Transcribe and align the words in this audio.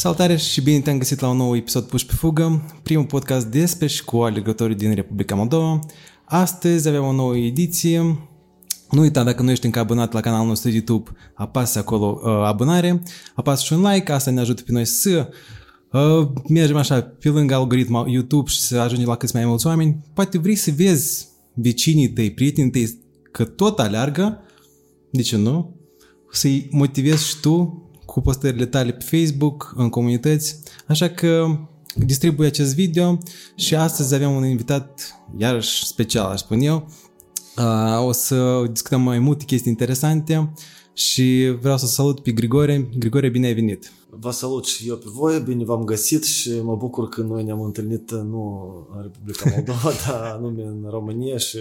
Salutare 0.00 0.36
și 0.36 0.60
bine 0.60 0.80
te-am 0.80 0.98
găsit 0.98 1.20
la 1.20 1.28
un 1.28 1.36
nou 1.36 1.56
episod 1.56 1.84
Puși 1.84 2.06
pe 2.06 2.12
Fugă, 2.12 2.62
primul 2.82 3.04
podcast 3.04 3.46
despre 3.46 3.86
și 3.86 4.04
cu 4.04 4.16
alegătorii 4.16 4.76
din 4.76 4.94
Republica 4.94 5.34
Moldova. 5.34 5.78
Astăzi 6.24 6.88
avem 6.88 7.04
o 7.04 7.12
nouă 7.12 7.36
ediție. 7.36 7.98
Nu 8.90 9.00
uita, 9.00 9.24
dacă 9.24 9.42
nu 9.42 9.50
ești 9.50 9.64
încă 9.64 9.78
abonat 9.78 10.12
la 10.12 10.20
canalul 10.20 10.46
nostru 10.46 10.70
YouTube, 10.70 11.10
apasă 11.34 11.78
acolo 11.78 12.20
uh, 12.24 12.30
abonare, 12.30 13.02
apasă 13.34 13.64
și 13.64 13.72
un 13.72 13.80
like, 13.80 14.12
asta 14.12 14.30
ne 14.30 14.40
ajută 14.40 14.62
pe 14.62 14.72
noi 14.72 14.84
să 14.84 15.28
uh, 15.92 16.28
mergem 16.48 16.76
așa 16.76 17.00
pe 17.00 17.28
lângă 17.28 17.54
algoritmul 17.54 18.08
YouTube 18.08 18.50
și 18.50 18.60
să 18.60 18.78
ajungem 18.78 19.08
la 19.08 19.16
câți 19.16 19.34
mai 19.34 19.44
mulți 19.44 19.66
oameni. 19.66 20.04
Poate 20.14 20.38
vrei 20.38 20.56
să 20.56 20.70
vezi 20.76 21.28
vecinii 21.54 22.08
tăi, 22.08 22.30
prietenii 22.30 22.70
tăi, 22.70 22.98
că 23.32 23.44
tot 23.44 23.78
aleargă, 23.78 24.40
de 25.10 25.22
ce 25.22 25.36
nu? 25.36 25.76
Să-i 26.30 26.68
motivezi 26.70 27.28
și 27.28 27.40
tu 27.40 27.84
cu 28.10 28.20
postările 28.20 28.66
tale 28.66 28.92
pe 28.92 29.04
Facebook, 29.16 29.72
în 29.76 29.88
comunități, 29.88 30.58
așa 30.88 31.08
că 31.08 31.46
distribui 31.96 32.46
acest 32.46 32.74
video 32.74 33.18
și 33.54 33.74
astăzi 33.74 34.14
avem 34.14 34.30
un 34.30 34.46
invitat 34.46 35.14
iarăși 35.36 35.86
special, 35.86 36.30
aș 36.30 36.40
spune 36.40 36.64
eu. 36.64 36.88
O 38.06 38.12
să 38.12 38.64
discutăm 38.70 39.00
mai 39.00 39.18
multe 39.18 39.44
chestii 39.44 39.70
interesante 39.70 40.52
și 40.92 41.56
vreau 41.60 41.76
să 41.76 41.86
salut 41.86 42.20
pe 42.20 42.30
Grigore. 42.30 42.88
Grigore, 42.98 43.28
bine 43.28 43.46
ai 43.46 43.54
venit! 43.54 43.92
Vă 44.10 44.30
salut 44.30 44.66
și 44.66 44.88
eu 44.88 44.96
pe 44.96 45.08
voi, 45.14 45.40
bine 45.40 45.64
v-am 45.64 45.84
găsit 45.84 46.24
și 46.24 46.50
mă 46.62 46.76
bucur 46.76 47.08
că 47.08 47.20
noi 47.20 47.44
ne-am 47.44 47.62
întâlnit 47.62 48.10
nu 48.10 48.72
în 48.96 49.02
Republica 49.02 49.50
Moldova, 49.54 49.90
dar 50.06 50.22
anume 50.36 50.62
în 50.62 50.86
România 50.90 51.36
și 51.36 51.56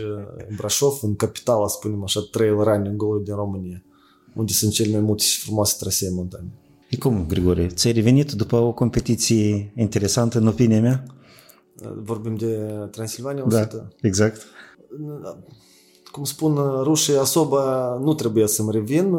în 0.50 0.56
Brașov, 0.56 1.00
în 1.02 1.16
capitala, 1.16 1.68
spunem 1.68 2.04
așa, 2.04 2.20
trail 2.32 2.56
running 2.56 3.24
din 3.24 3.36
România 3.36 3.84
unde 4.36 4.54
sunt 4.54 4.72
cele 4.72 4.92
mai 4.92 5.02
multe 5.02 5.24
și 5.24 5.40
frumoase 5.40 5.76
trasee 5.80 6.10
montane. 6.10 6.48
E 6.90 6.98
cum, 6.98 7.26
Grigore? 7.28 7.68
Ți-ai 7.68 7.94
revenit 7.94 8.32
după 8.32 8.56
o 8.56 8.72
competiție 8.72 9.72
interesantă, 9.76 10.38
în 10.38 10.48
opinia 10.48 10.82
mea? 10.82 11.04
Vorbim 12.04 12.36
de 12.36 12.56
Transilvania 12.92 13.44
100? 13.46 13.76
Da, 13.76 14.08
exact. 14.08 14.46
Cum 16.12 16.24
spun 16.24 16.56
rușii, 16.84 17.18
Asoba 17.18 17.94
nu 18.04 18.14
trebuie 18.14 18.48
să-mi 18.48 18.72
revin. 18.72 19.14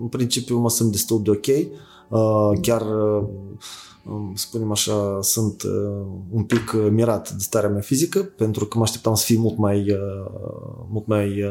În 0.00 0.08
principiu 0.10 0.58
mă 0.58 0.70
sunt 0.70 0.90
destul 0.90 1.22
de 1.22 1.30
ok. 1.30 1.46
Chiar 2.60 2.82
spunem 4.34 4.70
așa, 4.70 5.18
sunt 5.22 5.62
un 6.30 6.44
pic 6.44 6.72
mirat 6.90 7.30
de 7.30 7.42
starea 7.42 7.68
mea 7.68 7.80
fizică, 7.80 8.22
pentru 8.22 8.66
că 8.66 8.78
mă 8.78 8.84
așteptam 8.84 9.14
să 9.14 9.24
fie 9.24 9.38
mult 9.38 9.58
mai, 9.58 9.96
mult 10.90 11.06
mai 11.06 11.44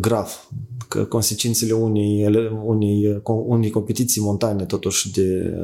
grav. 0.00 0.48
Că 0.88 1.04
consecințele 1.04 1.72
unei, 1.72 2.26
unei, 2.64 3.22
unei 3.24 3.70
competiții 3.70 4.20
montane, 4.20 4.64
totuși 4.64 5.10
de 5.10 5.54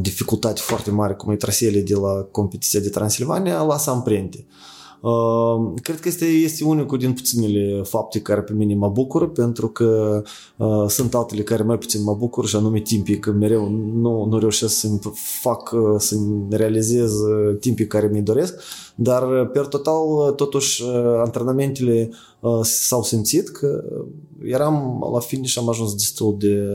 dificultate 0.00 0.60
foarte 0.60 0.90
mare, 0.90 1.14
cum 1.14 1.32
e 1.32 1.36
traseele 1.36 1.80
de 1.80 1.94
la 1.94 2.28
competiția 2.30 2.80
de 2.80 2.88
Transilvania, 2.88 3.62
lasă 3.62 3.90
amprente. 3.90 4.46
Uh, 4.48 4.73
Uh, 5.04 5.72
cred 5.82 6.00
că 6.00 6.08
este, 6.08 6.24
este 6.24 6.64
unicul 6.64 6.98
din 6.98 7.12
puținele 7.12 7.82
fapte 7.82 8.20
care 8.20 8.40
pe 8.40 8.52
mine 8.52 8.74
mă 8.74 8.88
bucură, 8.88 9.26
pentru 9.26 9.68
că 9.68 10.22
uh, 10.56 10.84
sunt 10.88 11.14
altele 11.14 11.42
care 11.42 11.62
mai 11.62 11.78
puțin 11.78 12.02
mă 12.02 12.14
bucur 12.14 12.46
și 12.46 12.56
anume 12.56 12.80
timpii, 12.80 13.18
că 13.18 13.30
mereu 13.30 13.68
nu, 13.94 14.24
nu 14.24 14.38
reușesc 14.38 14.74
să-mi 14.74 14.98
fac, 15.40 15.70
uh, 15.72 15.94
să-mi 15.98 16.46
realizez 16.50 17.12
uh, 17.12 17.56
timpii 17.60 17.86
care 17.86 18.06
mi 18.12 18.22
doresc, 18.22 18.60
dar 18.94 19.46
per 19.46 19.66
total, 19.66 20.32
totuși, 20.36 20.82
antrenamentele 21.24 22.10
s-au 22.62 23.02
simțit 23.02 23.48
că 23.48 23.84
eram 24.42 25.04
la 25.12 25.18
finish 25.18 25.58
am 25.58 25.68
ajuns 25.68 25.94
destul 25.94 26.36
de 26.38 26.66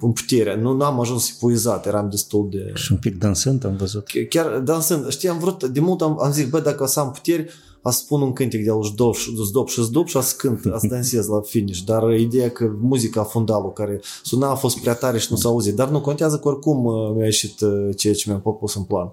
în 0.00 0.12
putere. 0.12 0.60
Nu, 0.60 0.72
nu 0.72 0.84
am 0.84 1.00
ajuns 1.00 1.30
epuizat, 1.36 1.86
eram 1.86 2.08
destul 2.10 2.48
de... 2.50 2.70
Și 2.74 2.92
un 2.92 2.98
pic 2.98 3.18
dansând 3.18 3.64
am 3.64 3.76
văzut. 3.76 4.06
Chiar 4.28 4.58
dansând. 4.58 5.08
Știi, 5.08 5.28
am 5.28 5.38
vrut, 5.38 5.64
de 5.64 5.80
mult 5.80 6.00
am, 6.00 6.20
am 6.22 6.32
zis, 6.32 6.48
bă, 6.48 6.60
dacă 6.60 6.82
o 6.82 6.86
să 6.86 7.00
am 7.00 7.10
puteri, 7.10 7.50
a 7.82 7.90
spun 7.90 8.22
un 8.22 8.32
cântec 8.32 8.64
de 8.64 8.70
al 8.70 8.82
zdop, 8.82 9.16
zdop 9.46 9.68
și 9.68 9.82
zdop 9.82 10.06
și 10.06 10.16
a 10.16 10.20
să 10.20 10.34
cânt, 10.38 10.66
a 10.72 10.78
să 10.78 10.86
dansez 10.86 11.26
la 11.26 11.40
finish. 11.40 11.80
Dar 11.84 12.10
ideea 12.10 12.50
că 12.50 12.72
muzica, 12.80 13.22
fundalul 13.22 13.72
care 13.72 14.00
suna 14.22 14.50
a 14.50 14.54
fost 14.54 14.78
prea 14.78 14.94
tare 14.94 15.18
și 15.18 15.26
nu 15.30 15.36
s-a 15.36 15.48
auzit. 15.48 15.74
Dar 15.74 15.88
nu 15.88 16.00
contează 16.00 16.38
că 16.38 16.48
oricum 16.48 16.82
mi-a 17.14 17.24
ieșit 17.24 17.58
ceea 17.96 18.14
ce 18.14 18.24
mi-am 18.26 18.40
propus 18.40 18.74
în 18.74 18.82
plan. 18.82 19.12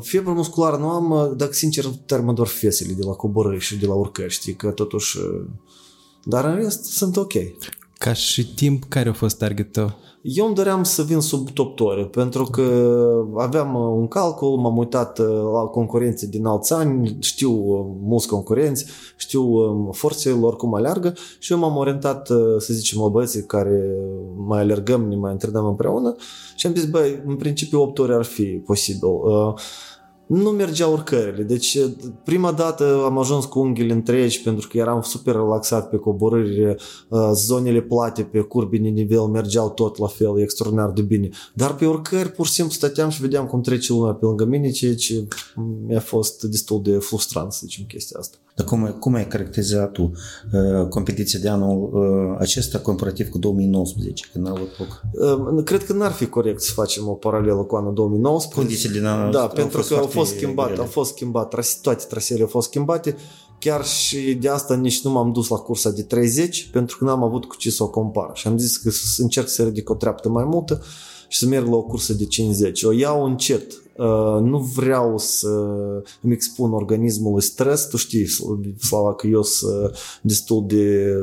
Febră 0.00 0.32
musculară 0.32 0.76
nu 0.76 0.88
am, 0.88 1.34
dacă 1.36 1.52
sincer 1.52 1.84
tare 2.06 2.22
mă 2.22 2.32
dor 2.32 2.46
fesele 2.46 2.92
de 2.92 3.04
la 3.04 3.12
coborâri 3.12 3.60
și 3.60 3.78
de 3.78 3.86
la 3.86 3.94
urcări, 3.94 4.32
știi, 4.32 4.54
că 4.54 4.70
totuși... 4.70 5.18
Dar 6.24 6.44
în 6.44 6.54
rest 6.54 6.84
sunt 6.84 7.16
ok. 7.16 7.32
Ca 8.04 8.12
și 8.12 8.54
timp, 8.54 8.84
care 8.88 9.08
a 9.08 9.12
fost 9.12 9.38
targetul 9.38 9.82
tău? 9.82 9.92
Eu 10.22 10.46
îmi 10.46 10.54
doream 10.54 10.82
să 10.82 11.02
vin 11.02 11.20
sub 11.20 11.50
top 11.50 11.80
ore, 11.80 12.04
pentru 12.04 12.44
că 12.44 12.62
aveam 13.36 13.74
uh, 13.74 13.80
un 13.80 14.08
calcul, 14.08 14.56
m-am 14.56 14.76
uitat 14.76 15.18
uh, 15.18 15.26
la 15.26 15.60
concurențe 15.60 16.26
din 16.26 16.46
alți 16.46 16.72
ani, 16.72 17.16
știu 17.20 17.50
uh, 17.50 17.86
mulți 18.00 18.28
concurenți, 18.28 18.86
știu 19.16 19.42
um, 19.42 19.92
forțele 19.92 20.34
lor 20.34 20.56
cum 20.56 20.74
aleargă 20.74 21.14
și 21.38 21.52
eu 21.52 21.58
m-am 21.58 21.76
orientat, 21.76 22.26
să 22.58 22.72
zicem, 22.72 23.00
la 23.00 23.08
băieții 23.08 23.46
care 23.46 23.82
mai 24.46 24.60
alergăm, 24.60 25.08
ne 25.08 25.16
mai 25.16 25.32
întâlnim 25.32 25.64
împreună 25.64 26.14
și 26.56 26.66
am 26.66 26.74
zis, 26.74 26.84
băi, 26.84 27.22
în 27.26 27.36
principiu 27.36 27.80
8 27.80 27.98
ore 27.98 28.14
ar 28.14 28.24
fi 28.24 28.44
posibil 28.44 29.08
nu 30.26 30.50
mergeau 30.50 30.92
urcările. 30.92 31.42
Deci 31.42 31.78
prima 32.24 32.52
dată 32.52 33.02
am 33.04 33.18
ajuns 33.18 33.44
cu 33.44 33.60
unghiile 33.60 33.92
întregi 33.92 34.42
pentru 34.42 34.68
că 34.68 34.78
eram 34.78 35.02
super 35.02 35.34
relaxat 35.34 35.88
pe 35.88 35.96
coborâri, 35.96 36.76
zonele 37.32 37.80
plate 37.80 38.22
pe 38.22 38.40
curbi 38.40 38.78
de 38.78 38.88
nivel 38.88 39.20
mergeau 39.20 39.70
tot 39.70 39.98
la 39.98 40.06
fel, 40.06 40.40
extraordinar 40.40 40.90
de 40.90 41.02
bine. 41.02 41.28
Dar 41.54 41.74
pe 41.74 41.86
urcări 41.86 42.30
pur 42.30 42.46
și 42.46 42.52
simplu 42.52 42.72
stăteam 42.72 43.08
și 43.08 43.20
vedeam 43.20 43.46
cum 43.46 43.60
trece 43.60 43.92
lumea 43.92 44.12
pe 44.12 44.24
lângă 44.24 44.44
mine, 44.44 44.70
ceea 44.70 44.94
ce 44.94 45.28
mi-a 45.86 46.00
fost 46.00 46.42
destul 46.42 46.82
de 46.82 46.98
frustrant, 46.98 47.52
să 47.52 47.60
zicem, 47.62 47.84
chestia 47.84 48.18
asta. 48.20 48.36
Dar 48.54 48.66
cum, 48.66 48.96
cum 48.98 49.14
ai 49.14 49.28
caracterizat 49.28 49.92
tu 49.92 50.12
uh, 50.52 50.88
competiția 50.88 51.38
de 51.38 51.48
anul 51.48 51.90
uh, 51.92 52.36
acesta 52.38 52.78
comparativ 52.78 53.28
cu 53.28 53.38
2019, 53.38 54.26
când 54.32 54.46
a 54.46 54.50
avut 54.50 54.78
loc? 54.78 55.02
Uh, 55.56 55.64
cred 55.64 55.84
că 55.84 55.92
n-ar 55.92 56.12
fi 56.12 56.26
corect 56.26 56.60
să 56.60 56.72
facem 56.72 57.08
o 57.08 57.12
paralelă 57.12 57.62
cu 57.62 57.76
anul 57.76 57.94
2019. 57.94 58.60
Condițiile 58.60 58.98
din 58.98 59.06
anul 59.06 59.32
Da, 59.32 59.46
pentru 59.46 59.82
că 59.88 59.94
au 59.94 60.06
fost 60.06 60.34
schimbat, 60.34 60.78
au 60.78 60.84
fost 60.84 61.14
schimbat, 61.14 61.54
toate 61.82 62.04
traseele 62.08 62.42
au 62.42 62.48
fost 62.48 62.68
schimbate, 62.68 63.16
chiar 63.58 63.84
și 63.84 64.34
de 64.34 64.48
asta 64.48 64.74
nici 64.74 65.04
nu 65.04 65.10
m-am 65.10 65.32
dus 65.32 65.48
la 65.48 65.56
cursa 65.56 65.90
de 65.90 66.02
30, 66.02 66.68
pentru 66.72 66.98
că 66.98 67.04
n-am 67.04 67.22
avut 67.22 67.44
cu 67.44 67.56
ce 67.56 67.70
să 67.70 67.82
o 67.82 67.88
compar. 67.88 68.30
Și 68.32 68.46
am 68.46 68.58
zis 68.58 68.76
că 68.76 68.90
să 68.90 69.22
încerc 69.22 69.48
să 69.48 69.62
ridic 69.62 69.90
o 69.90 69.94
treaptă 69.94 70.28
mai 70.28 70.44
multă 70.44 70.82
și 71.28 71.38
să 71.38 71.46
merg 71.46 71.66
la 71.66 71.76
o 71.76 71.82
cursă 71.82 72.12
de 72.12 72.24
50. 72.24 72.82
O 72.82 72.92
iau 72.92 73.24
încet, 73.24 73.72
uh, 73.72 73.83
nu 74.40 74.58
vreau 74.58 75.18
să 75.18 75.48
îmi 76.20 76.32
expun 76.32 76.72
organismul 76.72 77.40
stres, 77.40 77.88
tu 77.88 77.96
știi, 77.96 78.26
Slava, 78.78 79.14
că 79.14 79.26
eu 79.26 79.42
sunt 79.42 79.96
destul 80.22 80.64
de 80.66 81.16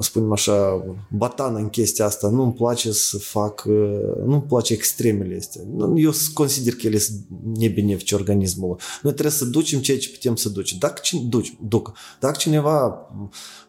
spunem 0.00 0.32
așa, 0.32 0.84
batană 1.10 1.58
în 1.58 1.68
chestia 1.68 2.04
asta. 2.04 2.28
Nu-mi 2.28 2.52
place 2.52 2.92
să 2.92 3.18
fac, 3.18 3.64
uh, 3.66 4.24
nu-mi 4.26 4.42
place 4.42 4.72
extremele 4.72 5.36
astea. 5.36 5.62
Eu 5.96 6.12
consider 6.34 6.74
că 6.74 6.86
ele 6.86 6.98
sunt 6.98 7.20
nebenefice 7.54 8.14
organismului. 8.14 8.82
Noi 9.02 9.12
trebuie 9.12 9.34
să 9.34 9.44
ducem 9.44 9.80
ceea 9.80 9.98
ce 9.98 10.10
putem 10.10 10.36
să 10.36 10.48
ducem. 10.48 10.78
Dacă, 10.80 11.00
cine, 11.02 11.22
duci, 11.28 11.56
duc. 11.68 11.92
Dacă 12.20 12.36
cineva 12.38 13.08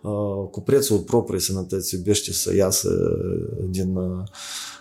uh, 0.02 0.48
cu 0.52 0.62
prețul 0.62 1.00
propriei 1.00 1.42
sănătăți 1.42 1.96
iubește 1.96 2.34
să 2.34 2.56
iasă 2.56 2.90
din 3.70 3.96
uh, 3.96 4.24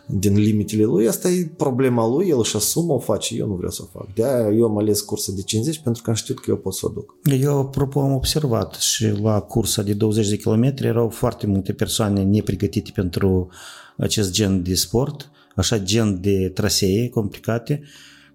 din 0.07 0.39
limitele 0.39 0.83
lui, 0.83 1.09
asta 1.09 1.29
e 1.29 1.51
problema 1.57 2.09
lui, 2.09 2.29
el 2.29 2.39
își 2.39 2.57
asumă, 2.57 2.93
o 2.93 2.99
face, 2.99 3.37
eu 3.37 3.47
nu 3.47 3.55
vreau 3.55 3.71
să 3.71 3.83
o 3.85 3.99
fac. 3.99 4.15
De 4.15 4.25
aia 4.25 4.55
eu 4.57 4.65
am 4.65 4.79
ales 4.79 5.01
cursa 5.01 5.33
de 5.35 5.43
50 5.43 5.79
pentru 5.79 6.03
că 6.03 6.11
am 6.11 6.17
știut 6.17 6.41
că 6.41 6.51
eu 6.51 6.57
pot 6.57 6.75
să 6.75 6.87
o 6.87 6.89
duc. 6.89 7.15
Eu, 7.41 7.59
apropo, 7.59 8.01
am 8.01 8.13
observat 8.13 8.75
și 8.75 9.07
la 9.23 9.41
cursa 9.41 9.83
de 9.83 9.93
20 9.93 10.29
de 10.29 10.37
km 10.37 10.75
erau 10.77 11.09
foarte 11.09 11.47
multe 11.47 11.73
persoane 11.73 12.23
nepregătite 12.23 12.91
pentru 12.95 13.49
acest 13.97 14.33
gen 14.33 14.63
de 14.63 14.75
sport, 14.75 15.31
așa 15.57 15.79
gen 15.79 16.21
de 16.21 16.51
trasee 16.55 17.09
complicate, 17.09 17.83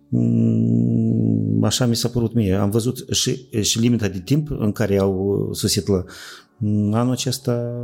mm, 0.08 1.64
așa 1.64 1.86
mi 1.86 1.96
s-a 1.96 2.10
părut 2.10 2.34
mie. 2.34 2.54
Am 2.54 2.70
văzut 2.70 3.06
și, 3.12 3.48
și 3.62 3.80
limita 3.80 4.08
de 4.08 4.20
timp 4.20 4.48
în 4.60 4.72
care 4.72 4.98
au 4.98 5.50
sosit 5.54 5.88
la 5.88 6.04
Anul 6.92 7.12
acesta 7.12 7.82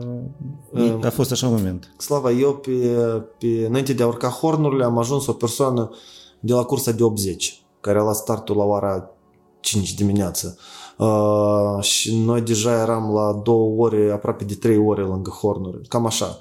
a 1.04 1.10
fost 1.10 1.32
așa 1.32 1.48
un 1.48 1.54
moment. 1.54 1.94
Slava, 1.98 2.32
eu 2.32 2.56
pe, 2.56 2.72
pe, 3.38 3.66
înainte 3.68 3.94
de 3.94 4.04
a 4.04 4.08
urca 4.08 4.30
hornurile 4.30 4.84
am 4.84 4.98
ajuns 4.98 5.28
o 5.28 5.34
persoană 5.34 5.90
de 6.40 6.54
la 6.54 6.64
cursa 6.64 6.92
de 6.92 7.04
80, 7.04 7.64
care 7.82 8.00
a 8.00 8.02
luat 8.02 8.16
startul 8.16 8.58
la 8.58 8.64
ora 8.64 9.10
5 9.60 9.94
dimineață. 9.94 10.58
Uh, 10.98 11.84
și 11.84 12.16
noi 12.16 12.42
deja 12.42 12.82
eram 12.82 13.14
la 13.14 13.42
două 13.44 13.84
ore, 13.84 14.12
aproape 14.12 14.44
de 14.44 14.56
trei 14.56 14.78
ore 14.78 15.02
lângă 15.02 15.30
hornuri. 15.30 15.88
Cam 15.88 16.06
așa 16.06 16.38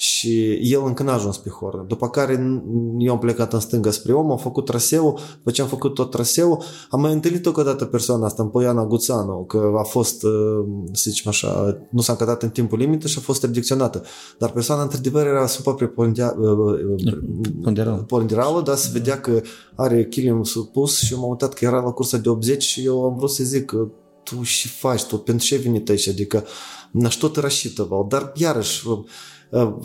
și 0.00 0.58
el 0.72 0.82
încă 0.84 1.02
n-a 1.02 1.12
ajuns 1.12 1.36
pe 1.36 1.48
horn. 1.48 1.86
După 1.86 2.08
care 2.08 2.62
eu 2.98 3.12
am 3.12 3.18
plecat 3.18 3.52
în 3.52 3.60
stânga 3.60 3.90
spre 3.90 4.12
om, 4.12 4.30
am 4.30 4.36
făcut 4.36 4.64
traseul, 4.64 5.18
după 5.36 5.50
ce 5.50 5.62
am 5.62 5.68
făcut 5.68 5.94
tot 5.94 6.10
traseul, 6.10 6.62
am 6.90 7.00
mai 7.00 7.12
întâlnit 7.12 7.46
o 7.46 7.62
dată 7.62 7.84
persoana 7.84 8.26
asta, 8.26 8.42
în 8.42 8.48
Poiana 8.48 8.84
Guțanu, 8.84 9.44
că 9.44 9.72
a 9.78 9.82
fost, 9.82 10.22
uh, 10.22 10.64
să 10.92 11.10
zicem 11.10 11.30
așa, 11.30 11.78
nu 11.90 12.00
s-a 12.00 12.12
încădat 12.12 12.42
în 12.42 12.48
timpul 12.48 12.78
limită 12.78 13.06
și 13.06 13.18
a 13.18 13.20
fost 13.20 13.42
redirecționată. 13.42 14.02
Dar 14.38 14.50
persoana, 14.50 14.82
într-adevăr, 14.82 15.26
era 15.26 15.46
super 15.46 15.74
preponderală, 15.74 18.62
dar 18.64 18.76
se 18.76 18.88
vedea 18.92 19.20
că 19.20 19.40
are 19.74 20.06
kilim 20.06 20.42
supus 20.42 20.98
și 20.98 21.12
eu 21.12 21.18
m-am 21.18 21.30
uitat 21.30 21.54
că 21.54 21.64
era 21.64 21.80
la 21.80 21.90
cursa 21.90 22.16
de 22.16 22.28
80 22.28 22.62
și 22.62 22.84
eu 22.84 23.04
am 23.04 23.16
vrut 23.16 23.30
să 23.30 23.44
zic 23.44 23.64
că 23.64 23.88
tu 24.22 24.42
și 24.42 24.68
faci, 24.68 25.04
tu 25.04 25.18
pentru 25.18 25.46
ce 25.46 25.54
ai 25.54 25.60
venit 25.60 25.88
aici? 25.88 26.08
Adică, 26.08 26.44
na 26.90 27.10
что 27.10 27.28
ты 27.28 27.40
рассчитывал? 27.40 28.06
Dar, 28.08 28.32
iarăși, 28.34 28.82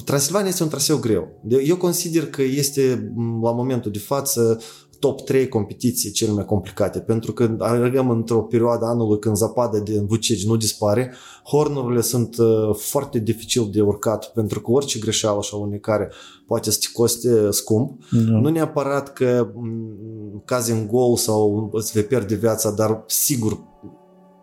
Transilvania 0.04 0.48
este 0.48 0.62
un 0.62 0.68
traseu 0.68 0.96
greu. 0.96 1.28
Eu 1.64 1.76
consider 1.76 2.26
că 2.26 2.42
este, 2.42 3.12
la 3.42 3.52
momentul 3.52 3.90
de 3.90 3.98
față, 3.98 4.60
top 4.98 5.20
3 5.20 5.48
competiții 5.48 6.10
cele 6.10 6.32
mai 6.32 6.44
complicate, 6.44 6.98
pentru 6.98 7.32
că 7.32 7.56
alergăm 7.58 8.10
într-o 8.10 8.42
perioadă 8.42 8.84
anului 8.84 9.18
când 9.18 9.36
zapada 9.36 9.78
din 9.78 10.06
Vucegi 10.06 10.46
nu 10.46 10.56
dispare, 10.56 11.14
hornurile 11.44 12.00
sunt 12.00 12.36
foarte 12.72 13.18
dificil 13.18 13.68
de 13.72 13.80
urcat, 13.80 14.32
pentru 14.32 14.60
că 14.60 14.70
orice 14.70 14.98
greșeală 14.98 15.38
așa 15.38 15.56
unicare 15.56 16.12
poate 16.46 16.70
să 16.70 16.78
te 16.80 16.86
coste 16.92 17.50
scump. 17.50 18.02
Da. 18.10 18.18
Nu 18.18 18.48
neapărat 18.48 19.12
că 19.12 19.52
cazi 20.44 20.70
în 20.70 20.86
gol 20.86 21.16
sau 21.16 21.70
îți 21.72 21.92
vei 21.92 22.02
pierde 22.02 22.34
viața, 22.34 22.70
dar 22.70 23.04
sigur 23.06 23.58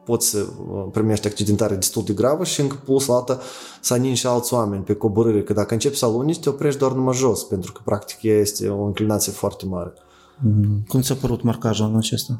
poți 0.05 0.27
să 0.29 0.37
uh, 0.39 0.85
primești 0.91 1.27
accidentare 1.27 1.75
destul 1.75 2.03
de 2.03 2.13
gravă 2.13 2.43
și 2.43 2.61
încă 2.61 2.81
plus 2.83 3.05
la 3.05 3.15
alta 3.15 3.39
să 3.81 3.93
aningi 3.93 4.19
și 4.19 4.27
alți 4.27 4.53
oameni 4.53 4.83
pe 4.83 4.93
coborâre, 4.93 5.43
că 5.43 5.53
dacă 5.53 5.73
începi 5.73 5.97
să 5.97 6.05
alunici, 6.05 6.39
te 6.39 6.49
oprești 6.49 6.79
doar 6.79 6.91
numai 6.91 7.13
jos, 7.13 7.43
pentru 7.43 7.71
că 7.71 7.81
practic 7.85 8.17
este 8.21 8.67
o 8.67 8.83
înclinație 8.83 9.31
foarte 9.31 9.65
mare. 9.65 9.93
Mm. 10.43 10.83
Cum 10.87 11.01
ți-a 11.01 11.15
părut 11.15 11.41
marcajul 11.41 11.85
în 11.85 11.97
acesta? 11.97 12.35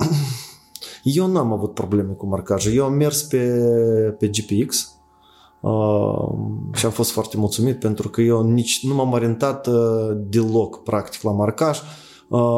Eu 1.03 1.27
n-am 1.27 1.53
avut 1.53 1.73
probleme 1.73 2.12
cu 2.12 2.25
marcajul. 2.27 2.73
Eu 2.73 2.85
am 2.85 2.94
mers 2.94 3.21
pe, 3.21 3.47
pe 4.19 4.27
GPX 4.27 4.95
uh, 5.62 6.38
și 6.73 6.85
am 6.85 6.91
fost 6.91 7.12
foarte 7.12 7.38
mulțumit 7.38 7.79
pentru 7.79 8.09
că 8.09 8.21
eu 8.21 8.51
nici 8.51 8.83
nu 8.83 8.94
m-am 8.94 9.12
orientat 9.12 9.67
uh, 9.67 10.17
deloc 10.29 10.83
practic 10.83 11.21
la 11.21 11.31
marcaj. 11.31 11.79
Uh, 11.79 11.85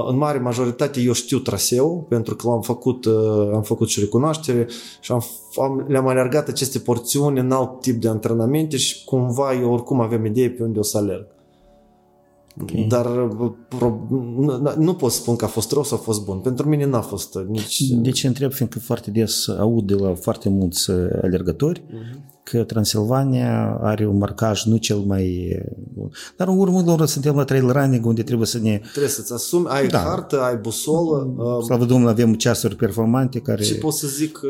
în 0.07 0.17
mare 0.17 0.39
majoritate 0.39 0.99
eu 0.99 1.13
știu 1.13 1.37
traseul 1.37 2.05
pentru 2.09 2.35
că 2.35 2.47
l-am 2.47 2.61
făcut, 2.61 3.05
am 3.53 3.61
făcut 3.61 3.89
și 3.89 3.99
recunoaștere 3.99 4.67
și 4.99 5.11
am, 5.11 5.23
am, 5.55 5.85
le-am 5.87 6.07
alergat 6.07 6.47
aceste 6.47 6.79
porțiuni 6.79 7.39
în 7.39 7.51
alt 7.51 7.81
tip 7.81 8.01
de 8.01 8.07
antrenamente 8.07 8.77
și 8.77 9.05
cumva 9.05 9.53
eu 9.53 9.73
oricum 9.73 10.01
aveam 10.01 10.25
idee 10.25 10.49
pe 10.49 10.63
unde 10.63 10.79
o 10.79 10.83
să 10.83 10.97
alerg. 10.97 11.36
Okay. 12.61 12.85
Dar 12.89 13.27
pro, 13.67 14.05
nu, 14.09 14.73
nu 14.77 14.93
pot 14.93 15.11
spun 15.11 15.35
că 15.35 15.45
a 15.45 15.47
fost 15.47 15.71
rău 15.71 15.83
sau 15.83 15.97
a 15.97 16.01
fost 16.01 16.25
bun. 16.25 16.37
Pentru 16.37 16.69
mine 16.69 16.85
n-a 16.85 17.01
fost 17.01 17.37
nici... 17.47 17.89
De 17.89 18.09
ce 18.09 18.27
întreb? 18.27 18.51
Fiindcă 18.51 18.79
foarte 18.79 19.11
des 19.11 19.47
aud 19.47 19.87
de 19.87 19.93
la 19.93 20.13
foarte 20.13 20.49
mulți 20.49 20.91
alergători 21.21 21.81
uh-huh 21.81 22.35
că 22.49 22.63
Transilvania 22.63 23.77
are 23.81 24.07
un 24.07 24.17
marcaj 24.17 24.63
nu 24.63 24.77
cel 24.77 24.97
mai... 24.97 25.55
Dar 26.37 26.47
în 26.47 26.57
urmă 26.57 26.83
lor 26.85 27.05
suntem 27.05 27.35
la 27.35 27.43
trail 27.43 27.71
running 27.71 28.05
unde 28.05 28.23
trebuie 28.23 28.47
să 28.47 28.59
ne... 28.59 28.81
Trebuie 28.91 29.11
să-ți 29.11 29.33
asumi, 29.33 29.65
ai 29.67 29.87
da. 29.87 29.99
hartă, 29.99 30.41
ai 30.41 30.55
busolă. 30.55 31.33
Slavă 31.63 31.85
Domnului, 31.85 32.11
avem 32.11 32.33
ceasuri 32.33 32.75
performante 32.75 33.39
care... 33.39 33.63
Și 33.63 33.75
pot 33.75 33.93
să 33.93 34.07
zic 34.07 34.31
că 34.31 34.47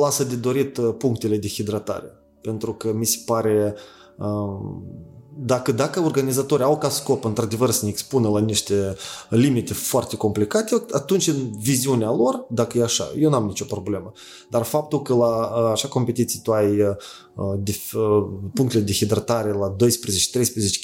lasă 0.00 0.24
de 0.24 0.34
dorit 0.34 0.78
punctele 0.78 1.36
de 1.36 1.48
hidratare. 1.48 2.12
Pentru 2.40 2.74
că 2.74 2.92
mi 2.94 3.06
se 3.06 3.18
pare... 3.26 3.74
Um, 4.18 4.84
dacă, 5.38 5.72
dacă 5.72 6.00
organizatorii 6.00 6.64
au 6.64 6.78
ca 6.78 6.88
scop 6.88 7.24
într-adevăr 7.24 7.70
să 7.70 7.84
ne 7.84 7.90
expună 7.90 8.28
la 8.28 8.40
niște 8.40 8.96
limite 9.28 9.74
foarte 9.74 10.16
complicate, 10.16 10.82
atunci 10.92 11.26
în 11.26 11.50
viziunea 11.58 12.10
lor, 12.10 12.46
dacă 12.48 12.78
e 12.78 12.82
așa, 12.82 13.10
eu 13.18 13.30
n-am 13.30 13.46
nicio 13.46 13.64
problemă. 13.64 14.12
Dar 14.50 14.62
faptul 14.62 15.02
că 15.02 15.14
la 15.14 15.70
așa 15.72 15.88
competiții 15.88 16.40
tu 16.40 16.52
ai 16.52 16.96
punctele 18.54 18.82
de 18.84 18.92
hidratare 18.92 19.52
la 19.52 19.76
12-13 19.76 19.78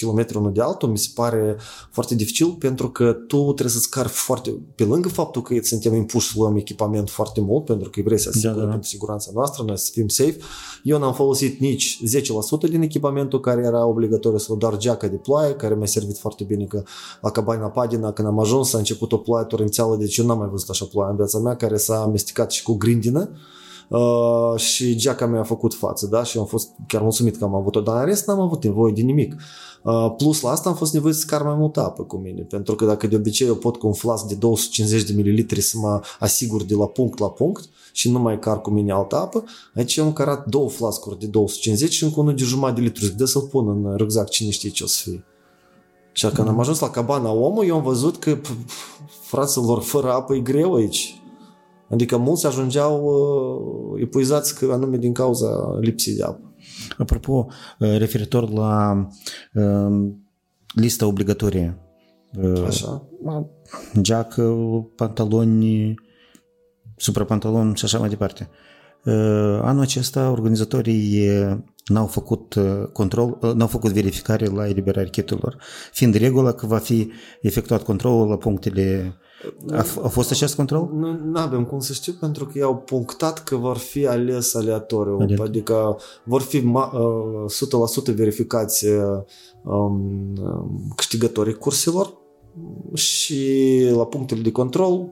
km 0.00 0.26
unul 0.34 0.52
de 0.52 0.60
altul, 0.60 0.88
mi 0.88 0.98
se 0.98 1.08
pare 1.14 1.56
foarte 1.90 2.14
dificil 2.14 2.52
pentru 2.58 2.90
că 2.90 3.12
tu 3.12 3.42
trebuie 3.42 3.74
să-ți 3.74 3.90
cari 3.90 4.08
foarte, 4.08 4.54
pe 4.74 4.84
lângă 4.84 5.08
faptul 5.08 5.42
că 5.42 5.54
suntem 5.62 5.94
impuși 5.94 6.26
să 6.26 6.32
luăm 6.36 6.56
echipament 6.56 7.10
foarte 7.10 7.40
mult 7.40 7.64
pentru 7.64 7.90
că 7.90 8.00
vrei 8.04 8.18
să 8.18 8.28
asigură 8.28 8.58
da, 8.58 8.64
da. 8.64 8.70
pentru 8.70 8.88
siguranța 8.88 9.30
noastră, 9.34 9.64
noi 9.66 9.78
să 9.78 9.90
fim 9.92 10.08
safe. 10.08 10.36
Eu 10.82 10.98
n-am 10.98 11.14
folosit 11.14 11.60
nici 11.60 11.98
10% 12.66 12.70
din 12.70 12.82
echipamentul 12.82 13.40
care 13.40 13.62
era 13.64 13.86
obligatoriu 13.86 14.38
sau 14.38 14.56
doar 14.56 14.76
geaca 14.76 15.06
de 15.06 15.16
ploaie, 15.16 15.54
care 15.54 15.74
mi-a 15.74 15.86
servit 15.86 16.18
foarte 16.18 16.44
bine 16.44 16.64
că 16.64 16.82
la 17.20 17.30
Cabana 17.30 17.68
Padina, 17.68 18.12
când 18.12 18.28
am 18.28 18.38
ajuns, 18.38 18.72
a 18.72 18.78
început 18.78 19.12
o 19.12 19.16
ploaie 19.16 19.44
torențială, 19.44 19.96
deci 19.96 20.16
eu 20.16 20.26
n-am 20.26 20.38
mai 20.38 20.48
văzut 20.48 20.68
așa 20.68 20.84
ploaie 20.84 21.10
în 21.10 21.16
viața 21.16 21.38
mea, 21.38 21.56
care 21.56 21.76
s-a 21.76 22.02
amestecat 22.02 22.50
și 22.50 22.62
cu 22.62 22.74
grindină 22.74 23.30
Uh, 23.88 24.60
și 24.60 24.96
geaca 24.96 25.26
mea 25.26 25.40
a 25.40 25.44
făcut 25.44 25.74
față, 25.74 26.06
da? 26.06 26.22
Și 26.22 26.38
am 26.38 26.44
fost 26.44 26.68
chiar 26.86 27.02
mulțumit 27.02 27.36
că 27.36 27.44
am 27.44 27.54
avut-o, 27.54 27.80
dar 27.80 28.00
în 28.00 28.04
rest 28.04 28.26
n-am 28.26 28.40
avut 28.40 28.64
nevoie 28.64 28.92
de 28.92 29.02
nimic. 29.02 29.36
Uh, 29.82 30.14
plus 30.16 30.40
la 30.40 30.50
asta 30.50 30.68
am 30.68 30.74
fost 30.74 30.92
nevoie 30.92 31.12
să 31.12 31.24
car 31.26 31.42
mai 31.42 31.54
multă 31.54 31.80
apă 31.84 32.02
cu 32.02 32.16
mine, 32.16 32.42
pentru 32.42 32.74
că 32.74 32.84
dacă 32.84 33.06
de 33.06 33.16
obicei 33.16 33.46
eu 33.46 33.54
pot 33.54 33.76
cu 33.76 33.86
un 33.86 33.92
flas 33.92 34.24
de 34.24 34.34
250 34.34 35.10
de 35.10 35.22
ml 35.22 35.60
să 35.60 35.78
mă 35.78 36.00
asigur 36.18 36.62
de 36.62 36.74
la 36.74 36.86
punct 36.86 37.18
la 37.18 37.30
punct 37.30 37.68
și 37.92 38.10
nu 38.10 38.18
mai 38.18 38.38
car 38.38 38.60
cu 38.60 38.70
mine 38.70 38.92
altă 38.92 39.16
apă, 39.16 39.44
aici 39.74 39.98
am 39.98 40.12
carat 40.12 40.46
două 40.46 40.68
flascuri 40.68 41.18
de 41.18 41.26
250 41.26 41.92
și 41.92 42.04
încă 42.04 42.20
unul 42.20 42.34
de 42.34 42.42
jumătate 42.42 42.80
de 42.80 42.86
litru, 42.86 43.06
de 43.06 43.24
să-l 43.24 43.42
pun 43.42 43.68
în 43.68 43.96
rucsac, 43.96 44.28
cine 44.28 44.50
știe 44.50 44.70
ce 44.70 44.84
o 44.84 44.86
să 44.86 45.00
fie. 45.02 45.24
Și 46.12 46.26
când 46.26 46.48
am 46.48 46.60
ajuns 46.60 46.78
la 46.78 46.90
cabana 46.90 47.32
omul, 47.32 47.66
eu 47.66 47.76
am 47.76 47.82
văzut 47.82 48.16
că 48.16 48.38
fraților, 49.22 49.82
fără 49.82 50.12
apă 50.12 50.34
e 50.34 50.40
greu 50.40 50.74
aici. 50.74 51.21
Adică 51.92 52.16
mulți 52.16 52.46
ajungeau 52.46 53.04
uh, 53.04 54.00
epuizați 54.02 54.58
că 54.58 54.72
anume 54.72 54.96
din 54.96 55.12
cauza 55.12 55.78
lipsii 55.80 56.14
de 56.14 56.22
apă. 56.22 56.54
Apropo, 56.98 57.46
uh, 57.78 57.96
referitor 57.98 58.50
la 58.50 59.06
uh, 59.54 60.10
lista 60.74 61.06
obligatorie. 61.06 61.78
Uh, 62.42 62.64
Așa. 62.66 63.08
Geacă, 64.00 64.54
pantaloni, 64.96 65.94
suprapantaloni 66.96 67.76
și 67.76 67.84
așa 67.84 67.98
mai 67.98 68.08
departe. 68.08 68.48
Uh, 69.04 69.60
anul 69.62 69.82
acesta 69.82 70.30
organizatorii 70.30 71.28
n-au 71.84 72.06
făcut 72.06 72.54
control, 72.92 73.38
n-au 73.54 73.66
făcut 73.66 73.92
verificare 73.92 74.46
la 74.46 74.68
eliberarea 74.68 75.10
kiturilor, 75.10 75.56
fiind 75.92 76.14
regula 76.14 76.52
că 76.52 76.66
va 76.66 76.78
fi 76.78 77.10
efectuat 77.40 77.82
controlul 77.82 78.28
la 78.28 78.36
punctele 78.36 79.16
a, 79.70 79.84
a 80.02 80.08
fost 80.08 80.30
acest 80.30 80.54
control? 80.54 80.88
Nu 81.24 81.40
avem 81.40 81.64
cum 81.64 81.80
să 81.80 81.92
știu, 81.92 82.12
pentru 82.20 82.46
că 82.46 82.58
i-au 82.58 82.76
punctat 82.76 83.44
că 83.44 83.56
vor 83.56 83.76
fi 83.76 84.06
ales 84.06 84.54
aleatoriu, 84.54 85.16
Aleat. 85.20 85.40
adică 85.40 85.96
vor 86.24 86.40
fi 86.40 86.56
uh, 86.56 88.12
100% 88.12 88.14
verificați 88.14 88.86
uh, 88.86 89.22
um, 89.62 90.92
câștigătorii 90.96 91.54
curselor 91.54 92.20
și 92.94 93.68
la 93.96 94.04
punctele 94.04 94.40
de 94.40 94.50
control 94.50 95.08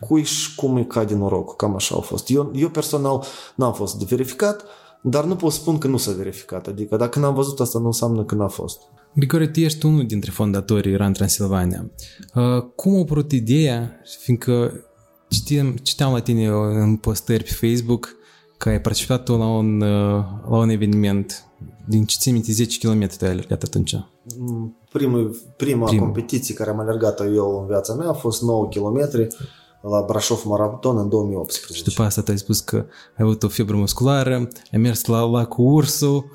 cui 0.00 0.22
și 0.22 0.54
cum 0.54 0.74
îi 0.74 0.86
cade 0.86 1.14
noroc, 1.14 1.56
cam 1.56 1.74
așa 1.74 1.96
a 1.96 2.00
fost. 2.00 2.30
Eu, 2.30 2.50
eu 2.54 2.68
personal 2.68 3.24
n-am 3.54 3.72
fost 3.72 3.98
de 3.98 4.04
verificat, 4.08 4.64
dar 5.02 5.24
nu 5.24 5.36
pot 5.36 5.52
spun 5.52 5.78
că 5.78 5.86
nu 5.86 5.96
s-a 5.96 6.12
verificat, 6.12 6.66
adică 6.66 6.96
dacă 6.96 7.18
n-am 7.18 7.34
văzut 7.34 7.60
asta 7.60 7.78
nu 7.78 7.86
înseamnă 7.86 8.24
că 8.24 8.34
n-a 8.34 8.48
fost. 8.48 8.80
Grigore, 9.14 9.46
tu 9.46 9.60
ești 9.60 9.86
unul 9.86 10.06
dintre 10.06 10.30
fondatorii 10.30 10.96
Run 10.96 11.12
Transilvania. 11.12 11.90
Uh, 12.34 12.62
cum 12.74 12.96
a 12.96 12.98
apărut 12.98 13.32
ideea, 13.32 14.00
fiindcă 14.20 14.72
citim, 15.28 15.76
citeam 15.76 16.12
la 16.12 16.20
tine 16.20 16.46
în 16.82 16.96
postări 16.96 17.44
pe 17.44 17.66
Facebook 17.66 18.16
că 18.58 18.68
ai 18.68 18.80
participat 18.80 19.28
la 19.28 19.46
un, 19.46 19.80
uh, 19.80 20.24
la 20.48 20.56
un 20.56 20.68
eveniment 20.68 21.44
din 21.88 22.04
ce 22.04 22.16
ții 22.18 22.32
minte, 22.32 22.52
10 22.52 22.78
km 22.78 23.08
ai 23.20 23.30
alergat 23.30 23.62
atunci. 23.62 23.94
Mm, 24.38 24.76
primul, 24.92 25.36
prima 25.56 25.86
Prim. 25.86 25.98
competiție 25.98 26.54
care 26.54 26.70
am 26.70 26.78
alergat 26.78 27.20
eu 27.20 27.58
în 27.60 27.66
viața 27.66 27.94
mea 27.94 28.08
a 28.08 28.12
fost 28.12 28.42
9 28.42 28.68
km 28.68 29.28
la 29.88 30.02
Brașov 30.06 30.42
Maraton 30.44 30.98
în 30.98 31.08
2018. 31.08 31.72
Și 31.72 31.82
după 31.82 32.02
asta 32.02 32.22
tu 32.22 32.30
ai 32.30 32.38
spus 32.38 32.60
că 32.60 32.76
ai 32.76 33.24
avut 33.24 33.42
o 33.42 33.48
febră 33.48 33.76
musculară, 33.76 34.48
ai 34.72 34.78
mers 34.78 35.04
la 35.04 35.20
lacul 35.20 35.72
Ursu, 35.72 36.30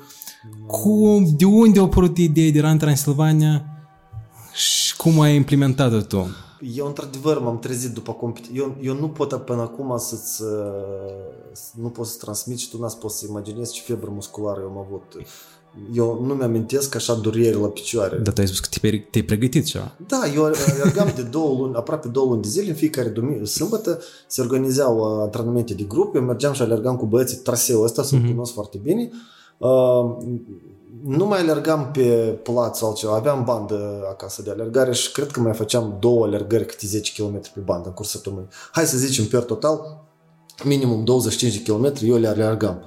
cum, 0.66 1.26
de 1.36 1.44
unde 1.44 1.78
a 1.78 1.82
apărut 1.82 2.16
ideea 2.16 2.50
de 2.50 2.60
Run 2.60 2.78
Transilvania 2.78 3.64
și 4.52 4.96
cum 4.96 5.20
ai 5.20 5.34
implementat-o 5.34 6.00
tu? 6.00 6.26
Eu, 6.74 6.86
într-adevăr, 6.86 7.38
m-am 7.38 7.58
trezit 7.58 7.90
după 7.90 8.12
competiție. 8.12 8.60
Eu, 8.60 8.76
eu 8.80 8.94
nu 8.94 9.08
pot 9.08 9.44
până 9.44 9.62
acum 9.62 9.98
să-ți... 9.98 10.42
Nu 11.74 11.88
pot 11.88 12.06
să 12.06 12.16
transmit 12.18 12.58
și 12.58 12.70
tu 12.70 12.78
n-ați 12.78 12.98
pot 12.98 13.10
să 13.10 13.26
imaginezi 13.28 13.72
ce 13.72 13.82
febră 13.82 14.10
musculară 14.10 14.60
eu 14.60 14.68
am 14.68 14.78
avut. 14.78 15.16
Eu 15.94 16.24
nu 16.26 16.34
mi-amintesc 16.34 16.94
așa 16.94 17.14
dureri 17.14 17.60
la 17.60 17.66
picioare. 17.66 18.16
Dar 18.16 18.32
tu 18.32 18.40
ai 18.40 18.46
spus 18.46 18.60
că 18.60 18.68
te-ai, 18.80 19.06
te 19.10 19.22
pregătit 19.22 19.64
ceva. 19.64 19.92
Da, 20.06 20.22
eu 20.34 20.44
alergam 20.44 21.12
de 21.16 21.22
două 21.22 21.58
luni, 21.58 21.74
aproape 21.74 22.08
două 22.08 22.26
luni 22.26 22.42
de 22.42 22.48
zile, 22.48 22.68
în 22.68 22.76
fiecare 22.76 23.08
duminică, 23.08 23.44
sâmbătă 23.44 24.00
se 24.26 24.40
organizau 24.40 25.20
antrenamente 25.22 25.74
de 25.74 25.82
grup, 25.82 26.14
eu 26.14 26.22
mergeam 26.22 26.52
și 26.52 26.62
alergam 26.62 26.96
cu 26.96 27.06
băieții 27.06 27.36
traseul 27.36 27.84
ăsta, 27.84 28.02
să-l 28.02 28.18
mm-hmm. 28.18 28.28
cunosc 28.28 28.52
foarte 28.52 28.78
bine. 28.82 29.10
Uh, 29.58 30.16
nu 31.04 31.26
mai 31.26 31.40
alergam 31.40 31.90
pe 31.92 32.38
plaț 32.42 32.78
sau 32.78 32.88
altceva, 32.88 33.14
aveam 33.14 33.44
bandă 33.44 34.06
acasă 34.10 34.42
de 34.42 34.50
alergare 34.50 34.92
și 34.92 35.12
cred 35.12 35.30
că 35.30 35.40
mai 35.40 35.52
făceam 35.52 35.96
două 36.00 36.24
alergări 36.24 36.66
câte 36.66 36.86
10 36.86 37.22
km 37.22 37.40
pe 37.54 37.60
bandă 37.60 37.88
în 37.88 37.94
curs 37.94 38.08
săptămâni. 38.08 38.46
Hai 38.72 38.84
să 38.84 38.96
zicem, 38.96 39.24
per 39.24 39.42
total, 39.42 40.04
minimum 40.64 41.04
25 41.04 41.54
de 41.54 41.72
km 41.72 41.92
eu 42.00 42.16
le 42.16 42.28
alergam. 42.28 42.82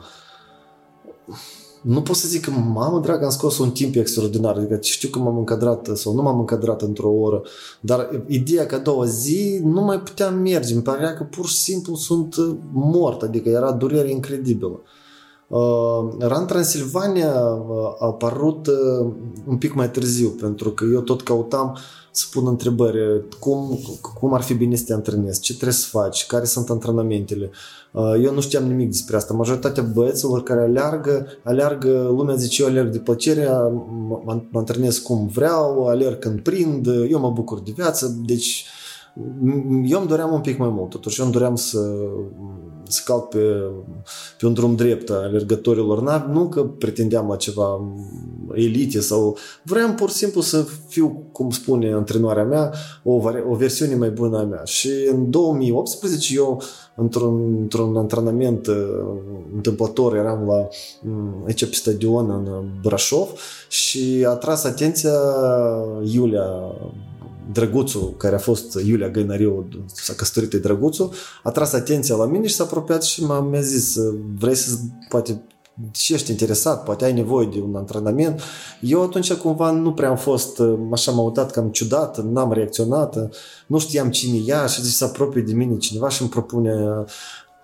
Nu 1.85 2.01
pot 2.01 2.15
să 2.15 2.27
zic 2.27 2.45
că, 2.45 2.51
mamă 2.51 2.99
dragă, 2.99 3.23
am 3.23 3.31
scos 3.31 3.57
un 3.57 3.71
timp 3.71 3.95
extraordinar, 3.95 4.57
adică 4.57 4.77
știu 4.81 5.09
că 5.09 5.19
m-am 5.19 5.37
încadrat 5.37 5.89
sau 5.93 6.13
nu 6.13 6.21
m-am 6.21 6.39
încadrat 6.39 6.81
într-o 6.81 7.09
oră, 7.09 7.41
dar 7.79 8.23
ideea 8.27 8.65
că 8.65 8.75
a 8.75 8.79
doua 8.79 9.05
zi 9.05 9.59
nu 9.63 9.81
mai 9.81 9.99
puteam 9.99 10.35
merge, 10.37 10.73
îmi 10.73 10.83
părea 10.83 11.13
că 11.13 11.23
pur 11.23 11.47
și 11.47 11.55
simplu 11.55 11.95
sunt 11.95 12.35
mort, 12.71 13.21
adică 13.21 13.49
era 13.49 13.71
durere 13.71 14.11
incredibilă. 14.11 14.81
Uh, 15.47 16.15
Ran 16.19 16.45
Transilvania 16.45 17.33
a 17.99 18.05
apărut 18.05 18.67
uh, 18.67 19.07
un 19.47 19.57
pic 19.57 19.73
mai 19.73 19.91
târziu, 19.91 20.29
pentru 20.29 20.69
că 20.69 20.85
eu 20.93 21.01
tot 21.01 21.21
căutam 21.21 21.77
să 22.15 22.25
pun 22.31 22.47
întrebări, 22.47 23.23
cum, 23.39 23.79
cum 24.19 24.33
ar 24.33 24.41
fi 24.41 24.53
bine 24.53 24.75
să 24.75 24.83
te 24.83 24.93
antrenezi, 24.93 25.39
ce 25.39 25.53
trebuie 25.53 25.73
să 25.73 25.87
faci, 25.89 26.25
care 26.25 26.45
sunt 26.45 26.69
antrenamentele. 26.69 27.51
Uh, 27.91 28.13
eu 28.23 28.33
nu 28.33 28.41
știam 28.41 28.63
nimic 28.63 28.89
despre 28.89 29.15
asta. 29.15 29.33
Majoritatea 29.33 29.83
băieților 29.83 30.43
care 30.43 30.61
aleargă, 30.61 31.27
aleargă, 31.43 32.13
lumea 32.15 32.35
zice 32.35 32.61
eu 32.61 32.67
alerg 32.67 32.91
de 32.91 32.99
plăcere, 32.99 33.47
mă 34.25 34.43
antrenez 34.53 34.97
cum 34.97 35.27
vreau, 35.27 35.87
alerg 35.87 36.19
când 36.19 36.39
prind, 36.39 36.87
eu 37.09 37.19
mă 37.19 37.31
bucur 37.31 37.61
de 37.61 37.71
viață, 37.75 38.17
deci 38.25 38.65
eu 39.85 39.99
îmi 39.99 40.07
doream 40.07 40.33
un 40.33 40.41
pic 40.41 40.57
mai 40.57 40.69
mult, 40.69 40.89
totuși 40.89 41.19
eu 41.19 41.25
îmi 41.25 41.33
doream 41.33 41.55
să, 41.55 41.79
să 42.87 43.01
calc 43.05 43.27
pe, 43.27 43.37
pe 44.37 44.45
un 44.45 44.53
drum 44.53 44.75
drept 44.75 45.09
a 45.09 45.13
alergătorilor, 45.13 46.27
nu 46.27 46.49
că 46.49 46.63
pretendeam 46.63 47.27
la 47.27 47.35
ceva 47.35 47.81
elite 48.53 48.99
sau 48.99 49.37
vreau 49.63 49.93
pur 49.93 50.09
și 50.09 50.15
simplu 50.15 50.41
să 50.41 50.65
fiu, 50.87 51.27
cum 51.31 51.49
spune 51.49 51.93
antrenoarea 51.93 52.43
mea, 52.43 52.73
o, 53.03 53.13
o 53.49 53.55
versiune 53.55 53.95
mai 53.95 54.09
bună 54.09 54.37
a 54.37 54.43
mea. 54.43 54.63
Și 54.63 54.89
în 55.11 55.29
2018 55.29 56.35
eu 56.35 56.61
într-un, 56.95 57.57
într-un 57.59 57.97
antrenament 57.97 58.67
uh, 58.67 58.75
întâmplător 59.55 60.15
eram 60.15 60.45
la 60.47 60.67
aici 61.45 61.65
pe 61.65 61.73
stadion 61.73 62.29
în 62.29 62.65
Brașov 62.81 63.29
și 63.69 64.25
a 64.27 64.33
tras 64.33 64.63
atenția 64.63 65.13
Iulia 66.13 66.45
Drăguțu, 67.51 67.99
care 68.17 68.35
a 68.35 68.39
fost 68.39 68.73
Iulia 68.85 69.09
Găinăriu, 69.09 69.67
s-a 69.93 70.13
căsătorit 70.13 70.49
de 70.49 70.57
Drăguțu, 70.57 71.11
a 71.43 71.51
tras 71.51 71.73
atenția 71.73 72.15
la 72.15 72.25
mine 72.25 72.47
și 72.47 72.55
s-a 72.55 72.63
apropiat 72.63 73.03
și 73.03 73.23
m-a, 73.23 73.39
mi-a 73.39 73.61
zis, 73.61 73.97
vrei 74.37 74.55
să, 74.55 74.77
poate, 75.09 75.41
și 75.91 76.13
ești 76.13 76.31
interesat, 76.31 76.83
poate 76.83 77.05
ai 77.05 77.13
nevoie 77.13 77.49
de 77.53 77.59
un 77.59 77.75
antrenament. 77.75 78.41
Eu 78.81 79.03
atunci 79.03 79.33
cumva 79.33 79.71
nu 79.71 79.93
prea 79.93 80.09
am 80.09 80.17
fost, 80.17 80.61
așa 80.91 81.11
m-am 81.11 81.25
uitat 81.25 81.51
cam 81.51 81.69
ciudat, 81.69 82.23
n-am 82.23 82.53
reacționat, 82.53 83.29
nu 83.67 83.79
știam 83.79 84.09
cine 84.09 84.37
ea 84.45 84.65
și 84.65 84.81
zice 84.81 84.95
să 84.95 85.03
apropie 85.03 85.41
de 85.41 85.53
mine 85.53 85.77
cineva 85.77 86.09
și 86.09 86.21
îmi 86.21 86.29
propune 86.29 86.73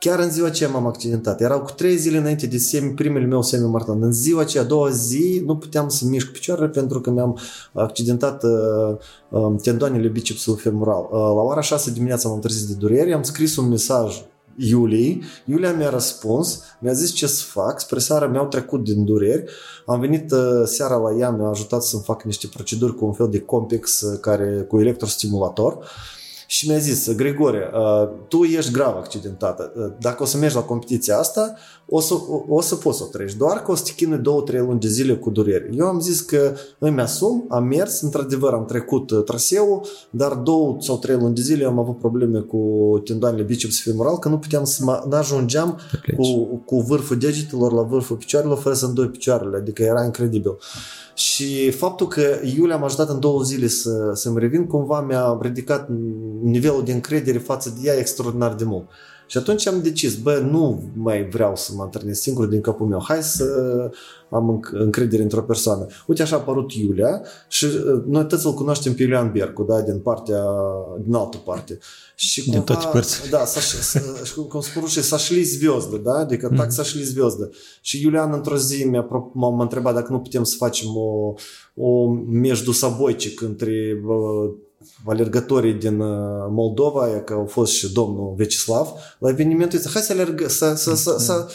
Chiar 0.03 0.19
în 0.19 0.31
ziua 0.31 0.47
aceea 0.47 0.69
m-am 0.69 0.85
accidentat. 0.87 1.41
Erau 1.41 1.61
cu 1.61 1.71
trei 1.71 1.97
zile 1.97 2.17
înainte 2.17 2.47
de 2.47 2.57
semi, 2.57 2.93
primele 2.93 3.25
meu 3.25 3.41
semi-maraton. 3.41 4.03
În 4.03 4.11
ziua 4.11 4.41
aceea, 4.41 4.63
a 4.63 4.65
doua 4.65 4.89
zi, 4.89 5.41
nu 5.45 5.57
puteam 5.57 5.89
să 5.89 6.05
mișc 6.05 6.31
picioarele 6.31 6.67
pentru 6.67 7.01
că 7.01 7.09
mi-am 7.09 7.37
accidentat 7.73 8.43
uh, 8.43 8.97
uh, 9.29 9.61
tendoanele 9.61 10.07
bicepsului 10.07 10.59
femoral. 10.59 11.01
Uh, 11.01 11.11
la 11.11 11.41
ora 11.41 11.61
6 11.61 11.91
dimineața 11.91 12.29
m-am 12.29 12.39
trezit 12.39 12.67
de 12.67 12.73
durere, 12.73 13.13
am 13.13 13.23
scris 13.23 13.55
un 13.55 13.67
mesaj 13.67 14.23
Iuliei. 14.55 15.21
Iulia 15.45 15.73
mi-a 15.73 15.89
răspuns, 15.89 16.61
mi-a 16.79 16.93
zis 16.93 17.11
ce 17.11 17.27
să 17.27 17.43
fac, 17.43 17.79
spre 17.79 17.99
seara 17.99 18.27
mi-au 18.27 18.47
trecut 18.47 18.83
din 18.83 19.05
dureri. 19.05 19.43
Am 19.85 19.99
venit 19.99 20.31
uh, 20.31 20.63
seara 20.65 20.95
la 20.95 21.17
ea, 21.17 21.29
mi-a 21.29 21.47
ajutat 21.47 21.83
să-mi 21.83 22.03
fac 22.03 22.23
niște 22.23 22.47
proceduri 22.53 22.95
cu 22.95 23.05
un 23.05 23.13
fel 23.13 23.29
de 23.29 23.39
complex 23.39 24.01
uh, 24.01 24.19
care, 24.19 24.65
cu 24.67 24.79
electrostimulator. 24.79 25.73
Uh, 25.73 26.19
și 26.51 26.67
mi-a 26.67 26.77
zis, 26.77 27.11
Grigore, 27.11 27.71
uh, 27.73 28.09
tu 28.27 28.43
ești 28.43 28.71
grav 28.71 28.95
accidentată. 28.95 29.73
Uh, 29.75 29.93
dacă 29.99 30.23
o 30.23 30.25
să 30.25 30.37
mergi 30.37 30.55
la 30.55 30.61
competiția 30.61 31.17
asta, 31.17 31.53
o 31.93 31.99
să, 31.99 32.13
o, 32.13 32.43
o 32.47 32.61
să 32.61 32.75
poți 32.75 32.97
să 32.97 33.03
o 33.03 33.07
treci. 33.07 33.33
Doar 33.33 33.61
că 33.61 33.71
o 33.71 33.75
să 33.75 33.83
te 33.83 33.91
chinui 33.95 34.17
două, 34.17 34.41
trei 34.41 34.59
luni 34.59 34.79
de 34.79 34.87
zile 34.87 35.15
cu 35.15 35.29
dureri. 35.29 35.77
Eu 35.77 35.85
am 35.85 35.99
zis 35.99 36.21
că 36.21 36.53
îmi 36.79 37.01
asum, 37.01 37.45
am 37.49 37.63
mers, 37.63 38.01
într-adevăr 38.01 38.53
am 38.53 38.65
trecut 38.65 39.11
uh, 39.11 39.23
traseul, 39.23 39.81
dar 40.09 40.33
două 40.33 40.77
sau 40.79 40.97
trei 40.97 41.15
luni 41.15 41.35
de 41.35 41.41
zile 41.41 41.65
am 41.65 41.79
avut 41.79 41.97
probleme 41.97 42.39
cu 42.39 43.01
tendoanele 43.05 43.43
biceps 43.43 43.81
femoral, 43.81 44.17
că 44.17 44.29
nu 44.29 44.37
puteam 44.37 44.63
să 44.63 44.83
mă, 44.83 45.07
ajungeam 45.11 45.79
cu, 46.17 46.45
cu 46.65 46.79
vârful 46.79 47.17
degetelor 47.17 47.73
la 47.73 47.81
vârful 47.81 48.15
picioarelor 48.15 48.57
fără 48.57 48.75
să 48.75 48.85
îndoi 48.85 49.07
picioarele, 49.07 49.57
adică 49.57 49.83
era 49.83 50.03
incredibil. 50.03 50.57
Și 51.13 51.71
faptul 51.71 52.07
că 52.07 52.21
Iulia 52.55 52.77
m-a 52.77 52.85
ajutat 52.85 53.09
în 53.09 53.19
două 53.19 53.43
zile 53.43 53.67
să, 53.67 54.11
să-mi 54.13 54.39
revin, 54.39 54.67
cumva 54.67 55.01
mi-a 55.01 55.37
ridicat 55.41 55.89
nivelul 56.43 56.83
de 56.85 56.91
încredere 56.91 57.37
față 57.37 57.73
de 57.79 57.87
ea 57.89 57.97
extraordinar 57.97 58.53
de 58.53 58.63
mult. 58.63 58.89
Și 59.30 59.38
atunci 59.38 59.66
am 59.66 59.82
decis, 59.82 60.16
bă, 60.16 60.38
nu 60.50 60.90
mai 60.94 61.28
vreau 61.28 61.56
să 61.56 61.72
mă 61.74 61.82
antrenez 61.82 62.18
singur 62.18 62.46
din 62.46 62.60
capul 62.60 62.86
meu, 62.86 63.02
hai 63.02 63.22
să 63.22 63.44
am 64.30 64.60
încredere 64.72 65.22
într-o 65.22 65.42
persoană. 65.42 65.86
Uite 66.06 66.22
așa 66.22 66.36
a 66.36 66.38
apărut 66.38 66.72
Iulia 66.72 67.22
și 67.48 67.64
uh, 67.64 68.02
noi 68.06 68.26
toți 68.26 68.46
îl 68.46 68.54
cunoaștem 68.54 68.94
pe 68.94 69.02
Iulian 69.02 69.32
Bercu, 69.32 69.62
da, 69.62 69.80
din 69.80 69.98
partea, 69.98 70.42
din 71.04 71.14
altă 71.14 71.36
parte. 71.36 71.78
Și 72.14 72.42
cumva, 72.42 72.56
din 72.56 72.66
toate 72.66 72.86
părți. 72.92 73.30
Da, 73.30 73.44
s-a, 73.44 74.00
cum 74.48 74.60
spun 74.60 74.86
și 74.86 75.02
s-a 75.02 75.16
șli 75.16 75.42
звезды, 75.42 75.96
da, 75.96 76.12
adică 76.12 76.48
mm. 76.50 76.56
tac 76.56 76.72
s-a 76.72 76.82
șli 76.82 77.02
звезды. 77.02 77.48
Și 77.80 78.02
Iulian 78.02 78.32
într-o 78.32 78.56
zi 78.56 78.84
m-a, 78.84 79.50
m-a 79.50 79.62
întrebat 79.62 79.94
dacă 79.94 80.12
nu 80.12 80.20
putem 80.20 80.44
să 80.44 80.54
facem 80.58 80.88
o, 80.96 81.34
o 81.74 82.08
между 82.28 82.72
собойчик 82.72 83.40
între 83.40 84.02
uh, 84.06 84.54
alergătorii 85.05 85.73
din 85.73 85.97
Moldova, 86.49 87.07
că 87.07 87.33
au 87.33 87.45
fost 87.45 87.73
și 87.73 87.93
domnul 87.93 88.33
Vecislav, 88.37 88.87
la 89.19 89.29
evenimentul 89.29 89.77
ăsta, 89.77 89.89
hai 89.93 90.01
să 90.01 90.11
alergă, 90.11 90.47
să, 90.47 90.73
să, 90.75 90.95
să, 90.95 91.15
să, 91.19 91.47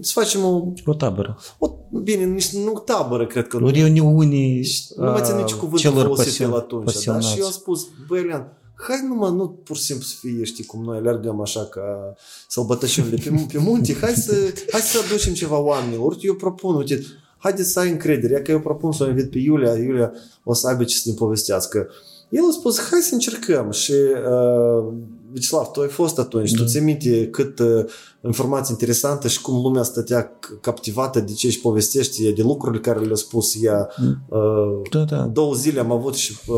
să 0.00 0.12
facem 0.12 0.44
o... 0.44 0.72
O 0.84 0.94
tabără. 0.94 1.38
O, 1.58 1.70
bine, 2.02 2.24
nici 2.24 2.48
nu 2.48 2.72
tabără, 2.72 3.26
cred 3.26 3.46
că. 3.46 3.56
O 3.62 3.70
reuniune 3.70 4.62
Nu 4.96 5.10
mai 5.10 5.22
țin 5.22 5.36
nici 5.36 5.52
cuvântul 5.52 5.92
folosit 5.92 6.40
el 6.40 6.54
atunci. 6.54 7.04
Da? 7.04 7.20
Și 7.20 7.38
eu 7.38 7.44
am 7.44 7.52
spus, 7.52 7.86
băi, 8.08 8.20
Elian, 8.20 8.52
hai 8.74 9.06
numai, 9.08 9.32
nu 9.32 9.48
pur 9.48 9.76
și 9.76 9.82
simplu 9.82 10.04
să 10.04 10.14
fie, 10.20 10.44
știi, 10.44 10.64
cum 10.64 10.84
noi 10.84 10.96
alergăm 10.96 11.40
așa 11.40 11.64
ca 11.64 12.14
sălbătășile 12.48 13.16
pe, 13.16 13.46
pe 13.52 13.58
munte, 13.58 13.96
hai 14.00 14.12
să, 14.12 14.32
hai 14.70 14.80
să 14.80 14.98
aducem 15.06 15.32
ceva 15.32 15.58
oamenilor. 15.58 16.16
Eu 16.20 16.34
propun, 16.34 16.74
uite, 16.74 17.04
haideți 17.38 17.70
să 17.70 17.80
ai 17.80 17.90
încredere. 17.90 18.32
Ia 18.32 18.42
că 18.42 18.50
eu 18.50 18.60
propun 18.60 18.92
să 18.92 19.04
o 19.04 19.08
invit 19.08 19.30
pe 19.30 19.38
Iulia, 19.38 19.72
Iulia 19.76 20.12
o 20.44 20.54
să 20.54 20.68
aibă 20.68 20.84
ce 20.84 20.96
să 20.96 21.08
ne 21.08 21.14
povestească. 21.14 21.88
El 22.28 22.42
a 22.48 22.52
spus, 22.52 22.78
hai 22.90 23.00
să 23.00 23.14
încercăm 23.14 23.70
și 23.70 23.92
uh, 23.92 24.92
Vecislav, 25.32 25.66
tu 25.66 25.80
ai 25.80 25.88
fost 25.88 26.18
atunci, 26.18 26.50
da. 26.50 26.62
tu 26.62 26.68
ți 26.68 26.80
minte 26.80 27.26
cât 27.26 27.58
uh, 27.58 27.84
informații 28.24 28.72
interesante 28.72 29.28
și 29.28 29.40
cum 29.40 29.62
lumea 29.62 29.82
stătea 29.82 30.32
captivată 30.60 31.20
de 31.20 31.32
ce 31.32 31.46
își 31.46 31.60
povestește 31.60 32.30
de 32.30 32.42
lucrurile 32.42 32.80
care 32.80 32.98
le-a 32.98 33.14
spus 33.14 33.62
ea. 33.62 33.88
Uh, 34.28 34.80
da, 34.90 34.98
da. 34.98 35.16
Două 35.16 35.54
zile 35.54 35.80
am 35.80 35.92
avut 35.92 36.14
și 36.14 36.38
uh, 36.46 36.56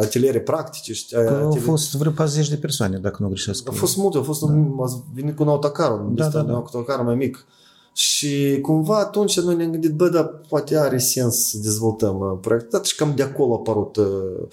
ateliere 0.00 0.40
practice. 0.40 0.92
Și, 0.92 1.06
uh, 1.12 1.18
ateliere... 1.18 1.44
Au 1.44 1.58
fost 1.64 1.94
vreo 1.94 2.12
40 2.12 2.48
de 2.48 2.56
persoane, 2.56 2.98
dacă 2.98 3.16
nu 3.20 3.28
greșesc. 3.28 3.68
A 3.68 3.72
fost 3.72 3.96
multe, 3.96 4.18
a 4.18 4.22
fost 4.22 4.40
da. 4.40 4.46
un, 4.46 4.76
a 4.80 5.02
venit 5.14 5.36
cu 5.36 5.42
un 5.42 5.48
autocar, 5.48 5.90
da, 5.90 6.28
da, 6.28 6.42
da. 6.42 6.42
un 6.42 6.50
autocar 6.50 7.00
mai 7.00 7.14
mic. 7.14 7.46
Și 7.92 8.58
cumva 8.62 8.98
atunci 8.98 9.40
noi 9.40 9.54
ne-am 9.54 9.70
gândit, 9.70 9.94
bă, 9.94 10.08
dar 10.08 10.40
poate 10.48 10.78
are 10.78 10.98
sens 10.98 11.48
să 11.48 11.56
dezvoltăm 11.62 12.18
uh, 12.18 12.38
proiectul 12.40 12.82
și 12.82 12.96
cam 12.96 13.12
de 13.16 13.22
acolo 13.22 13.52
a 13.52 13.56
apărut 13.56 13.96
uh, 13.96 14.04
um, 14.06 14.48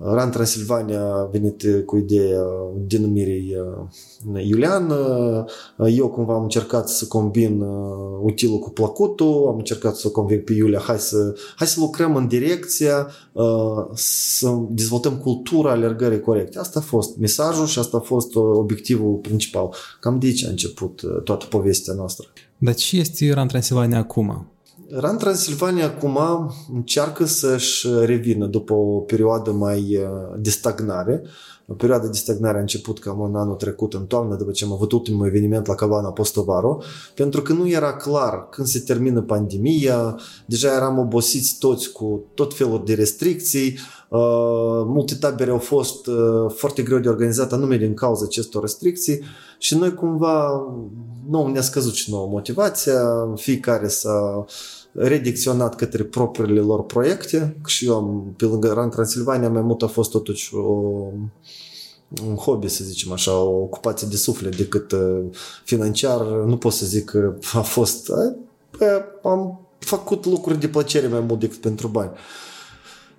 Ran 0.00 0.30
Transilvania 0.30 1.02
a 1.02 1.28
venit 1.32 1.64
cu 1.86 1.96
ideea 1.96 2.42
denumirii 2.86 3.56
Iulian. 4.34 4.92
Eu 5.96 6.08
cumva 6.08 6.34
am 6.34 6.42
încercat 6.42 6.88
să 6.88 7.06
combin 7.06 7.60
utilul 8.22 8.58
cu 8.58 8.70
plăcutul, 8.70 9.46
am 9.48 9.56
încercat 9.56 9.96
să 9.96 10.08
conving 10.08 10.42
pe 10.42 10.52
Iulia, 10.52 10.78
hai 10.78 10.98
să, 10.98 11.34
hai 11.56 11.66
să 11.66 11.80
lucrăm 11.80 12.16
în 12.16 12.28
direcția 12.28 13.10
să 13.94 14.58
dezvoltăm 14.68 15.16
cultura 15.16 15.70
alergării 15.70 16.20
corecte. 16.20 16.58
Asta 16.58 16.78
a 16.78 16.82
fost 16.82 17.16
mesajul 17.16 17.66
și 17.66 17.78
asta 17.78 17.96
a 17.96 18.00
fost 18.00 18.34
obiectivul 18.34 19.14
principal. 19.14 19.74
Cam 20.00 20.18
de 20.18 20.26
aici 20.26 20.44
a 20.44 20.48
început 20.48 21.02
toată 21.24 21.46
povestea 21.46 21.94
noastră. 21.94 22.26
Dar 22.58 22.74
ce 22.74 22.98
este 22.98 23.32
Ran 23.32 23.48
Transilvania 23.48 23.98
acum? 23.98 24.51
Ran 24.94 25.16
Transilvania 25.16 25.84
acum 25.84 26.18
încearcă 26.74 27.24
să-și 27.24 27.88
revină 28.04 28.46
după 28.46 28.72
o 28.72 28.98
perioadă 28.98 29.50
mai 29.50 29.96
uh, 29.96 30.38
de 30.38 30.50
stagnare. 30.50 31.22
O 31.66 31.74
perioadă 31.74 32.06
de 32.06 32.16
stagnare 32.16 32.58
a 32.58 32.60
început 32.60 32.98
cam 32.98 33.20
în 33.20 33.36
anul 33.36 33.54
trecut, 33.54 33.94
în 33.94 34.06
toamnă, 34.06 34.36
după 34.36 34.50
ce 34.50 34.64
am 34.64 34.72
avut 34.72 34.92
ultimul 34.92 35.26
eveniment 35.26 35.66
la 35.66 35.74
Cabana 35.74 36.12
Postovaro, 36.12 36.82
pentru 37.14 37.42
că 37.42 37.52
nu 37.52 37.68
era 37.68 37.96
clar 37.96 38.48
când 38.48 38.66
se 38.66 38.78
termină 38.78 39.22
pandemia, 39.22 40.18
deja 40.46 40.74
eram 40.74 40.98
obosiți 40.98 41.58
toți 41.58 41.92
cu 41.92 42.24
tot 42.34 42.54
felul 42.54 42.82
de 42.84 42.94
restricții, 42.94 43.78
uh, 44.08 44.84
multe 44.86 45.14
tabere 45.14 45.50
au 45.50 45.58
fost 45.58 46.06
uh, 46.06 46.14
foarte 46.54 46.82
greu 46.82 46.98
de 46.98 47.08
organizat 47.08 47.52
anume 47.52 47.76
din 47.76 47.94
cauza 47.94 48.24
acestor 48.24 48.62
restricții 48.62 49.20
Și 49.62 49.76
noi 49.76 49.94
cumva, 49.94 50.66
nu 51.28 51.46
ne-a 51.46 51.60
scăzut 51.60 51.94
și 51.94 52.10
nouă 52.10 52.26
motivația, 52.26 53.02
fiecare 53.34 53.88
s-a 53.88 54.44
redicționat 54.92 55.74
către 55.74 56.02
propriile 56.02 56.60
lor 56.60 56.84
proiecte 56.84 57.56
și 57.66 57.86
eu 57.86 57.94
am, 57.94 58.34
pe 58.36 58.44
lângă 58.44 58.72
Run 58.72 58.88
Transilvania, 58.88 59.48
mai 59.48 59.62
mult 59.62 59.82
a 59.82 59.86
fost 59.86 60.10
totuși 60.10 60.54
o, 60.54 60.60
un 62.26 62.34
hobby, 62.36 62.68
să 62.68 62.84
zicem 62.84 63.12
așa, 63.12 63.38
o 63.38 63.62
ocupație 63.62 64.08
de 64.10 64.16
suflet 64.16 64.56
decât 64.56 64.92
uh, 64.92 65.24
financiar. 65.64 66.20
Nu 66.26 66.56
pot 66.56 66.72
să 66.72 66.86
zic 66.86 67.04
că 67.04 67.34
a 67.52 67.60
fost... 67.60 68.10
Bă, 68.78 69.02
am 69.22 69.60
făcut 69.78 70.24
lucruri 70.26 70.60
de 70.60 70.68
plăcere 70.68 71.06
mai 71.06 71.20
mult 71.20 71.40
decât 71.40 71.60
pentru 71.60 71.88
bani. 71.88 72.10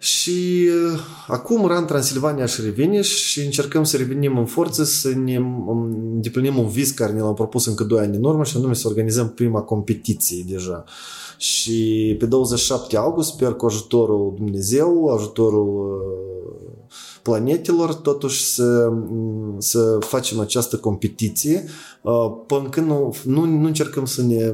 Și 0.03 0.69
uh, 0.93 1.00
acum 1.27 1.67
Ran 1.67 1.86
Transilvania 1.86 2.45
și 2.45 2.62
revine 2.62 3.01
și 3.01 3.39
încercăm 3.39 3.83
să 3.83 3.98
revenim 3.98 4.38
în 4.38 4.45
forță, 4.45 4.83
să 4.83 5.10
ne 5.10 5.36
îndeplinim 5.67 6.57
un 6.57 6.67
vis 6.67 6.91
care 6.91 7.12
ne 7.12 7.19
l-am 7.19 7.33
propus 7.33 7.65
încă 7.65 7.83
2 7.83 8.00
ani 8.00 8.15
în 8.15 8.24
urmă 8.24 8.43
și 8.43 8.57
anume 8.57 8.74
să 8.74 8.88
organizăm 8.88 9.29
prima 9.29 9.62
competiție 9.62 10.45
deja. 10.48 10.83
Și 11.38 12.15
pe 12.19 12.25
27 12.25 12.98
august 12.98 13.29
sper 13.29 13.53
cu 13.53 13.65
ajutorul 13.65 14.33
Dumnezeu, 14.36 15.07
ajutorul 15.07 16.01
planetelor, 17.22 17.93
totuși 17.93 18.43
să, 18.43 18.91
să 19.57 19.98
facem 20.00 20.39
această 20.39 20.77
competiție 20.77 21.65
până 22.48 22.69
când 22.69 22.88
nu, 22.88 23.15
nu, 23.24 23.45
nu 23.45 23.65
încercăm 23.65 24.05
să 24.05 24.22
ne 24.22 24.53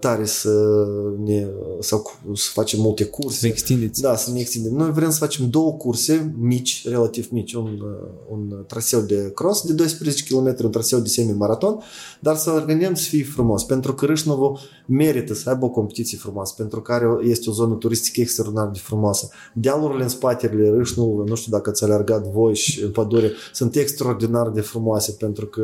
tare 0.00 0.24
să 0.24 0.86
ne 1.24 1.46
sau 1.80 2.12
să 2.34 2.50
facem 2.52 2.80
multe 2.80 3.04
curse. 3.04 3.38
Să 3.38 3.46
extindeți. 3.46 4.00
Da, 4.00 4.16
să 4.16 4.30
ne 4.30 4.40
extindem. 4.40 4.72
Noi 4.72 4.92
vrem 4.92 5.10
să 5.10 5.18
facem 5.18 5.50
două 5.50 5.72
curse 5.72 6.34
mici, 6.38 6.88
relativ 6.88 7.28
mici, 7.30 7.52
un, 7.52 7.82
un 8.30 8.64
traseu 8.66 9.00
de 9.00 9.30
cross 9.34 9.66
de 9.66 9.72
12 9.72 10.24
km, 10.24 10.56
un 10.64 10.70
traseu 10.70 10.98
de 10.98 11.08
semi-maraton, 11.08 11.78
dar 12.20 12.36
să 12.36 12.50
organizăm 12.50 12.94
să 12.94 13.08
fie 13.08 13.24
frumos, 13.24 13.64
pentru 13.64 13.94
că 13.94 14.06
Râșnovul 14.06 14.58
merită 14.86 15.34
să 15.34 15.48
aibă 15.48 15.64
o 15.64 15.68
competiție 15.68 16.18
frumoasă, 16.18 16.54
pentru 16.56 16.82
care 16.82 17.06
este 17.22 17.50
o 17.50 17.52
zonă 17.52 17.74
turistică 17.74 18.20
extraordinar 18.20 18.68
de 18.68 18.78
frumoasă. 18.78 19.28
Dealurile 19.54 20.02
în 20.02 20.08
spatele 20.08 20.70
Râșnovului, 20.70 21.28
nu 21.28 21.34
știu 21.34 21.52
dacă 21.52 21.70
ați 21.70 21.84
alergat 21.84 22.26
voi 22.26 22.54
și 22.54 22.82
în 22.82 22.90
pădure, 22.90 23.32
sunt 23.52 23.76
extraordinar 23.76 24.48
de 24.48 24.60
frumoase, 24.60 25.16
pentru 25.18 25.46
că 25.46 25.62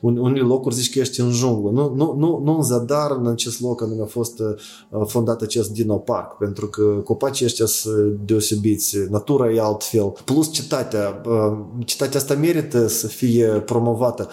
uh, 0.00 0.12
unele 0.20 0.40
locuri 0.40 0.74
zici 0.74 0.92
că 0.92 0.98
ești 0.98 1.20
în 1.20 1.30
junglă, 1.30 1.70
nu, 1.70 1.94
nu, 1.94 2.14
nu, 2.18 2.40
nu 2.44 2.56
în 2.56 2.62
zadar, 2.62 3.13
în 3.16 3.26
acest 3.26 3.60
loc 3.60 3.82
anume 3.82 4.02
a 4.02 4.06
fost 4.06 4.38
uh, 4.38 5.02
fondat 5.06 5.42
acest 5.42 5.70
Dino 5.70 5.96
Park, 5.96 6.36
pentru 6.36 6.66
că 6.66 6.82
copacii 6.82 7.44
ăștia 7.44 7.66
sunt 7.66 8.18
deosebiți, 8.24 8.96
natura 9.10 9.50
e 9.50 9.60
altfel. 9.60 10.12
Plus 10.24 10.52
cetatea, 10.52 11.22
uh, 11.26 11.58
cetatea 11.84 12.20
asta 12.20 12.34
merită 12.34 12.86
să 12.86 13.06
fie 13.06 13.46
promovată. 13.46 14.28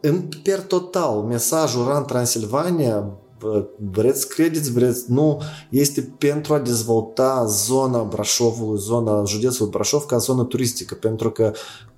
În 0.00 0.28
per 0.42 0.60
total, 0.60 1.20
mesajul 1.20 1.86
RAN 1.86 2.04
Transilvania 2.04 3.18
vreți 3.90 4.28
credeți, 4.28 4.72
vreți, 4.72 5.12
nu, 5.12 5.40
este 5.70 6.14
pentru 6.18 6.54
a 6.54 6.58
dezvolta 6.58 7.44
zona 7.48 8.02
Brașovului, 8.02 8.80
zona 8.80 9.24
județului 9.24 9.70
Brașov 9.70 10.04
ca 10.04 10.16
zonă 10.16 10.44
turistică, 10.44 10.94
pentru 10.94 11.30
că 11.30 11.52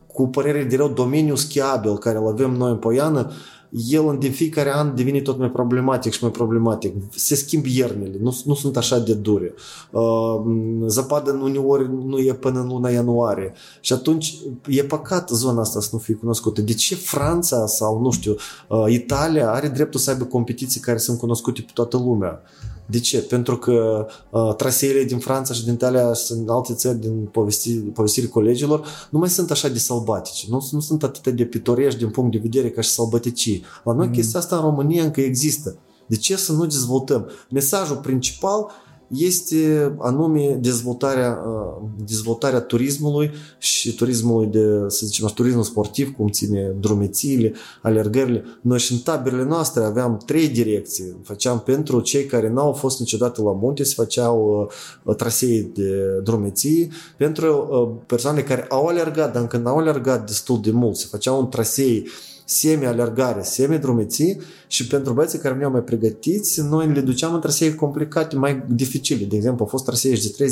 cu 0.06 0.28
părere 0.28 0.64
de 0.64 0.76
rău, 0.76 0.88
domeniul 0.88 1.36
schiabil 1.36 1.98
care 1.98 2.18
îl 2.18 2.26
avem 2.26 2.50
noi 2.50 2.70
în 2.70 2.76
Poiană, 2.76 3.30
el 3.70 4.16
de 4.20 4.28
fiecare 4.28 4.74
an 4.74 4.94
devine 4.94 5.20
tot 5.20 5.38
mai 5.38 5.50
problematic 5.50 6.12
și 6.12 6.22
mai 6.22 6.30
problematic. 6.30 6.94
Se 7.10 7.34
schimb 7.34 7.64
iernile, 7.66 8.16
nu, 8.20 8.36
nu 8.44 8.54
sunt 8.54 8.76
așa 8.76 8.98
de 8.98 9.14
dure. 9.14 9.54
Uh, 9.90 10.40
zăpadă 10.86 11.30
în 11.30 11.40
uneori 11.40 11.90
nu 12.04 12.18
e 12.18 12.32
până 12.32 12.60
în 12.60 12.66
luna 12.66 12.90
ianuarie. 12.90 13.52
Și 13.80 13.92
atunci 13.92 14.34
e 14.66 14.82
păcat 14.82 15.28
zona 15.28 15.60
asta 15.60 15.80
să 15.80 15.88
nu 15.92 15.98
fie 15.98 16.14
cunoscută. 16.14 16.60
De 16.60 16.74
ce 16.74 16.94
Franța 16.94 17.66
sau, 17.66 18.00
nu 18.00 18.10
știu, 18.10 18.34
uh, 18.68 18.84
Italia 18.88 19.52
are 19.52 19.68
dreptul 19.68 20.00
să 20.00 20.10
aibă 20.10 20.24
competiții 20.24 20.80
care 20.80 20.98
sunt 20.98 21.18
cunoscute 21.18 21.60
pe 21.60 21.70
toată 21.74 21.96
lumea? 21.96 22.42
De 22.90 23.00
ce? 23.00 23.18
Pentru 23.18 23.56
că 23.56 24.06
uh, 24.30 24.54
traseele 24.54 25.04
din 25.04 25.18
Franța 25.18 25.54
și 25.54 25.64
din 25.64 25.72
Italia 25.72 26.12
și 26.12 26.32
în 26.32 26.48
alte 26.48 26.74
țări 26.74 26.98
din 26.98 27.28
povesti, 27.32 27.74
povestirii 27.74 28.28
colegilor 28.28 28.86
nu 29.10 29.18
mai 29.18 29.28
sunt 29.28 29.50
așa 29.50 29.68
de 29.68 29.78
sălbatice, 29.78 30.46
nu, 30.48 30.68
nu 30.70 30.80
sunt 30.80 31.02
atât 31.02 31.34
de 31.34 31.44
pitorești 31.44 31.98
din 31.98 32.10
punct 32.10 32.32
de 32.32 32.38
vedere 32.42 32.70
ca 32.70 32.80
și 32.80 32.90
sălbăticii. 32.90 33.64
La 33.84 33.92
noi 33.92 34.06
mm. 34.06 34.12
chestia 34.12 34.40
asta 34.40 34.56
în 34.56 34.62
România 34.62 35.04
încă 35.04 35.20
există. 35.20 35.78
De 36.06 36.16
ce 36.16 36.36
să 36.36 36.52
nu 36.52 36.66
dezvoltăm? 36.66 37.30
Mesajul 37.50 37.96
principal 37.96 38.66
este 39.08 39.94
anume 39.98 40.58
dezvoltarea, 40.60 41.42
uh, 41.46 41.88
dezvoltarea 42.06 42.60
turismului 42.60 43.30
și 43.58 43.94
turismului 43.94 44.46
de, 44.46 44.84
să 44.86 45.06
zicem, 45.06 45.30
turismul 45.34 45.62
sportiv, 45.62 46.14
cum 46.16 46.28
ține 46.28 46.74
drumețiile, 46.80 47.52
alergările. 47.82 48.44
Noi 48.60 48.78
și 48.78 48.92
în 48.92 48.98
taberele 48.98 49.44
noastre 49.44 49.84
aveam 49.84 50.16
trei 50.26 50.48
direcții. 50.48 51.16
Făceam 51.22 51.60
pentru 51.60 52.00
cei 52.00 52.24
care 52.24 52.48
n-au 52.48 52.72
fost 52.72 52.98
niciodată 52.98 53.42
la 53.42 53.52
munte, 53.52 53.84
se 53.84 53.94
făceau 53.96 54.68
uh, 55.04 55.16
trasee 55.16 55.70
de 55.74 56.20
drumeții. 56.22 56.90
Pentru 57.16 57.68
uh, 57.70 58.02
persoane 58.06 58.40
care 58.40 58.64
au 58.68 58.86
alergat, 58.86 59.32
dar 59.32 59.42
încă 59.42 59.56
n-au 59.56 59.76
alergat 59.76 60.26
destul 60.26 60.60
de 60.60 60.70
mult, 60.70 60.96
se 60.96 61.06
făceau 61.10 61.40
un 61.40 61.48
trasee 61.48 62.02
semi-alergare, 62.48 63.42
semi-drumeții 63.42 64.40
și 64.66 64.86
pentru 64.86 65.12
băieții 65.12 65.38
care 65.38 65.54
veneau 65.54 65.70
mai 65.70 65.82
pregătiți, 65.82 66.60
noi 66.60 66.86
le 66.86 67.00
duceam 67.00 67.34
în 67.34 67.40
trasee 67.40 67.74
complicate, 67.74 68.36
mai 68.36 68.64
dificile. 68.68 69.24
De 69.24 69.36
exemplu, 69.36 69.64
au 69.64 69.70
fost 69.70 69.84
trasee 69.84 70.12
de 70.12 70.44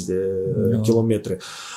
30-35 0.00 0.04
de 0.06 0.14
da. 0.70 0.80
kilometri. 0.80 1.36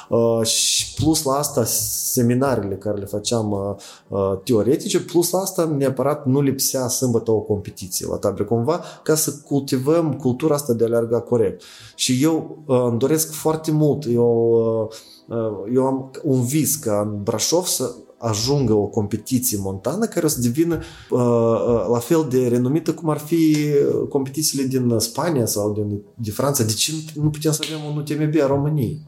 Uh, 0.09 0.45
și 0.45 0.93
plus 0.93 1.23
la 1.23 1.33
asta 1.33 1.63
seminarele 1.65 2.75
care 2.75 2.97
le 2.97 3.05
făceam 3.05 3.51
uh, 3.51 3.75
uh, 4.07 4.39
teoretice, 4.43 4.99
plus 4.99 5.29
la 5.29 5.39
asta 5.39 5.75
neapărat 5.77 6.25
nu 6.25 6.41
lipsea 6.41 6.87
sâmbătă 6.87 7.31
o 7.31 7.39
competiție 7.39 8.07
la 8.07 8.15
tabere 8.15 8.43
cumva 8.43 8.83
ca 9.03 9.15
să 9.15 9.33
cultivăm 9.45 10.13
cultura 10.13 10.55
asta 10.55 10.73
de 10.73 10.83
a 10.83 10.87
alerga 10.87 11.19
corect. 11.19 11.61
Și 11.95 12.23
eu 12.23 12.63
uh, 12.65 12.85
îmi 12.89 12.99
doresc 12.99 13.31
foarte 13.31 13.71
mult, 13.71 14.05
eu, 14.09 14.89
uh, 15.27 15.73
eu 15.73 15.85
am 15.85 16.11
un 16.23 16.43
vis 16.43 16.75
ca 16.75 16.99
în 16.99 17.23
Brașov 17.23 17.65
să 17.65 17.91
ajungă 18.23 18.73
o 18.73 18.85
competiție 18.85 19.57
montană 19.61 20.05
care 20.05 20.25
o 20.25 20.29
să 20.29 20.41
devină 20.41 20.75
uh, 21.09 21.19
uh, 21.19 21.85
la 21.91 21.99
fel 21.99 22.27
de 22.29 22.47
renumită 22.47 22.93
cum 22.93 23.09
ar 23.09 23.17
fi 23.17 23.33
uh, 23.33 24.07
competițiile 24.09 24.63
din 24.63 24.99
Spania 24.99 25.45
sau 25.45 25.73
din, 25.73 26.01
din 26.15 26.33
Franța. 26.33 26.63
De 26.63 26.73
ce 26.73 26.91
nu 27.15 27.29
putem 27.29 27.51
să 27.51 27.61
avem 27.65 27.85
un 27.85 27.97
UTMB 27.97 28.41
a 28.41 28.47
României? 28.47 29.01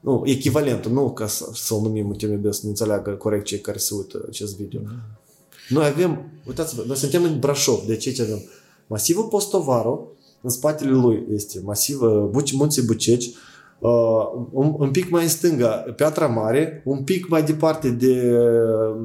Nu, 0.00 0.22
echivalentul, 0.24 0.92
nu 0.92 1.10
ca 1.10 1.26
să, 1.26 1.48
să-l 1.54 1.80
numim 1.80 2.08
UTMB, 2.08 2.52
să 2.52 2.60
ne 2.62 2.68
înțeleagă 2.68 3.10
corect 3.10 3.44
cei 3.44 3.60
care 3.60 3.78
se 3.78 3.94
uită 3.94 4.24
acest 4.28 4.56
video. 4.56 4.80
Mm. 4.84 4.90
Noi 5.68 5.86
avem, 5.86 6.30
uitați-vă, 6.46 6.84
noi 6.86 6.96
suntem 6.96 7.22
în 7.22 7.38
Brașov, 7.38 7.80
de 7.86 7.96
ce 7.96 8.22
avem? 8.22 8.42
Masivul 8.86 9.24
Postovaru, 9.24 10.12
în 10.42 10.50
spatele 10.50 10.90
lui 10.90 11.26
este 11.34 11.60
masivă 11.64 12.28
Buci, 12.32 12.52
Munții 12.52 12.82
Buceci, 12.82 13.24
Uh, 13.24 13.49
un, 14.52 14.74
un 14.78 14.90
pic 14.90 15.10
mai 15.10 15.22
în 15.22 15.28
stânga 15.28 15.68
Piatra 15.68 16.26
Mare, 16.26 16.82
un 16.84 17.02
pic 17.02 17.28
mai 17.28 17.42
departe 17.42 17.90
de, 17.90 18.30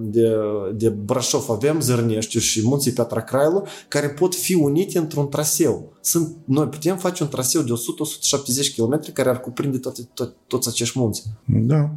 de, 0.01 0.35
de 0.73 0.89
Brașov 0.89 1.49
avem 1.49 1.79
Zărneștiu 1.79 2.39
și 2.39 2.61
munții 2.63 2.91
Piatra 2.91 3.21
Crailu, 3.21 3.65
care 3.87 4.09
pot 4.09 4.35
fi 4.35 4.53
unite 4.53 4.97
într-un 4.97 5.29
traseu. 5.29 5.93
Sunt, 6.01 6.35
noi 6.45 6.67
putem 6.67 6.97
face 6.97 7.23
un 7.23 7.29
traseu 7.29 7.61
de 7.61 7.71
100-170 7.71 8.75
km 8.75 9.13
care 9.13 9.29
ar 9.29 9.39
cuprinde 9.39 9.77
toate, 9.77 10.01
to, 10.13 10.25
toți 10.47 10.67
acești 10.67 10.99
munți. 10.99 11.23
Da. 11.45 11.89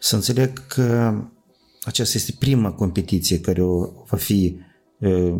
Să 0.00 0.14
înțeleg 0.14 0.66
că 0.66 1.14
aceasta 1.82 2.18
este 2.18 2.34
prima 2.38 2.72
competiție 2.72 3.40
care 3.40 3.62
o 3.62 3.88
va 4.08 4.16
fi 4.16 4.56
uh, 4.98 5.34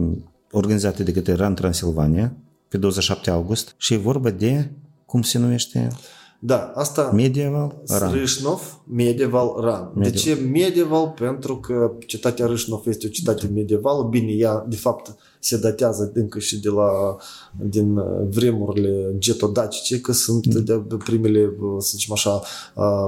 organizată 0.50 1.02
de 1.02 1.12
către 1.12 1.34
RAN 1.34 1.54
Transilvania 1.54 2.36
pe 2.68 2.76
27 2.76 3.30
august 3.30 3.74
și 3.76 3.94
e 3.94 3.96
vorba 3.96 4.30
de 4.30 4.70
cum 5.06 5.22
se 5.22 5.38
numește? 5.38 5.88
Da, 6.38 6.72
asta... 6.74 7.10
Medieval 7.14 7.82
Ran. 7.86 8.12
Râșnov, 8.12 8.80
Medieval 8.84 9.54
Ran. 9.60 9.90
Medieval. 9.94 10.10
De 10.10 10.10
ce 10.10 10.34
Medieval? 10.34 11.14
Pentru 11.18 11.56
că 11.56 11.92
cetatea 12.06 12.46
Râșnov 12.46 12.82
este 12.86 13.06
o 13.06 13.10
cetate 13.10 13.50
medievală. 13.54 14.02
Bine, 14.10 14.32
ea, 14.32 14.64
de 14.68 14.76
fapt, 14.76 15.14
se 15.38 15.58
datează 15.58 16.10
încă 16.14 16.38
și 16.38 16.60
de 16.60 16.68
la, 16.68 17.16
din 17.52 17.94
vremurile 18.30 19.14
getodacice, 19.18 20.00
că 20.00 20.12
sunt 20.12 20.54
mm. 20.54 20.64
de 20.64 20.96
primele, 21.04 21.52
să 21.78 21.90
zicem 21.96 22.12
așa, 22.12 22.42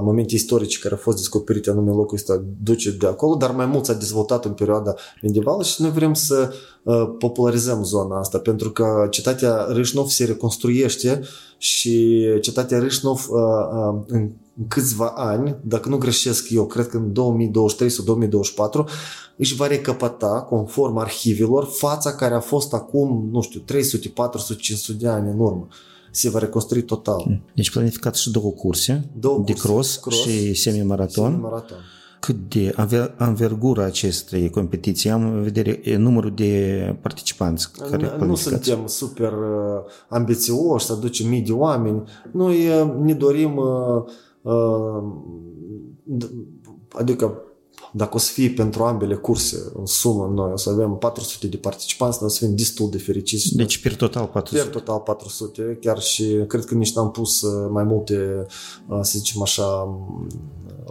momente 0.03 0.35
istorice 0.35 0.79
care 0.79 0.93
au 0.93 0.99
fost 0.99 1.17
descoperite 1.17 1.69
anume 1.69 1.91
locul 1.91 2.17
ăsta 2.17 2.43
duce 2.63 2.91
de 2.91 3.07
acolo, 3.07 3.35
dar 3.35 3.51
mai 3.51 3.65
mult 3.65 3.85
s-a 3.85 3.93
dezvoltat 3.93 4.45
în 4.45 4.51
perioada 4.51 4.95
medievală 5.21 5.63
și 5.63 5.81
noi 5.81 5.91
vrem 5.91 6.13
să 6.13 6.53
popularizăm 7.19 7.83
zona 7.83 8.19
asta, 8.19 8.37
pentru 8.37 8.71
că 8.71 9.07
cetatea 9.09 9.65
Râșnov 9.69 10.07
se 10.07 10.25
reconstruiește 10.25 11.21
și 11.59 12.25
cetatea 12.41 12.79
Râșnov 12.79 13.27
în 14.07 14.29
câțiva 14.67 15.13
ani, 15.15 15.55
dacă 15.63 15.89
nu 15.89 15.97
greșesc 15.97 16.49
eu, 16.49 16.65
cred 16.65 16.87
că 16.87 16.97
în 16.97 17.13
2023 17.13 17.89
sau 17.89 18.05
2024, 18.05 18.87
își 19.35 19.55
va 19.55 19.67
recapăta, 19.67 20.45
conform 20.49 20.97
arhivilor, 20.97 21.65
fața 21.65 22.13
care 22.13 22.33
a 22.33 22.39
fost 22.39 22.73
acum, 22.73 23.29
nu 23.31 23.41
știu, 23.41 23.59
300, 23.59 24.09
400, 24.09 24.59
500 24.61 24.97
de 24.97 25.07
ani 25.07 25.29
în 25.29 25.39
urmă. 25.39 25.67
Se 26.11 26.29
va 26.29 26.39
reconstrui 26.39 26.81
total. 26.81 27.41
Deci 27.53 27.71
planificat 27.71 28.15
și 28.15 28.31
două 28.31 28.51
curse, 28.51 29.09
două 29.19 29.43
de 29.45 29.51
curse, 29.51 29.67
cross, 29.67 29.95
cross 29.95 30.21
și 30.21 30.53
semi-maraton. 30.53 31.31
semi-maraton. 31.31 31.77
Cât 32.19 32.35
de 32.49 32.73
anver- 32.77 33.15
anvergura 33.17 33.83
acestei 33.83 34.49
competiții? 34.49 35.09
Am 35.09 35.23
în 35.33 35.41
vedere 35.43 35.79
e, 35.83 35.95
numărul 35.97 36.31
de 36.35 36.95
participanți 37.01 37.71
care 37.71 38.03
Nu 38.03 38.07
planificați. 38.17 38.63
suntem 38.63 38.87
super 38.87 39.31
uh, 39.31 39.83
ambițioși 40.09 40.85
să 40.85 40.93
aducem 40.93 41.27
mii 41.27 41.41
de 41.41 41.51
oameni. 41.51 42.03
Noi 42.31 42.55
uh, 42.67 42.93
ne 43.01 43.13
dorim, 43.13 43.57
uh, 43.57 44.03
uh, 44.41 45.03
d- 46.17 46.29
adică 46.99 47.41
dacă 47.91 48.15
o 48.15 48.19
să 48.19 48.31
fie 48.31 48.49
pentru 48.49 48.83
ambele 48.83 49.15
curse 49.15 49.71
în 49.73 49.85
sumă, 49.85 50.31
noi 50.33 50.51
o 50.53 50.57
să 50.57 50.69
avem 50.69 50.97
400 50.99 51.47
de 51.47 51.57
participanți, 51.57 52.17
noi 52.21 52.29
o 52.29 52.33
să 52.33 52.45
fim 52.45 52.55
destul 52.55 52.89
de 52.89 52.97
fericiți. 52.97 53.55
Deci, 53.55 53.77
per 53.81 53.95
total, 53.95 54.25
400. 54.25 54.63
Per 54.69 54.81
total 54.81 54.99
400, 54.99 55.77
chiar 55.81 55.99
și 55.99 56.23
cred 56.47 56.65
că 56.65 56.73
nici 56.73 56.93
n-am 56.93 57.11
pus 57.11 57.41
uh, 57.41 57.69
mai 57.71 57.83
multe, 57.83 58.45
uh, 58.87 58.99
să 59.01 59.17
zicem 59.17 59.41
așa, 59.41 59.87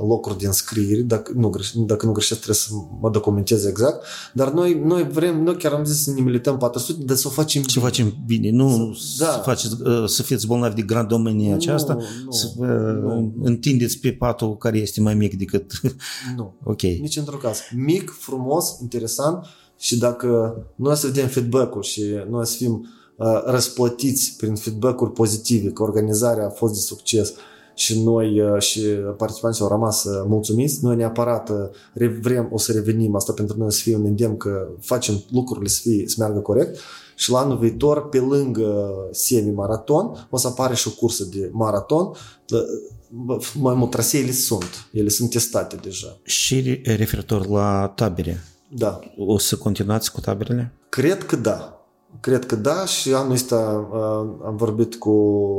locuri 0.06 0.38
de 0.38 0.46
înscriere, 0.46 1.00
dacă 1.00 1.32
nu, 1.34 1.48
greș, 1.48 1.70
dacă 1.74 2.06
nu 2.06 2.12
greșesc 2.12 2.40
trebuie 2.40 2.56
să 2.60 2.68
mă 3.00 3.10
documentez 3.10 3.64
exact, 3.64 4.04
dar 4.32 4.52
noi, 4.52 4.80
noi 4.84 5.08
vrem, 5.08 5.42
noi 5.42 5.56
chiar 5.56 5.72
am 5.72 5.84
zis 5.84 6.02
să 6.02 6.10
ne 6.10 6.20
milităm 6.20 6.56
400, 6.56 7.04
dar 7.04 7.16
să 7.16 7.28
o 7.28 7.30
facem 7.30 7.62
Să 7.62 7.80
facem 7.80 8.16
bine, 8.26 8.50
nu 8.50 8.96
Da. 9.18 9.26
să, 9.26 9.40
faceți, 9.42 9.76
să 10.06 10.22
fiți 10.22 10.46
bolnavi 10.46 10.74
de 10.74 10.82
grandomenia 10.82 11.54
aceasta, 11.54 11.94
nu, 12.24 12.30
să 12.30 12.46
vă 12.56 12.66
nu. 13.02 13.32
întindeți 13.42 13.98
pe 13.98 14.12
patul 14.12 14.56
care 14.56 14.78
este 14.78 15.00
mai 15.00 15.14
mic 15.14 15.38
decât... 15.38 15.80
Nu, 16.36 16.54
ok. 16.72 16.82
Nici 17.00 17.16
într-un 17.16 17.38
caz. 17.38 17.58
Mic, 17.74 18.10
frumos, 18.10 18.78
interesant 18.80 19.44
și 19.78 19.98
dacă 19.98 20.56
noi 20.74 20.92
o 20.92 20.94
să 20.94 21.06
vedem 21.06 21.28
feedback-ul 21.28 21.82
și 21.82 22.02
noi 22.30 22.40
o 22.40 22.44
să 22.44 22.56
fim 22.56 22.86
uh, 23.16 23.42
răsplătiți 23.44 24.34
prin 24.36 24.54
feedback-uri 24.54 25.12
pozitive, 25.12 25.70
că 25.70 25.82
organizarea 25.82 26.46
a 26.46 26.50
fost 26.50 26.72
de 26.72 26.80
succes 26.80 27.32
și 27.78 28.02
noi 28.02 28.40
uh, 28.40 28.60
și 28.60 28.80
participanții 29.16 29.62
au 29.62 29.68
rămas 29.68 30.04
uh, 30.04 30.24
mulțumiți, 30.26 30.84
noi 30.84 30.96
neapărat 30.96 31.50
uh, 31.50 31.56
re- 31.92 32.18
vrem, 32.22 32.48
o 32.52 32.58
să 32.58 32.72
revenim 32.72 33.14
asta 33.14 33.32
pentru 33.32 33.58
noi 33.58 33.72
să 33.72 33.80
fie 33.82 33.96
un 33.96 34.04
îndemn 34.04 34.36
că 34.36 34.68
facem 34.80 35.22
lucrurile 35.30 35.68
să, 35.68 35.78
fie, 35.82 36.08
să 36.08 36.14
meargă 36.18 36.38
corect 36.38 36.78
și 37.14 37.30
la 37.30 37.38
anul 37.38 37.58
viitor, 37.58 38.08
pe 38.08 38.18
lângă 38.18 38.94
semi-maraton, 39.10 40.26
o 40.30 40.36
să 40.36 40.46
apare 40.46 40.74
și 40.74 40.88
o 40.88 40.90
cursă 40.90 41.24
de 41.24 41.50
maraton. 41.52 42.10
Uh, 43.10 43.24
bă, 43.24 43.38
Mai 43.54 43.74
mult, 43.74 43.90
traseele 43.90 44.30
sunt. 44.30 44.88
Ele 44.92 45.08
sunt 45.08 45.30
testate 45.30 45.76
deja. 45.82 46.18
Și 46.22 46.80
referitor 46.84 47.46
la 47.46 47.92
tabere, 47.94 48.44
Da. 48.68 49.00
o 49.18 49.38
să 49.38 49.56
continuați 49.56 50.12
cu 50.12 50.20
taberele? 50.20 50.72
Cred 50.88 51.26
că 51.26 51.36
da. 51.36 51.72
Cred 52.20 52.46
că 52.46 52.56
da 52.56 52.84
și 52.84 53.14
anul 53.14 53.32
ăsta 53.32 53.88
uh, 53.92 54.46
am 54.46 54.56
vorbit 54.56 54.94
cu 54.94 55.12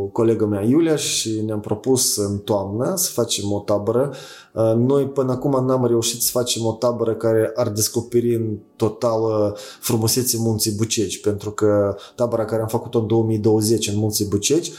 colega 0.08 0.46
mea 0.46 0.62
Iulia 0.62 0.96
și 0.96 1.42
ne-am 1.46 1.60
propus 1.60 2.18
în 2.18 2.38
toamnă 2.38 2.96
să 2.96 3.12
facem 3.12 3.52
o 3.52 3.60
tabără. 3.60 4.14
Uh, 4.54 4.74
noi 4.76 5.08
până 5.08 5.32
acum 5.32 5.66
n-am 5.66 5.86
reușit 5.86 6.22
să 6.22 6.30
facem 6.32 6.66
o 6.66 6.72
tabără 6.72 7.16
care 7.16 7.52
ar 7.56 7.70
descoperi 7.70 8.36
în 8.36 8.58
total 8.76 9.22
uh, 9.22 9.58
frumusețea 9.80 10.40
Munții 10.42 10.72
Buceci, 10.72 11.22
pentru 11.22 11.52
că 11.52 11.96
tabăra 12.16 12.46
care 12.46 12.62
am 12.62 12.68
făcut-o 12.68 13.00
în 13.00 13.08
2020 13.08 13.88
în 13.88 13.98
Munții 13.98 14.26
Buceci 14.26 14.68
Uh, 14.68 14.76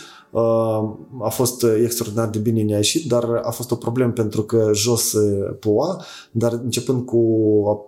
a 1.20 1.28
fost 1.28 1.62
extraordinar 1.62 2.28
de 2.28 2.38
bine 2.38 2.62
ne-a 2.62 2.76
ieșit, 2.76 3.08
dar 3.08 3.40
a 3.44 3.50
fost 3.50 3.70
o 3.70 3.74
problemă 3.74 4.12
pentru 4.12 4.42
că 4.42 4.70
jos 4.72 5.08
se 5.08 5.56
ploua, 5.60 6.04
dar 6.30 6.52
începând 6.52 7.04
cu 7.04 7.20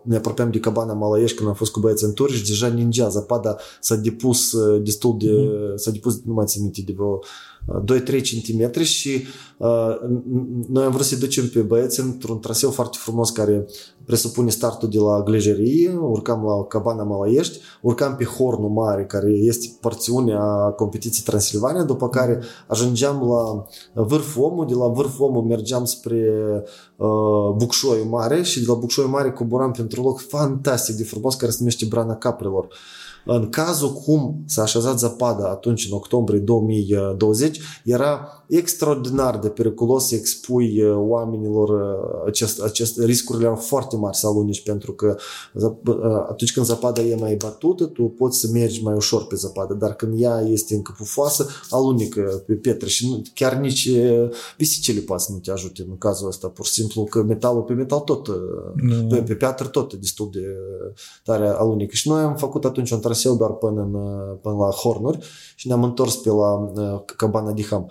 ne 0.03 0.17
apropiam 0.17 0.51
de 0.51 0.61
cabana 0.61 0.93
Malăiești 0.93 1.37
când 1.37 1.49
am 1.49 1.55
fost 1.55 1.73
cu 1.73 1.81
băieți 1.81 2.05
în 2.05 2.13
turi 2.13 2.33
și 2.33 2.47
deja 2.47 2.67
ningea, 2.67 3.09
zăpada 3.09 3.57
s-a 3.81 3.95
depus 3.95 4.53
uh, 4.53 4.83
destul 4.83 5.17
de, 5.19 5.31
mm-hmm. 5.31 5.75
s-a 5.75 5.91
depus, 5.91 6.21
nu 6.25 6.33
mai 6.33 6.47
țin 6.47 6.63
minte, 6.63 6.83
de 6.87 6.93
vreo 6.97 7.21
2-3 7.67 8.21
cm 8.23 8.83
și 8.83 9.25
uh, 9.57 9.97
noi 10.69 10.85
am 10.85 10.91
vrut 10.91 11.05
să 11.05 11.17
ducem 11.17 11.49
pe 11.49 11.61
băieți 11.61 12.01
într-un 12.01 12.39
traseu 12.41 12.71
foarte 12.71 12.97
frumos 13.01 13.31
care 13.31 13.67
presupune 14.05 14.51
startul 14.51 14.89
de 14.89 14.99
la 14.99 15.23
Glejerie, 15.23 15.97
urcam 16.01 16.45
la 16.45 16.65
Cabana 16.65 17.03
Malăiești, 17.03 17.59
urcam 17.81 18.17
pe 18.17 18.25
Hornul 18.25 18.69
Mare, 18.69 19.05
care 19.05 19.31
este 19.31 19.77
porțiunea 19.81 20.43
competiției 20.77 21.25
Transilvania, 21.25 21.83
după 21.83 22.09
care 22.09 22.41
ajungeam 22.67 23.29
la 23.29 23.67
Vârful 24.03 24.43
Omul, 24.43 24.67
de 24.67 24.75
la 24.75 24.87
Vârful 24.87 25.27
Omul 25.27 25.43
mergeam 25.43 25.85
spre 25.85 26.45
uh, 26.97 27.09
Bucșoiul 27.57 28.07
Mare 28.07 28.43
și 28.43 28.61
de 28.61 28.67
la 28.69 28.75
Bucșoiul 28.75 29.11
Mare 29.11 29.33
coboram 29.33 29.71
pentru 29.71 30.01
un 30.01 30.07
loc 30.07 30.21
fantastic 30.21 30.95
de 30.95 31.05
frumos 31.05 31.35
care 31.35 31.51
se 31.51 31.57
numește 31.59 31.87
Brana 31.89 32.17
Caprelor. 32.17 32.69
În 33.25 33.49
cazul 33.49 33.93
cum 33.93 34.43
s-a 34.47 34.63
așezat 34.63 34.99
zăpada 34.99 35.49
atunci, 35.49 35.87
în 35.91 35.97
octombrie 35.97 36.39
2020, 36.39 37.61
era 37.85 38.42
extraordinar 38.57 39.39
de 39.39 39.49
periculos 39.49 40.07
să 40.07 40.15
expui 40.15 40.83
oamenilor 40.85 41.97
acest, 42.27 42.63
acest, 42.63 43.03
riscurile 43.03 43.45
erau 43.45 43.57
foarte 43.57 43.97
mari 43.97 44.17
să 44.17 44.27
alunici 44.27 44.63
pentru 44.63 44.93
că 44.93 45.17
atunci 46.29 46.53
când 46.53 46.67
zăpada 46.67 47.01
e 47.01 47.15
mai 47.15 47.35
batută, 47.35 47.85
tu 47.85 48.03
poți 48.03 48.39
să 48.39 48.49
mergi 48.53 48.83
mai 48.83 48.95
ușor 48.95 49.27
pe 49.27 49.37
zăpadă, 49.37 49.75
dar 49.75 49.95
când 49.95 50.21
ea 50.21 50.41
este 50.41 50.75
încă 50.75 50.95
pufoasă, 50.97 51.47
alunică 51.71 52.43
pe 52.47 52.55
pietre 52.55 52.89
și 52.89 53.09
nu, 53.09 53.23
chiar 53.35 53.55
nici 53.55 53.91
pisicile 54.57 55.01
poate 55.01 55.23
să 55.23 55.33
nu 55.33 55.39
te 55.39 55.51
ajute 55.51 55.87
în 55.89 55.99
cazul 55.99 56.29
ăsta, 56.29 56.49
pur 56.49 56.67
și 56.67 56.73
simplu 56.73 57.05
că 57.05 57.23
metalul 57.23 57.63
pe 57.63 57.73
metal 57.73 58.01
tot, 58.01 58.29
mm. 58.29 59.09
pe, 59.09 59.17
pe 59.17 59.35
piatră 59.35 59.67
tot 59.67 59.95
destul 59.95 60.29
de 60.33 60.57
tare 61.25 61.49
alunică. 61.49 61.95
Și 61.95 62.09
noi 62.09 62.23
am 62.23 62.37
făcut 62.37 62.65
atunci 62.65 62.91
un 62.91 63.01
traseu 63.01 63.37
doar 63.37 63.51
până, 63.51 63.81
în, 63.81 63.93
până 64.37 64.57
la 64.57 64.71
Hornuri 64.71 65.19
și 65.55 65.67
ne-am 65.67 65.85
întors 65.85 66.17
pe 66.17 66.29
la 66.29 66.55
uh, 66.55 67.03
Cabana 67.17 67.53
Diham. 67.53 67.91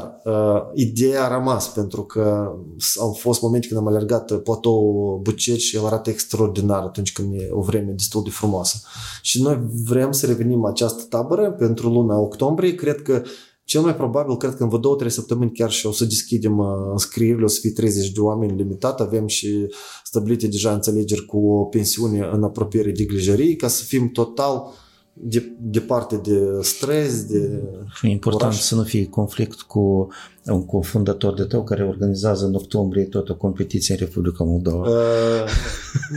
Dar 0.00 0.34
uh, 0.34 0.62
ideea 0.74 1.24
a 1.24 1.36
rămas 1.36 1.68
pentru 1.68 2.02
că 2.02 2.52
au 2.98 3.12
fost 3.12 3.42
momente 3.42 3.66
când 3.66 3.80
am 3.80 3.86
alergat 3.86 4.32
platou 4.42 5.20
Buceci 5.22 5.60
și 5.60 5.76
el 5.76 5.84
arată 5.84 6.10
extraordinar 6.10 6.82
atunci 6.82 7.12
când 7.12 7.34
e 7.34 7.48
o 7.50 7.60
vreme 7.60 7.90
destul 7.90 8.22
de 8.22 8.30
frumoasă. 8.30 8.80
Și 9.22 9.42
noi 9.42 9.60
vrem 9.84 10.12
să 10.12 10.26
revenim 10.26 10.64
această 10.64 11.02
tabără 11.08 11.50
pentru 11.50 11.88
luna 11.88 12.18
octombrie. 12.18 12.74
Cred 12.74 13.02
că 13.02 13.22
cel 13.64 13.80
mai 13.80 13.96
probabil, 13.96 14.36
cred 14.36 14.54
că 14.54 14.62
în 14.62 14.68
vreo 14.68 14.80
două, 14.80 14.96
trei 14.96 15.10
săptămâni 15.10 15.52
chiar 15.52 15.70
și 15.70 15.86
o 15.86 15.92
să 15.92 16.04
deschidem 16.04 16.58
uh, 16.58 16.66
înscrierile, 16.90 17.44
o 17.44 17.48
să 17.48 17.58
fie 17.60 17.70
30 17.70 18.10
de 18.10 18.20
oameni 18.20 18.56
limitat, 18.56 19.00
avem 19.00 19.26
și 19.26 19.66
stabilite 20.04 20.46
deja 20.46 20.72
înțelegeri 20.72 21.26
cu 21.26 21.38
o 21.50 21.64
pensiune 21.64 22.28
în 22.32 22.42
apropiere 22.42 22.90
de 22.90 23.04
grijerii, 23.04 23.56
ca 23.56 23.68
să 23.68 23.84
fim 23.84 24.08
total 24.08 24.72
de, 25.12 25.52
departe 25.60 26.16
de 26.16 26.58
stres, 26.62 27.24
de 27.24 27.62
E 28.02 28.08
important 28.08 28.52
oraș. 28.52 28.60
să 28.60 28.74
nu 28.74 28.82
fie 28.82 29.06
conflict 29.06 29.60
cu 29.60 30.08
un 30.44 30.64
cofundator 30.64 31.34
de 31.34 31.42
tău 31.42 31.64
care 31.64 31.84
organizează 31.84 32.46
în 32.46 32.54
octombrie 32.54 33.04
tot 33.04 33.28
o 33.28 33.34
competiție 33.34 33.94
în 33.94 34.00
Republica 34.00 34.44
Moldova. 34.44 34.88
Uh, 34.88 35.50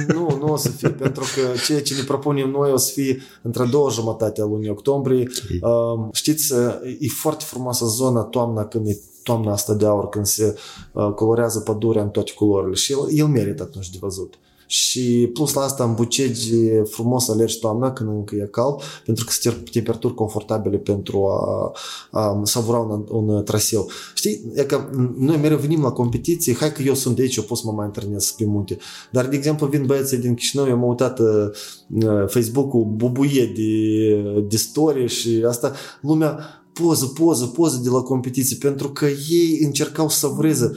nu, 0.07 0.37
nu 0.37 0.51
o 0.51 0.55
să 0.55 0.69
fie, 0.69 0.89
pentru 1.03 1.23
că 1.35 1.59
ceea 1.65 1.81
ce 1.81 1.95
ne 1.95 2.03
propunem 2.03 2.49
noi 2.49 2.71
o 2.71 2.77
să 2.77 2.91
fie 2.93 3.21
între 3.41 3.65
două 3.65 3.91
jumătate 3.91 4.41
a 4.41 4.45
lunii 4.45 4.69
octombrie. 4.69 5.27
Okay. 5.43 5.71
Uh, 5.71 6.07
știți, 6.11 6.53
e 6.99 7.07
foarte 7.07 7.43
frumoasă 7.47 7.85
zona 7.85 8.21
toamna 8.21 8.65
când 8.65 8.87
e 8.87 8.99
toamna 9.23 9.51
asta 9.51 9.73
de 9.73 9.85
aur, 9.85 10.09
când 10.09 10.25
se 10.25 10.55
uh, 10.91 11.11
colorează 11.15 11.59
pădurea 11.59 12.03
în 12.03 12.09
toate 12.09 12.31
culorile 12.35 12.75
și 12.75 12.91
el, 12.91 12.99
el 13.17 13.27
merită 13.27 13.63
atunci 13.63 13.89
de 13.89 13.97
văzut. 14.01 14.33
Și 14.73 15.29
plus 15.33 15.53
la 15.53 15.61
asta 15.61 15.83
în 15.83 15.93
Bucegi 15.93 16.55
e 16.55 16.83
frumos 16.83 17.25
să 17.25 17.31
alergi 17.31 17.59
toamna 17.59 17.91
când 17.91 18.09
încă 18.09 18.35
e 18.35 18.47
cald, 18.51 18.81
pentru 19.05 19.25
că 19.25 19.31
sunt 19.31 19.69
temperaturi 19.71 20.13
confortabile 20.13 20.77
pentru 20.77 21.27
a, 21.27 21.71
a 22.11 22.41
savura 22.43 22.77
un, 22.77 23.05
un 23.09 23.43
traseu. 23.43 23.89
Știi, 24.13 24.51
e 24.55 24.63
că 24.63 24.89
noi 25.17 25.37
mereu 25.37 25.57
venim 25.57 25.81
la 25.81 25.91
competiții, 25.91 26.55
hai 26.55 26.71
că 26.71 26.81
eu 26.81 26.93
sunt 26.93 27.15
de 27.15 27.21
aici, 27.21 27.35
eu 27.35 27.43
pot 27.43 27.57
să 27.57 27.63
mă 27.65 27.71
mai 27.71 27.85
întâlnesc 27.85 28.35
pe 28.35 28.45
munte. 28.45 28.77
Dar, 29.11 29.27
de 29.27 29.35
exemplu, 29.35 29.67
vin 29.67 29.85
băieții 29.85 30.17
din 30.17 30.33
Chișinău, 30.33 30.67
eu 30.67 30.73
am 30.73 30.83
uitat 30.83 31.19
uh, 31.19 32.25
Facebook-ul 32.27 32.85
bubuie 32.85 33.51
de, 33.55 34.41
de 34.47 34.57
story 34.57 35.07
și 35.07 35.43
asta, 35.47 35.73
lumea 36.01 36.62
poză, 36.73 37.05
poză, 37.05 37.45
poză 37.45 37.79
de 37.83 37.89
la 37.89 38.01
competiții, 38.01 38.55
pentru 38.55 38.89
că 38.89 39.05
ei 39.29 39.59
încercau 39.63 40.09
să 40.09 40.27
vreze. 40.27 40.71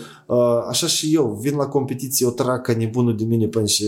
Așa 0.69 0.87
și 0.87 1.15
eu, 1.15 1.39
vin 1.43 1.57
la 1.57 1.67
competiție, 1.67 2.27
o 2.27 2.31
trag 2.31 2.61
ca 2.61 2.75
nebunul 2.77 3.17
de 3.17 3.25
mine 3.25 3.47
până 3.47 3.67
și 3.67 3.85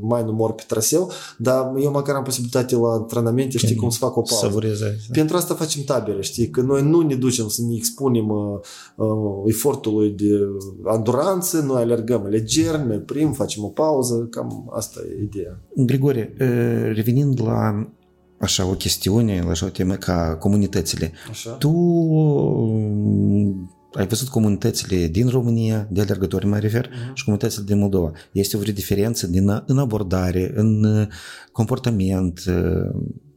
mai 0.00 0.24
nu 0.24 0.32
mor 0.32 0.52
pe 0.52 0.62
traseu, 0.66 1.10
dar 1.38 1.72
eu 1.80 1.90
măcar 1.90 2.14
am 2.14 2.22
posibilitate 2.22 2.76
la 2.76 2.88
antrenamente, 2.88 3.58
știi 3.58 3.76
cum 3.76 3.88
să 3.88 3.98
fac 3.98 4.16
o 4.16 4.20
pauză. 4.20 4.46
Savureze. 4.46 4.96
Pentru 5.12 5.36
asta 5.36 5.54
facem 5.54 5.82
tabere, 5.82 6.22
știi, 6.22 6.48
că 6.48 6.60
noi 6.60 6.82
nu 6.82 7.00
ne 7.00 7.14
ducem 7.14 7.48
să 7.48 7.62
ne 7.62 7.74
expunem 7.74 8.28
uh, 8.28 8.58
uh, 8.96 9.06
efortului 9.44 10.10
de 10.10 10.38
anduranță, 10.84 11.60
noi 11.60 11.82
alergăm 11.82 12.26
leger, 12.30 12.76
ne 12.76 12.96
prim, 12.96 13.32
facem 13.32 13.64
o 13.64 13.68
pauză, 13.68 14.26
cam 14.30 14.70
asta 14.74 15.00
e 15.00 15.22
ideea. 15.22 15.60
Grigore, 15.76 16.34
revenind 16.94 17.40
la 17.42 17.88
așa 18.40 18.66
o 18.66 18.74
chestiune, 18.74 19.42
la 19.44 19.50
așa 19.50 19.66
o 19.66 19.68
temă 19.68 19.94
ca 19.94 20.36
comunitățile. 20.36 21.12
Așa. 21.30 21.50
Tu 21.50 21.70
ai 23.92 24.06
văzut 24.06 24.28
comunitățile 24.28 25.06
din 25.06 25.28
România, 25.28 25.88
de 25.90 26.00
alergători 26.00 26.46
mă 26.46 26.58
refer, 26.58 26.86
uh-huh. 26.86 27.12
și 27.14 27.24
comunitățile 27.24 27.64
din 27.66 27.78
Moldova. 27.78 28.12
Este 28.32 28.56
o 28.56 28.60
vreo 28.60 28.72
diferență 28.72 29.26
din, 29.26 29.62
în 29.66 29.78
abordare, 29.78 30.52
în 30.54 30.86
comportament, 31.52 32.42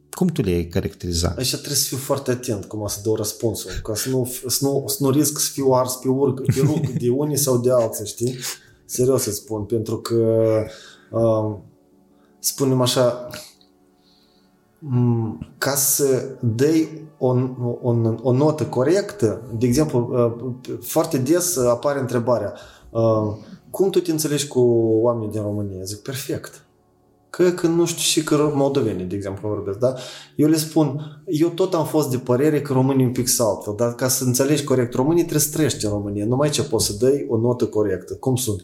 cum 0.10 0.28
tu 0.28 0.42
le-ai 0.42 0.66
caracteriza? 0.66 1.34
Aici 1.38 1.50
trebuie 1.50 1.76
să 1.76 1.88
fiu 1.88 1.98
foarte 1.98 2.32
atent 2.32 2.66
cum 2.66 2.82
o 2.82 2.88
să 2.88 3.00
dau 3.04 3.16
răspunsul, 3.16 3.72
ca 3.84 3.96
să 3.96 4.10
nu, 4.10 4.32
să 4.48 4.66
nu, 4.66 4.84
să 4.88 4.98
nu 5.00 5.10
risc 5.10 5.40
să 5.40 5.50
fiu 5.52 5.72
ars 5.72 5.94
pe, 5.94 6.08
urc, 6.08 6.46
pe 6.46 6.60
rug 6.60 6.90
de 7.02 7.10
unii 7.10 7.38
sau 7.38 7.58
de 7.58 7.72
alții, 7.72 8.06
știi? 8.06 8.36
Serios 8.86 9.26
îți 9.26 9.38
spun, 9.38 9.64
pentru 9.64 9.98
că 9.98 10.16
uh, 11.12 11.58
spunem 12.40 12.82
așa, 12.82 13.28
m- 13.28 13.53
ca 15.58 15.76
să 15.76 16.26
dai 16.40 17.08
o, 17.18 17.28
o, 17.82 17.96
o 18.22 18.32
notă 18.32 18.66
corectă, 18.66 19.42
de 19.58 19.66
exemplu, 19.66 20.10
uh, 20.12 20.76
foarte 20.82 21.18
des 21.18 21.58
apare 21.58 22.00
întrebarea 22.00 22.54
uh, 22.90 23.36
cum 23.74 23.90
tu 23.90 24.00
te 24.00 24.12
înțelegi 24.12 24.48
cu 24.48 24.60
oamenii 25.02 25.32
din 25.32 25.42
România? 25.42 25.84
Zic, 25.84 25.98
perfect. 25.98 26.66
Că, 27.30 27.50
că 27.50 27.68
nu 27.68 27.86
știu 27.86 28.02
și 28.02 28.24
că 28.24 28.52
moldovenii, 28.54 29.06
de 29.06 29.16
exemplu, 29.16 29.50
vorbesc, 29.50 29.78
da? 29.78 29.94
Eu 30.36 30.48
le 30.48 30.56
spun, 30.56 31.02
eu 31.26 31.50
tot 31.50 31.74
am 31.74 31.86
fost 31.86 32.10
de 32.10 32.18
părere 32.18 32.62
că 32.62 32.74
românii 32.74 33.06
un 33.06 33.12
pic 33.12 33.28
altfel, 33.38 33.74
dar 33.78 33.96
ca 33.96 34.08
să 34.08 34.24
înțelegi 34.24 34.64
corect 34.64 34.94
românii 34.94 35.22
trebuie 35.22 35.42
să 35.42 35.52
trăiești 35.52 35.86
în 35.86 35.92
România. 35.92 36.26
Numai 36.26 36.50
ce 36.50 36.64
poți 36.64 36.86
să 36.86 36.94
dai 37.00 37.26
o 37.30 37.38
notă 37.38 37.66
corectă. 37.66 38.14
Cum 38.14 38.36
sunt? 38.36 38.62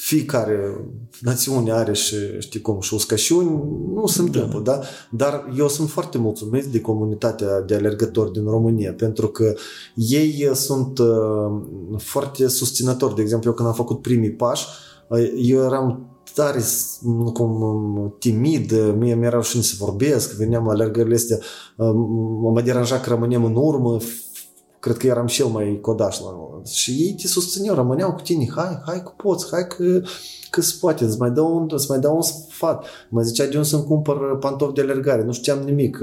Fiecare 0.00 0.84
națiune 1.20 1.72
are 1.72 1.92
și, 1.92 2.16
știi 2.38 2.60
cum, 2.60 2.80
și 2.80 2.94
uscășiuni, 2.94 3.50
nu 3.94 4.06
se 4.06 4.20
întâmplă, 4.20 4.60
da. 4.60 4.72
da? 4.72 4.80
Dar 5.10 5.52
eu 5.56 5.68
sunt 5.68 5.90
foarte 5.90 6.18
mulțumit 6.18 6.64
de 6.64 6.80
comunitatea 6.80 7.60
de 7.60 7.74
alergători 7.74 8.32
din 8.32 8.44
România, 8.44 8.92
pentru 8.92 9.28
că 9.28 9.54
ei 9.94 10.50
sunt 10.54 10.98
uh, 10.98 11.06
foarte 11.96 12.48
susținători. 12.48 13.14
De 13.14 13.22
exemplu, 13.22 13.50
eu 13.50 13.56
când 13.56 13.68
am 13.68 13.74
făcut 13.74 14.02
primii 14.02 14.32
pași, 14.32 14.66
uh, 15.08 15.32
eu 15.36 15.64
eram 15.64 16.04
tare 16.34 16.60
cum 17.32 18.14
timid, 18.18 18.72
mie 18.98 19.14
mi-era 19.14 19.36
rușine 19.36 19.62
să 19.62 19.74
vorbesc, 19.78 20.36
veneam 20.36 20.64
la 20.64 20.70
alergările 20.70 21.14
astea, 21.14 21.38
uh, 21.76 21.92
mă 22.52 22.60
deranja 22.64 23.00
că 23.00 23.08
rămânem 23.08 23.44
în 23.44 23.54
urmă, 23.56 23.98
cred 24.80 24.96
că 24.96 25.06
eram 25.06 25.26
și 25.26 25.40
el 25.40 25.46
mai 25.46 25.78
codaș 25.80 26.20
la 26.20 26.30
moment. 26.30 26.66
Și 26.66 26.90
ei 26.90 27.14
te 27.14 27.26
susțineau, 27.26 27.74
rămâneau 27.74 28.12
cu 28.12 28.20
tine, 28.20 28.48
hai, 28.54 28.82
hai 28.86 29.02
că 29.02 29.12
poți, 29.16 29.46
hai 29.50 29.66
că, 29.66 30.00
că 30.50 30.60
se 30.60 30.74
poate, 30.80 31.04
îți 31.04 31.18
mai 31.18 31.30
dau 31.30 31.56
un, 31.56 31.66
îți 31.70 31.90
mai 31.90 31.98
dau 31.98 32.14
un 32.14 32.22
sfat. 32.22 32.84
Mă 33.08 33.22
zicea 33.22 33.46
de 33.46 33.56
unde 33.56 33.68
să-mi 33.68 33.84
cumpăr 33.84 34.38
pantofi 34.38 34.72
de 34.72 34.80
alergare, 34.80 35.24
nu 35.24 35.32
știam 35.32 35.58
nimic. 35.58 35.98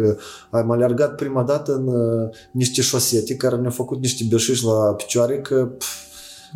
Am 0.52 0.72
alergat 0.72 1.16
prima 1.16 1.44
dată 1.44 1.74
în 1.74 1.88
uh, 1.88 2.30
niște 2.52 2.82
șosete 2.82 3.36
care 3.36 3.56
ne-au 3.56 3.72
făcut 3.72 4.02
niște 4.02 4.26
beșiși 4.30 4.66
la 4.66 4.94
picioare 4.94 5.40
că 5.40 5.70
pf, 5.78 6.07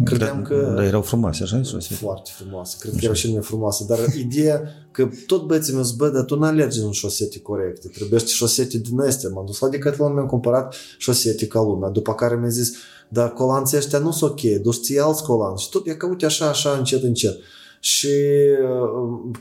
Credeam 0.03 0.41
da, 0.41 0.47
că... 0.47 0.73
Dar 0.75 0.83
erau 0.83 1.01
frumoase, 1.01 1.43
așa? 1.43 1.61
Foarte 1.79 2.29
frumoase. 2.33 2.75
Cred 2.79 2.91
că 2.91 2.99
erau 3.01 3.15
și 3.15 3.31
mai 3.31 3.41
frumoase. 3.41 3.85
Dar 3.87 3.99
ideea 4.17 4.61
că 4.91 5.09
tot 5.25 5.45
băieții 5.45 5.73
mei 5.73 5.83
bă, 5.97 6.09
dar 6.09 6.23
tu 6.23 6.37
nu 6.37 6.45
alergi 6.45 6.79
în 6.79 6.91
șosete 6.91 7.39
corecte. 7.39 7.87
Trebuie 7.87 8.19
să 8.19 8.25
șosete 8.27 8.77
din 8.77 8.99
astea. 8.99 9.29
M-am 9.29 9.45
dus 9.45 9.59
la 9.59 9.69
Decathlon, 9.69 10.13
mi-am 10.13 10.25
cumpărat 10.25 10.75
șosete 10.97 11.47
ca 11.47 11.61
lumea. 11.61 11.89
După 11.89 12.13
care 12.13 12.35
mi-a 12.35 12.49
zis, 12.49 12.73
dar 13.09 13.33
colanții 13.33 13.77
ăștia 13.77 13.99
nu 13.99 14.11
sunt 14.11 14.31
ok, 14.31 14.41
du-ți 14.61 14.99
alți 14.99 15.23
colanți. 15.23 15.63
Și 15.63 15.69
tot 15.69 15.87
e 15.87 15.93
că 15.93 16.05
uite 16.05 16.25
așa, 16.25 16.49
așa, 16.49 16.69
încet, 16.77 17.03
încet. 17.03 17.37
Și 17.79 18.07
uh, 18.63 19.31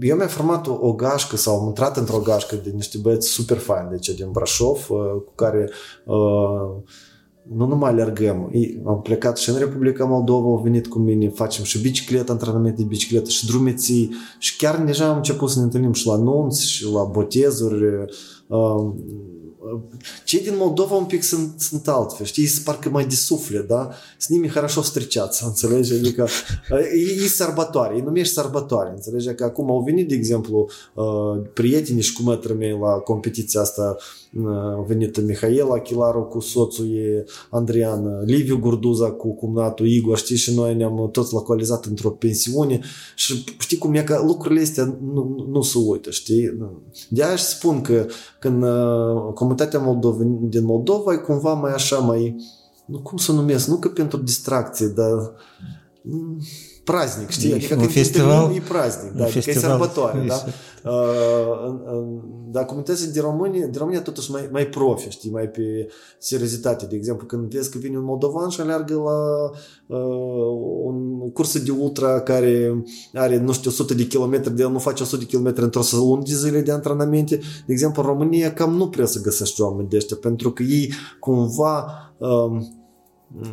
eu 0.00 0.16
mi-am 0.16 0.28
format 0.28 0.66
o, 0.66 0.78
o 0.80 0.92
gașcă 0.92 1.36
sau 1.36 1.60
am 1.60 1.66
intrat 1.66 1.96
într-o 1.96 2.18
gașcă 2.18 2.56
de 2.64 2.70
niște 2.70 2.98
băieți 2.98 3.28
super 3.28 3.56
faini, 3.56 3.90
deci 3.90 4.08
din 4.08 4.30
Brașov, 4.30 4.86
uh, 4.88 4.98
cu 5.24 5.32
care 5.34 5.70
uh, 6.04 6.82
nu 7.55 7.65
numai 7.65 7.89
alergăm, 7.89 8.51
am 8.85 9.01
plecat 9.01 9.37
și 9.37 9.49
în 9.49 9.57
Republica 9.57 10.05
Moldova, 10.05 10.47
au 10.47 10.61
venit 10.63 10.87
cu 10.87 10.99
mine, 10.99 11.29
facem 11.29 11.63
și 11.63 11.81
bicicletă, 11.81 12.31
antrenament 12.31 12.77
de 12.77 12.83
bicicletă 12.83 13.29
și 13.29 13.45
drumeții 13.45 14.11
și 14.39 14.57
chiar 14.57 14.83
deja 14.83 15.07
am 15.07 15.15
început 15.15 15.49
să 15.49 15.57
ne 15.57 15.63
întâlnim 15.63 15.93
și 15.93 16.07
la 16.07 16.15
nunți 16.15 16.69
și 16.69 16.85
la 16.85 17.03
botezuri. 17.03 17.83
Um, 18.47 19.03
cei 20.25 20.41
din 20.41 20.53
Moldova 20.57 20.95
un 20.95 21.05
pic 21.05 21.23
sunt, 21.23 21.59
sunt 21.59 21.87
altfel, 21.87 22.25
știi, 22.25 22.45
sunt 22.45 22.65
parcă 22.65 22.89
mai 22.89 23.05
de 23.05 23.15
suflet, 23.15 23.67
da? 23.67 23.89
С 24.17 24.27
nimi 24.27 24.47
хорошо 24.47 24.81
встречаться, 24.81 25.45
înțelegi? 25.45 25.93
Adică 25.93 26.27
e, 26.93 27.23
e 27.23 27.27
sărbătoare, 27.27 27.97
e 27.97 28.01
numești 28.01 28.33
sărbătoare, 28.33 28.89
înțelegi? 28.89 29.33
Că 29.33 29.43
acum 29.43 29.71
au 29.71 29.81
venit, 29.81 30.07
de 30.07 30.15
exemplu, 30.15 30.69
prietenii 31.53 32.01
și 32.01 32.13
cum 32.13 32.39
mei 32.57 32.77
la 32.81 32.91
competiția 32.91 33.61
asta 33.61 33.97
a 34.46 34.84
venit 34.86 35.20
Mihail 35.20 35.70
Achilaru 35.70 36.22
cu 36.22 36.40
soțul 36.40 36.86
ei, 36.86 37.24
Andrian, 37.50 38.24
Liviu 38.24 38.58
Gurduza 38.58 39.10
cu 39.10 39.34
cumnatul 39.34 39.86
Igor, 39.86 40.18
știi, 40.18 40.36
și 40.36 40.54
noi 40.54 40.74
ne-am 40.74 41.08
toți 41.12 41.32
localizat 41.32 41.84
într-o 41.84 42.10
pensiune 42.10 42.80
și 43.14 43.44
știi 43.58 43.78
cum 43.78 43.94
e 43.94 44.02
că 44.02 44.22
lucrurile 44.26 44.60
astea 44.60 44.98
nu, 45.12 45.46
nu 45.50 45.62
se 45.62 45.78
uită, 45.78 46.10
știi? 46.10 46.58
De 47.08 47.24
aia 47.24 47.36
spun 47.36 47.80
că 47.80 48.06
când 48.40 48.64
comunitatea 49.34 49.78
Moldova, 49.78 50.24
din 50.40 50.64
Moldova 50.64 51.12
e 51.12 51.16
cumva 51.16 51.52
mai 51.52 51.72
așa, 51.72 51.98
mai, 51.98 52.36
nu 52.86 52.98
cum 52.98 53.18
să 53.18 53.32
numesc, 53.32 53.68
nu 53.68 53.76
că 53.76 53.88
pentru 53.88 54.18
distracție, 54.18 54.86
dar 54.86 55.32
praznic, 56.84 57.28
știi? 57.28 57.52
Adică 57.52 57.74
un 57.74 57.88
festival, 57.88 58.54
e 58.54 58.60
praznic, 58.68 59.12
da, 59.12 59.24
adică 59.24 59.40
festival, 59.40 59.70
e 59.70 59.78
sărbătoare, 59.78 60.24
da? 60.26 60.44
Uh, 60.90 61.74
dar 62.50 62.64
comunitățile 62.64 63.10
din 63.10 63.22
România, 63.22 63.66
din 63.66 63.78
România 63.78 64.02
totuși 64.02 64.30
mai, 64.30 64.48
mai 64.52 64.66
profi, 64.66 65.08
știi, 65.08 65.30
mai 65.30 65.48
pe 65.48 65.88
seriozitate. 66.18 66.86
De 66.86 66.96
exemplu, 66.96 67.26
când 67.26 67.54
vezi 67.54 67.70
că 67.70 67.78
vine 67.78 67.96
un 67.96 68.04
moldovan 68.04 68.48
și 68.48 68.60
aleargă 68.60 68.94
la 68.94 69.50
uh, 69.86 70.04
un 70.84 71.30
cursă 71.32 71.58
de 71.58 71.70
ultra 71.70 72.20
care 72.20 72.84
are, 73.14 73.38
nu 73.38 73.52
știu, 73.52 73.70
100 73.70 73.94
de 73.94 74.06
kilometri, 74.06 74.54
de 74.54 74.62
el 74.62 74.70
nu 74.70 74.78
face 74.78 75.02
100 75.02 75.16
de 75.16 75.24
kilometri 75.24 75.62
într-o 75.62 75.82
lună 75.92 76.22
de 76.24 76.34
zile 76.34 76.60
de 76.60 76.72
antrenamente. 76.72 77.36
De 77.36 77.72
exemplu, 77.72 78.02
în 78.02 78.08
România 78.08 78.52
cam 78.52 78.74
nu 78.74 78.88
prea 78.88 79.06
să 79.06 79.20
găsești 79.20 79.60
oameni 79.60 79.88
de 79.88 79.96
ăștia, 79.96 80.16
pentru 80.20 80.52
că 80.52 80.62
ei 80.62 80.92
cumva 81.20 81.86
uh, 82.18 82.62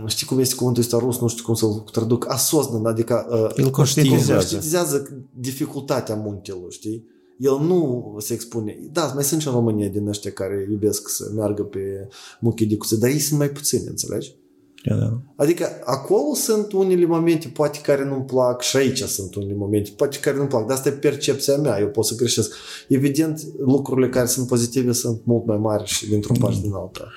știi 0.05 0.27
cum 0.27 0.39
este 0.39 0.55
cuvântul 0.55 0.83
ăsta 0.83 0.97
rus, 0.97 1.19
nu 1.19 1.27
știu 1.27 1.43
cum 1.43 1.53
să-l 1.53 1.83
traduc, 1.91 2.29
asosnă, 2.29 2.89
adică 2.89 3.27
uh, 3.29 3.63
El 3.63 3.69
conștientizează. 3.69 4.33
conștientizează 4.33 5.25
dificultatea 5.39 6.15
muntelor, 6.15 6.71
știi? 6.71 7.09
El 7.37 7.59
nu 7.59 8.15
se 8.19 8.33
expune. 8.33 8.79
Da, 8.91 9.11
mai 9.15 9.23
sunt 9.23 9.41
și 9.41 9.47
în 9.47 9.53
România 9.53 9.87
din 9.87 10.07
ăștia 10.07 10.31
care 10.31 10.67
iubesc 10.71 11.09
să 11.09 11.31
meargă 11.35 11.63
pe 11.63 12.07
muchii 12.39 12.65
de 12.65 12.77
cuțe, 12.77 12.97
dar 12.97 13.09
ei 13.09 13.19
sunt 13.19 13.39
mai 13.39 13.49
puțini, 13.49 13.87
înțelegi? 13.87 14.35
Da, 14.83 14.95
da. 14.95 15.21
Adică 15.35 15.65
acolo 15.83 16.33
sunt 16.33 16.71
unele 16.71 17.05
momente 17.05 17.51
poate 17.53 17.79
care 17.83 18.05
nu-mi 18.05 18.23
plac 18.23 18.61
și 18.61 18.77
aici 18.77 19.03
sunt 19.03 19.35
unele 19.35 19.53
momente 19.53 19.91
poate 19.95 20.17
care 20.17 20.37
nu-mi 20.37 20.47
plac, 20.47 20.65
dar 20.65 20.77
asta 20.77 20.89
e 20.89 20.91
percepția 20.91 21.57
mea, 21.57 21.79
eu 21.79 21.87
pot 21.87 22.05
să 22.05 22.15
greșesc. 22.15 22.55
Evident, 22.87 23.41
lucrurile 23.65 24.09
care 24.09 24.25
sunt 24.25 24.47
pozitive 24.47 24.91
sunt 24.91 25.21
mult 25.25 25.45
mai 25.45 25.57
mari 25.57 25.85
și 25.85 26.09
dintr-o 26.09 26.33
parte 26.39 26.55
mm. 26.55 26.61
din 26.61 26.73
alta. 26.73 27.07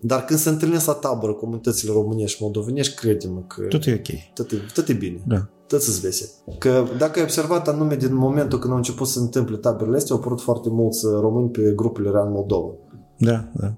Dar 0.00 0.24
când 0.24 0.38
se 0.38 0.48
întâlnesc 0.48 0.86
la 0.86 0.92
tabără 0.92 1.32
comunitățile 1.32 1.92
românești 1.92 2.36
și 2.36 2.42
moldovenești, 2.42 2.94
credem 2.94 3.44
că... 3.48 3.62
Tot 3.62 3.86
e 3.86 3.92
ok. 3.92 4.34
Tot 4.34 4.52
e, 4.52 4.56
tot 4.74 4.88
e 4.88 4.92
bine. 4.92 5.22
Da. 5.26 5.48
Tot 5.66 5.80
să 5.80 5.98
vese. 6.02 6.30
Că 6.58 6.84
dacă 6.98 7.18
ai 7.18 7.24
observat 7.24 7.68
anume 7.68 7.96
din 7.96 8.14
momentul 8.14 8.58
când 8.58 8.70
au 8.70 8.78
început 8.78 9.06
să 9.06 9.18
întâmple 9.18 9.56
taberele 9.56 9.96
astea, 9.96 10.14
au 10.14 10.20
apărut 10.20 10.40
foarte 10.40 10.68
mulți 10.68 11.06
români 11.20 11.50
pe 11.50 11.72
grupurile 11.76 12.10
Real 12.10 12.28
Moldova. 12.28 12.72
Da, 13.18 13.50
da. 13.54 13.74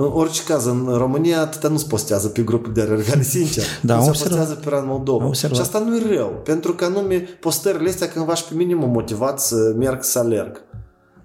În 0.00 0.10
orice 0.12 0.42
caz, 0.42 0.64
în 0.64 0.94
România 0.96 1.40
atâta 1.40 1.68
nu 1.68 1.76
se 1.76 1.86
postează 1.88 2.28
pe 2.28 2.42
grupul 2.42 2.72
de 2.72 2.80
alergare, 2.80 3.22
sincer. 3.36 3.64
da, 3.82 3.96
nu 3.96 4.02
se 4.02 4.08
postează 4.08 4.54
pe 4.54 4.68
Ran 4.68 4.86
Moldova. 4.86 5.32
Și 5.32 5.46
asta 5.60 5.78
nu 5.78 5.96
e 5.96 6.16
rău, 6.16 6.40
pentru 6.44 6.72
că 6.72 6.84
anume 6.84 7.16
postările 7.40 7.88
astea 7.88 8.08
cândva 8.08 8.34
și 8.34 8.44
pe 8.44 8.54
mine 8.54 8.74
m 8.74 8.90
motivat 8.90 9.40
să 9.40 9.74
merg 9.76 10.02
să 10.02 10.18
alerg. 10.18 10.60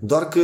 Doar 0.05 0.27
că, 0.27 0.39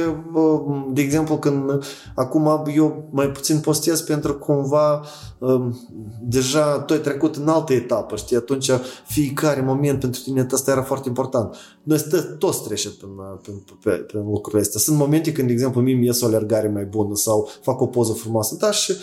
de 0.93 1.01
exemplu, 1.01 1.37
când 1.37 1.83
acum 2.15 2.63
eu 2.75 3.09
mai 3.11 3.27
puțin 3.27 3.59
postez 3.59 4.01
pentru 4.01 4.33
că 4.33 4.37
cumva 4.37 5.03
um, 5.39 5.79
deja 6.21 6.79
tu 6.79 6.93
ai 6.93 6.99
trecut 6.99 7.35
în 7.35 7.47
altă 7.47 7.73
etapă, 7.73 8.15
știi? 8.15 8.35
Atunci 8.35 8.71
fiecare 9.05 9.61
moment 9.61 9.99
pentru 9.99 10.21
tine 10.21 10.47
asta 10.51 10.71
era 10.71 10.81
foarte 10.81 11.07
important. 11.07 11.55
Noi 11.83 11.99
toți 12.39 12.63
trecem 12.63 12.91
prin, 12.97 13.09
prin, 13.41 13.63
prin, 13.81 14.03
prin 14.07 14.21
lucrurile 14.23 14.61
astea. 14.61 14.79
Sunt 14.79 14.97
momente 14.97 15.31
când, 15.31 15.47
de 15.47 15.53
exemplu, 15.53 15.81
mie 15.81 15.95
mi 15.95 16.05
ies 16.05 16.21
o 16.21 16.25
alergare 16.25 16.67
mai 16.67 16.85
bună 16.85 17.15
sau 17.15 17.49
fac 17.61 17.81
o 17.81 17.85
poză 17.85 18.13
frumoasă, 18.13 18.55
dar 18.59 18.73
și 18.73 18.93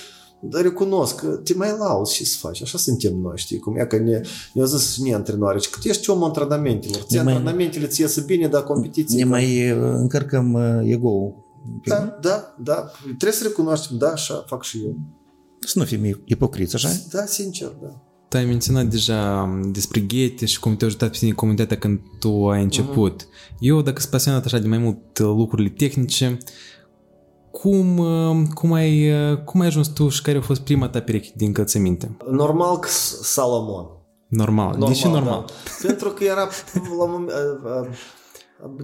dar 0.40 0.62
recunosc 0.62 1.14
că 1.14 1.26
te 1.26 1.54
mai 1.54 1.74
lauzi 1.78 2.14
și 2.14 2.24
să 2.24 2.36
faci. 2.40 2.62
Așa 2.62 2.78
suntem 2.78 3.16
noi, 3.16 3.36
știi? 3.36 3.58
Cum 3.58 3.76
e 3.76 3.84
că 3.84 3.98
ne, 3.98 4.20
ne-a 4.52 4.64
zis 4.64 4.98
mie 4.98 5.14
antrenoare, 5.14 5.58
că 5.70 5.78
tu 5.80 5.88
ești 5.88 6.10
om 6.10 6.24
antrenamentelor. 6.24 7.02
Ție 7.02 7.22
mai, 7.22 7.32
antrenamentele 7.32 7.86
ți 7.86 8.00
iese 8.00 8.20
bine, 8.26 8.48
dar 8.48 8.62
competiții... 8.62 9.16
Ne 9.16 9.24
mai 9.24 9.70
uh, 9.70 9.78
încărcăm 9.80 10.52
uh, 10.52 10.90
ego-ul. 10.92 11.44
Da, 11.84 12.18
da, 12.20 12.54
da. 12.62 12.90
Trebuie 13.02 13.32
să 13.32 13.42
recunoaștem, 13.42 13.96
da, 13.98 14.08
așa 14.08 14.44
fac 14.46 14.64
și 14.64 14.78
eu. 14.84 14.96
Să 15.60 15.78
nu 15.78 15.84
fim 15.84 16.22
ipocriți, 16.24 16.74
așa? 16.74 16.88
Da, 17.10 17.24
sincer, 17.24 17.68
da. 17.82 18.00
Tu 18.28 18.36
ai 18.36 18.44
menționat 18.44 18.86
deja 18.86 19.50
um, 19.50 19.72
despre 19.72 20.00
ghete 20.00 20.46
și 20.46 20.60
cum 20.60 20.76
te-a 20.76 20.86
ajutat 20.86 21.10
pe 21.10 21.16
tine 21.18 21.32
comunitatea 21.32 21.78
când 21.78 22.00
tu 22.18 22.48
ai 22.48 22.62
început. 22.62 23.22
Uh-huh. 23.22 23.56
Eu, 23.58 23.82
dacă 23.82 24.00
sunt 24.00 24.10
pasionat 24.10 24.44
așa 24.44 24.58
de 24.58 24.66
mai 24.68 24.78
mult 24.78 25.18
lucrurile 25.18 25.68
tehnice, 25.68 26.26
cum, 26.26 26.36
uh, 26.36 26.38
cum, 28.54 28.72
ai, 28.72 29.12
uh, 29.30 29.38
cum 29.44 29.60
ai 29.60 29.66
ajuns 29.66 29.88
tu 29.88 30.08
și 30.08 30.22
care 30.22 30.38
a 30.38 30.40
fost 30.40 30.60
prima 30.60 30.88
ta 30.88 31.00
pereche 31.00 31.32
din 31.34 31.46
încălțăminte? 31.46 32.16
Normal 32.30 32.78
că 32.78 32.88
Salomon. 33.22 33.86
Normal. 34.28 34.70
normal 34.70 34.88
de 34.88 34.94
ce 34.94 35.08
normal? 35.08 35.44
Da. 35.46 35.52
Pentru 35.86 36.08
că 36.08 36.24
era 36.24 36.48
la 36.98 37.04
moment, 37.06 37.30
uh, 37.30 37.88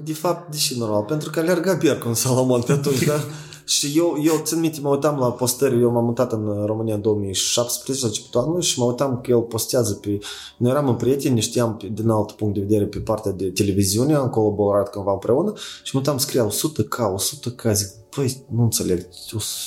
De 0.04 0.12
fapt, 0.12 0.50
deși 0.50 0.78
normal, 0.78 1.02
pentru 1.02 1.30
că 1.30 1.40
alerga 1.40 1.72
Biercu 1.72 2.08
în 2.08 2.14
Salomon 2.14 2.60
pe 2.60 2.72
atunci, 2.72 3.04
da? 3.04 3.14
Și 3.64 3.92
eu, 3.96 4.16
eu 4.24 4.40
țin 4.42 4.60
minte, 4.60 4.80
mă 4.80 4.88
uitam 4.88 5.18
la 5.18 5.32
postări, 5.32 5.80
eu 5.80 5.90
m-am 5.90 6.04
mutat 6.04 6.32
în 6.32 6.62
România 6.66 6.94
în 6.94 7.00
2017, 7.00 8.04
la 8.04 8.10
începutul 8.10 8.40
anului 8.40 8.62
și 8.62 8.78
mă 8.78 8.84
uitam 8.84 9.20
că 9.22 9.30
el 9.30 9.40
postează 9.40 9.94
pe... 9.94 10.18
Noi 10.56 10.70
eram 10.70 10.88
în 10.88 10.94
prieteni, 10.94 11.34
ne 11.34 11.40
știam 11.40 11.76
pe, 11.76 11.86
din 11.86 12.08
alt 12.08 12.30
punct 12.30 12.54
de 12.54 12.60
vedere 12.60 12.84
pe 12.84 12.98
partea 12.98 13.32
de 13.32 13.50
televiziune, 13.50 14.14
am 14.14 14.28
colaborat 14.28 14.90
cândva 14.90 15.12
împreună 15.12 15.52
și 15.82 15.90
mă 15.94 16.00
uitam, 16.00 16.18
scria 16.18 16.48
100K, 16.48 16.96
100K, 17.22 17.72
zic, 17.72 18.01
păi, 18.14 18.44
nu 18.50 18.62
înțeleg, 18.62 19.08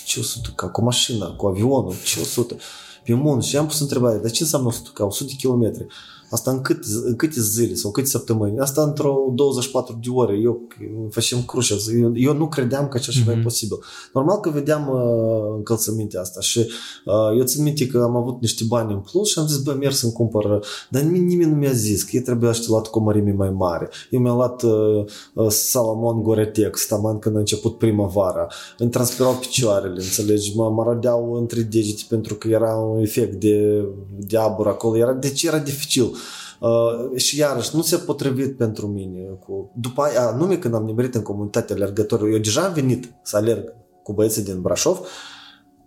ce 0.06 0.20
100K, 0.20 0.72
cu 0.72 0.84
mașina, 0.84 1.28
cu 1.28 1.48
avionul, 1.48 1.94
ce 2.06 2.20
100 2.20 2.56
pe 3.04 3.14
mult 3.14 3.44
și 3.44 3.58
am 3.58 3.68
pus 3.68 3.80
întrebarea, 3.80 4.18
dar 4.18 4.32
ce 4.32 4.44
înseamnă 4.44 4.72
100K, 4.72 5.00
100 5.00 5.30
de 5.30 5.36
kilometri? 5.38 5.86
Asta 6.30 6.52
în, 6.52 6.62
cât, 6.62 6.84
în 7.06 7.16
câte 7.16 7.42
zile 7.42 7.74
sau 7.74 7.92
câte 7.92 8.08
săptămâni? 8.08 8.60
Asta 8.60 8.82
într-o 8.82 9.32
24 9.36 10.00
de 10.04 10.10
ore. 10.10 10.38
Eu 10.44 10.68
facem 11.10 11.44
cruce. 11.44 11.76
Eu, 12.00 12.18
eu 12.18 12.34
nu 12.34 12.48
credeam 12.48 12.88
că 12.88 12.98
așa 12.98 13.12
ceva 13.12 13.34
mm-hmm. 13.34 13.40
e 13.40 13.44
posibil. 13.44 13.78
Normal 14.14 14.40
că 14.40 14.50
vedeam 14.50 14.90
uh, 14.90 15.56
încălțămintea 15.56 16.22
asta 16.22 16.40
și 16.40 16.60
uh, 17.06 17.38
eu 17.38 17.44
țin 17.44 17.64
minte 17.64 17.88
că 17.88 17.98
am 17.98 18.16
avut 18.16 18.42
niște 18.42 18.64
bani 18.68 18.94
în 18.94 19.00
plus 19.00 19.30
și 19.30 19.40
am 19.40 19.48
zis, 19.48 19.58
bă, 19.58 19.74
merg 19.74 19.94
să-mi 19.94 20.12
cumpăr. 20.12 20.60
Dar 20.90 21.02
nimeni, 21.02 21.26
nimeni 21.26 21.52
nu 21.52 21.58
mi-a 21.58 21.72
zis 21.72 22.04
că 22.04 22.18
e 22.18 22.22
trebuia 22.22 22.52
să 22.52 22.64
luat 22.68 22.88
cu 22.88 23.00
o 23.00 23.02
mărime 23.02 23.32
mai 23.32 23.50
mare. 23.50 23.90
Eu 24.10 24.20
mi-am 24.20 24.36
luat 24.36 24.64
uh, 24.64 25.06
uh, 25.34 25.50
Salomon 25.50 26.24
Goretex, 26.24 26.88
taman 26.88 27.20
când 27.20 27.36
a 27.36 27.40
început 27.40 27.78
primăvara. 27.78 28.48
Îmi 28.78 28.90
transpirau 28.90 29.34
picioarele, 29.34 30.02
înțelegi? 30.02 30.56
Mă, 30.56 30.70
mă 30.70 30.84
rădeau 30.88 31.34
între 31.34 31.62
degete 31.62 32.02
pentru 32.10 32.36
că 32.36 32.48
era 32.48 32.76
un 32.76 33.02
efect 33.02 33.34
de, 33.40 33.86
de 34.18 34.38
abur 34.38 34.68
acolo. 34.68 34.98
Era, 34.98 35.14
deci 35.14 35.44
era 35.44 35.58
dificil. 35.58 36.14
Uh, 36.60 37.16
și 37.16 37.40
iarăși 37.40 37.76
nu 37.76 37.82
se 37.82 37.98
potrivit 37.98 38.58
pentru 38.58 38.88
mine. 38.88 39.20
Cu, 39.46 39.72
după 39.76 40.02
aia, 40.02 40.36
nume 40.38 40.58
când 40.58 40.74
am 40.74 40.84
nimerit 40.84 41.16
în 41.16 41.22
comunitatea 41.22 41.76
alergătorilor, 41.76 42.32
eu 42.32 42.40
deja 42.40 42.62
am 42.62 42.74
venit 42.74 43.14
să 43.22 43.38
alerg 43.38 43.74
cu 44.04 44.14
băieții 44.14 44.44
din 44.44 44.62
Brașov 44.62 45.00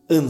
în 0.07 0.28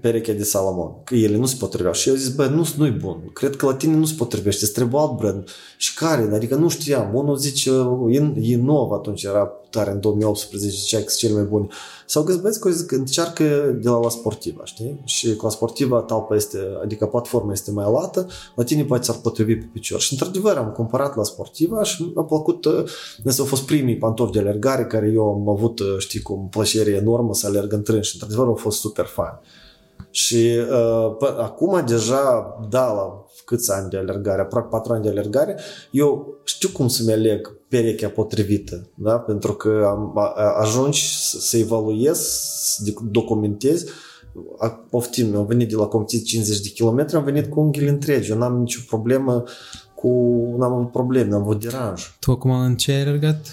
perechea 0.00 0.32
de 0.32 0.44
Salomon, 0.44 0.92
că 1.04 1.14
ele 1.14 1.36
nu 1.36 1.46
se 1.46 1.56
potriveau. 1.58 1.92
Și 1.92 2.08
eu 2.08 2.14
zis, 2.14 2.28
bă, 2.28 2.46
nu, 2.46 2.68
nu-i 2.76 2.90
bun. 2.90 3.30
Cred 3.32 3.56
că 3.56 3.66
la 3.66 3.74
tine 3.74 3.94
nu 3.94 4.04
se 4.04 4.14
potrivește, 4.16 4.64
îți 4.64 4.72
trebuie 4.72 5.00
alt 5.00 5.16
brand. 5.16 5.48
Și 5.76 5.94
care? 5.94 6.30
Adică 6.34 6.54
nu 6.54 6.68
știam. 6.68 7.14
Unul 7.14 7.36
zice, 7.36 7.70
e, 8.08 8.32
e 8.40 8.56
nou 8.56 8.92
atunci, 8.92 9.22
era 9.22 9.52
tare 9.72 9.90
în 9.90 10.00
2018, 10.00 10.70
zicea 10.70 10.98
că 10.98 11.12
cel 11.16 11.34
mai 11.34 11.42
bun. 11.42 11.70
Sau 12.06 12.22
găsesc 12.22 12.42
băieți 12.42 12.60
că 12.60 12.70
zic, 12.70 12.92
încearcă 12.92 13.44
de 13.82 13.88
la 13.88 14.00
la 14.00 14.08
sportiva, 14.08 14.64
știi? 14.64 15.00
Și 15.04 15.36
cu 15.36 15.44
la 15.44 15.50
sportiva 15.50 16.00
talpa 16.00 16.34
este, 16.34 16.58
adică 16.82 17.06
platforma 17.06 17.52
este 17.52 17.70
mai 17.70 17.92
lată, 17.92 18.26
la 18.54 18.64
tine 18.64 18.84
poate 18.84 19.04
s-ar 19.04 19.16
potrivi 19.16 19.56
pe 19.56 19.68
picior. 19.72 20.00
Și 20.00 20.12
într-adevăr 20.12 20.56
am 20.56 20.70
cumpărat 20.70 21.16
la 21.16 21.22
sportiva 21.22 21.82
și 21.82 22.02
mi-a 22.14 22.24
plăcut, 22.24 22.66
ăsta 23.26 23.42
au 23.42 23.48
fost 23.48 23.62
primii 23.62 23.96
pantofi 23.96 24.32
de 24.32 24.38
alergare 24.38 24.84
care 24.84 25.10
eu 25.14 25.28
am 25.28 25.48
avut, 25.48 25.80
știi, 25.98 26.20
cu 26.22 26.32
o 26.32 26.36
plăcere 26.36 26.90
enormă 26.90 27.34
să 27.34 27.46
alerg 27.46 27.72
în 27.72 27.82
trân 27.82 28.02
și 28.02 28.10
într-adevăr 28.14 28.46
au 28.46 28.54
fost 28.54 28.78
super 28.78 29.04
fani. 29.04 29.38
Și 30.10 30.50
uh, 30.58 31.16
pă, 31.18 31.36
acum 31.38 31.82
deja, 31.86 32.56
da, 32.68 32.92
la 32.92 33.24
câți 33.44 33.72
ani 33.72 33.90
de 33.90 33.96
alergare, 33.96 34.40
aproape 34.40 34.68
4 34.70 34.92
ani 34.92 35.02
de 35.02 35.08
alergare, 35.08 35.58
eu 35.90 36.40
știu 36.44 36.68
cum 36.68 36.88
să-mi 36.88 37.12
aleg 37.12 37.56
perechea 37.68 38.08
potrivită, 38.08 38.90
da? 38.94 39.18
pentru 39.18 39.52
că 39.52 39.86
am, 39.88 40.12
a, 40.18 40.54
ajungi 40.60 41.28
să, 41.30 41.38
să 41.38 41.56
evaluez, 41.56 42.18
să 42.18 42.92
documentezi, 43.10 43.86
poftim, 44.90 45.36
am 45.36 45.46
venit 45.46 45.68
de 45.68 45.76
la 45.76 45.86
competiție 45.86 46.24
50 46.24 46.60
de 46.60 46.72
km, 46.76 47.16
am 47.16 47.24
venit 47.24 47.50
cu 47.50 47.60
unghiile 47.60 47.90
întregi, 47.90 48.30
eu 48.30 48.38
n-am 48.38 48.58
nicio 48.58 48.80
problemă 48.86 49.44
cu, 49.94 50.08
n-am 50.58 50.72
avut 50.72 50.90
probleme, 50.90 51.28
n-am 51.28 51.40
avut 51.40 51.60
deranj. 51.60 52.16
Tu 52.18 52.30
acum 52.30 52.50
în 52.50 52.76
ce 52.76 52.92
ai 52.92 53.00
alergat? 53.00 53.46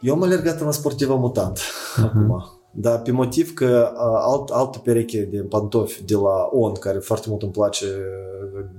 Eu 0.00 0.14
am 0.14 0.22
alergat 0.22 0.60
în 0.60 0.72
sportivă 0.72 1.16
mutant 1.16 1.58
uh-huh. 1.58 2.02
acum. 2.02 2.53
Dar 2.76 3.02
pe 3.02 3.10
motiv 3.10 3.54
că 3.54 3.92
alt, 4.26 4.48
altă 4.48 4.78
pereche 4.78 5.28
de 5.30 5.38
pantofi 5.38 6.04
de 6.04 6.14
la 6.14 6.48
On, 6.50 6.72
care 6.72 6.98
foarte 6.98 7.26
mult 7.28 7.42
îmi 7.42 7.52
place 7.52 7.86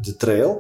de 0.04 0.12
trail, 0.12 0.58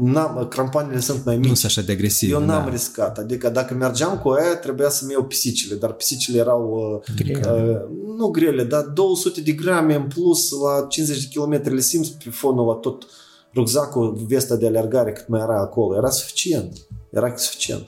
n-am, 0.00 0.46
crampanele 0.50 1.00
sunt 1.00 1.24
mai 1.24 1.36
mici. 1.36 1.48
Nu 1.48 1.54
sunt 1.54 1.70
așa 1.70 1.86
de 1.86 1.92
agresive. 1.92 2.32
Eu 2.32 2.38
n-am 2.38 2.64
da. 2.64 2.70
riscat. 2.70 3.18
Adică 3.18 3.48
dacă 3.48 3.74
mergeam 3.74 4.18
cu 4.18 4.28
aia, 4.28 4.56
trebuia 4.56 4.88
să-mi 4.88 5.12
iau 5.12 5.22
pisicile, 5.22 5.74
dar 5.74 5.92
pisicile 5.92 6.38
erau 6.38 7.02
grele. 7.16 7.86
nu 8.16 8.26
grele, 8.26 8.64
dar 8.64 8.82
200 8.82 9.40
de 9.40 9.52
grame 9.52 9.94
în 9.94 10.08
plus 10.14 10.50
la 10.50 10.86
50 10.88 11.28
de 11.28 11.38
km 11.38 11.74
le 11.74 11.80
simți 11.80 12.16
pe 12.24 12.30
fonul 12.30 12.66
la 12.66 12.74
tot 12.74 13.06
rucsacul, 13.54 14.24
vesta 14.28 14.56
de 14.56 14.66
alergare 14.66 15.12
cât 15.12 15.28
mai 15.28 15.40
era 15.40 15.60
acolo. 15.60 15.96
Era 15.96 16.10
suficient. 16.10 16.76
Era 17.10 17.36
suficient 17.36 17.86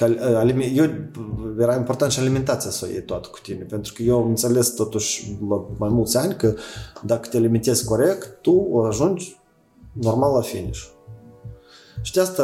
că 0.00 0.60
eu, 0.74 0.84
era 1.58 1.76
important 1.76 2.12
și 2.12 2.20
alimentația 2.20 2.70
să 2.70 2.84
o 2.88 2.92
iei 2.92 3.02
toată 3.02 3.28
cu 3.32 3.38
tine, 3.42 3.64
pentru 3.64 3.92
că 3.96 4.02
eu 4.02 4.18
am 4.18 4.28
înțeles 4.28 4.74
totuși 4.74 5.38
la 5.48 5.66
mai 5.78 5.88
mulți 5.88 6.16
ani 6.16 6.34
că 6.34 6.54
dacă 7.02 7.28
te 7.28 7.36
alimentezi 7.36 7.84
corect, 7.84 8.38
tu 8.42 8.82
ajungi 8.88 9.40
normal 9.92 10.32
la 10.34 10.40
finish. 10.40 10.86
Și 12.02 12.12
de 12.12 12.20
asta 12.20 12.42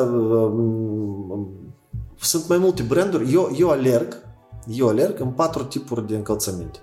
sunt 2.21 2.49
mai 2.49 2.59
multe 2.59 2.83
branduri. 2.83 3.33
Eu, 3.33 3.51
eu 3.59 3.71
alerg, 3.71 4.17
eu 4.69 4.89
alerg 4.89 5.21
în 5.21 5.31
patru 5.31 5.65
tipuri 5.65 6.07
de 6.07 6.17
încălțăminte. 6.17 6.79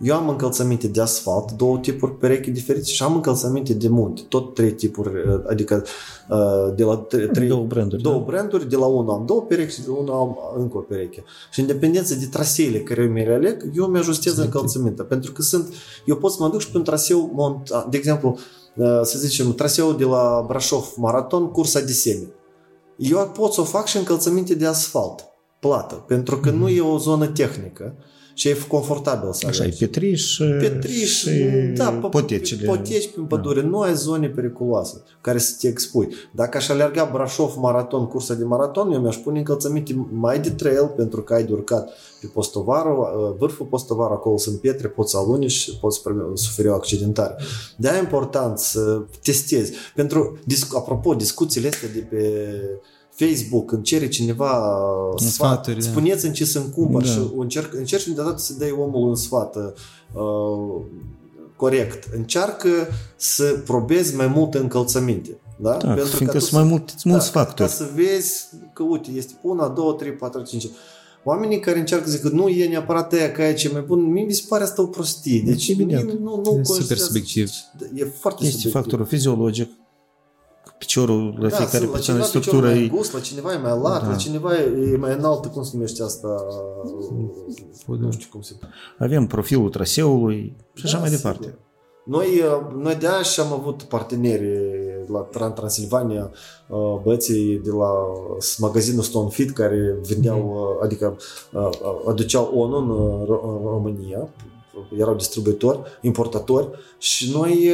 Eu 0.00 0.16
am 0.16 0.28
încălțăminte 0.28 0.88
de 0.88 1.00
asfalt, 1.00 1.52
două 1.52 1.78
tipuri 1.78 2.16
perechi 2.16 2.50
diferite 2.50 2.84
și 2.84 3.02
am 3.02 3.14
încălțăminte 3.14 3.74
de 3.74 3.88
munte, 3.88 4.22
tot 4.28 4.54
trei 4.54 4.72
tipuri, 4.72 5.08
uh, 5.08 5.40
adică 5.48 5.84
uh, 6.28 6.74
de 6.74 6.84
la 6.84 6.96
trei, 7.32 7.48
două 7.48 7.64
branduri, 7.64 8.02
două 8.02 8.18
da? 8.18 8.24
branduri, 8.24 8.68
de 8.68 8.76
la 8.76 8.86
unul 8.86 9.14
am 9.14 9.26
două 9.26 9.42
perechi 9.42 9.72
și 9.72 9.80
de 9.80 9.86
la 9.88 9.94
unul 9.94 10.14
am 10.14 10.38
încă 10.58 10.76
o 10.76 10.80
pereche. 10.80 11.24
Și 11.52 11.60
în 11.60 11.66
dependență 11.66 12.14
de 12.14 12.26
traseele 12.26 12.78
care 12.78 13.02
eu 13.02 13.08
mi 13.08 13.24
le 13.24 13.32
aleg, 13.32 13.70
eu 13.74 13.86
mi 13.86 13.98
ajustez 13.98 14.36
încălțămintea, 14.36 15.04
pentru 15.04 15.32
că 15.32 15.42
sunt, 15.42 15.74
eu 16.04 16.16
pot 16.16 16.32
să 16.32 16.36
mă 16.40 16.48
duc 16.48 16.60
și 16.60 16.70
pe 16.70 16.76
un 16.76 16.84
traseu, 16.84 17.62
de 17.90 17.96
exemplu, 17.96 18.38
uh, 18.76 19.00
să 19.02 19.18
zicem, 19.18 19.54
traseul 19.54 19.96
de 19.96 20.04
la 20.04 20.44
Brașov, 20.46 20.92
maraton, 20.96 21.50
cursa 21.50 21.80
de 21.80 21.92
semi. 21.92 22.28
Eu 22.96 23.30
pot 23.34 23.52
să 23.52 23.60
o 23.60 23.64
fac 23.64 23.86
și 23.86 23.96
încălțăminte 23.96 24.54
de 24.54 24.66
asfalt, 24.66 25.24
plată, 25.60 25.94
pentru 25.94 26.40
că 26.40 26.50
mm-hmm. 26.50 26.54
nu 26.54 26.68
e 26.68 26.80
o 26.80 26.98
zonă 26.98 27.26
tehnică 27.26 27.94
și 28.36 28.48
e 28.48 28.56
confortabil 28.68 29.32
să 29.32 29.46
Așa, 29.46 29.64
e 29.64 29.76
petriș, 29.78 30.36
petriș 30.60 31.18
și 31.18 31.30
da, 31.74 31.90
potecile. 31.90 32.66
Poteci 32.66 33.10
prin 33.10 33.24
pădure. 33.24 33.60
Da. 33.60 33.66
Nu 33.66 33.80
ai 33.80 33.94
zone 33.94 34.28
periculoase 34.28 35.02
care 35.20 35.38
să 35.38 35.54
te 35.60 35.68
expui. 35.68 36.08
Dacă 36.34 36.56
aș 36.56 36.68
alerga 36.68 37.10
Brașov 37.12 37.54
maraton, 37.56 38.06
cursa 38.06 38.34
de 38.34 38.44
maraton, 38.44 38.92
eu 38.92 39.00
mi-aș 39.00 39.16
pune 39.16 39.38
încălțăminte 39.38 40.06
mai 40.10 40.40
de 40.40 40.50
trail 40.50 40.92
pentru 40.96 41.22
că 41.22 41.34
ai 41.34 41.44
de 41.44 41.52
urcat 41.52 41.90
pe 42.20 42.26
postovarul, 42.26 43.36
vârful 43.38 43.66
postovar, 43.66 44.10
acolo 44.10 44.36
sunt 44.36 44.60
pietre, 44.60 44.88
poți 44.88 45.10
să 45.10 45.16
aluni 45.16 45.48
și 45.48 45.78
poți 45.80 46.02
suferi 46.34 46.68
o 46.68 46.74
accidentare. 46.74 47.36
De 47.76 47.88
aia 47.88 47.98
e 47.98 48.00
important 48.00 48.58
să 48.58 49.02
testezi. 49.22 49.72
Pentru, 49.94 50.38
apropo, 50.74 51.14
discuțiile 51.14 51.68
astea 51.68 51.88
de 51.94 52.06
pe 52.10 52.50
Facebook, 53.16 53.66
când 53.66 53.82
cere 53.82 54.08
cineva 54.08 54.78
sfat, 55.16 55.30
sfaturi, 55.30 55.80
da. 55.80 55.90
spuneți 55.90 56.26
în 56.26 56.32
ce 56.32 56.44
să-mi 56.44 56.70
cumpăr 56.74 57.02
da. 57.02 57.08
și 57.08 57.18
încerc, 57.36 57.74
încerci 57.74 58.06
de 58.06 58.12
dată 58.12 58.38
să 58.38 58.52
dai 58.58 58.70
omul 58.70 59.08
un 59.08 59.14
sfat 59.14 59.56
uh, 59.56 60.82
corect. 61.56 62.14
Încearcă 62.14 62.68
să 63.16 63.44
probezi 63.64 64.16
mai 64.16 64.26
multe 64.26 64.58
încălțăminte. 64.58 65.38
Da? 65.56 65.76
da 65.76 65.92
Pentru 65.94 66.16
fiindcă 66.16 66.38
sunt 66.38 66.52
mai 66.52 66.70
mulți, 66.70 66.94
da, 67.04 67.10
mulți 67.10 67.30
factori. 67.30 67.68
Ca 67.68 67.74
să 67.74 67.88
vezi 67.94 68.44
că, 68.72 68.82
uite, 68.82 69.10
este 69.10 69.32
una, 69.42 69.68
două, 69.68 69.92
trei, 69.92 70.12
patru, 70.12 70.42
cinci. 70.42 70.68
Oamenii 71.24 71.60
care 71.60 71.78
încearcă 71.78 72.04
să 72.04 72.10
zic 72.10 72.20
că 72.20 72.28
nu 72.28 72.48
e 72.48 72.68
neapărat 72.68 73.12
aia 73.12 73.32
ca 73.32 73.48
e 73.48 73.54
ce 73.54 73.68
mai 73.68 73.80
bun, 73.80 74.12
mie 74.12 74.24
mi 74.24 74.32
se 74.32 74.44
pare 74.48 74.62
asta 74.62 74.82
o 74.82 74.86
prostie. 74.86 75.42
Deci, 75.44 75.66
deci 75.66 75.86
mie, 75.86 76.16
nu, 76.20 76.40
nu 76.44 76.60
e 76.60 76.64
super 76.64 76.96
subiectiv. 76.96 77.50
E 77.94 78.04
foarte 78.04 78.44
este 78.44 78.56
subiectiv. 78.56 78.70
factorul 78.70 79.06
fiziologic 79.06 79.70
piciorul 80.78 81.36
la 81.38 81.48
da, 81.48 81.56
fiecare 81.56 81.84
la 81.84 81.90
persoană 81.90 82.22
structură 82.22 82.70
e... 82.70 82.88
gust, 82.88 83.12
la 83.12 83.20
cineva 83.20 83.52
e 83.52 83.56
mai 83.56 83.78
larg, 83.82 84.02
da. 84.02 84.08
la 84.10 84.16
cineva 84.16 84.56
e 84.92 84.96
mai 84.96 85.12
înalt, 85.12 85.46
cum 85.46 85.62
se 85.62 85.70
numește 85.74 86.02
asta, 86.02 86.28
nu 87.86 88.10
știu 88.10 88.28
cum 88.30 88.40
se... 88.40 88.56
Avem 88.98 89.26
profilul 89.26 89.68
traseului 89.68 90.56
și 90.74 90.84
așa 90.84 90.94
da, 90.94 91.00
mai 91.00 91.10
departe. 91.10 91.44
Sigur. 91.44 91.64
Noi, 92.04 92.42
noi 92.76 92.94
de 92.94 93.06
aia 93.08 93.22
și 93.22 93.40
am 93.40 93.52
avut 93.52 93.82
parteneri 93.82 94.48
la 95.06 95.20
Transilvania, 95.54 96.30
băieții 97.02 97.60
de 97.64 97.70
la 97.70 97.92
magazinul 98.58 99.02
Stone 99.02 99.28
Fit 99.28 99.50
care 99.50 99.98
vindeau, 100.02 100.38
mm-hmm. 100.38 100.84
adică 100.84 101.16
aduceau 102.08 102.50
ONU 102.54 102.76
în 102.76 103.24
România, 103.64 104.28
erau 104.98 105.14
distribuitori, 105.14 105.80
importatori 106.00 106.68
și 106.98 107.32
noi 107.32 107.70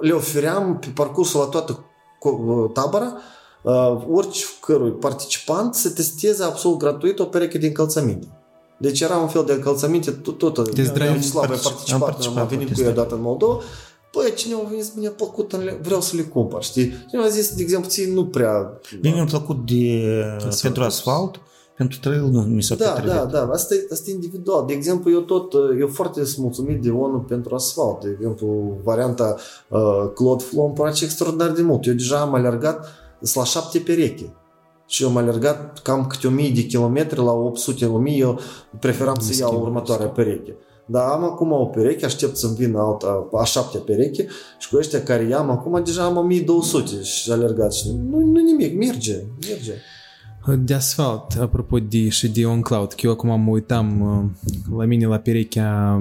le 0.00 0.12
ofeream 0.12 0.78
pe 0.78 0.86
parcursul 0.94 1.40
la 1.40 1.46
toată 1.46 1.84
tabăra, 2.72 3.16
uh, 3.62 4.02
orice 4.10 4.44
cărui 4.60 4.90
participant 4.90 5.74
să 5.74 5.90
testeze 5.90 6.44
absolut 6.44 6.78
gratuit 6.78 7.18
o 7.18 7.24
pereche 7.24 7.58
de 7.58 7.66
încălțăminte. 7.66 8.26
Deci 8.78 9.00
era 9.00 9.16
un 9.16 9.28
fel 9.28 9.44
de 9.44 9.52
încălțăminte 9.52 10.10
tot, 10.10 10.38
tot 10.38 10.74
deci, 10.74 10.86
Vyacheslav 10.86 11.44
a 11.44 11.46
participat, 11.46 11.92
am, 11.92 12.00
participat 12.00 12.42
am 12.42 12.48
venit 12.48 12.74
cu 12.74 12.80
el 12.80 12.88
odată 12.88 13.14
în 13.14 13.20
Moldova 13.20 13.62
Băi, 14.12 14.34
cineva 14.34 14.60
a 14.64 14.68
venit, 14.68 14.96
mi-a 14.96 15.10
plăcut, 15.10 15.52
vreau 15.82 16.00
să 16.00 16.16
le 16.16 16.22
cumpăr, 16.22 16.62
știi? 16.62 16.92
Cineva 17.08 17.26
a 17.26 17.30
zis, 17.30 17.54
de 17.54 17.62
exemplu, 17.62 17.90
ție 17.90 18.12
nu 18.12 18.26
prea... 18.26 18.80
Mie 19.02 19.12
mi-a 19.12 19.24
plăcut 19.24 19.66
de, 19.66 20.02
asfalt. 20.36 20.60
pentru 20.60 20.82
asfalt, 20.82 21.40
pentru 21.82 21.98
trail 22.08 22.24
nu 22.30 22.40
mi 22.40 22.62
s-a 22.62 22.74
Da, 22.74 23.02
da, 23.06 23.24
da, 23.24 23.48
asta 23.52 23.74
e, 23.74 23.86
asta 23.92 24.10
e 24.10 24.12
individual. 24.12 24.66
De 24.66 24.72
exemplu, 24.72 25.10
eu 25.10 25.20
tot, 25.20 25.52
eu 25.80 25.86
foarte 25.86 26.22
mulțumit 26.36 26.82
de 26.82 26.90
ONU 26.90 27.18
pentru 27.18 27.54
asfalt. 27.54 28.00
De 28.00 28.16
exemplu, 28.18 28.76
varianta 28.84 29.36
uh, 29.68 30.10
Claude 30.14 30.44
Flow 30.44 30.64
îmi 30.64 30.74
place 30.74 31.04
extraordinar 31.04 31.50
de 31.50 31.62
mult. 31.62 31.86
Eu 31.86 31.94
deja 31.94 32.20
am 32.20 32.34
alergat 32.34 32.86
la 33.34 33.44
șapte 33.44 33.78
pereche. 33.78 34.34
Și 34.86 35.02
eu 35.02 35.08
am 35.08 35.16
alergat 35.16 35.78
cam 35.82 36.06
câte 36.06 36.26
1000 36.26 36.50
de 36.50 36.62
kilometri 36.62 37.18
la 37.18 37.32
800 37.32 37.86
1000, 37.86 38.16
eu 38.16 38.38
preferam 38.80 39.16
să 39.20 39.36
iau 39.38 39.60
următoarea 39.60 40.06
pereche. 40.06 40.56
Dar 40.86 41.08
am 41.08 41.24
acum 41.24 41.52
o 41.52 41.64
pereche, 41.64 42.04
aștept 42.04 42.36
să-mi 42.36 42.54
vină 42.54 42.78
alta, 42.78 43.28
a 43.32 43.44
șaptea 43.44 43.80
pereche 43.80 44.26
și 44.58 44.68
cu 44.68 44.76
ăștia 44.76 45.02
care 45.02 45.22
i-am 45.22 45.50
acum 45.50 45.82
deja 45.84 46.04
am 46.04 46.16
1200 46.16 47.02
și 47.02 47.30
alergat 47.30 47.72
și 47.72 47.88
nu, 48.10 48.18
nu 48.18 48.40
nimic, 48.40 48.78
merge, 48.78 49.24
merge. 49.48 49.72
De 50.46 50.74
asfalt, 50.74 51.32
apropo 51.40 51.78
de, 51.78 52.08
și 52.08 52.28
de 52.28 52.46
OnCloud, 52.46 52.92
că 52.92 53.00
eu 53.06 53.12
acum 53.12 53.40
mă 53.40 53.50
uitam 53.50 54.00
uh, 54.00 54.76
la 54.78 54.84
mine 54.84 55.06
la 55.06 55.18
perechea 55.18 56.00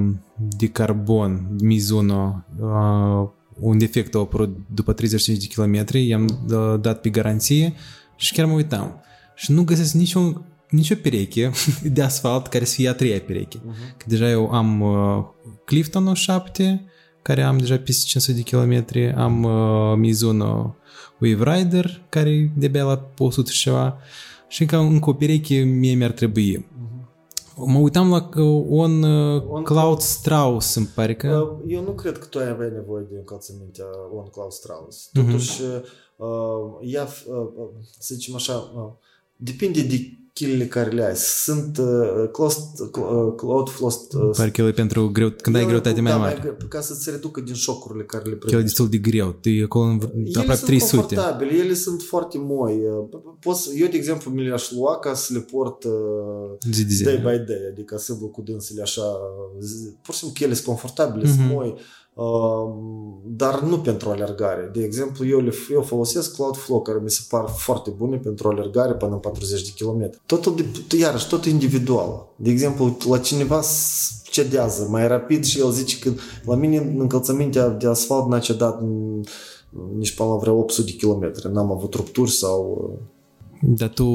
de 0.58 0.68
carbon 0.68 1.48
Mizuno, 1.60 2.44
uh, 2.60 3.30
un 3.60 3.78
defect 3.78 4.16
a 4.16 4.20
apărut 4.20 4.58
după 4.74 4.94
35 4.94 5.48
de 5.48 5.54
km, 5.56 5.86
i-am 5.96 6.48
dat 6.82 7.02
pe 7.02 7.10
garanție 7.10 7.74
și 8.16 8.34
chiar 8.34 8.46
mă 8.46 8.54
uitam. 8.54 9.02
Și 9.36 9.52
nu 9.52 9.64
găsesc 9.64 9.94
niciun, 9.94 10.46
nicio 10.70 10.96
pereche 10.96 11.52
de 11.94 12.02
asfalt 12.02 12.48
care 12.48 12.66
să 12.66 12.74
fie 12.74 12.90
a 12.90 12.94
treia 12.94 13.20
pereche. 13.20 13.58
Uh-huh. 13.58 13.98
Că 13.98 14.06
deja 14.08 14.30
eu 14.30 14.52
am 14.52 14.82
uh, 14.82 15.24
Clifton 15.66 16.14
7, 16.14 16.86
care 17.22 17.42
am 17.42 17.58
deja 17.58 17.78
peste 17.78 18.06
500 18.06 18.38
de 18.38 18.42
km, 18.42 18.86
am 19.18 19.44
uh, 19.44 19.98
Mizuno 19.98 20.76
Wave 21.20 21.56
Rider, 21.56 22.02
care 22.10 22.52
de-abia 22.56 22.84
la 22.84 23.12
100 23.18 23.52
și 23.52 23.62
ceva, 23.62 23.98
și 24.52 24.66
ca 24.66 24.80
încă 24.80 25.10
o 25.10 25.14
pereche 25.14 25.60
mie 25.64 25.94
mi-ar 25.94 26.12
trebui. 26.12 26.58
Uh-huh. 26.58 27.56
Mă 27.56 27.78
uitam 27.78 28.10
la 28.10 28.30
un 28.68 29.04
uh, 29.04 29.44
on 29.48 29.64
Cloud 29.64 30.00
Strauss, 30.00 30.76
îmi 30.76 30.86
pare 30.86 31.16
că... 31.16 31.58
Uh, 31.62 31.64
eu 31.68 31.84
nu 31.84 31.92
cred 31.92 32.18
că 32.18 32.26
tu 32.26 32.40
ai 32.40 32.50
avea 32.50 32.70
nevoie 32.70 33.06
de 33.10 33.16
încălțămintea 33.18 33.86
on 34.16 34.28
Cloud 34.28 34.52
Strauss. 34.52 35.10
Mhm. 35.14 35.26
Totuși, 35.26 35.62
uh-huh. 35.62 35.84
uh, 36.16 36.28
ea, 36.82 37.08
uh, 37.28 37.48
să 38.00 38.14
zicem 38.14 38.36
așa, 38.36 38.54
uh, 38.54 38.92
depinde 39.36 39.82
de 39.82 40.18
chilele 40.34 40.66
care 40.66 40.90
le 40.90 41.04
ai. 41.04 41.16
Sunt 41.16 41.78
uh, 41.78 42.30
cloud, 42.32 42.54
uh, 42.80 43.34
cloud 43.36 43.70
flost... 43.70 44.14
Uh, 44.14 44.30
Parcă 44.38 44.62
ele 44.62 44.72
pentru 44.72 45.10
greu, 45.12 45.30
când 45.30 45.56
ai 45.56 45.66
greutate 45.66 46.02
mai 46.02 46.12
da, 46.12 46.18
mare. 46.18 46.42
Mai, 46.44 46.68
ca 46.70 46.82
să-ți 46.82 47.10
reducă 47.10 47.42
din 47.42 47.54
șocurile 47.54 48.04
care 48.04 48.24
le 48.24 48.30
primești. 48.30 48.54
Ele 48.54 48.64
destul 48.64 48.90
de 48.90 48.98
greu. 48.98 49.40
E 49.44 49.64
acolo 49.64 49.86
în 49.86 50.00
aproape 50.34 50.62
300. 50.66 50.86
Sunt 50.86 51.02
confortabile, 51.02 51.54
ele 51.58 51.74
sunt 51.74 52.02
foarte 52.02 52.38
moi. 52.38 52.74
Uh, 52.74 53.20
poți, 53.40 53.80
eu, 53.80 53.88
de 53.88 53.98
exemplu, 53.98 54.32
mi 54.32 54.48
le-aș 54.48 54.72
lua 54.72 55.00
ca 55.00 55.14
să 55.14 55.34
le 55.34 55.40
port 55.40 55.84
uh, 55.84 55.92
zi 56.72 56.86
de 56.86 56.94
zi. 56.94 57.04
day 57.04 57.18
by 57.18 57.24
day, 57.24 57.68
adică 57.72 57.98
să 57.98 58.14
vă 58.14 58.26
cu 58.26 58.42
dânsele 58.42 58.82
așa. 58.82 59.04
Pur 60.02 60.14
și 60.14 60.20
simplu 60.20 60.38
că 60.38 60.44
ele 60.44 60.54
sunt 60.54 60.66
confortabile, 60.66 61.24
mm-hmm. 61.24 61.36
sunt 61.36 61.46
mhm. 61.46 61.54
moi 61.54 61.76
dar 63.26 63.62
nu 63.62 63.80
pentru 63.80 64.10
alergare. 64.10 64.70
De 64.74 64.84
exemplu, 64.84 65.28
eu, 65.28 65.40
le, 65.40 65.52
eu 65.72 65.82
folosesc 65.82 66.36
Cloudflow, 66.36 66.82
care 66.82 67.00
mi 67.04 67.10
se 67.10 67.22
par 67.30 67.48
foarte 67.48 67.90
bune 67.90 68.18
pentru 68.18 68.48
alergare 68.48 68.94
până 68.94 69.12
în 69.12 69.20
40 69.20 69.62
de 69.62 69.84
km. 69.84 70.10
Totul, 70.26 70.56
de, 70.88 70.98
iarăși, 70.98 71.28
tot 71.28 71.46
individual. 71.46 72.28
De 72.36 72.50
exemplu, 72.50 72.98
la 73.10 73.18
cineva 73.18 73.62
cedează 74.24 74.88
mai 74.90 75.08
rapid 75.08 75.44
și 75.44 75.60
el 75.60 75.72
zice 75.72 76.00
că 76.00 76.12
la 76.46 76.56
mine 76.56 76.78
încălțămintea 76.78 77.70
de 77.70 77.88
asfalt 77.88 78.28
n-a 78.28 78.40
cedat 78.40 78.82
nici 79.98 80.16
până 80.16 80.30
la 80.30 80.36
vreo 80.36 80.58
800 80.58 80.92
de 80.92 81.06
km. 81.06 81.52
N-am 81.52 81.72
avut 81.72 81.94
rupturi 81.94 82.32
sau... 82.32 82.90
Dar 83.62 83.90
tu, 83.90 84.06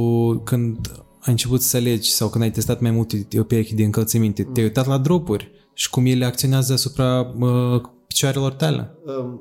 când 0.44 0.76
ai 1.20 1.32
început 1.32 1.62
să 1.62 1.76
alegi 1.76 2.12
sau 2.12 2.28
când 2.28 2.44
ai 2.44 2.50
testat 2.50 2.80
mai 2.80 2.90
multe 2.90 3.26
perechi 3.46 3.74
de 3.74 3.84
încălțăminte, 3.84 4.44
mm. 4.46 4.52
te-ai 4.52 4.66
uitat 4.66 4.86
la 4.86 4.98
dropuri 4.98 5.50
și 5.78 5.90
cum 5.90 6.06
ele 6.06 6.24
acționează 6.24 6.72
asupra 6.72 7.34
uh, 7.40 7.80
picioarelor 8.06 8.52
tale? 8.52 8.94
Um, 9.06 9.40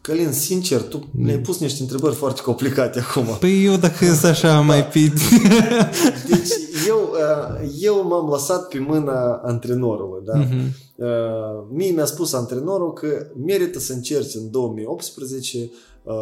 Călin, 0.00 0.32
sincer, 0.32 0.82
tu 0.82 0.96
mm. 0.96 1.24
ne-ai 1.24 1.38
pus 1.38 1.58
niște 1.58 1.82
întrebări 1.82 2.14
foarte 2.14 2.40
complicate 2.40 3.00
acum. 3.00 3.26
Păi 3.40 3.64
eu 3.64 3.76
dacă 3.76 4.04
sunt 4.04 4.24
așa 4.24 4.60
mai 4.60 4.86
pit. 4.86 5.12
deci 6.30 6.50
eu, 6.88 7.10
uh, 7.12 7.70
eu 7.80 8.06
m-am 8.06 8.28
lăsat 8.28 8.68
pe 8.68 8.78
mâna 8.78 9.40
antrenorului, 9.44 10.24
da? 10.24 10.44
Uh-huh. 10.44 10.84
Mie 11.70 11.90
mi-a 11.90 12.04
spus 12.04 12.32
antrenorul 12.32 12.92
că 12.92 13.06
merită 13.44 13.78
să 13.78 13.92
încerci 13.92 14.34
în 14.34 14.50
2018 14.50 15.70
uh, 16.02 16.14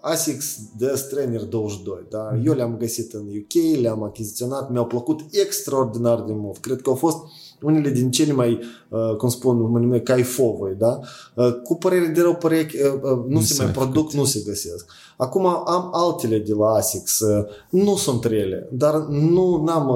ASICS 0.00 0.58
DS 0.78 1.00
Trainer 1.00 1.42
22. 1.42 2.06
Da? 2.10 2.32
Uh-huh. 2.32 2.44
Eu 2.44 2.52
le-am 2.52 2.76
găsit 2.76 3.12
în 3.12 3.20
UK, 3.20 3.80
le-am 3.80 4.02
achiziționat, 4.02 4.70
mi-au 4.70 4.86
plăcut 4.86 5.20
extraordinar 5.30 6.20
de 6.20 6.32
mult. 6.32 6.58
Cred 6.58 6.80
că 6.80 6.90
au 6.90 6.96
fost 6.96 7.16
unele 7.62 7.90
din 7.90 8.10
cele 8.10 8.32
mai, 8.32 8.60
uh, 8.88 9.16
cum 9.16 9.28
spun, 9.28 9.70
mă 9.70 9.78
numesc, 9.78 10.02
caifovoi, 10.02 10.74
da? 10.78 11.00
Uh, 11.34 11.52
cu 11.62 11.74
părere 11.74 12.06
de 12.06 12.20
rău, 12.20 12.34
părere, 12.34 12.68
uh, 12.72 13.00
nu, 13.02 13.24
nu 13.28 13.40
se 13.40 13.62
mai 13.62 13.72
produc, 13.72 13.94
făcut. 13.94 14.12
nu 14.12 14.24
se 14.24 14.42
găsesc. 14.46 14.86
Acum 15.16 15.46
am 15.46 15.90
altele 15.92 16.38
de 16.38 16.52
la 16.54 16.66
ASICS, 16.66 17.22
nu 17.70 17.96
sunt 17.96 18.24
rele, 18.24 18.68
dar 18.72 18.94
nu 19.08 19.64
am 19.68 19.90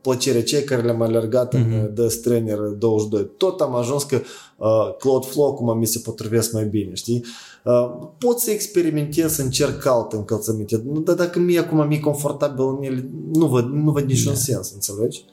plăcere 0.00 0.42
cei 0.42 0.64
care 0.64 0.82
le-am 0.82 1.02
alergat 1.02 1.54
mm-hmm. 1.54 1.60
în 1.60 1.90
mhm. 1.94 1.94
The 1.94 2.18
Trainer 2.22 2.58
22. 2.58 3.30
Tot 3.36 3.60
am 3.60 3.74
ajuns 3.74 4.02
că 4.02 4.20
uh, 4.64 4.96
Cloud 4.98 5.24
Flow 5.24 5.54
cum 5.54 5.78
mi 5.78 5.86
se 5.86 5.98
potrivesc 5.98 6.52
mai 6.52 6.64
bine, 6.64 6.94
știi? 6.94 7.24
Uh, 7.64 8.08
pot 8.18 8.38
să 8.38 8.50
experimentez, 8.50 9.32
să 9.32 9.42
încerc 9.42 9.86
alte 9.86 10.16
încălțăminte, 10.16 10.82
dar 11.04 11.14
dacă 11.14 11.38
mie 11.38 11.58
acum 11.58 11.86
mi-e 11.86 12.00
confortabil 12.00 12.64
în 12.64 12.82
ele, 12.82 13.08
nu 13.32 13.46
văd, 13.46 13.64
nu 13.64 13.90
văd 13.90 14.04
niciun 14.04 14.32
da. 14.32 14.38
sens, 14.38 14.72
înțelegi? 14.72 15.24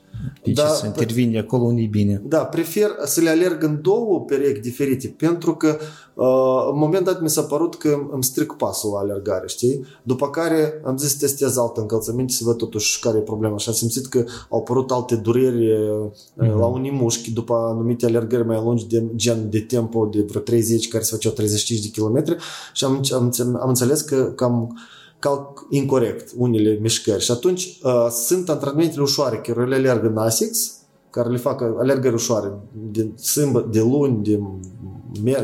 Deci 0.43 0.55
da, 0.55 0.67
să 0.67 0.85
intervine 0.85 1.39
acolo 1.39 1.63
unde 1.63 1.81
e 1.81 1.85
bine. 1.85 2.21
Da, 2.25 2.45
prefer 2.45 2.89
să 3.03 3.21
le 3.21 3.29
alerg 3.29 3.63
în 3.63 3.81
două 3.81 4.21
perechi 4.21 4.59
diferite, 4.59 5.07
pentru 5.17 5.55
că 5.55 5.77
uh, 6.13 6.69
în 6.71 6.77
moment 6.77 7.05
dat 7.05 7.21
mi 7.21 7.29
s-a 7.29 7.41
părut 7.41 7.75
că 7.75 7.99
îmi 8.11 8.23
stric 8.23 8.53
pasul 8.53 8.91
la 8.91 8.99
alergare, 8.99 9.47
știi? 9.47 9.85
După 10.03 10.29
care 10.29 10.81
am 10.85 10.97
zis 10.97 11.09
să 11.09 11.17
testez 11.19 11.57
altă 11.57 11.81
încălțăminte 11.81 12.33
să 12.33 12.43
văd 12.43 12.57
totuși 12.57 12.99
care 12.99 13.17
e 13.17 13.21
problema 13.21 13.57
și 13.57 13.69
am 13.69 13.75
simțit 13.75 14.05
că 14.05 14.23
au 14.49 14.59
apărut 14.59 14.91
alte 14.91 15.15
dureri 15.15 15.67
mm-hmm. 15.67 16.57
la 16.59 16.65
unii 16.65 16.91
mușchi 16.91 17.33
după 17.33 17.53
anumite 17.53 18.05
alergări 18.05 18.45
mai 18.45 18.61
lungi 18.63 18.87
de 18.87 19.03
gen 19.15 19.49
de 19.49 19.59
tempo 19.59 20.05
de 20.05 20.21
vreo 20.21 20.41
30 20.41 20.87
care 20.87 21.03
se 21.03 21.11
făceau 21.11 21.31
35 21.31 21.89
de 21.89 22.01
km 22.01 22.37
și 22.73 22.85
am, 22.85 23.01
am, 23.11 23.31
am 23.61 23.67
înțeles 23.67 24.01
că 24.01 24.23
cam 24.23 24.75
calc 25.21 25.65
incorrect 25.69 26.33
unele 26.37 26.77
mișcări. 26.81 27.23
Și 27.23 27.31
atunci 27.31 27.79
uh, 27.83 28.07
sunt 28.09 28.49
antrenamentele 28.49 29.01
ușoare 29.01 29.37
care 29.37 29.65
le 29.65 29.75
alerg 29.75 30.03
în 30.03 30.17
ASICS, 30.17 30.75
care 31.09 31.29
le 31.29 31.37
fac 31.37 31.61
alergări 31.61 32.13
ușoare 32.13 32.51
de 32.91 33.09
sâmbă, 33.15 33.67
de 33.71 33.79
luni, 33.79 34.23
de 34.23 34.39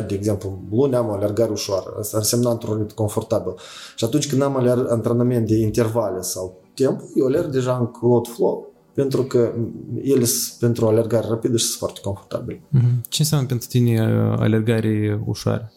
de 0.08 0.16
exemplu, 0.16 0.60
luni 0.72 0.96
am 0.96 1.10
o 1.10 1.14
alergare 1.14 1.52
ușoară. 1.52 1.96
Asta 2.00 2.18
înseamnă 2.18 2.50
antrenament 2.50 2.92
confortabil. 2.92 3.54
Și 3.96 4.06
atunci 4.06 4.30
când 4.30 4.42
am 4.42 4.56
alerg, 4.56 4.92
antrenament 4.92 5.48
de 5.48 5.56
intervale 5.56 6.22
sau 6.22 6.62
timp, 6.74 7.02
eu 7.16 7.26
alerg 7.26 7.50
deja 7.50 7.78
în 7.78 7.86
cloud 7.86 8.28
flow 8.28 8.72
pentru 8.94 9.24
că 9.24 9.54
ele 10.02 10.26
sunt 10.26 10.60
pentru 10.60 10.88
alergare 10.88 11.28
rapidă 11.28 11.58
și 11.58 11.66
sunt 11.66 11.78
foarte 11.78 12.00
confortabile. 12.04 12.58
Mm-hmm. 12.58 13.02
Ce 13.10 13.22
înseamnă 13.22 13.48
pentru 13.48 13.68
tine 13.68 14.02
uh, 14.02 14.40
alergare 14.40 15.22
ușoară? 15.26 15.72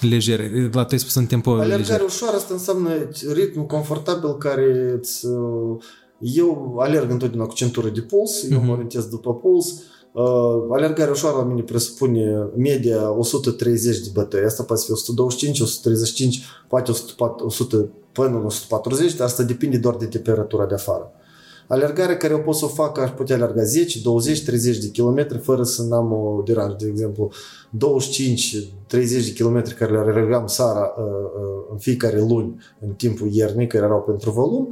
legere. 0.00 0.70
La 0.72 0.84
tu 0.84 0.88
ai 0.90 0.98
spus 0.98 1.14
în 1.14 1.26
tempo 1.26 1.50
Alergare 1.50 1.78
leger. 1.78 2.00
ușoară 2.00 2.36
asta 2.36 2.54
înseamnă 2.54 2.90
ritm 3.32 3.66
confortabil 3.66 4.36
care 4.36 4.94
îți... 4.98 5.26
Uh, 5.26 5.82
eu 6.18 6.76
alerg 6.78 7.10
întotdeauna 7.10 7.48
cu 7.48 7.54
centură 7.54 7.88
de 7.88 8.00
puls, 8.00 8.44
uh-huh. 8.44 8.50
eu 8.50 8.58
mă 8.58 8.62
mhm. 8.62 8.72
orientez 8.72 9.04
după 9.04 9.34
puls. 9.34 9.70
Uh, 9.70 9.95
alergarea 10.70 11.12
ușoară 11.12 11.36
la 11.36 11.42
mine 11.42 11.62
presupune 11.62 12.48
media 12.56 13.10
130 13.10 13.98
de 13.98 14.08
bătăi. 14.12 14.44
Asta 14.44 14.62
poate 14.62 14.82
fi 14.84 14.92
125, 14.92 15.60
135, 15.60 16.42
poate 16.68 16.90
100, 16.90 17.36
100 17.38 17.88
până 18.12 18.42
140, 18.44 19.14
dar 19.14 19.26
asta 19.26 19.42
depinde 19.42 19.76
doar 19.76 19.96
de 19.96 20.06
temperatura 20.06 20.66
de 20.66 20.74
afară. 20.74 21.10
Alergare 21.68 22.16
care 22.16 22.34
o 22.34 22.38
pot 22.38 22.54
să 22.54 22.64
o 22.64 22.68
fac, 22.68 22.98
aș 22.98 23.10
putea 23.10 23.36
alerga 23.36 23.62
10, 23.62 24.00
20, 24.00 24.44
30 24.44 24.78
de 24.78 24.88
kilometri 24.88 25.38
fără 25.38 25.62
să 25.62 25.82
n-am 25.82 26.12
o 26.12 26.42
deranj. 26.44 26.74
De 26.74 26.88
exemplu, 26.88 27.30
25, 27.70 28.56
30 28.86 29.26
de 29.26 29.32
kilometri 29.32 29.74
care 29.74 29.92
le 29.92 29.98
alergam 29.98 30.46
sara 30.46 30.94
uh, 30.98 31.04
uh, 31.04 31.64
în 31.70 31.76
fiecare 31.78 32.18
luni 32.18 32.56
în 32.80 32.92
timpul 32.92 33.28
iernii, 33.32 33.66
care 33.66 33.84
erau 33.84 34.02
pentru 34.02 34.30
volum, 34.30 34.68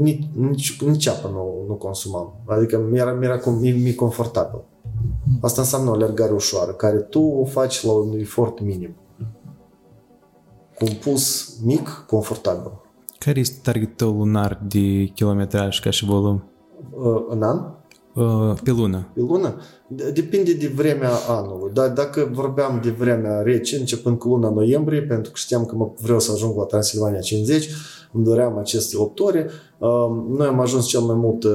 nici, 0.00 0.28
nici, 0.32 0.82
nici 0.82 1.08
apă 1.08 1.28
nu, 1.32 1.64
nu 1.68 1.74
consumam. 1.74 2.42
Adică 2.46 2.86
mi-era, 2.90 3.12
mi-era 3.12 3.40
mi, 3.60 3.70
mi 3.70 3.94
confortabil. 3.94 4.60
Asta 5.40 5.60
înseamnă 5.60 5.90
o 5.90 5.92
alergare 5.92 6.32
ușoară, 6.32 6.72
care 6.72 6.96
tu 6.96 7.20
o 7.20 7.44
faci 7.44 7.84
la 7.84 7.92
un 7.92 8.18
efort 8.18 8.60
minim. 8.60 8.96
Cu 10.78 10.84
un 10.84 10.92
puls 11.02 11.56
mic, 11.64 12.04
confortabil. 12.06 12.70
Care 13.18 13.40
este 13.40 13.60
targetul 13.62 14.16
lunar 14.16 14.60
de 14.68 15.04
kilometraj 15.04 15.80
ca 15.80 15.90
și 15.90 16.04
volum? 16.04 16.42
Uh, 16.90 17.24
în 17.28 17.42
an? 17.42 17.60
uh, 18.14 18.54
pe 18.62 18.70
lună. 18.70 19.06
Pe 19.14 19.20
lună? 19.20 19.54
De- 19.88 20.10
Depinde 20.10 20.52
de 20.52 20.72
vremea 20.74 21.10
anului. 21.28 21.70
Dar 21.72 21.88
dacă 21.88 22.30
vorbeam 22.32 22.80
de 22.82 22.90
vremea 22.90 23.40
rece, 23.40 23.76
începând 23.76 24.18
cu 24.18 24.28
luna 24.28 24.50
noiembrie, 24.50 25.02
pentru 25.02 25.30
că 25.30 25.36
știam 25.38 25.64
că 25.64 25.74
mă 25.76 25.90
vreau 26.00 26.18
să 26.20 26.32
ajung 26.32 26.56
la 26.56 26.64
Transilvania 26.64 27.20
50, 27.20 27.68
îmi 28.12 28.24
doream 28.24 28.58
aceste 28.58 28.96
8 28.98 29.18
ore, 29.20 29.50
um, 29.78 30.26
noi 30.36 30.46
am 30.46 30.60
ajuns 30.60 30.86
cel 30.86 31.00
mai 31.00 31.16
mult 31.16 31.44
uh, 31.44 31.52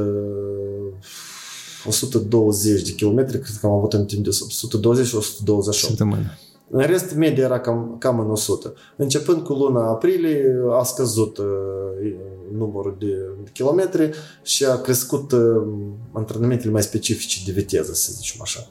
120 1.87 2.81
de 2.81 2.91
kilometri, 2.91 3.39
cred 3.39 3.55
că 3.61 3.65
am 3.65 3.73
avut 3.73 3.93
în 3.93 4.05
timp 4.05 4.23
de 4.23 4.29
120 4.29 5.07
și 5.07 5.15
128. 5.15 5.87
Săptămână. 5.87 6.37
În 6.69 6.85
rest, 6.85 7.15
media 7.15 7.43
era 7.43 7.59
cam, 7.59 7.95
cam 7.99 8.19
în 8.19 8.29
100. 8.29 8.73
Începând 8.95 9.43
cu 9.43 9.53
luna 9.53 9.89
aprilie, 9.89 10.55
a 10.79 10.83
scăzut 10.83 11.37
uh, 11.37 11.45
numărul 12.57 12.95
de 12.99 13.15
kilometri 13.53 14.11
și 14.43 14.65
a 14.65 14.81
crescut 14.81 15.31
uh, 15.31 15.39
antrenamentele 16.11 16.71
mai 16.71 16.83
specifice 16.83 17.41
de 17.45 17.51
viteză, 17.51 17.93
să 17.93 18.11
zicem 18.13 18.39
așa. 18.41 18.67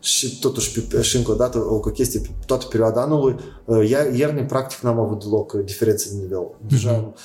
Și 0.00 0.38
totuși, 0.38 0.80
pe, 0.80 1.02
și 1.02 1.16
încă 1.16 1.30
o 1.30 1.34
dată, 1.34 1.58
o 1.58 1.78
chestie, 1.78 2.20
pe 2.20 2.28
toată 2.46 2.66
perioada 2.66 3.00
anului, 3.00 3.36
uh, 3.64 3.88
iar- 3.88 4.18
iarni, 4.18 4.44
practic, 4.46 4.78
n-am 4.78 4.98
avut 4.98 5.24
deloc 5.24 5.52
uh, 5.52 5.60
diferențe 5.64 6.08
de 6.14 6.22
nivel. 6.22 6.50
Deja 6.66 6.90
uh, 6.90 7.20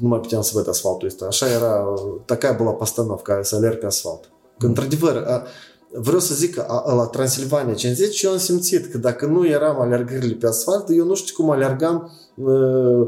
nu 0.00 0.08
mai 0.08 0.18
puteam 0.20 0.42
să 0.42 0.50
văd 0.54 0.68
asfaltul 0.68 1.08
ăsta. 1.08 1.24
Așa 1.26 1.46
era, 1.50 1.74
uh, 1.84 2.20
такая 2.24 2.56
была 2.56 2.76
постановка, 2.78 3.42
să 3.42 3.56
alerg 3.56 3.78
pe 3.78 3.86
asfalt. 3.86 4.30
Că, 4.58 4.66
într-adevăr, 4.66 5.16
a- 5.16 5.42
vreau 5.92 6.20
să 6.20 6.34
zic 6.34 6.54
că 6.54 6.60
a- 6.68 6.94
la 6.94 7.04
Transilvania 7.06 7.74
50 7.74 8.22
eu 8.22 8.30
am 8.30 8.38
simțit 8.38 8.86
că 8.90 8.98
dacă 8.98 9.26
nu 9.26 9.46
eram 9.46 9.80
alergările 9.80 10.34
pe 10.34 10.46
asfalt, 10.46 10.86
eu 10.90 11.04
nu 11.06 11.14
știu 11.14 11.34
cum 11.36 11.50
alergam 11.50 12.10
uh, 12.34 13.06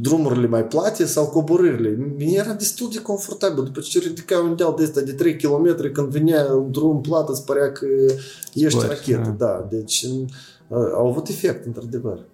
drumurile 0.00 0.46
mai 0.46 0.64
plate 0.64 1.04
sau 1.04 1.26
coborârile. 1.26 2.14
Mi 2.16 2.34
era 2.34 2.52
destul 2.52 2.88
de 2.92 3.02
confortabil. 3.02 3.64
După 3.64 3.80
ce 3.80 3.98
ridicai 3.98 4.40
un 4.42 4.56
deal 4.56 4.74
de 4.76 4.82
ăsta 4.82 5.00
de 5.00 5.12
3 5.12 5.36
km, 5.36 5.92
când 5.92 6.08
venea 6.08 6.44
un 6.54 6.70
drum 6.70 7.00
plat, 7.00 7.28
îți 7.28 7.44
părea 7.44 7.72
că 7.72 7.86
ești 8.54 8.68
Zbori, 8.78 8.86
rachetă. 8.88 9.34
da. 9.38 9.46
Da. 9.46 9.66
Deci 9.70 10.02
uh, 10.68 10.78
au 10.94 11.06
avut 11.06 11.28
efect, 11.28 11.66
într-adevăr. 11.66 12.24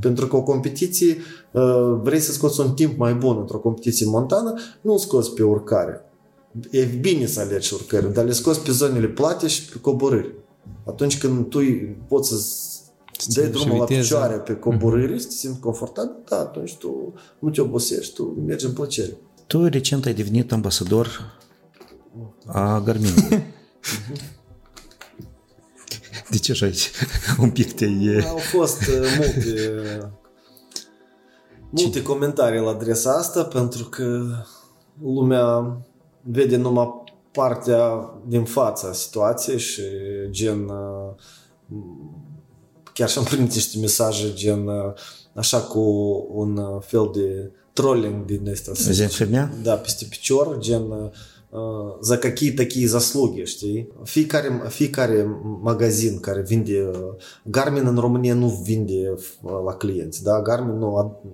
Pentru 0.00 0.26
că 0.26 0.36
o 0.36 0.42
competiție, 0.42 1.16
uh, 1.50 1.98
vrei 2.02 2.20
să 2.20 2.32
scoți 2.32 2.60
un 2.60 2.72
timp 2.72 2.98
mai 2.98 3.14
bun 3.14 3.36
într-o 3.38 3.58
competiție 3.58 4.06
montană, 4.06 4.54
nu 4.80 4.92
o 4.92 4.96
scoți 4.96 5.34
pe 5.34 5.42
urcare. 5.42 6.00
E 6.70 6.84
bine 6.84 7.26
să 7.26 7.40
alergi 7.40 7.74
urcări, 7.74 8.12
dar 8.12 8.24
le 8.24 8.32
scoți 8.32 8.60
pe 8.60 8.70
zonele 8.70 9.06
plate 9.06 9.46
și 9.46 9.68
pe 9.68 9.78
coborâri. 9.80 10.34
Atunci 10.86 11.18
când 11.18 11.48
tu 11.48 11.58
poți 12.08 12.28
să 12.28 12.34
dai 13.34 13.44
ții 13.44 13.52
drumul 13.52 13.72
și 13.72 13.78
la 13.78 13.84
viteză. 13.84 14.00
picioare 14.00 14.34
pe 14.34 14.54
coborâri, 14.54 15.20
să 15.20 15.26
te 15.26 15.34
simți 15.34 15.60
confortabil, 15.60 16.16
da, 16.28 16.38
atunci 16.38 16.76
tu 16.76 17.12
nu 17.38 17.50
te 17.50 17.60
obosești, 17.60 18.14
tu 18.14 18.42
mergi 18.46 18.66
în 18.66 18.72
plăcere. 18.72 19.16
Tu 19.46 19.66
recent 19.66 20.04
ai 20.04 20.14
devenit 20.14 20.52
ambasador 20.52 21.38
a 22.46 22.80
Garmin. 22.80 23.14
De 26.30 26.38
ce 26.38 26.52
așa 26.52 26.66
aici? 26.66 26.90
Un 27.38 27.50
pic 27.50 27.72
te... 27.72 27.86
Au 28.28 28.36
fost 28.36 28.80
uh, 28.80 29.16
multe, 29.16 29.70
multe 31.70 31.98
ce? 31.98 32.02
comentarii 32.02 32.60
la 32.60 32.68
adresa 32.68 33.12
asta 33.12 33.44
pentru 33.44 33.84
că 33.84 34.22
lumea 35.02 35.78
vede 36.22 36.56
numai 36.56 37.02
partea 37.32 38.10
din 38.26 38.44
fața 38.44 38.92
situației 38.92 39.58
și 39.58 39.82
gen 40.30 40.68
uh, 40.68 41.14
chiar 42.92 43.08
și-am 43.08 43.24
primit 43.24 43.54
niște 43.54 43.78
mesaje 43.78 44.32
gen 44.32 44.66
uh, 44.66 44.92
așa 45.34 45.60
cu 45.60 45.80
un 46.30 46.80
fel 46.80 47.10
de 47.14 47.52
trolling 47.72 48.24
din 48.24 48.48
ăsta. 48.48 48.72
Gen 48.90 49.08
Da, 49.62 49.74
peste 49.74 50.06
picior, 50.08 50.58
gen 50.58 51.12
за 52.01 52.17
какие 52.17 52.51
такие 52.51 52.87
заслуги, 52.87 53.45
știi? 53.45 53.87
Fiecare, 54.03 54.61
fiecare 54.67 55.27
magazin 55.61 56.19
care 56.19 56.41
vinde 56.41 56.89
uh, 56.93 56.99
Garmin 57.43 57.85
în 57.85 57.95
România 57.97 58.33
nu 58.33 58.47
vinde 58.63 59.13
uh, 59.41 59.51
la 59.65 59.73
clienți, 59.73 60.23
da? 60.23 60.41
Garmin 60.41 60.77
nu 60.77 60.95
ad- 61.03 61.27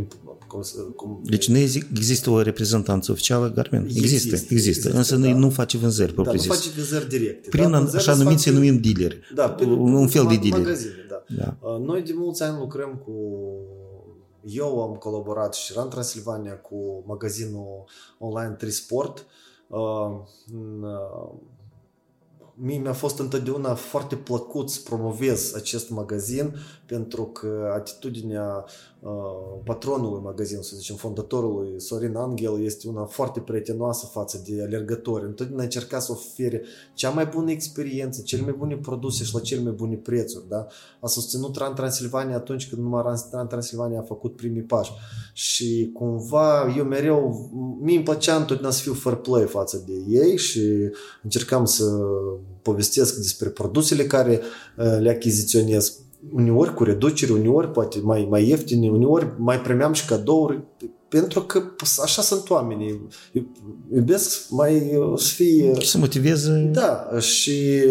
imp- 0.00 0.18
cum, 0.48 0.62
să- 0.62 0.78
cum, 0.96 1.20
Deci 1.24 1.48
nu 1.48 1.56
exi- 1.58 1.88
există 1.96 2.30
o 2.30 2.40
reprezentanță 2.42 3.12
oficială 3.12 3.52
Garmin? 3.52 3.80
Există, 3.84 4.04
Există, 4.04 4.34
există. 4.34 4.54
există, 4.54 4.90
Însă 4.90 5.16
da. 5.16 5.32
nu 5.34 5.50
face 5.50 5.78
vânzări 5.78 6.08
da, 6.08 6.14
nu 6.16 6.22
propriu-zis. 6.22 6.50
face 6.50 6.68
vânzări 6.76 7.08
directe. 7.08 7.48
Prin 7.48 7.70
da? 7.70 7.76
an- 7.76 7.82
Vânzări 7.82 8.02
așa 8.02 8.14
se 8.16 8.22
numiți, 8.22 8.44
fac 8.44 8.54
numim 8.54 8.80
dealeri. 8.80 9.20
Da, 9.34 9.48
pe, 9.50 9.64
un 9.64 10.08
fel 10.08 10.22
de 10.28 10.34
mag- 10.34 10.40
dealer. 10.42 10.58
Magazine, 10.58 10.92
da. 11.08 11.24
Da. 11.36 11.56
Uh, 11.68 11.80
Noi 11.86 12.02
de 12.02 12.12
mulți 12.14 12.42
ani 12.42 12.58
lucrăm 12.58 13.00
cu... 13.04 13.12
Eu 14.44 14.82
am 14.82 14.94
colaborat 14.94 15.54
și 15.54 15.72
era 15.72 15.82
în 15.82 15.88
Transilvania 15.88 16.56
cu 16.56 17.04
magazinul 17.06 17.84
online 18.18 18.54
Trisport. 18.58 19.18
Uh, 19.18 19.24
în, 20.51 20.83
uh, 20.83 21.29
Mie 22.57 22.77
mi-a 22.77 22.93
fost 22.93 23.19
întotdeauna 23.19 23.73
foarte 23.73 24.15
plăcut 24.15 24.69
să 24.69 24.79
promovez 24.83 25.53
acest 25.55 25.89
magazin 25.89 26.55
pentru 26.85 27.23
că 27.23 27.71
atitudinea 27.73 28.65
uh, 28.99 29.11
patronului 29.63 30.21
magazinului, 30.23 30.67
să 30.67 30.75
zicem, 30.75 30.95
fondatorului 30.95 31.81
Sorin 31.81 32.15
Angel 32.15 32.63
este 32.63 32.87
una 32.87 33.03
foarte 33.03 33.39
prietenoasă 33.39 34.05
față 34.05 34.43
de 34.47 34.63
alergători. 34.63 35.25
Întotdeauna 35.25 35.63
încerca 35.63 35.99
să 35.99 36.11
ofere 36.11 36.61
cea 36.93 37.09
mai 37.09 37.25
bună 37.25 37.51
experiență, 37.51 38.21
cele 38.21 38.41
mai 38.41 38.55
bune 38.57 38.75
produse 38.75 39.23
și 39.23 39.33
la 39.33 39.39
cele 39.39 39.61
mai 39.61 39.71
bune 39.71 39.95
prețuri. 39.95 40.45
Da? 40.49 40.67
A 40.99 41.07
susținut 41.07 41.53
Tran 41.53 41.73
Transilvania 41.73 42.35
atunci 42.35 42.69
când 42.69 42.81
numai 42.81 43.03
Tran 43.29 43.47
Transilvania 43.47 43.99
a 43.99 44.03
făcut 44.03 44.35
primii 44.35 44.61
pași. 44.61 44.91
Și 45.33 45.89
cumva 45.93 46.73
eu 46.77 46.83
mereu, 46.83 47.49
mie 47.81 47.95
îmi 47.95 48.05
plăcea 48.05 48.35
întotdeauna 48.35 48.71
să 48.71 48.81
fiu 48.81 48.93
fair 48.93 49.15
play 49.15 49.45
față 49.45 49.83
de 49.85 49.93
ei 50.07 50.37
și 50.37 50.61
încercam 51.23 51.65
să 51.65 51.83
povestesc 52.61 53.15
despre 53.15 53.49
produsele 53.49 54.03
care 54.05 54.41
uh, 54.77 54.97
le 54.99 55.09
achiziționez 55.09 55.99
uneori 56.33 56.73
cu 56.73 56.83
reducere, 56.83 57.31
uneori 57.31 57.71
poate 57.71 57.99
mai, 58.03 58.27
mai 58.29 58.47
ieftine, 58.47 58.89
uneori 58.89 59.33
mai 59.37 59.61
primeam 59.61 59.93
și 59.93 60.05
cadouri, 60.05 60.63
pentru 61.07 61.41
că 61.41 61.61
așa 62.03 62.21
sunt 62.21 62.49
oamenii. 62.49 63.07
Iubesc 63.95 64.49
mai 64.49 64.95
uh, 64.95 65.19
să 65.19 65.33
fie... 65.33 65.79
Și 65.79 65.89
să 65.89 65.97
motiveze 65.97 66.69
Da, 66.73 67.19
și 67.19 67.81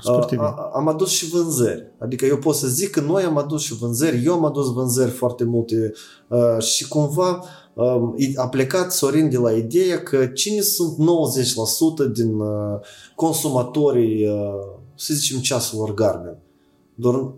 Sportivi. 0.00 0.40
a, 0.40 0.44
a, 0.44 0.70
am 0.74 0.88
adus 0.88 1.10
și 1.10 1.28
vânzări. 1.28 1.92
Adică 1.98 2.24
eu 2.26 2.36
pot 2.36 2.54
să 2.54 2.66
zic 2.66 2.90
că 2.90 3.00
noi 3.00 3.22
am 3.22 3.38
adus 3.38 3.62
și 3.62 3.74
vânzări, 3.74 4.24
eu 4.24 4.32
am 4.32 4.44
adus 4.44 4.72
vânzări 4.72 5.10
foarte 5.10 5.44
multe 5.44 5.92
uh, 6.28 6.62
și 6.62 6.88
cumva 6.88 7.28
um, 7.30 7.44
a 8.36 8.48
plecat 8.48 8.92
Sorin 8.92 9.30
de 9.30 9.38
la 9.38 9.52
ideea 9.52 10.02
că 10.02 10.26
cine 10.26 10.60
sunt 10.60 10.96
90% 12.08 12.12
din 12.12 12.34
uh, 12.34 12.80
consumatorii, 13.14 14.26
uh, 14.26 14.34
să 14.94 15.14
zicem, 15.14 15.38
ceasurilor 15.38 15.94
Garmin. 15.94 16.36
Doar 16.94 17.32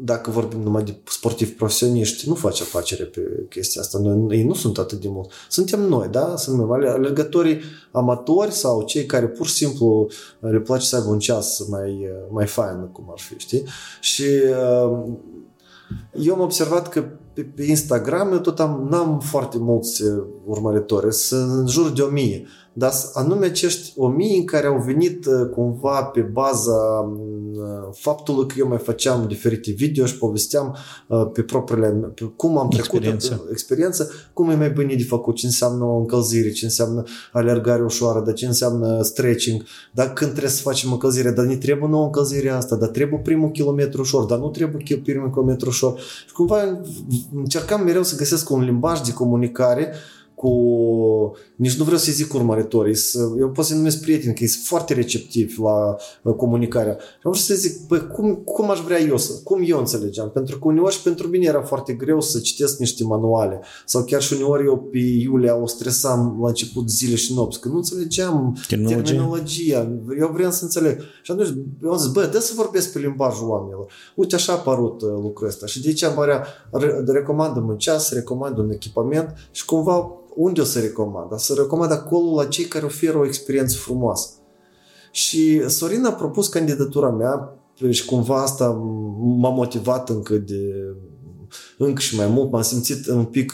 dacă 0.00 0.30
vorbim 0.30 0.60
numai 0.60 0.82
de 0.82 0.96
sportivi 1.04 1.50
profesioniști, 1.50 2.28
nu 2.28 2.34
face 2.34 2.62
afacere 2.62 3.04
pe 3.04 3.46
chestia 3.48 3.80
asta. 3.80 3.98
Noi, 3.98 4.36
ei 4.36 4.44
nu 4.44 4.54
sunt 4.54 4.78
atât 4.78 5.00
de 5.00 5.08
mult. 5.08 5.30
Suntem 5.48 5.80
noi, 5.80 6.08
da? 6.08 6.36
Suntem 6.36 6.70
alergătorii 6.70 7.60
amatori 7.90 8.52
sau 8.52 8.82
cei 8.82 9.06
care 9.06 9.26
pur 9.26 9.46
și 9.46 9.54
simplu 9.54 10.08
le 10.40 10.60
place 10.60 10.86
să 10.86 10.96
aibă 10.96 11.08
un 11.08 11.18
ceas 11.18 11.66
mai, 11.68 12.08
mai 12.30 12.46
fain, 12.46 12.88
cum 12.92 13.04
ar 13.10 13.18
fi, 13.18 13.34
știi? 13.38 13.64
Și 14.00 14.22
uh, 14.22 14.98
eu 16.20 16.34
am 16.34 16.40
observat 16.40 16.88
că 16.88 17.04
pe, 17.36 17.42
pe 17.42 17.62
Instagram 17.64 18.32
eu 18.32 18.38
tot 18.38 18.60
am, 18.60 18.86
n-am 18.90 19.20
foarte 19.20 19.58
mulți 19.58 20.02
uh, 20.02 20.22
urmăritori, 20.44 21.14
sunt 21.14 21.50
în 21.50 21.66
jur 21.66 21.90
de 21.90 22.02
o 22.02 22.08
mie. 22.08 22.46
Dar 22.78 22.92
anume 23.12 23.46
acești 23.46 23.92
o 23.96 24.08
mie 24.08 24.36
în 24.36 24.44
care 24.44 24.66
au 24.66 24.82
venit 24.86 25.26
uh, 25.26 25.48
cumva 25.54 26.02
pe 26.02 26.20
baza 26.20 27.10
uh, 27.52 27.88
faptului 27.92 28.46
că 28.46 28.54
eu 28.58 28.68
mai 28.68 28.78
făceam 28.78 29.24
diferite 29.28 29.70
video 29.70 30.06
și 30.06 30.18
povesteam 30.18 30.76
uh, 31.08 31.30
pe 31.32 31.42
propriile, 31.42 31.88
pe 31.88 32.24
cum 32.36 32.58
am 32.58 32.68
trecut 32.68 32.92
Experiență. 32.92 33.40
uh, 33.42 33.48
experiență, 33.50 34.10
cum 34.32 34.50
e 34.50 34.54
mai 34.54 34.70
bine 34.70 34.94
de 34.94 35.02
făcut, 35.02 35.34
ce 35.34 35.46
înseamnă 35.46 35.84
o 35.84 35.96
încălzire, 35.96 36.50
ce 36.50 36.64
înseamnă 36.64 37.02
alergare 37.32 37.82
ușoară, 37.82 38.20
dar 38.24 38.34
ce 38.34 38.46
înseamnă 38.46 39.02
stretching, 39.02 39.62
dar 39.92 40.12
când 40.12 40.30
trebuie 40.30 40.52
să 40.52 40.62
facem 40.62 40.92
încălzire, 40.92 41.30
dar 41.30 41.44
ne 41.44 41.56
trebuie 41.56 41.88
nouă 41.88 42.04
încălzire 42.04 42.48
asta, 42.48 42.76
dar 42.76 42.88
trebuie 42.88 43.20
primul 43.20 43.50
kilometru 43.50 44.00
ușor, 44.00 44.24
dar 44.24 44.38
nu 44.38 44.48
trebuie 44.48 44.96
primul 45.02 45.30
kilometru 45.30 45.68
ușor. 45.68 45.98
Și 46.26 46.32
cumva 46.32 46.80
încercam 47.34 47.84
mereu 47.84 48.02
să 48.02 48.16
găsesc 48.16 48.50
un 48.50 48.64
limbaj 48.64 49.00
de 49.00 49.12
comunicare 49.12 49.92
cu, 50.36 50.52
nici 51.56 51.76
nu 51.76 51.84
vreau 51.84 51.98
să 51.98 52.12
zic 52.12 52.34
urmăritorii, 52.34 52.94
să- 52.96 53.30
eu 53.38 53.50
pot 53.50 53.64
să-i 53.64 53.76
numesc 53.76 54.00
prieteni, 54.00 54.34
că 54.34 54.46
sunt 54.46 54.64
foarte 54.64 54.94
receptivi 54.94 55.60
la 55.60 55.96
uh, 56.22 56.34
comunicarea. 56.34 56.96
Și 56.98 57.02
am 57.22 57.30
vrut 57.30 57.36
să 57.44 57.54
zic, 57.54 57.86
păi, 57.88 58.06
cum, 58.06 58.34
cum 58.34 58.70
aș 58.70 58.80
vrea 58.80 59.00
eu 59.00 59.16
să, 59.16 59.32
cum 59.44 59.62
eu 59.66 59.78
înțelegeam? 59.78 60.30
Pentru 60.30 60.58
că 60.58 60.68
uneori 60.68 60.94
și 60.94 61.02
pentru 61.02 61.28
mine 61.28 61.44
era 61.44 61.62
foarte 61.62 61.92
greu 61.92 62.20
să 62.20 62.38
citesc 62.40 62.78
niște 62.78 63.04
manuale 63.04 63.60
sau 63.86 64.02
chiar 64.04 64.22
și 64.22 64.32
uneori 64.32 64.64
eu 64.66 64.88
pe 64.92 64.98
Iulia 64.98 65.56
o 65.56 65.66
stresam 65.66 66.38
la 66.42 66.48
început 66.48 66.90
zile 66.90 67.14
și 67.16 67.34
nopți, 67.34 67.60
că 67.60 67.68
nu 67.68 67.76
înțelegeam 67.76 68.56
Terminologia. 68.68 69.02
terminologia. 69.10 69.92
Eu 70.18 70.30
vreau 70.32 70.50
să 70.50 70.64
înțeleg. 70.64 71.00
Și 71.22 71.30
atunci 71.30 71.48
eu 71.82 71.90
am 71.90 71.98
zis, 71.98 72.06
bă, 72.10 72.28
dă 72.32 72.38
să 72.38 72.52
vorbesc 72.56 72.92
pe 72.92 72.98
limbajul 72.98 73.48
oamenilor. 73.48 73.92
Uite, 74.14 74.34
așa 74.34 74.52
a 74.52 74.56
apărut 74.56 75.02
uh, 75.02 75.08
lucrul 75.22 75.48
ăsta. 75.48 75.66
Și 75.66 75.80
de 75.82 75.88
aici 75.88 76.02
apărea, 76.02 76.44
re- 76.70 77.02
recomandăm 77.06 77.68
un 77.68 77.76
ceas, 77.76 78.12
recomand 78.12 78.58
un 78.58 78.70
echipament 78.70 79.34
și 79.50 79.64
cumva 79.64 80.10
unde 80.36 80.60
o 80.60 80.64
să 80.64 80.80
recomand? 80.80 81.38
Să 81.38 81.54
recomand 81.56 81.92
acolo 81.92 82.34
la 82.40 82.46
cei 82.46 82.64
care 82.64 82.84
oferă 82.84 83.18
o 83.18 83.26
experiență 83.26 83.76
frumoasă. 83.76 84.28
Și 85.10 85.68
Sorin 85.68 86.04
a 86.04 86.12
propus 86.12 86.48
candidatura 86.48 87.10
mea 87.10 87.58
și 87.90 88.04
cumva 88.04 88.42
asta 88.42 88.70
m-a 89.18 89.48
motivat 89.48 90.08
încă 90.08 90.34
de 90.34 90.62
încă 91.78 92.00
și 92.00 92.16
mai 92.16 92.26
mult. 92.26 92.50
M-am 92.50 92.62
simțit 92.62 93.06
un 93.06 93.24
pic 93.24 93.52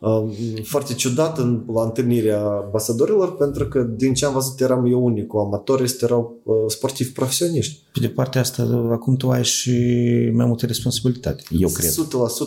uh, 0.00 0.22
foarte 0.62 0.94
ciudat 0.94 1.38
în, 1.38 1.64
la 1.74 1.82
întâlnirea 1.82 2.42
ambasadorilor 2.42 3.36
pentru 3.36 3.68
că 3.68 3.82
din 3.82 4.14
ce 4.14 4.24
am 4.24 4.32
văzut 4.32 4.60
eram 4.60 4.86
eu 4.86 5.04
unicul 5.04 5.40
amator, 5.40 5.80
este 5.80 6.04
erau 6.04 6.40
uh, 6.42 6.54
sportivi 6.66 7.10
profesioniști. 7.10 7.82
Pe 7.92 8.00
de 8.00 8.08
partea 8.08 8.40
asta, 8.40 8.88
acum 8.90 9.16
tu 9.16 9.30
ai 9.30 9.44
și 9.44 9.70
mai 10.34 10.46
multe 10.46 10.66
responsabilitate, 10.66 11.42
eu 11.50 11.68
cred. 11.68 11.90
100% 11.90 11.94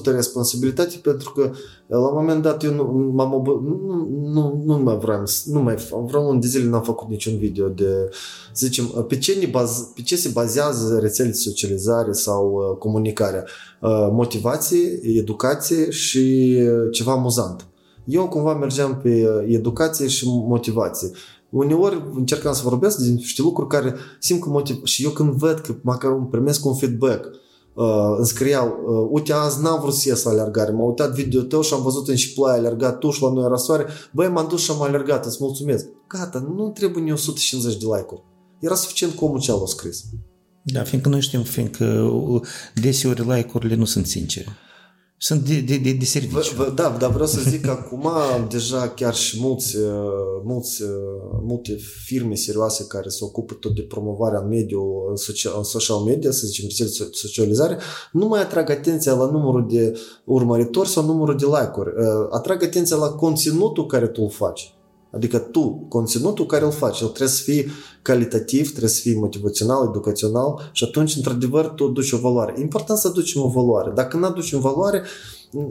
responsabilitate 0.03 0.99
pentru 1.01 1.31
că 1.31 1.51
la 1.87 2.07
un 2.07 2.13
moment 2.13 2.41
dat 2.41 2.63
eu 2.63 2.73
nu, 2.73 3.11
m-am 3.13 3.33
ob... 3.33 3.47
nu, 3.47 4.09
nu, 4.23 4.61
nu 4.65 4.77
mai 4.77 4.97
vreau, 4.97 5.23
nu 5.45 5.61
mai, 5.61 5.75
vreau 6.05 6.29
un 6.29 6.39
de 6.39 6.47
zile 6.47 6.69
n-am 6.69 6.83
făcut 6.83 7.09
niciun 7.09 7.37
video 7.37 7.67
de, 7.67 8.09
zicem, 8.55 9.05
pe 9.07 9.17
ce, 9.17 9.37
ne 9.39 9.45
baz, 9.45 9.91
pe 9.95 10.01
ce 10.01 10.15
se 10.15 10.29
bazează 10.33 10.99
rețelele 10.99 11.33
de 11.33 11.39
socializare 11.39 12.11
sau 12.11 12.51
uh, 12.51 12.77
comunicarea. 12.77 13.45
Uh, 13.81 14.07
motivație, 14.11 14.99
educație 15.03 15.89
și 15.89 16.55
uh, 16.59 16.91
ceva 16.91 17.11
amuzant. 17.11 17.67
Eu 18.05 18.27
cumva 18.27 18.53
mergeam 18.53 18.99
pe 19.03 19.09
uh, 19.09 19.53
educație 19.53 20.07
și 20.07 20.25
motivație. 20.27 21.11
Uneori 21.49 22.03
încercam 22.15 22.53
să 22.53 22.61
vorbesc 22.63 22.97
din 22.97 23.13
niște 23.13 23.41
lucruri 23.41 23.69
care 23.69 23.95
simt 24.19 24.41
că 24.41 24.49
motiv... 24.49 24.83
Și 24.83 25.03
eu 25.03 25.09
când 25.09 25.29
văd 25.29 25.59
că 25.59 25.75
măcar 25.81 26.11
îmi 26.11 26.27
primesc 26.27 26.65
un 26.65 26.75
feedback, 26.75 27.25
uh, 27.73 28.15
îmi 28.17 28.25
scriau, 28.25 28.67
uh, 28.67 29.07
uite, 29.11 29.33
azi 29.33 29.61
n-am 29.61 29.79
vrut 29.79 29.93
să 29.93 30.09
ies 30.09 30.23
la 30.23 30.31
alergare, 30.31 30.71
m-am 30.71 30.87
uitat 30.87 31.13
video 31.13 31.41
tău 31.41 31.61
și 31.61 31.73
am 31.73 31.81
văzut 31.81 32.07
în 32.07 32.15
și 32.15 32.33
ploaie 32.33 32.57
alergat 32.57 32.97
tu 32.97 33.09
și 33.09 33.21
la 33.21 33.31
noi 33.31 33.43
era 33.43 33.55
soare, 33.55 33.85
băi, 34.13 34.29
m-am 34.29 34.47
dus 34.47 34.61
și 34.61 34.71
am 34.71 34.81
alergat, 34.81 35.25
îți 35.25 35.37
mulțumesc. 35.39 35.85
Gata, 36.07 36.45
nu 36.55 36.69
trebuie 36.69 37.03
nici 37.03 37.13
150 37.13 37.77
de 37.77 37.85
like-uri. 37.85 38.23
Era 38.59 38.75
suficient 38.75 39.13
cu 39.13 39.25
omul 39.25 39.39
ce 39.39 39.51
a 39.51 39.55
scris. 39.65 40.03
Da, 40.63 40.83
fiindcă 40.83 41.09
noi 41.09 41.21
știm, 41.21 41.43
fiindcă 41.43 42.11
deseori 42.81 43.21
like-urile 43.21 43.75
nu 43.75 43.85
sunt 43.85 44.05
sincere. 44.05 44.47
Sunt 45.17 45.41
de, 45.41 45.59
de, 45.59 45.77
de, 45.77 45.91
de 45.91 46.05
serviciu. 46.05 46.55
V- 46.55 46.73
da, 46.75 46.95
dar 46.99 47.11
vreau 47.11 47.27
să 47.27 47.41
zic 47.49 47.61
că 47.61 47.69
acum 47.69 48.09
deja 48.49 48.89
chiar 48.89 49.15
și 49.15 49.37
mulți, 49.39 49.77
mulți, 50.43 50.83
multe 51.43 51.77
firme 52.05 52.35
serioase 52.35 52.85
care 52.87 53.09
se 53.09 53.23
ocupă 53.23 53.53
tot 53.53 53.75
de 53.75 53.81
promovarea 53.81 54.39
în 54.39 54.47
mediul 54.47 55.11
social, 55.15 55.63
social 55.63 55.97
media, 55.97 56.31
să 56.31 56.47
zicem, 56.47 56.65
rețele 56.67 57.09
socializare, 57.11 57.77
nu 58.11 58.27
mai 58.27 58.41
atrag 58.41 58.69
atenția 58.69 59.13
la 59.13 59.25
numărul 59.25 59.67
de 59.69 59.99
urmăritori 60.25 60.89
sau 60.89 61.05
numărul 61.05 61.37
de 61.37 61.45
like-uri. 61.45 61.91
Atrag 62.29 62.63
atenția 62.63 62.95
la 62.95 63.09
conținutul 63.09 63.85
care 63.85 64.07
tu 64.07 64.21
îl 64.21 64.29
faci. 64.29 64.73
Adică 65.11 65.37
tu, 65.37 65.85
conținutul 65.89 66.45
care 66.45 66.65
îl 66.65 66.71
faci, 66.71 66.99
el 66.99 67.07
trebuie 67.07 67.29
să 67.29 67.41
fie 67.41 67.67
calitativ, 68.01 68.69
trebuie 68.69 68.89
să 68.89 69.01
fie 69.01 69.19
motivațional, 69.19 69.87
educațional 69.87 70.69
și 70.71 70.83
atunci, 70.83 71.15
într-adevăr, 71.15 71.65
tu 71.65 71.87
duci 71.87 72.11
o 72.11 72.17
valoare. 72.17 72.53
E 72.57 72.61
important 72.61 72.99
să 72.99 73.07
aducem 73.07 73.41
o 73.41 73.47
valoare. 73.47 73.91
Dacă 73.95 74.17
nu 74.17 74.25
aducem 74.25 74.59
valoare, 74.59 75.03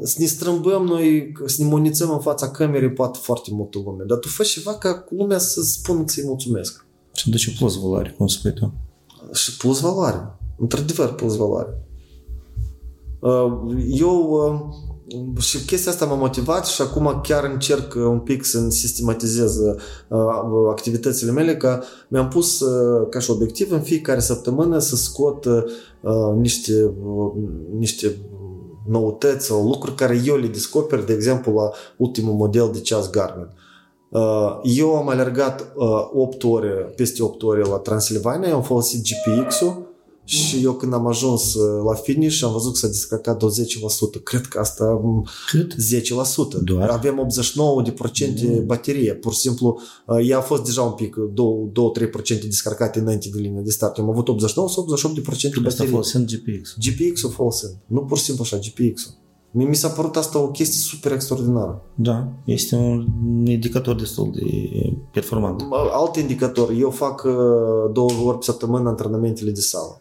să 0.02 0.16
ne 0.18 0.26
strâmbăm 0.26 0.84
noi, 0.84 1.32
să 1.46 1.62
ne 1.62 1.68
munițăm 1.68 2.10
în 2.10 2.20
fața 2.20 2.50
camerei 2.50 2.92
poate 2.92 3.18
foarte 3.22 3.50
multă 3.52 3.78
lume. 3.84 4.04
Dar 4.06 4.18
tu 4.18 4.28
faci 4.28 4.48
ceva 4.48 4.74
ca 4.74 5.04
lumea 5.10 5.38
să 5.38 5.60
spună 5.62 6.02
să-i 6.06 6.24
mulțumesc. 6.26 6.86
Și 7.12 7.24
aduce 7.28 7.54
plus 7.58 7.80
valoare, 7.80 8.14
cum 8.16 8.26
spui 8.26 8.52
tu. 8.52 8.72
Și 9.32 9.56
plus 9.56 9.80
valoare. 9.80 10.38
Într-adevăr, 10.58 11.14
plus 11.14 11.36
valoare. 11.36 11.86
Uh, 13.20 13.74
eu 13.88 14.30
uh, 14.30 14.89
și 15.38 15.64
chestia 15.64 15.92
asta 15.92 16.04
m-a 16.04 16.14
motivat 16.14 16.66
și 16.66 16.82
acum 16.82 17.20
chiar 17.22 17.44
încerc 17.44 17.94
un 17.94 18.18
pic 18.18 18.44
să 18.44 18.68
sistematizez 18.68 19.56
activitățile 20.70 21.30
mele, 21.30 21.56
că 21.56 21.82
mi-am 22.08 22.28
pus 22.28 22.64
ca 23.10 23.18
și 23.18 23.30
obiectiv 23.30 23.72
în 23.72 23.80
fiecare 23.80 24.20
săptămână 24.20 24.78
să 24.78 24.96
scot 24.96 25.46
niște, 26.36 26.92
niște 27.78 28.16
noutăți 28.88 29.46
sau 29.46 29.66
lucruri 29.66 29.96
care 29.96 30.22
eu 30.26 30.36
le 30.36 30.46
descoper, 30.46 31.04
de 31.04 31.12
exemplu, 31.12 31.52
la 31.52 31.70
ultimul 31.96 32.34
model 32.34 32.70
de 32.72 32.80
ceas 32.80 33.10
Garmin. 33.10 33.48
Eu 34.62 34.96
am 34.96 35.08
alergat 35.08 35.72
8 36.12 36.44
ore, 36.44 36.68
peste 36.68 37.22
8 37.22 37.42
ore 37.42 37.60
la 37.60 37.76
Transilvania, 37.76 38.54
am 38.54 38.62
folosit 38.62 39.02
GPX-ul 39.02 39.88
și 40.30 40.64
eu 40.64 40.72
când 40.72 40.92
am 40.92 41.06
ajuns 41.06 41.54
uh, 41.54 41.82
la 41.84 41.94
finish 41.94 42.42
am 42.42 42.52
văzut 42.52 42.72
că 42.72 42.78
s-a 42.78 42.86
descărcat 42.86 43.42
10%. 43.44 44.22
Cred 44.22 44.46
că 44.46 44.58
asta 44.58 45.00
Cât? 45.50 45.74
10%. 45.74 45.76
Doar? 46.64 46.88
Avem 46.88 47.28
89% 47.34 47.56
mm. 48.42 48.66
baterie. 48.66 49.14
Pur 49.14 49.32
și 49.32 49.38
simplu, 49.38 49.80
uh, 50.06 50.28
ea 50.28 50.38
a 50.38 50.40
fost 50.40 50.64
deja 50.64 50.82
un 50.82 50.92
pic 50.92 51.16
2-3% 52.36 52.40
descărcate 52.42 52.98
înainte 52.98 53.28
de 53.32 53.40
linia 53.40 53.60
de 53.60 53.70
start. 53.70 53.96
Eu 53.96 54.04
am 54.04 54.10
avut 54.10 54.28
89 54.28 54.68
sau 54.68 54.84
88% 54.84 55.22
baterie. 55.22 55.66
Asta 55.66 55.84
folosind 55.84 56.30
GPX. 56.30 56.76
GPX-ul 56.78 57.30
folosind. 57.30 57.76
Nu 57.86 58.00
pur 58.00 58.18
și 58.18 58.24
simplu 58.24 58.44
așa, 58.44 58.56
GPX-ul. 58.56 59.18
Mie 59.52 59.66
mi 59.66 59.74
s-a 59.74 59.88
părut 59.88 60.16
asta 60.16 60.38
o 60.38 60.50
chestie 60.50 60.80
super 60.80 61.12
extraordinară. 61.12 61.82
Da, 61.94 62.28
este 62.44 62.76
un 62.76 63.06
indicator 63.46 63.94
destul 63.94 64.30
de 64.34 64.42
performant. 65.12 65.62
Alt 65.92 66.16
indicator, 66.16 66.70
eu 66.78 66.90
fac 66.90 67.22
uh, 67.24 67.32
două 67.92 68.10
ori 68.24 68.38
pe 68.38 68.44
săptămână 68.44 68.88
antrenamentele 68.88 69.50
de 69.50 69.60
sală. 69.60 70.00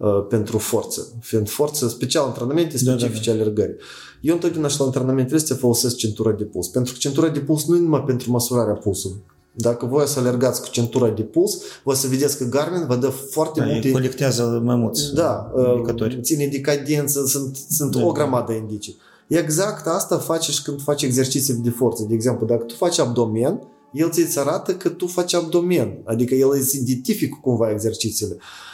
Uh, 0.00 0.26
pentru 0.28 0.58
forță, 0.58 1.12
fiind 1.20 1.48
forță, 1.48 1.88
special 1.88 2.24
antrenamente 2.26 2.78
specifice 2.78 3.30
da, 3.30 3.36
da, 3.36 3.36
da. 3.36 3.42
alergării. 3.42 3.74
Eu 4.20 4.34
întotdeauna 4.34 4.68
și 4.68 4.78
la 4.78 4.84
antrenamentele 4.84 5.36
astea 5.36 5.56
folosesc 5.56 5.96
centura 5.96 6.32
de 6.32 6.44
puls, 6.44 6.68
pentru 6.68 6.92
că 6.92 6.98
centura 6.98 7.28
de 7.28 7.38
puls 7.38 7.66
nu 7.66 7.76
e 7.76 7.80
numai 7.80 8.02
pentru 8.02 8.30
măsurarea 8.30 8.74
pulsului. 8.74 9.16
Dacă 9.52 9.86
voi 9.86 10.06
să 10.06 10.18
alergați 10.18 10.60
cu 10.60 10.68
centura 10.68 11.08
de 11.08 11.22
puls, 11.22 11.58
vă 11.82 11.94
să 11.94 12.06
vedeți 12.06 12.38
că 12.38 12.44
Garmin 12.44 12.86
vă 12.86 12.96
dă 12.96 13.08
foarte 13.08 13.60
da, 13.60 13.66
multe... 13.66 13.90
colectează 13.90 14.60
mai 14.64 14.76
mulți 14.76 15.14
da, 15.14 15.50
uh, 15.54 15.70
indicatori. 15.70 16.20
Ține 16.22 16.46
de 16.46 16.60
cadență, 16.60 17.24
sunt, 17.26 17.56
sunt 17.70 17.96
da. 17.96 18.06
o 18.06 18.12
grămadă 18.12 18.52
de 18.52 18.58
indicii. 18.58 18.96
Exact 19.26 19.86
asta 19.86 20.18
face 20.18 20.50
și 20.50 20.62
când 20.62 20.82
faci 20.82 21.02
exerciții 21.02 21.54
de 21.54 21.70
forță. 21.70 22.04
De 22.08 22.14
exemplu, 22.14 22.46
dacă 22.46 22.62
tu 22.62 22.74
faci 22.74 22.98
abdomen, 22.98 23.60
el 23.92 24.10
ți 24.10 24.38
arată 24.38 24.74
că 24.74 24.88
tu 24.88 25.06
faci 25.06 25.34
abdomen, 25.34 26.02
adică 26.04 26.34
el 26.34 26.48
îți 26.50 26.78
identifică 26.78 27.38
cumva 27.42 27.70
exercițiile. 27.70 28.34
Uh, 28.34 28.40
Uh, 28.42 28.69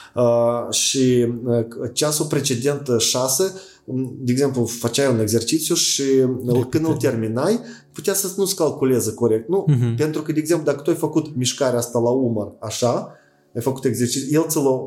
și 0.71 1.27
uh, 1.45 1.67
ceasul 1.93 2.27
precedent 2.27 2.89
6, 2.99 3.43
uh, 3.43 3.51
um, 3.87 4.17
de 4.19 4.33
exemplu, 4.33 4.64
făceai 4.64 5.12
un 5.12 5.21
exercițiu 5.21 5.75
și 5.75 6.03
de 6.43 6.67
când 6.69 6.87
îl 6.87 6.97
terminai, 6.97 7.61
putea 7.93 8.14
să 8.14 8.33
nu-ți 8.37 8.57
calculeze 8.57 9.14
corect. 9.14 9.49
Nu? 9.49 9.64
Uh-huh. 9.69 9.97
Pentru 9.97 10.23
că, 10.23 10.33
de 10.33 10.39
exemplu, 10.39 10.67
dacă 10.67 10.83
tu 10.83 10.91
ai 10.91 10.97
făcut 10.97 11.37
mișcarea 11.37 11.79
asta 11.79 11.99
la 11.99 12.11
umăr 12.11 12.53
așa, 12.61 13.12
ai 13.55 13.62
făcut 13.62 13.85
exercițiu, 13.85 14.41
el 14.41 14.47
ți 14.49 14.57
l-a, 14.57 14.79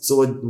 ți 0.00 0.12
l-a 0.12 0.40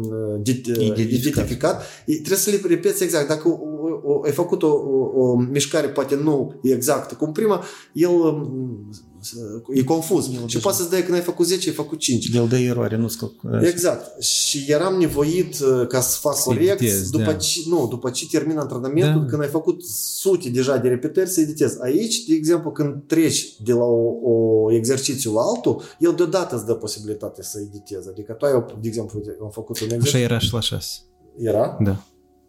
identificat. 0.45 0.99
identificat, 0.99 1.83
trebuie 2.05 2.39
să 2.39 2.51
le 2.51 2.61
repeți 2.69 3.03
exact. 3.03 3.29
Dacă 3.29 3.49
o, 3.49 3.59
o, 4.03 4.21
ai 4.25 4.33
făcut 4.33 4.63
o, 4.63 4.69
o, 4.69 5.21
o 5.21 5.37
mișcare 5.37 5.89
poate 5.89 6.15
nu 6.15 6.61
exactă 6.63 7.15
cum 7.15 7.33
prima, 7.33 7.63
el 7.93 8.11
um, 8.11 8.91
e 9.75 9.83
confuz. 9.83 10.29
El 10.35 10.47
și 10.47 10.59
poate 10.59 10.77
să-ți 10.77 10.91
dai 10.91 11.03
când 11.03 11.15
ai 11.15 11.23
făcut 11.23 11.47
10, 11.47 11.69
ai 11.69 11.75
făcut 11.75 11.99
5. 11.99 12.29
El 12.35 12.49
dă 12.49 12.59
eroare, 12.59 12.97
nu 12.97 13.09
scăl... 13.09 13.31
Exact. 13.63 14.23
Și 14.23 14.65
eram 14.69 14.99
nevoit 14.99 15.59
uh, 15.59 15.87
ca 15.87 16.01
să 16.01 16.19
fac 16.19 16.43
corect 16.43 17.09
după, 17.11 17.25
da. 17.25 17.35
ce, 17.35 17.61
nu, 17.69 17.87
după 17.91 18.11
ce 18.11 18.27
termin 18.27 18.59
antrenamentul, 18.59 19.21
da. 19.21 19.27
când 19.27 19.43
ai 19.43 19.49
făcut 19.49 19.85
sute 20.19 20.49
deja 20.49 20.77
de 20.77 20.89
repetări, 20.89 21.29
să 21.31 21.41
editezi. 21.41 21.77
Aici, 21.83 22.25
de 22.25 22.35
exemplu, 22.35 22.71
când 22.71 23.03
treci 23.07 23.57
de 23.65 23.73
la 23.73 23.85
o, 23.85 24.13
o 24.23 24.73
exercițiu 24.73 25.33
la 25.33 25.41
altul, 25.41 25.83
el 25.99 26.13
deodată 26.17 26.57
îți 26.57 26.67
dă 26.67 26.75
posibilitatea 26.75 27.43
să 27.43 27.59
editezi. 27.61 28.09
Adică 28.09 28.33
tu 28.33 28.45
ai, 28.45 28.65
de 28.81 28.89
exemplu, 28.89 29.23
am 29.43 29.51
făcut 29.51 29.81
un 29.81 29.85
exercițiu. 29.85 30.19
Așa 30.19 30.29
era 30.29 30.39
și 30.39 30.53
la 30.53 30.61
6. 30.61 30.89
Era? 31.39 31.79
Da. 31.81 32.05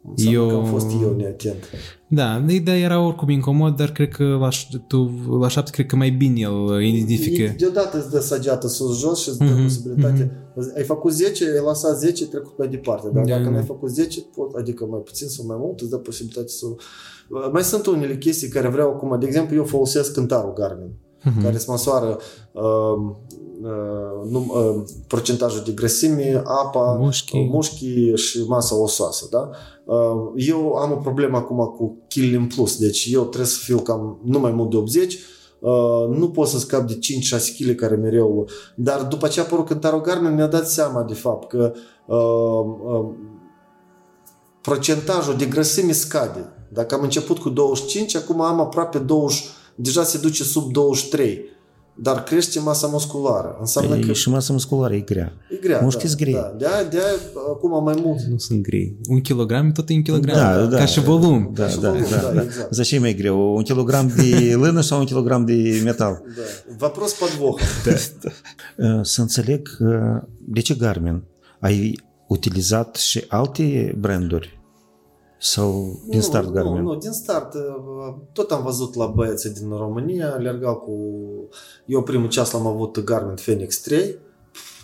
Înseamnă 0.10 0.39
eu... 0.39 0.47
că 0.47 0.55
am 0.55 0.66
fost 0.66 0.88
eu 1.01 1.16
neatent. 1.18 1.64
Da, 2.08 2.45
ideea 2.47 2.78
era 2.78 3.05
oricum 3.05 3.30
incomod, 3.30 3.76
dar 3.76 3.91
cred 3.91 4.10
că 4.10 4.24
la, 4.24 4.49
tu, 4.88 5.12
la 5.39 5.47
șapte 5.47 5.72
cred 5.72 5.86
că 5.86 5.95
mai 5.95 6.10
bine 6.10 6.39
el 6.39 6.82
identifică. 6.82 7.55
Deodată 7.58 7.97
îți 7.97 8.10
dă 8.10 8.20
săgeată 8.20 8.68
sus-jos 8.68 9.22
și 9.22 9.30
îți 9.30 9.38
dă 9.38 9.45
mm-hmm, 9.45 9.64
posibilitate. 9.64 10.32
Mm-hmm. 10.32 10.76
Ai 10.76 10.84
făcut 10.84 11.14
10, 11.14 11.43
ai 11.43 11.64
lăsat 11.68 11.97
10, 11.97 12.28
trecut 12.28 12.58
mai 12.58 12.68
departe. 12.68 13.10
Dar 13.14 13.24
da, 13.24 13.38
dacă 13.38 13.49
nu 13.49 13.55
ai 13.55 13.64
făcut 13.64 13.89
10, 13.89 14.22
pot, 14.36 14.53
adică 14.55 14.86
mai 14.86 14.99
puțin 14.99 15.28
sau 15.28 15.45
mai 15.45 15.58
mult, 15.60 15.80
îți 15.80 15.89
dă 15.89 15.97
posibilitate 15.97 16.47
să... 16.47 16.66
Mai 17.51 17.64
sunt 17.64 17.86
unele 17.86 18.18
chestii 18.18 18.47
care 18.47 18.68
vreau 18.68 18.89
acum. 18.89 19.20
De 19.20 19.26
exemplu, 19.26 19.55
eu 19.55 19.64
folosesc 19.64 20.14
cântarul 20.14 20.53
Garmin, 20.53 20.91
mm-hmm. 21.30 21.41
care 21.43 21.55
îți 21.55 21.69
măsoară 21.69 22.17
uh, 22.51 23.15
Uh, 23.61 24.30
num, 24.30 24.51
uh, 24.55 24.84
procentajul 25.07 25.61
de 25.65 25.71
grăsime, 25.71 26.41
apa, 26.45 26.97
mușchii. 26.99 27.49
mușchii 27.51 28.17
și 28.17 28.43
masa 28.47 28.82
osoasă. 28.82 29.28
Da? 29.32 29.49
Uh, 29.86 30.32
eu 30.36 30.73
am 30.73 30.91
o 30.91 30.95
problemă 30.95 31.38
acum 31.38 31.57
cu 31.57 31.97
Killing 32.07 32.53
Plus, 32.53 32.78
deci 32.78 33.07
eu 33.11 33.21
trebuie 33.21 33.45
să 33.45 33.59
fiu 33.63 33.80
cam 33.80 34.19
nu 34.23 34.39
mai 34.39 34.51
mult 34.51 34.69
de 34.69 34.78
80, 34.78 35.17
nu 36.09 36.30
pot 36.34 36.47
să 36.47 36.59
scap 36.59 36.88
de 36.88 36.99
5-6 37.38 37.57
kg 37.57 37.75
care 37.75 37.95
mereu... 37.95 38.47
Dar 38.75 39.01
după 39.01 39.28
ce 39.28 39.39
a 39.39 39.43
apărut 39.43 39.65
cântarul 39.65 40.01
Garmin 40.01 40.34
mi-a 40.34 40.47
dat 40.47 40.69
seama 40.69 41.03
de 41.03 41.13
fapt 41.13 41.47
că 41.47 41.73
procentajul 44.61 45.36
de 45.36 45.45
grăsime 45.45 45.91
scade. 45.91 46.53
Dacă 46.73 46.95
am 46.95 47.01
început 47.01 47.38
cu 47.38 47.49
25, 47.49 48.15
acum 48.15 48.41
am 48.41 48.59
aproape 48.59 48.97
20 48.97 49.43
deja 49.76 50.03
se 50.05 50.18
duce 50.18 50.45
sub 50.45 50.72
23 50.72 51.51
dar 51.95 52.22
crește 52.22 52.61
masa 52.61 52.87
musculară. 52.87 53.57
Înseamnă 53.61 53.97
E 53.97 54.01
că 54.01 54.12
și 54.12 54.28
masa 54.28 54.53
musculară 54.53 54.95
e 54.95 55.01
grea. 55.01 55.33
e 55.51 55.57
grea. 55.57 55.80
Mușchii 55.80 56.09
da, 56.09 56.14
grei. 56.14 56.33
Da, 56.33 56.55
de-aia, 56.59 56.85
de-aia 56.85 57.14
acum 57.51 57.83
mai 57.85 57.95
mult. 58.03 58.20
Nu 58.20 58.39
sunt 58.39 58.62
grei. 58.62 58.97
Un 59.09 59.20
kilogram 59.20 59.72
tot 59.72 59.89
e 59.89 59.95
un 59.95 60.03
kilogram. 60.03 60.37
Da, 60.37 60.66
da. 60.66 60.76
Ca 60.76 60.85
și 60.85 61.01
volum. 61.01 61.51
Da, 61.55 61.68
și 61.68 61.78
da, 61.78 61.91
volum, 61.91 62.07
da, 62.11 62.16
da, 62.16 62.33
da. 62.33 62.43
exact. 62.43 62.72
За 62.72 62.83
ce 62.83 62.95
e 62.95 62.99
mai 62.99 63.14
greu? 63.14 63.55
Un 63.57 63.62
kilogram 63.62 64.12
de 64.16 64.55
lână 64.55 64.80
sau 64.80 64.99
un 64.99 65.05
kilogram 65.05 65.45
de 65.45 65.80
metal? 65.85 66.22
Da. 66.37 66.43
Вопрос 66.78 67.12
подвоха. 67.12 67.64
Uh, 68.76 69.01
Să 69.03 69.20
înțeleg 69.20 69.68
uh, 69.80 70.22
de 70.45 70.61
ce 70.61 70.74
Garmin? 70.74 71.22
Ai 71.61 71.99
utilizat 72.28 72.97
și 72.97 73.24
alte 73.28 73.97
branduri? 73.99 74.55
sau 75.40 76.00
din 76.08 76.22
start 76.22 76.50
Garmin? 76.52 76.82
Nu, 76.82 76.94
nu, 76.94 76.96
din 76.96 77.12
start. 77.12 77.54
uh, 77.54 78.14
Tot 78.34 78.52
am 78.52 78.64
văzut 78.64 78.96
la 78.96 79.06
băieții 79.06 79.50
din 79.50 79.70
România, 79.70 80.34
alergau 80.34 80.76
cu... 80.76 80.94
Eu 81.86 82.04
primul 82.04 82.30
ceas 82.30 82.52
l-am 82.52 82.68
avut 82.68 83.04
Garmin 83.04 83.36
Phoenix 83.36 83.80
3. 83.80 84.16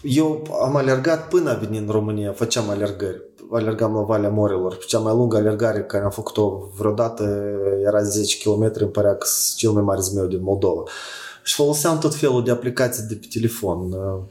Eu 0.03 0.43
am 0.63 0.75
alergat 0.75 1.27
până 1.27 1.49
a 1.49 1.53
venit 1.53 1.79
în 1.79 1.87
România, 1.91 2.31
făceam 2.31 2.69
alergări. 2.69 3.21
Alergam 3.51 3.93
la 3.93 4.01
Valea 4.01 4.29
Morilor. 4.29 4.77
Cea 4.77 4.99
mai 4.99 5.13
lungă 5.13 5.37
alergare 5.37 5.83
care 5.83 6.03
am 6.03 6.09
făcut-o 6.09 6.69
vreodată 6.77 7.23
era 7.85 8.03
10 8.03 8.37
km, 8.37 8.71
îmi 8.73 8.89
părea 8.91 9.15
că 9.15 9.25
sunt 9.27 9.57
cel 9.57 9.71
mai 9.71 9.81
mare 9.83 10.01
zmeu 10.01 10.25
din 10.25 10.41
Moldova. 10.43 10.83
Și 11.43 11.55
foloseam 11.55 11.97
tot 11.99 12.15
felul 12.15 12.43
de 12.43 12.51
aplicații 12.51 13.03
de 13.03 13.15
pe 13.15 13.27
telefon. 13.33 13.91
Uh, 13.91 14.23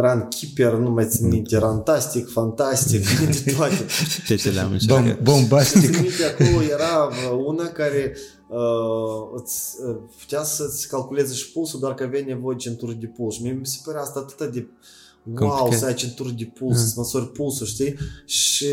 Run 0.00 0.28
Keeper, 0.28 0.72
nu 0.78 0.90
mai 0.90 1.06
țin 1.08 1.28
minte, 1.28 1.58
Rantastic, 1.58 2.28
Fantastic, 2.32 3.04
de 3.44 3.52
toate. 3.56 3.86
Ce 4.26 4.34
ce 4.36 4.50
le-am 4.50 4.72
încercat. 4.72 5.04
Bom- 5.18 5.22
Bombastic. 5.22 5.80
Țin 5.80 6.00
minte, 6.00 6.24
acolo 6.24 6.62
era 6.62 7.04
uh, 7.32 7.42
una 7.46 7.66
care 7.66 8.16
uh, 8.48 9.40
îți, 9.42 9.74
uh, 9.88 9.96
putea 10.18 10.42
să-ți 10.42 10.88
calculeze 10.88 11.34
și 11.34 11.52
pulsul, 11.52 11.80
doar 11.80 11.94
că 11.94 12.02
avea 12.02 12.22
nevoie 12.26 12.56
de 12.56 12.62
centură 12.62 12.92
de 12.92 13.06
puls. 13.06 13.34
Și 13.34 13.42
mie 13.42 13.52
mi 13.52 13.66
se 13.66 13.78
părea 13.84 14.00
asta 14.00 14.18
atât 14.28 14.52
de 14.52 14.66
wow, 15.38 15.48
Complicat. 15.48 15.78
să 15.78 15.86
ai 15.86 15.94
centură 15.94 16.28
de 16.38 16.50
puls, 16.58 16.78
să-ți 16.78 16.98
măsori 16.98 17.28
pulsul, 17.32 17.66
știi? 17.66 17.94
Și 18.24 18.66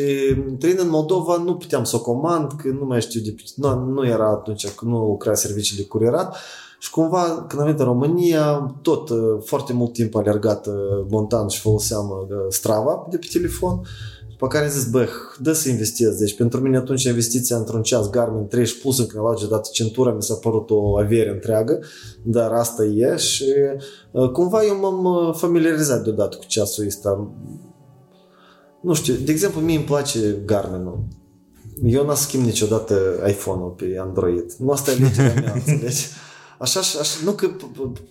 trăind 0.60 0.80
în 0.80 0.90
Moldova 0.90 1.38
nu 1.38 1.56
puteam 1.56 1.84
să 1.84 1.96
o 1.96 2.02
comand, 2.02 2.52
că 2.62 2.68
nu 2.68 2.86
mai 2.86 3.02
știu 3.02 3.22
de 3.22 3.32
pe- 3.32 3.44
nu, 3.56 3.76
nu 3.86 4.06
era 4.08 4.30
atunci, 4.30 4.68
că 4.68 4.86
nu 4.86 4.98
lucra 5.06 5.34
servicii 5.34 5.78
de 5.78 5.84
curierat. 5.86 6.36
Și 6.80 6.90
cumva, 6.90 7.46
când 7.48 7.62
am 7.62 7.66
venit 7.66 7.80
în 7.80 7.86
România, 7.86 8.76
tot 8.82 9.10
uh, 9.10 9.18
foarte 9.44 9.74
mult 9.74 9.94
timp 9.94 10.16
alergat 10.16 10.68
uh, 10.68 10.74
montan 11.10 11.48
și 11.48 11.60
foloseam 11.60 12.10
uh, 12.10 12.38
Strava 12.50 13.08
de 13.10 13.18
pe 13.18 13.28
telefon. 13.32 13.82
Pe 14.38 14.48
care 14.48 14.66
am 14.66 14.72
zis, 14.72 14.90
bă, 14.90 15.08
dă 15.40 15.54
să 15.54 15.70
investez. 15.70 16.16
Deci 16.16 16.36
pentru 16.36 16.60
mine 16.60 16.78
atunci 16.78 17.04
investiția 17.04 17.58
într-un 17.58 17.82
ceas 17.82 18.10
Garmin 18.10 18.48
30 18.48 18.82
plus 18.82 19.00
încă 19.00 19.22
la 19.22 19.48
dată 19.48 19.70
centura 19.72 20.12
mi 20.12 20.24
s-a 20.24 20.34
părut 20.34 20.70
o 20.70 20.98
avere 20.98 21.30
întreagă, 21.30 21.80
dar 22.24 22.52
asta 22.52 22.84
e 22.84 23.16
și 23.16 23.54
uh, 24.12 24.30
cumva 24.32 24.64
eu 24.64 24.80
m-am 24.80 25.04
uh, 25.04 25.36
familiarizat 25.36 26.04
deodată 26.04 26.38
cu 26.38 26.46
ceasul 26.46 26.86
ăsta. 26.86 27.32
Nu 28.82 28.94
știu, 28.94 29.14
de 29.14 29.32
exemplu, 29.32 29.62
mie 29.62 29.76
îmi 29.76 29.86
place 29.86 30.20
Garmin-ul. 30.46 31.08
Eu 31.84 32.06
n-am 32.06 32.16
schimb 32.16 32.44
niciodată 32.44 32.96
iPhone-ul 33.28 33.70
pe 33.70 33.98
Android. 34.00 34.54
Nu 34.58 34.72
asta 34.72 34.92
e 34.92 34.96
alegerea 35.00 35.42
mea, 35.42 35.54
înțelegi? 35.66 36.06
Așa, 36.60 36.80
așa, 36.80 37.00
așa, 37.00 37.18
nu 37.24 37.32
că 37.32 37.48
p- 37.56 37.72
p- 37.72 38.02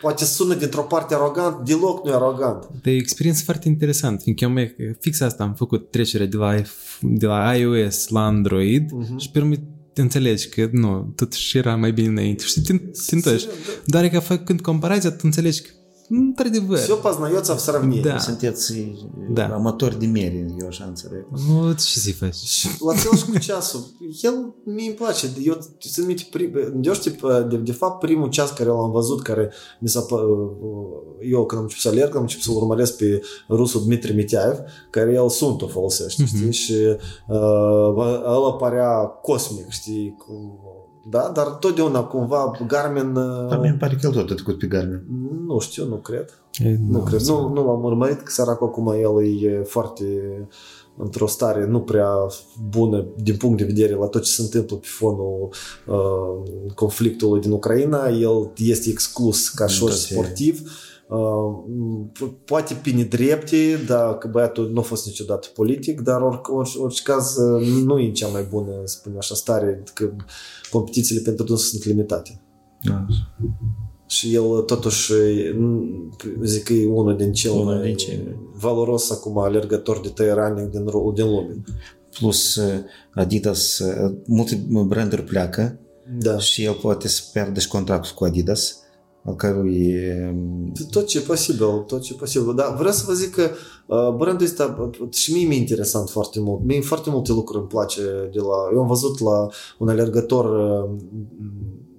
poate 0.00 0.24
sună 0.24 0.54
dintr-o 0.54 0.82
parte 0.82 1.14
arogant, 1.14 1.64
deloc 1.66 2.04
nu 2.04 2.10
e 2.10 2.14
arogant. 2.14 2.68
De 2.82 2.90
o 2.90 2.94
experiență 2.94 3.42
foarte 3.44 3.68
interesant, 3.68 4.20
fiindcă 4.22 4.44
eu 4.44 4.50
mai, 4.50 4.74
fix 5.00 5.20
asta 5.20 5.42
am 5.42 5.54
făcut 5.54 5.90
trecerea 5.90 6.26
de 6.26 6.36
la, 6.36 6.62
de 7.00 7.26
la 7.26 7.54
iOS 7.56 8.08
la 8.08 8.26
Android 8.26 8.90
Mhm. 8.90 9.18
și 9.18 9.30
pe 9.30 9.38
urmă 9.38 9.54
te 9.92 10.00
înțelegi 10.00 10.48
că 10.48 10.68
nu, 10.72 11.12
totuși 11.16 11.56
era 11.58 11.76
mai 11.76 11.92
bine 11.92 12.08
înainte 12.08 12.44
și 12.44 12.60
te, 12.60 12.76
te 12.78 13.14
întorci. 13.14 13.40
Serios, 13.40 13.56
Dar 13.86 14.04
e 14.04 14.08
că 14.08 14.18
făcând 14.18 14.60
comparația, 14.60 15.10
tu 15.10 15.20
înțelegi 15.22 15.62
că 15.62 15.68
într-adevăr. 16.20 16.78
Все 16.78 16.96
познается 16.96 17.54
в 17.54 17.60
сравнении. 17.60 18.02
Da. 18.02 18.18
Sunteți 18.18 18.74
Da. 19.30 19.44
amatori 19.54 19.98
de 19.98 20.06
mere, 20.06 20.54
eu 20.60 20.66
așa 20.66 20.84
înțeleg. 20.84 21.26
Nu, 21.48 21.72
ce 21.72 21.98
să-i 21.98 22.12
faci? 22.12 22.66
La 22.80 22.92
fel 22.94 23.16
și 23.16 23.24
cu 23.24 23.38
ceasul. 23.38 23.80
El 24.22 24.54
mie 24.64 24.86
îmi 24.86 24.94
place. 24.94 25.26
Eu 25.42 25.58
țin 25.90 26.06
minte, 26.06 26.24
eu 26.82 26.92
știu, 26.92 27.12
de, 27.48 27.56
de 27.56 27.72
fapt, 27.72 27.98
primul 27.98 28.28
ceas 28.28 28.50
care 28.50 28.68
l-am 28.68 28.90
văzut, 28.90 29.22
care 29.22 29.52
mi 29.80 29.88
s-a 29.88 30.04
eu 31.20 31.46
când 31.46 31.60
am 31.60 31.66
început 31.66 31.82
să 31.82 31.88
alerg, 31.88 32.14
am 32.14 32.20
început 32.20 32.44
să-l 32.44 32.54
urmăresc 32.56 32.96
pe 32.96 33.22
rusul 33.48 33.82
Dmitri 33.82 34.14
Mitiaev, 34.14 34.58
care 34.90 35.12
el 35.12 35.28
sunt 35.28 35.62
o 35.62 35.66
folosește, 35.66 36.24
știi? 36.24 36.52
Și 36.52 36.74
uh, 37.28 37.36
ăla 38.26 38.52
părea 38.58 39.04
cosmic, 39.04 39.68
știi? 39.68 40.14
Cum, 40.18 40.58
da, 41.08 41.30
dar 41.34 41.46
totdeauna 41.46 42.02
cumva 42.02 42.50
Garmin 42.66 43.16
uh, 43.16 43.48
Dar 43.48 43.58
mie 43.58 43.68
îmi 43.70 43.78
pare 43.78 43.94
că 43.94 44.06
el 44.06 44.12
tot 44.12 44.30
a 44.30 44.34
trecut 44.34 44.58
pe 44.58 44.66
Garmin. 44.66 45.02
nu 45.46 45.58
știu, 45.58 45.86
nu 45.86 45.96
cred. 45.96 46.42
E, 46.58 46.78
Nu, 46.88 46.98
cred, 46.98 47.20
nu, 47.20 47.48
nu 47.48 47.66
l-am 47.66 47.84
urmărit, 47.84 48.20
că 48.20 48.30
săracul 48.30 48.66
acum 48.66 48.86
el 48.88 49.42
e 49.42 49.62
foarte 49.62 50.04
într-o 50.96 51.26
stare 51.26 51.66
nu 51.66 51.80
prea 51.80 52.08
bună 52.70 53.06
din 53.16 53.36
punct 53.36 53.58
de 53.58 53.64
vedere 53.64 53.94
la 53.94 54.06
tot 54.06 54.22
ce 54.22 54.30
se 54.30 54.42
întâmplă 54.42 54.76
pe 54.76 54.86
fonul 54.88 55.48
uh, 55.86 56.50
conflictului 56.74 57.40
din 57.40 57.50
Ucraina. 57.50 58.08
El 58.08 58.52
este 58.56 58.90
exclus 58.90 59.48
ca 59.48 59.66
șor 59.66 59.88
tot 59.88 59.98
e- 59.98 60.00
sportiv. 60.00 60.60
Uh, 60.60 60.91
poate 62.44 62.74
pe 62.82 62.90
nedrepte, 62.90 63.56
dar 63.86 64.18
că 64.18 64.28
băiatul 64.28 64.70
nu 64.72 64.80
a 64.80 64.82
fost 64.82 65.06
niciodată 65.06 65.48
politic, 65.54 66.00
dar 66.00 66.20
oric, 66.20 66.48
orice, 66.48 66.78
orice 66.78 67.02
caz 67.02 67.36
uh, 67.36 67.66
nu 67.84 67.98
e 67.98 68.06
în 68.06 68.12
cea 68.14 68.26
mai 68.28 68.46
bună, 68.50 68.70
să 68.84 68.96
spunem 68.98 69.18
așa, 69.18 69.34
stare, 69.34 69.82
că 69.94 70.10
competițiile 70.70 71.20
pentru 71.20 71.44
dânsul 71.44 71.66
sunt 71.66 71.84
limitate. 71.84 72.42
Da. 72.82 73.06
Și 74.06 74.34
el 74.34 74.60
totuși 74.60 75.12
m, 75.58 75.82
zic 76.42 76.62
că 76.62 76.72
e 76.72 76.86
unul 76.86 77.16
din 77.16 77.32
cel 77.32 77.50
Unul 77.50 77.64
mai 77.64 77.82
din 77.82 77.96
cei- 77.96 78.36
valoros 78.54 79.10
acum 79.10 79.38
alergător 79.38 80.00
de 80.00 80.08
tăi 80.08 80.30
running 80.34 80.68
din, 80.70 80.86
ro- 80.86 81.14
din 81.14 81.24
lume. 81.26 81.62
Plus 82.18 82.54
uh, 82.54 82.74
Adidas, 83.14 83.78
uh, 83.78 84.14
multe 84.26 84.66
branduri 84.86 85.22
pleacă 85.24 85.78
Da. 86.18 86.38
și 86.38 86.64
el 86.64 86.72
poate 86.72 87.08
să 87.08 87.22
pierdă 87.32 87.60
și 87.60 87.68
contractul 87.68 88.12
cu 88.14 88.24
Adidas, 88.24 88.76
al 89.24 89.34
cărui 89.34 89.94
um, 90.28 90.72
Tot 90.90 91.06
ce 91.06 91.18
e 91.18 91.20
posibil, 91.20 91.66
tot 91.86 92.00
ce 92.00 92.12
e 92.12 92.16
posibil. 92.18 92.54
Dar 92.54 92.74
vreau 92.74 92.92
să 92.92 93.04
vă 93.06 93.12
zic 93.12 93.34
că 93.34 93.50
uh, 93.86 94.14
brandul 94.16 94.46
ăsta 94.46 94.92
uh, 95.00 95.12
și 95.12 95.32
mie 95.32 95.46
mi-e 95.46 95.58
interesant 95.58 96.08
foarte 96.08 96.40
mult. 96.40 96.64
Mie 96.64 96.80
foarte 96.80 97.10
multe 97.10 97.32
lucruri 97.32 97.58
îmi 97.58 97.68
place 97.68 98.00
de 98.32 98.38
la... 98.38 98.72
Eu 98.72 98.80
am 98.80 98.86
văzut 98.86 99.20
la 99.20 99.48
un 99.78 99.88
alergător 99.88 100.44
uh, 100.44 100.90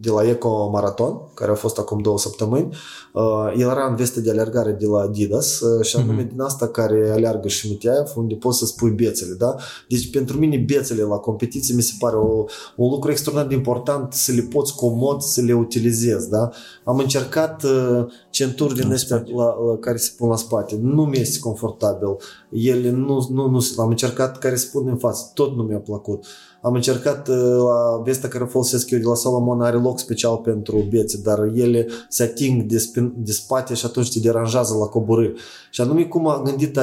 de 0.03 0.09
la 0.09 0.29
Eco 0.29 0.69
Marathon, 0.69 1.21
care 1.33 1.51
a 1.51 1.55
fost 1.55 1.77
acum 1.77 2.01
două 2.01 2.19
săptămâni. 2.19 2.69
Uh, 3.13 3.53
el 3.57 3.69
era 3.69 3.87
în 3.89 3.95
veste 3.95 4.21
de 4.21 4.29
alergare 4.29 4.71
de 4.71 4.85
la 4.85 4.99
Adidas 4.99 5.59
uh, 5.59 5.85
și 5.85 5.95
anume 5.95 6.27
din 6.31 6.41
asta 6.41 6.67
care 6.67 7.09
aleargă 7.11 7.47
și 7.47 7.69
Mitiaev, 7.69 8.11
unde 8.15 8.35
poți 8.35 8.57
să 8.57 8.65
spui 8.65 8.89
bețele, 8.91 9.33
da? 9.33 9.55
Deci 9.89 10.09
pentru 10.11 10.37
mine 10.37 10.57
bețele 10.57 11.01
la 11.01 11.15
competiție 11.15 11.75
mi 11.75 11.81
se 11.81 11.93
pare 11.99 12.15
o, 12.15 12.45
un 12.75 12.89
lucru 12.89 13.11
extraordinar 13.11 13.49
de 13.49 13.55
important 13.55 14.13
să 14.13 14.31
le 14.31 14.41
poți 14.41 14.75
comod 14.75 15.21
să 15.21 15.41
le 15.41 15.53
utilizezi, 15.53 16.29
da? 16.29 16.49
Am 16.83 16.97
încercat 16.97 17.63
uh, 17.63 18.05
centuri 18.29 18.73
din 18.73 18.91
astea 18.91 19.23
la, 19.35 19.43
la, 19.43 19.77
care 19.79 19.97
se 19.97 20.11
pun 20.17 20.29
la 20.29 20.35
spate. 20.35 20.79
Nu 20.81 21.03
mi 21.03 21.17
este 21.17 21.39
confortabil. 21.39 22.17
Ele 22.49 22.89
nu, 22.89 23.27
nu, 23.31 23.47
nu, 23.47 23.59
am 23.77 23.89
încercat 23.89 24.37
care 24.37 24.55
se 24.55 24.69
pun 24.71 24.87
în 24.87 24.97
față. 24.97 25.31
Tot 25.33 25.55
nu 25.55 25.63
mi-a 25.63 25.77
plăcut. 25.77 26.25
Am 26.65 26.73
încercat 26.73 27.27
uh, 27.27 27.35
la 27.57 28.01
vestea 28.03 28.29
care 28.29 28.43
o 28.43 28.47
folosesc 28.47 28.89
eu 28.89 28.99
de 28.99 29.05
la 29.05 29.15
Solomon 29.15 29.61
are 29.61 29.77
loc 29.77 29.99
special 29.99 30.37
pentru 30.37 30.85
bețe, 30.89 31.17
dar 31.23 31.39
ele 31.39 31.87
se 32.09 32.23
ating 32.23 32.61
de, 32.61 32.77
spin, 32.77 33.13
de 33.17 33.31
spate 33.31 33.73
și 33.73 33.85
atunci 33.85 34.13
te 34.13 34.19
deranjează 34.19 34.73
la 34.73 34.85
coborâri. 34.85 35.33
Și 35.71 35.81
anume 35.81 36.03
cum 36.03 36.27
a 36.27 36.41
gândit 36.41 36.79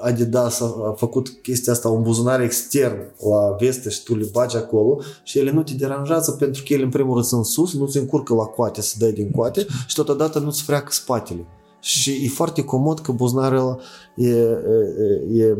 Adidas, 0.00 0.60
a, 0.60 0.64
a 0.64 0.94
făcut 0.96 1.28
chestia 1.28 1.72
asta, 1.72 1.88
un 1.88 2.02
buzunar 2.02 2.40
extern 2.40 2.96
la 3.30 3.56
veste 3.58 3.88
și 3.88 4.02
tu 4.02 4.16
le 4.16 4.28
bagi 4.32 4.56
acolo 4.56 4.98
și 5.22 5.38
ele 5.38 5.50
nu 5.50 5.62
te 5.62 5.74
deranjează 5.74 6.30
pentru 6.30 6.62
că 6.66 6.72
ele 6.72 6.82
în 6.82 6.90
primul 6.90 7.14
rând 7.14 7.26
sunt 7.26 7.44
sus, 7.44 7.74
nu 7.74 7.86
se 7.86 7.98
încurcă 7.98 8.34
la 8.34 8.44
coate 8.44 8.82
să 8.82 8.94
dai 8.98 9.12
din 9.12 9.30
coate 9.30 9.66
și 9.86 9.94
totodată 9.94 10.38
nu-ți 10.38 10.62
freacă 10.62 10.88
spatele. 10.90 11.46
Și 11.80 12.10
e 12.24 12.28
foarte 12.28 12.64
comod 12.64 13.00
că 13.00 13.12
buzunarul 13.12 13.58
ăla 13.58 13.76
e, 14.14 14.28
e, 15.32 15.56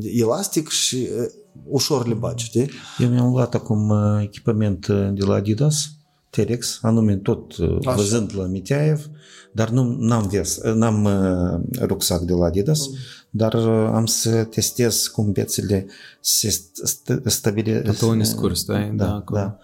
e 0.00 0.20
elastic 0.20 0.68
și 0.68 1.02
e, 1.02 1.32
ușor 1.66 2.06
le 2.06 2.14
bagi, 2.14 2.44
știi? 2.44 2.70
Eu 2.98 3.08
mi-am 3.08 3.30
luat 3.30 3.54
acum 3.54 3.88
uh, 3.88 4.22
echipament 4.22 4.86
uh, 4.86 5.08
de 5.12 5.24
la 5.24 5.34
Adidas, 5.34 5.90
Terex, 6.30 6.78
anume 6.82 7.16
tot 7.16 7.56
uh, 7.56 7.76
Așa. 7.86 7.96
văzând 7.96 8.32
la 8.36 8.44
Mitiaev, 8.44 9.06
dar 9.52 9.68
nu 9.70 9.96
n-am, 9.98 10.28
ves, 10.28 10.56
uh, 10.56 10.74
n-am 10.74 11.04
uh, 11.04 11.80
rucsac 11.86 12.20
de 12.20 12.32
la 12.32 12.44
Adidas, 12.44 12.86
Mm. 12.88 12.94
dar 13.30 13.54
uh, 13.54 13.90
am 13.94 14.06
să 14.06 14.44
testez 14.44 15.06
cum 15.06 15.32
bețele 15.32 15.86
se 16.20 16.48
st- 16.48 16.88
st- 16.90 17.22
stabile... 17.24 17.80
Tatuoni 17.80 18.26
scurs, 18.26 18.64
da? 18.64 18.78
Da, 18.78 19.04
Da, 19.04 19.14
acolo. 19.14 19.40
da. 19.40 19.58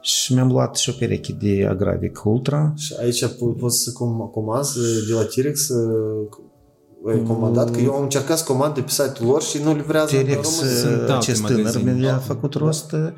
Și 0.00 0.32
mi-am 0.34 0.48
luat 0.48 0.76
și 0.76 0.90
o 0.90 0.92
pereche 0.98 1.32
de 1.32 1.66
Agravic 1.68 2.24
Ultra. 2.24 2.72
Și 2.76 2.94
aici 3.00 3.24
po- 3.24 3.58
poți 3.58 3.82
să 3.82 3.90
com- 3.92 4.30
comanzi 4.32 4.78
de 5.08 5.12
la 5.12 5.24
T-Rex 5.24 5.70
ai 5.70 5.78
comandat, 7.26 7.70
că 7.70 7.80
eu 7.80 7.94
am 7.94 8.02
încercat 8.02 8.38
să 8.38 8.44
comand 8.44 8.74
de 8.74 8.80
pe 8.80 8.90
site-ul 8.90 9.28
lor 9.30 9.42
și 9.42 9.62
nu 9.62 9.74
livrează 9.74 10.16
în 10.16 10.24
Terex, 10.24 10.58
România. 10.60 10.78
Sunt 10.78 10.92
uh, 10.94 11.00
alte 11.00 11.12
acest 11.12 11.44
tânăr 11.44 11.62
magazine. 11.64 11.92
mi-a 11.92 12.10
Da. 12.10 12.16
făcut 12.18 12.54
rost 12.54 12.92
uh, 12.92 13.08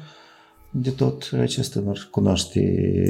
de 0.70 0.90
tot 0.90 1.30
acest 1.40 1.72
tânăr 1.72 2.08
cunoaște... 2.10 2.60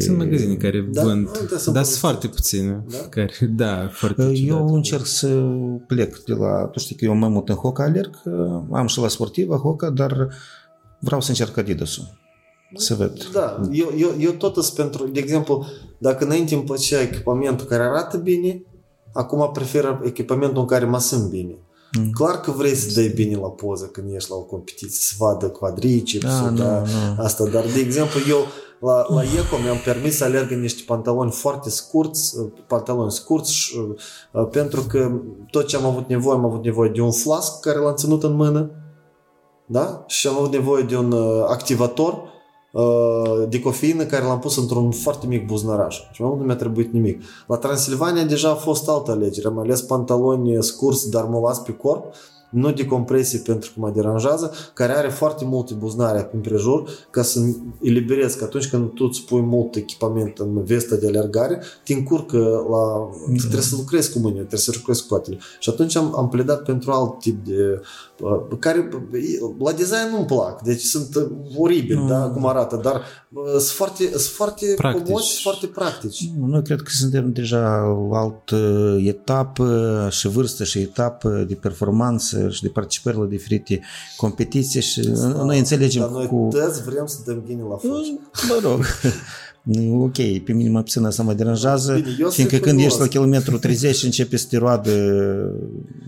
Sunt 0.00 0.16
magazine 0.18 0.54
care 0.54 0.88
Da, 0.92 1.02
vând, 1.02 1.24
nu, 1.26 1.30
trebuie 1.30 1.58
să 1.58 1.70
dar 1.70 1.84
sunt 1.84 1.98
povestesc. 1.98 1.98
foarte 1.98 2.26
puține. 2.26 2.84
Da? 2.90 2.96
Care, 3.08 3.32
da, 3.56 3.88
foarte 3.92 4.22
Eu 4.22 4.34
ciudate. 4.34 4.72
încerc 4.72 5.06
să 5.06 5.28
plec 5.86 6.18
de 6.18 6.32
la... 6.32 6.64
Tu 6.64 6.78
știi 6.78 6.96
că 6.96 7.04
eu 7.04 7.14
mai 7.14 7.28
mult 7.28 7.48
în 7.48 7.54
Hoca 7.54 7.82
alerg, 7.82 8.22
am 8.72 8.86
și 8.86 8.98
la 8.98 9.08
sportivă 9.08 9.56
Hoca, 9.56 9.90
dar 9.90 10.28
vreau 10.98 11.20
să 11.20 11.28
încerc 11.28 11.56
Adidas-ul. 11.56 12.18
Să 12.74 12.94
văd. 12.94 13.28
Da, 13.32 13.60
eu, 13.72 13.92
eu, 13.96 14.14
eu 14.18 14.30
tot 14.30 14.54
sunt 14.54 14.76
pentru, 14.76 15.06
de 15.08 15.20
exemplu, 15.20 15.66
dacă 15.98 16.24
înainte 16.24 16.54
îmi 16.54 16.62
plăcea 16.64 17.00
echipamentul 17.00 17.66
care 17.66 17.82
arată 17.82 18.16
bine, 18.16 18.62
acum 19.12 19.50
prefer 19.52 20.00
echipamentul 20.04 20.61
în 20.61 20.66
care 20.66 20.84
mă 20.84 20.98
simt 20.98 21.28
bine. 21.28 21.58
Mm. 21.98 22.11
Clar 22.11 22.40
că 22.40 22.50
vrei 22.50 22.74
să 22.74 23.00
dai 23.00 23.08
bine 23.08 23.36
la 23.36 23.48
poză 23.48 23.84
când 23.84 24.14
ești 24.14 24.30
la 24.30 24.36
o 24.36 24.42
competiție, 24.42 24.88
să 25.00 25.14
vadă 25.18 25.48
quadricepsul, 25.48 26.54
Da, 26.54 26.64
da, 26.64 26.78
nu, 26.78 27.14
nu. 27.16 27.22
asta, 27.22 27.44
dar 27.44 27.64
de 27.74 27.80
exemplu 27.80 28.20
eu 28.28 28.38
la, 28.80 29.06
la 29.14 29.22
ECO 29.22 29.56
mi-am 29.62 29.76
permis 29.84 30.16
să 30.16 30.24
alerg 30.24 30.50
în 30.50 30.61
niște 30.61 30.82
pantaloni 30.86 31.30
foarte 31.30 31.70
scurți, 31.70 32.36
pantaloni 32.66 33.11
scurți 33.11 33.54
și, 33.54 33.78
uh, 34.32 34.48
pentru 34.50 34.82
că 34.82 35.20
tot 35.50 35.66
ce 35.66 35.76
am 35.76 35.84
avut 35.84 36.08
nevoie, 36.08 36.36
am 36.36 36.44
avut 36.44 36.64
nevoie 36.64 36.90
de 36.90 37.00
un 37.00 37.12
flask 37.12 37.61
care 37.61 37.78
l-am 37.78 37.94
ținut 37.94 38.22
în 38.22 38.32
mână, 38.32 38.70
da? 39.66 40.04
Și 40.06 40.26
am 40.26 40.36
avut 40.36 40.52
nevoie 40.52 40.82
de 40.82 40.96
un 40.96 41.12
uh, 41.12 41.44
activator 41.48 42.12
uh, 42.12 42.28
de 43.48 43.60
cofeină 43.60 44.04
care 44.04 44.24
l-am 44.24 44.38
pus 44.38 44.56
într-un 44.56 44.90
foarte 44.90 45.26
mic 45.26 45.46
buznăraș. 45.46 45.96
Și 46.12 46.20
mai 46.20 46.28
mult 46.28 46.40
nu 46.40 46.46
mi-a 46.46 46.56
trebuit 46.56 46.92
nimic. 46.92 47.22
La 47.46 47.56
Transilvania 47.56 48.24
deja 48.24 48.50
a 48.50 48.54
fost 48.54 48.88
altă 48.88 49.10
alegere. 49.10 49.46
Am 49.46 49.58
ales 49.58 49.80
pantaloni 49.82 50.62
scurți, 50.62 51.10
dar 51.10 51.24
molați 51.24 51.62
pe 51.62 51.72
corp, 51.72 52.04
nu 52.50 52.72
de 52.72 52.86
compresie 52.86 53.38
pentru 53.38 53.70
că 53.74 53.80
mă 53.80 53.90
deranjează, 53.90 54.52
care 54.74 54.92
are 54.92 55.08
foarte 55.08 55.44
multe 55.44 55.74
buznare 55.74 56.22
prin 56.22 56.40
prejur 56.40 56.90
ca 57.10 57.22
să 57.22 57.40
eliberez 57.80 58.34
că 58.34 58.44
atunci 58.44 58.68
când 58.68 58.90
tu 58.90 59.04
îți 59.08 59.24
pui 59.24 59.40
mult 59.40 59.74
echipament 59.74 60.38
în 60.38 60.64
vesta 60.64 60.96
de 60.96 61.06
alergare, 61.06 61.62
te 61.84 61.92
încurcă 61.92 62.66
la... 62.70 63.08
Da. 63.28 63.38
Trebuie 63.38 63.60
să 63.60 63.76
lucrezi 63.76 64.12
cu 64.12 64.18
mâinile, 64.18 64.40
trebuie 64.40 64.60
să 64.60 64.72
lucrezi 64.74 65.02
cu 65.02 65.08
coatele. 65.08 65.38
Și 65.58 65.70
atunci 65.70 65.96
am, 65.96 66.14
am 66.16 66.28
pledat 66.28 66.62
pentru 66.62 66.90
alt 66.90 67.18
tip 67.18 67.44
de... 67.44 67.80
uh, 68.20 68.58
care 68.58 68.88
la 69.58 69.72
design 69.72 70.10
nu-mi 70.10 70.24
plac, 70.26 70.62
deci 70.62 70.80
sunt 70.82 71.14
uh, 71.14 71.26
oribili, 71.56 71.98
Mm. 72.00 72.06
da, 72.06 72.20
cum 72.28 72.46
arată, 72.46 72.80
dar 72.82 72.94
uh, 73.32 73.42
sunt 73.50 73.62
foarte, 73.62 74.04
sunt 74.10 74.22
foarte 74.22 74.66
Practici. 74.76 75.04
comodi 75.04 75.24
și 75.26 75.42
foarte 75.42 75.66
practici. 75.66 76.30
Noi 76.46 76.62
cred 76.62 76.78
că 76.80 76.90
suntem 76.90 77.32
deja 77.32 77.58
la 78.10 78.18
altă 78.18 78.56
etapă 79.04 80.08
și 80.10 80.28
vârstă 80.28 80.64
și 80.64 80.78
etapă 80.80 81.44
de 81.48 81.54
performanță 81.54 82.48
și 82.48 82.62
de 82.62 82.68
participări 82.68 83.16
la 83.18 83.24
diferite 83.24 83.80
competiții 84.16 84.80
și 84.80 85.00
noi 85.44 85.58
înțelegem 85.58 86.00
Dar 86.02 86.10
noi 86.10 86.26
cu... 86.26 86.48
toți 86.50 86.82
vrem 86.82 87.06
să 87.06 87.18
dăm 87.24 87.42
bine 87.46 87.62
la 87.62 87.76
foci. 87.76 88.12
Mă 88.48 88.58
rog, 88.62 88.84
ok, 89.98 90.14
pe 90.44 90.52
mine 90.52 90.70
mai 90.70 90.82
puțin 90.82 91.04
asta 91.04 91.22
mă 91.22 91.32
deranjează, 91.32 91.92
Bine, 91.94 92.16
eu 92.20 92.28
fiindcă 92.28 92.54
sunt 92.56 92.62
când 92.66 92.74
curios. 92.74 92.84
ești 92.92 93.00
la 93.00 93.06
kilometru 93.06 93.58
30 93.58 93.94
și 93.94 94.04
începe 94.04 94.36
să 94.36 94.46
te 94.50 94.56
roadă 94.58 94.90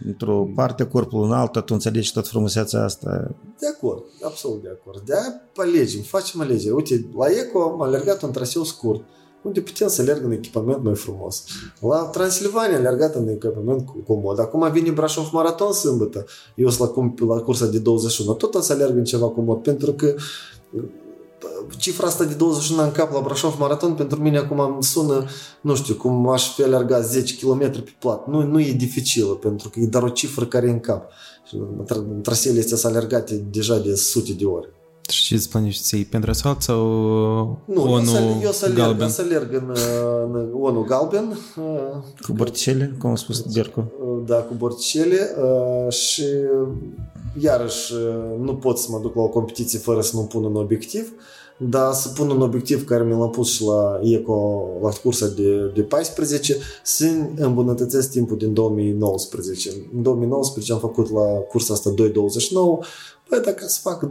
într-o 0.07 0.49
parte 0.55 0.85
corpul 0.85 1.25
în 1.25 1.33
alta, 1.33 1.61
tu 1.61 1.75
înțelegi 1.75 2.13
tot 2.13 2.27
frumusețea 2.29 2.85
asta. 2.85 3.31
De 3.61 3.67
acord, 3.77 4.03
absolut 4.23 4.63
de 4.63 4.69
acord. 4.81 5.03
De 5.07 5.13
aia 5.13 5.41
alegem, 5.57 6.01
facem 6.03 6.41
alegeri. 6.41 6.75
Uite, 6.75 7.07
la 7.19 7.27
ECO 7.27 7.63
am 7.63 7.83
alergat 7.83 8.23
un 8.23 8.31
traseu 8.33 8.63
scurt, 8.65 9.01
unde 9.43 9.61
putem 9.61 9.89
să 9.89 10.01
alerg 10.03 10.25
în 10.25 10.33
echipament 10.33 10.83
mai 10.83 10.95
frumos. 10.95 11.45
La 11.81 11.97
Transilvania 11.97 12.77
am 12.79 12.87
alergat 12.87 13.15
în 13.15 13.29
echipament 13.29 13.87
cu- 13.87 14.03
comod. 14.07 14.41
Acum 14.41 14.71
vine 14.73 14.91
Brașov 14.91 15.29
Maraton 15.33 15.73
sâmbătă. 15.73 16.25
Eu 16.55 16.69
sunt 16.69 16.81
la, 16.81 16.87
cum- 16.95 17.15
la 17.29 17.41
cursa 17.41 17.67
de 17.67 17.79
21. 17.79 18.33
Tot 18.35 18.55
o 18.55 18.61
să 18.61 18.73
alerg 18.73 18.97
în 18.97 19.05
ceva 19.05 19.27
comod, 19.27 19.59
pentru 19.63 19.93
că 19.93 20.15
cifra 21.79 22.07
asta 22.07 22.25
de 22.25 22.35
21 22.35 22.83
în 22.83 22.91
cap 22.93 23.13
la 23.13 23.21
Brașov 23.21 23.57
Maraton 23.59 23.93
pentru 23.95 24.21
mine 24.21 24.39
acum 24.39 24.59
îmi 24.59 24.83
sună, 24.83 25.25
nu 25.61 25.75
știu, 25.75 25.95
cum 25.95 26.29
aș 26.29 26.55
fi 26.55 26.63
alergat 26.63 27.05
10 27.05 27.35
km 27.47 27.59
pe 27.59 27.85
plat. 27.99 28.27
Nu, 28.29 28.43
nu 28.43 28.61
e 28.61 28.73
dificilă, 28.73 29.33
pentru 29.33 29.69
că 29.69 29.81
e 29.81 29.87
doar 29.87 30.03
o 30.03 30.09
cifră 30.09 30.45
care 30.47 30.67
e 30.67 30.71
în 30.71 30.81
cap. 30.81 31.11
Și 31.49 31.57
tra- 31.85 32.23
Traseele 32.23 32.59
astea 32.61 32.77
sunt 32.77 32.95
alergate 32.95 33.35
deja 33.51 33.79
de 33.79 33.95
sute 33.95 34.33
de 34.33 34.45
ori. 34.45 34.69
Și 35.09 35.25
ce 35.25 35.35
îți 35.35 35.49
plănești 35.49 35.85
să 35.85 35.97
iei 35.97 36.05
pentru 36.05 36.31
asfalt 36.31 36.63
sau 36.63 36.79
Nu, 37.65 37.81
eu 37.81 37.93
ONU 37.93 38.05
să, 38.05 38.23
eu 38.43 38.51
să 38.51 38.65
alerg, 38.65 38.79
galben? 38.81 39.03
eu 39.03 39.09
să 39.09 39.23
alerg 39.23 39.53
în, 39.55 39.69
uh, 39.71 40.31
în 40.33 40.49
ONU 40.61 40.81
Galben, 40.81 41.39
uh, 41.57 42.03
Cu 42.27 42.33
borticele, 42.33 42.97
cum 42.99 43.11
a 43.11 43.17
spus 43.17 43.41
Bercu. 43.41 43.93
da, 44.27 44.35
cu 44.37 44.55
borcele 44.55 45.31
uh, 45.43 45.93
și 45.93 46.25
iarăși 47.41 47.93
uh, 47.93 48.39
nu 48.41 48.55
pot 48.55 48.79
să 48.79 48.87
mă 48.91 48.99
duc 49.03 49.15
la 49.15 49.23
o 49.23 49.29
competiție 49.29 49.79
fără 49.79 50.01
să 50.01 50.17
nu 50.17 50.23
pun 50.23 50.45
un 50.45 50.57
obiectiv, 50.57 51.13
dar 51.57 51.93
să 51.93 52.09
pun 52.09 52.31
un 52.31 52.41
obiectiv 52.41 52.85
care 52.85 53.05
mi 53.05 53.11
l-am 53.11 53.31
pus 53.31 53.51
și 53.51 53.63
la 53.63 54.01
ECO, 54.03 54.69
la 54.83 54.89
cursa 54.89 55.27
de, 55.27 55.71
de 55.75 55.83
14, 55.83 56.57
să 56.83 57.07
îmbunătățesc 57.37 58.11
timpul 58.11 58.37
din 58.37 58.53
2019. 58.53 59.71
În 59.95 60.03
2019 60.03 60.73
am 60.73 60.79
făcut 60.79 61.11
la 61.11 61.23
cursa 61.23 61.75
asta 61.75 61.95
2.29, 61.95 63.13
Păi 63.29 63.41
dacă 63.45 63.65
să 63.67 63.79
fac 63.83 64.11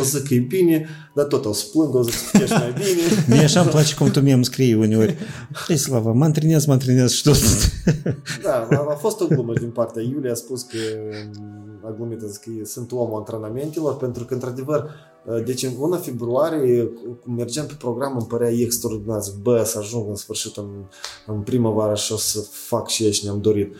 o 0.00 0.02
să 0.02 0.18
zic 0.18 0.28
că 0.28 0.34
e 0.34 0.38
bine, 0.38 0.88
dar 1.14 1.24
tot 1.24 1.44
o 1.44 1.52
să 1.52 1.64
plâng, 1.72 1.94
o 1.94 2.02
să 2.02 2.10
zic 2.10 2.30
că 2.30 2.42
ești 2.42 2.54
mai 2.54 2.72
bine. 2.72 3.24
Mie 3.28 3.44
așa 3.44 3.60
îmi 3.60 3.70
place 3.70 3.94
cum 3.94 4.10
tu 4.10 4.20
mie 4.20 4.32
îmi 4.32 4.44
scrii 4.44 4.74
uneori. 4.74 5.16
Ei, 5.68 5.76
Slava, 5.76 6.12
mă 6.12 6.24
antrenez, 6.24 6.66
mă 6.66 6.72
antrenez 6.72 7.10
și 7.10 7.22
tot. 7.22 7.36
Da, 8.42 8.68
a, 8.70 8.86
a 8.90 8.94
fost 8.94 9.20
o 9.20 9.26
glumă 9.26 9.52
din 9.52 9.70
partea 9.70 10.02
Iulia, 10.02 10.30
a 10.30 10.34
spus 10.34 10.62
că 10.62 10.78
a 11.88 11.94
glumit, 11.96 12.22
a 12.22 12.26
zis 12.26 12.36
că 12.36 12.50
sunt 12.64 12.92
omul 12.92 13.18
antrenamentelor, 13.18 13.96
pentru 13.96 14.24
că, 14.24 14.34
într-adevăr, 14.34 14.90
deci 15.44 15.62
în 15.62 15.72
1 15.78 15.96
februarie, 15.96 16.90
cum 17.24 17.34
mergeam 17.34 17.66
pe 17.66 17.74
program, 17.78 18.16
îmi 18.16 18.26
părea 18.26 18.50
extraordinar. 18.50 19.22
Zic, 19.22 19.34
bă, 19.42 19.62
să 19.64 19.78
ajung 19.78 20.08
în 20.08 20.14
sfârșit 20.14 20.56
în, 20.56 20.68
în 21.26 21.40
primăvară 21.40 21.94
și 21.94 22.12
o 22.12 22.16
să 22.16 22.40
fac 22.50 22.88
și 22.88 23.10
ce 23.10 23.20
ne-am 23.24 23.40
dorit. 23.40 23.74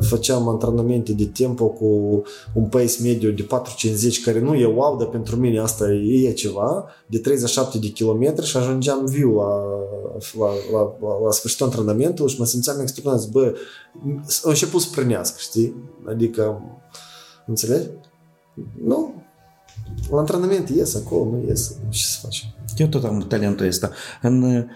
Făceam 0.00 0.48
antrenamente 0.48 1.12
de 1.12 1.26
tempo 1.26 1.66
cu 1.66 2.22
un 2.54 2.64
pace 2.64 3.02
mediu 3.02 3.30
de 3.30 3.46
4,50, 3.46 4.24
care 4.24 4.40
nu 4.40 4.54
e 4.54 4.66
wow, 4.66 4.96
dar 4.96 5.08
pentru 5.08 5.36
mine 5.36 5.58
asta 5.58 5.92
e 5.92 6.32
ceva, 6.32 6.86
de 7.06 7.18
37 7.18 7.78
de 7.78 7.88
kilometri 7.88 8.46
și 8.46 8.56
ajungeam 8.56 9.06
viu 9.06 9.34
la, 9.34 9.62
la, 10.38 10.46
la, 10.72 10.96
la, 11.00 11.24
la 11.24 11.30
sfârșitul 11.30 11.66
antrenamentului 11.66 12.32
și 12.32 12.38
mă 12.38 12.44
simțeam 12.44 12.80
extraordinar. 12.80 13.18
Zic, 13.18 13.32
bă, 13.32 13.54
a 14.44 14.48
început 14.48 14.80
să 14.80 14.88
prânească, 14.94 15.36
știi? 15.38 15.74
Adică, 16.08 16.62
înțelegi? 17.46 17.88
Nu. 18.84 19.14
La 20.10 20.18
antrenament 20.18 20.68
ies 20.68 20.94
acolo, 20.94 21.30
nu 21.30 21.44
ies. 21.46 21.74
Ce 21.88 22.04
să 22.04 22.18
faci? 22.22 22.54
Eu 22.76 22.86
tot 22.86 23.04
am 23.04 23.18
talentul 23.28 23.66
ăsta. 23.66 23.90
În, 24.22 24.66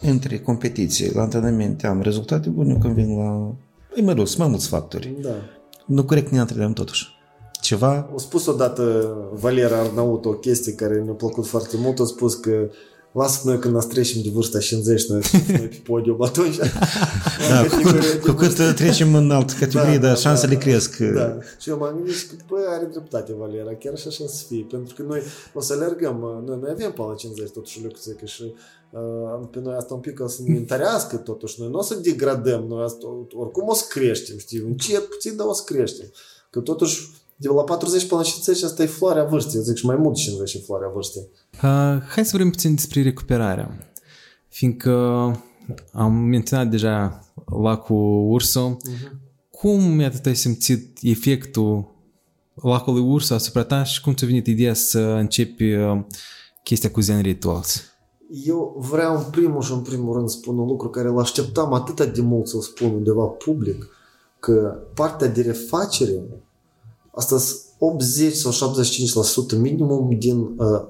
între 0.00 0.38
competiții, 0.38 1.12
la 1.12 1.22
antrenamente 1.22 1.86
am 1.86 2.00
rezultate 2.00 2.48
bune 2.48 2.78
când 2.78 2.94
vin 2.94 3.16
la... 3.16 3.54
Păi 3.92 4.02
mă 4.02 4.12
rog, 4.12 4.26
sunt 4.26 4.38
mai 4.38 4.48
mulți 4.48 4.68
factori. 4.68 5.16
Da. 5.20 5.34
Nu 5.86 6.04
corect 6.04 6.30
ne 6.30 6.40
antrenăm 6.40 6.72
totuși. 6.72 7.12
Ceva... 7.60 8.10
A 8.14 8.18
spus 8.18 8.46
odată 8.46 9.14
Valera 9.32 9.78
Arnaut 9.78 10.24
o 10.24 10.32
chestie 10.32 10.74
care 10.74 11.02
mi-a 11.04 11.12
plăcut 11.12 11.46
foarte 11.46 11.76
mult. 11.76 11.98
A 11.98 12.04
spus 12.04 12.34
că 12.34 12.70
lasă 13.14 13.40
noi 13.44 13.58
când 13.58 13.74
ne 13.74 13.80
trecem 13.80 14.22
de 14.22 14.30
vârsta 14.32 14.58
50, 14.58 15.06
noi, 15.06 15.20
noi 15.48 15.68
pe 15.68 15.80
podium 15.84 16.22
atunci. 16.22 16.56
Da, 17.48 17.66
cu, 17.66 17.80
cât, 17.82 18.22
cu 18.22 18.32
cât 18.32 18.74
trecem 18.74 19.14
în 19.14 19.30
altă 19.30 19.54
categorie, 19.58 19.98
da, 19.98 20.08
da, 20.08 20.14
șansele 20.14 20.54
da, 20.54 20.60
cresc. 20.60 20.96
Da. 20.96 21.38
Și 21.58 21.68
eu 21.68 21.78
m-am 21.78 21.94
gândit 21.94 22.14
că, 22.28 22.34
bă, 22.48 22.56
are 22.68 22.84
dreptate 22.84 23.34
Valera, 23.38 23.74
chiar 23.74 23.98
și 23.98 24.08
așa 24.08 24.24
să 24.26 24.44
fie. 24.48 24.66
Pentru 24.70 24.94
că 24.94 25.02
noi 25.02 25.20
o 25.54 25.60
să 25.60 25.72
alergăm, 25.72 26.42
noi, 26.46 26.58
noi 26.60 26.70
avem 26.70 26.92
până 26.92 27.08
la 27.08 27.14
50 27.14 27.50
totuși 27.50 27.82
lucrurile 27.82 28.26
și 28.26 28.54
uh, 28.90 29.48
pe 29.50 29.60
noi 29.60 29.74
asta 29.74 29.94
un 29.94 30.00
pic 30.00 30.20
o 30.20 30.28
să 30.28 30.42
ne 30.44 30.56
întărească 30.56 31.16
totuși. 31.16 31.60
Noi 31.60 31.70
nu 31.70 31.78
o 31.78 31.82
să 31.82 31.94
degradăm, 31.94 32.64
noi 32.68 32.84
asta, 32.84 33.06
oricum 33.32 33.68
o 33.68 33.74
să 33.74 33.84
creștem, 33.88 34.38
știi, 34.38 34.58
încet, 34.58 35.04
puțin, 35.04 35.36
dar 35.36 35.46
o 35.46 35.52
să 35.52 35.62
creștem. 35.66 36.06
Că 36.50 36.60
totuși 36.60 37.10
de 37.36 37.48
la 37.48 37.62
40 37.62 38.06
până 38.06 38.20
la 38.20 38.26
50 38.26 38.62
asta 38.62 38.82
e 38.82 38.86
floarea 38.86 39.24
vârstei, 39.24 39.56
eu 39.56 39.62
zic 39.62 39.76
și 39.76 39.86
mai 39.86 39.96
mult 39.96 40.14
de 40.14 40.20
50 40.20 40.54
e 40.54 40.58
floarea 40.58 40.88
vârstei. 40.94 41.28
Uh, 41.54 42.02
hai 42.08 42.24
să 42.24 42.28
vorbim 42.30 42.50
puțin 42.50 42.74
despre 42.74 43.02
recuperarea. 43.02 43.92
Fiindcă 44.48 44.92
am 45.92 46.12
menționat 46.12 46.68
deja 46.68 47.24
lacul 47.62 48.30
Urso, 48.30 48.76
uh-huh. 48.76 49.10
cum 49.50 50.00
iată 50.00 50.28
ai 50.28 50.34
simțit 50.34 50.98
efectul 51.02 51.92
lacului 52.54 53.02
Urso 53.02 53.34
asupra 53.34 53.64
ta 53.64 53.84
și 53.84 54.00
cum 54.00 54.14
ți-a 54.14 54.26
venit 54.26 54.46
ideea 54.46 54.74
să 54.74 54.98
începi 54.98 55.64
chestia 56.62 56.90
cu 56.90 57.00
Zen 57.00 57.22
Rituals? 57.22 57.82
Eu 58.44 58.86
vreau 58.90 59.16
în 59.16 59.30
primul 59.30 59.62
și 59.62 59.72
în 59.72 59.80
primul 59.80 60.14
rând 60.14 60.28
să 60.28 60.36
spun 60.36 60.58
un 60.58 60.66
lucru 60.66 60.88
care 60.88 61.08
îl 61.08 61.18
așteptam 61.18 61.72
atât 61.72 62.14
de 62.14 62.20
mult 62.20 62.48
să-l 62.48 62.60
spun 62.60 62.94
undeva 62.94 63.24
public, 63.24 63.88
că 64.38 64.78
partea 64.94 65.28
de 65.28 65.42
refacere 65.42 66.22
asta 67.14 67.36
80 67.78 68.34
sau 68.34 68.72
75% 69.54 69.58
minimum 69.58 70.16
din, 70.18 70.38
uh, 70.40 70.80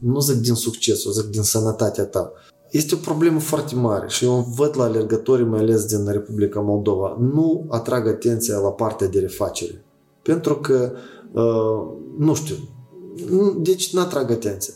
nu 0.00 0.20
zic 0.20 0.36
din 0.36 0.54
succesul, 0.54 1.12
zic 1.12 1.24
din 1.24 1.42
sănătatea 1.42 2.04
ta. 2.04 2.32
Este 2.70 2.94
o 2.94 2.98
problemă 2.98 3.38
foarte 3.38 3.74
mare 3.74 4.08
și 4.08 4.24
eu 4.24 4.52
văd 4.56 4.76
la 4.76 4.84
alergătorii, 4.84 5.44
mai 5.44 5.60
ales 5.60 5.84
din 5.84 6.12
Republica 6.12 6.60
Moldova, 6.60 7.16
nu 7.20 7.66
atrag 7.68 8.06
atenția 8.06 8.58
la 8.58 8.70
partea 8.70 9.06
de 9.06 9.20
refacere. 9.20 9.84
Pentru 10.22 10.56
că, 10.56 10.92
uh, 11.32 11.96
nu 12.18 12.34
știu, 12.34 12.56
deci 13.58 13.92
nu 13.92 14.00
atrag 14.00 14.30
atenție. 14.30 14.74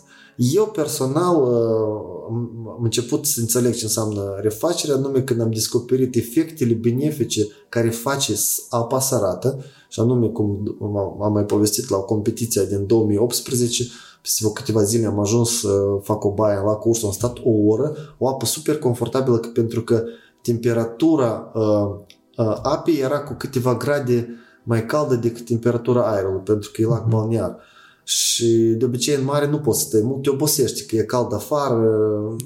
Eu 0.50 0.66
personal 0.66 1.42
uh, 1.42 2.12
am 2.68 2.80
început 2.82 3.26
să 3.26 3.40
înțeleg 3.40 3.74
ce 3.74 3.84
înseamnă 3.84 4.38
refacerea, 4.40 4.96
anume 4.96 5.22
când 5.22 5.40
am 5.40 5.50
descoperit 5.50 6.14
efectele 6.14 6.72
benefice 6.74 7.46
care 7.68 7.90
face 7.90 8.34
apa 8.70 9.00
sărată, 9.00 9.64
și 9.88 10.00
anume, 10.00 10.26
cum 10.26 10.76
am 11.22 11.32
mai 11.32 11.44
povestit 11.44 11.88
la 11.88 11.96
o 11.96 12.04
competiție 12.04 12.64
din 12.64 12.86
2018, 12.86 13.84
peste 14.22 14.50
câteva 14.54 14.82
zile 14.82 15.06
am 15.06 15.20
ajuns 15.20 15.60
să 15.60 15.98
fac 16.02 16.24
o 16.24 16.30
baie 16.30 16.56
la 16.56 16.74
curs, 16.74 17.04
am 17.04 17.10
stat 17.10 17.38
o 17.44 17.50
oră, 17.66 17.96
o 18.18 18.28
apă 18.28 18.46
super 18.46 18.78
confortabilă 18.78 19.36
pentru 19.36 19.82
că 19.82 20.02
temperatura 20.42 21.52
uh, 21.54 21.90
uh, 22.36 22.58
apei 22.62 22.98
era 22.98 23.20
cu 23.20 23.34
câteva 23.34 23.74
grade 23.74 24.28
mai 24.62 24.86
caldă 24.86 25.14
decât 25.14 25.46
temperatura 25.46 26.12
aerului, 26.12 26.40
pentru 26.40 26.70
că 26.70 26.82
e 26.82 26.86
lac 26.86 27.08
balnear. 27.08 27.56
Și 28.04 28.54
de 28.54 28.84
obicei 28.84 29.14
în 29.14 29.24
mare 29.24 29.48
nu 29.48 29.58
poți 29.58 29.80
să 29.80 29.86
stai 29.86 30.00
mult, 30.04 30.22
te 30.22 30.30
obosești, 30.30 30.86
că 30.86 30.96
e 30.96 31.02
cald 31.02 31.32
afară, 31.32 31.80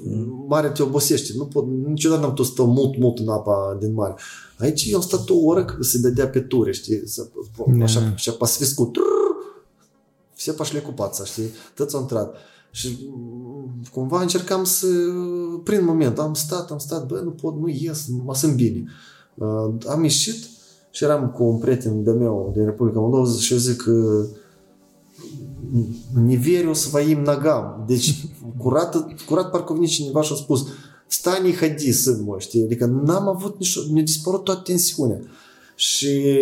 mm. 0.03 0.45
mare 0.47 0.69
te 0.69 0.83
obosește. 0.83 1.33
Nu 1.37 1.45
pot, 1.45 1.65
niciodată 1.85 2.21
n-am 2.21 2.33
putut 2.33 2.53
să 2.55 2.63
mult, 2.63 2.97
mult 2.97 3.19
în 3.19 3.29
apa 3.29 3.77
din 3.79 3.93
mare. 3.93 4.15
Aici 4.57 4.87
eu 4.89 4.95
am 4.95 5.03
stat 5.03 5.29
o 5.29 5.37
oră 5.37 5.65
că 5.65 5.83
se 5.83 5.97
dădea 5.97 6.27
pe 6.27 6.39
ture, 6.39 6.71
știi? 6.71 7.01
Să, 7.07 7.27
mm. 7.65 7.81
așa, 7.81 8.13
și 8.15 8.29
a 8.29 8.31
pasfis 8.31 8.73
cu 8.73 8.91
se 10.35 10.51
pașle 10.51 10.79
cu 10.79 10.91
pața, 10.91 11.23
știi? 11.23 11.49
Tot 11.75 11.89
s-a 11.89 11.99
intrat. 11.99 12.35
Și 12.71 13.09
mm, 13.09 13.81
cumva 13.91 14.21
încercam 14.21 14.63
să, 14.63 14.87
prin 15.63 15.85
moment, 15.85 16.19
am 16.19 16.33
stat, 16.33 16.71
am 16.71 16.77
stat, 16.77 17.07
bă, 17.07 17.21
nu 17.23 17.29
pot, 17.29 17.59
nu 17.59 17.67
ies, 17.67 18.05
mă 18.25 18.35
sunt 18.35 18.55
bine. 18.55 18.85
Uh, 19.33 19.73
am 19.87 20.03
ieșit 20.03 20.45
și 20.89 21.03
eram 21.03 21.29
cu 21.29 21.43
un 21.43 21.57
prieten 21.57 22.03
de 22.03 22.11
meu 22.11 22.51
din 22.55 22.65
Republica 22.65 22.99
Moldova 22.99 23.31
și 23.31 23.53
eu 23.53 23.59
zic 23.59 23.81
că 23.81 23.91
uh, 23.91 24.25
не 26.14 26.36
верю 26.36 26.74
своим 26.74 27.24
nogam. 27.24 27.84
Deci, 27.86 28.24
curat, 28.58 29.06
curat 29.26 29.50
parcă 29.50 29.72
vine 29.72 29.86
cineva 29.86 30.22
și 30.22 30.32
a 30.32 30.36
spus, 30.36 30.66
stai, 31.06 31.42
не 31.42 31.52
ходи, 31.52 31.92
сын 31.92 32.22
mă, 32.24 32.34
știi? 32.38 32.62
Adică 32.62 32.86
n-am 32.86 33.28
avut 33.28 33.58
nici, 33.58 33.90
mi-a 33.90 34.02
dispărut 34.02 34.44
toată 34.44 34.60
tensiunea. 34.64 35.20
Și 35.74 36.38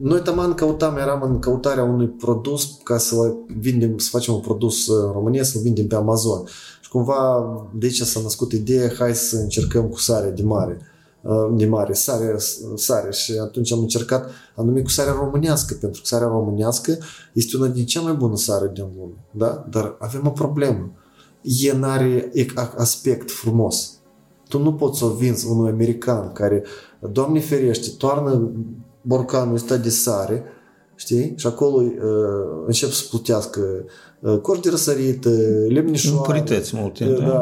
noi 0.00 0.20
taman 0.20 0.54
căutam, 0.54 0.96
eram 0.96 1.22
în 1.22 1.38
căutarea 1.38 1.84
unui 1.84 2.06
produs 2.06 2.78
ca 2.82 2.98
să 2.98 3.34
vindem, 3.60 3.98
să 3.98 4.08
facem 4.10 4.34
un 4.34 4.40
produs 4.40 4.88
în 4.88 5.12
România, 5.12 5.42
să-l 5.42 5.62
vindem 5.62 5.86
pe 5.86 5.94
Amazon. 5.94 6.44
Și 6.80 6.90
cumva 6.90 7.44
de 7.78 7.86
aici 7.86 8.00
s-a 8.00 8.20
născut 8.20 8.52
ideea, 8.52 8.92
hai 8.98 9.14
să 9.14 9.36
încercăm 9.36 9.86
cu 9.88 9.98
sare 9.98 10.30
de 10.30 10.42
mare 10.42 10.80
de 11.51 11.65
mare, 11.65 11.93
sare, 11.93 12.37
sare 12.75 13.11
și 13.11 13.33
atunci 13.41 13.71
am 13.71 13.79
încercat 13.79 14.29
anume 14.55 14.81
cu 14.81 14.89
sarea 14.89 15.13
românească, 15.13 15.77
pentru 15.79 16.01
că 16.01 16.07
sarea 16.07 16.27
românească 16.27 16.97
este 17.33 17.57
una 17.57 17.67
din 17.67 17.85
cea 17.85 18.01
mai 18.01 18.13
bună 18.13 18.35
sare 18.35 18.71
din 18.73 18.85
lume, 18.97 19.25
da? 19.31 19.65
Dar 19.69 19.95
avem 19.99 20.27
o 20.27 20.29
problemă. 20.29 20.91
E 21.41 21.73
n-are 21.73 22.31
aspect 22.77 23.31
frumos. 23.31 23.97
Tu 24.47 24.59
nu 24.59 24.73
poți 24.73 24.99
să 24.99 25.05
o 25.05 25.09
vinzi 25.09 25.47
unui 25.47 25.69
american 25.69 26.31
care, 26.31 26.63
Doamne 27.11 27.39
ferește, 27.39 27.89
toarnă 27.97 28.51
borcanul 29.01 29.53
ăsta 29.53 29.77
de 29.77 29.89
sare, 29.89 30.43
știi? 30.95 31.33
Și 31.35 31.47
acolo 31.47 31.81
uh, 31.81 32.63
încep 32.65 32.89
să 32.89 33.05
plutească 33.09 33.85
uh, 34.23 34.39
corp 34.39 34.61
de 34.61 34.69
răsărit, 34.69 35.25
uh, 35.25 35.33
lemnișoare. 35.67 36.37
Impurități 36.37 36.75
multe. 36.75 37.05
Uh, 37.05 37.19
da. 37.19 37.25
da. 37.25 37.41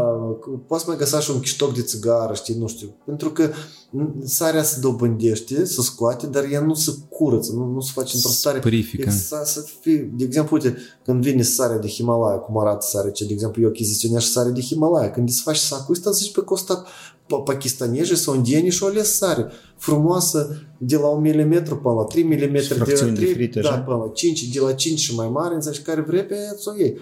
Poți 0.68 0.88
mai 0.88 0.98
găsa 0.98 1.20
și 1.20 1.32
un 1.32 1.40
chiștoc 1.40 1.74
de 1.74 1.82
țigară, 1.82 2.34
știi, 2.34 2.56
nu 2.60 2.68
știu. 2.68 2.96
Pentru 3.06 3.30
că 3.32 3.50
sarea 4.24 4.64
se 4.64 4.80
dobândește, 4.80 5.66
se 5.66 5.82
scoate, 5.82 6.28
dar 6.28 6.44
ea 6.52 6.62
nu 6.62 6.74
se 6.74 6.92
curăță, 7.10 7.52
nu, 7.54 7.66
nu 7.66 7.80
se 7.80 7.92
face 7.94 8.16
într-o 8.16 8.32
stare... 8.32 8.60
Purifică. 8.60 9.02
Exact, 9.02 9.46
să 9.46 9.66
fie, 9.82 10.12
de 10.18 10.24
exemplu, 10.24 10.56
uite, 10.56 10.78
când 11.04 11.24
vine 11.24 11.42
sarea 11.42 11.78
de 11.78 11.88
Himalaya, 11.88 12.38
cum 12.38 12.60
arată 12.60 12.86
sarea 12.90 13.12
ce, 13.12 13.26
de 13.26 13.34
exemplu, 13.34 13.62
eu 13.62 13.68
achiziționez 13.68 14.24
sare 14.24 14.50
de 14.50 14.62
Himalaya, 14.62 15.12
când 15.12 15.30
îți 15.30 15.42
faci 15.42 15.58
sacul 15.58 15.94
ăsta, 15.94 16.12
zici 16.12 16.32
pe 16.32 16.42
costat 16.42 16.88
pakistanezi 17.40 18.16
sau 18.16 18.36
indieni 18.36 18.70
și 18.70 18.84
o 18.84 18.86
ales 18.86 19.16
sare 19.16 19.52
frumoasă 19.78 20.62
de 20.78 20.96
la 20.96 21.08
1 21.08 21.20
mm 21.20 21.64
până 21.64 21.96
la 21.96 22.04
3 22.04 22.24
mm, 22.24 22.36
de 22.38 22.76
la 22.78 22.84
3, 22.84 23.12
de 23.12 23.26
frite, 23.26 23.60
da, 23.60 23.80
până 23.80 23.98
la 23.98 24.12
5, 24.14 24.44
de 24.44 24.60
la 24.60 24.74
5 24.74 25.00
și 25.00 25.16
mai 25.16 25.30
mare, 25.30 25.54
înțelegi, 25.54 25.82
care 25.82 26.02
vrei 26.02 26.26
pe 26.26 26.34
aia 26.34 26.54
o 26.72 26.78
iei. 26.78 26.98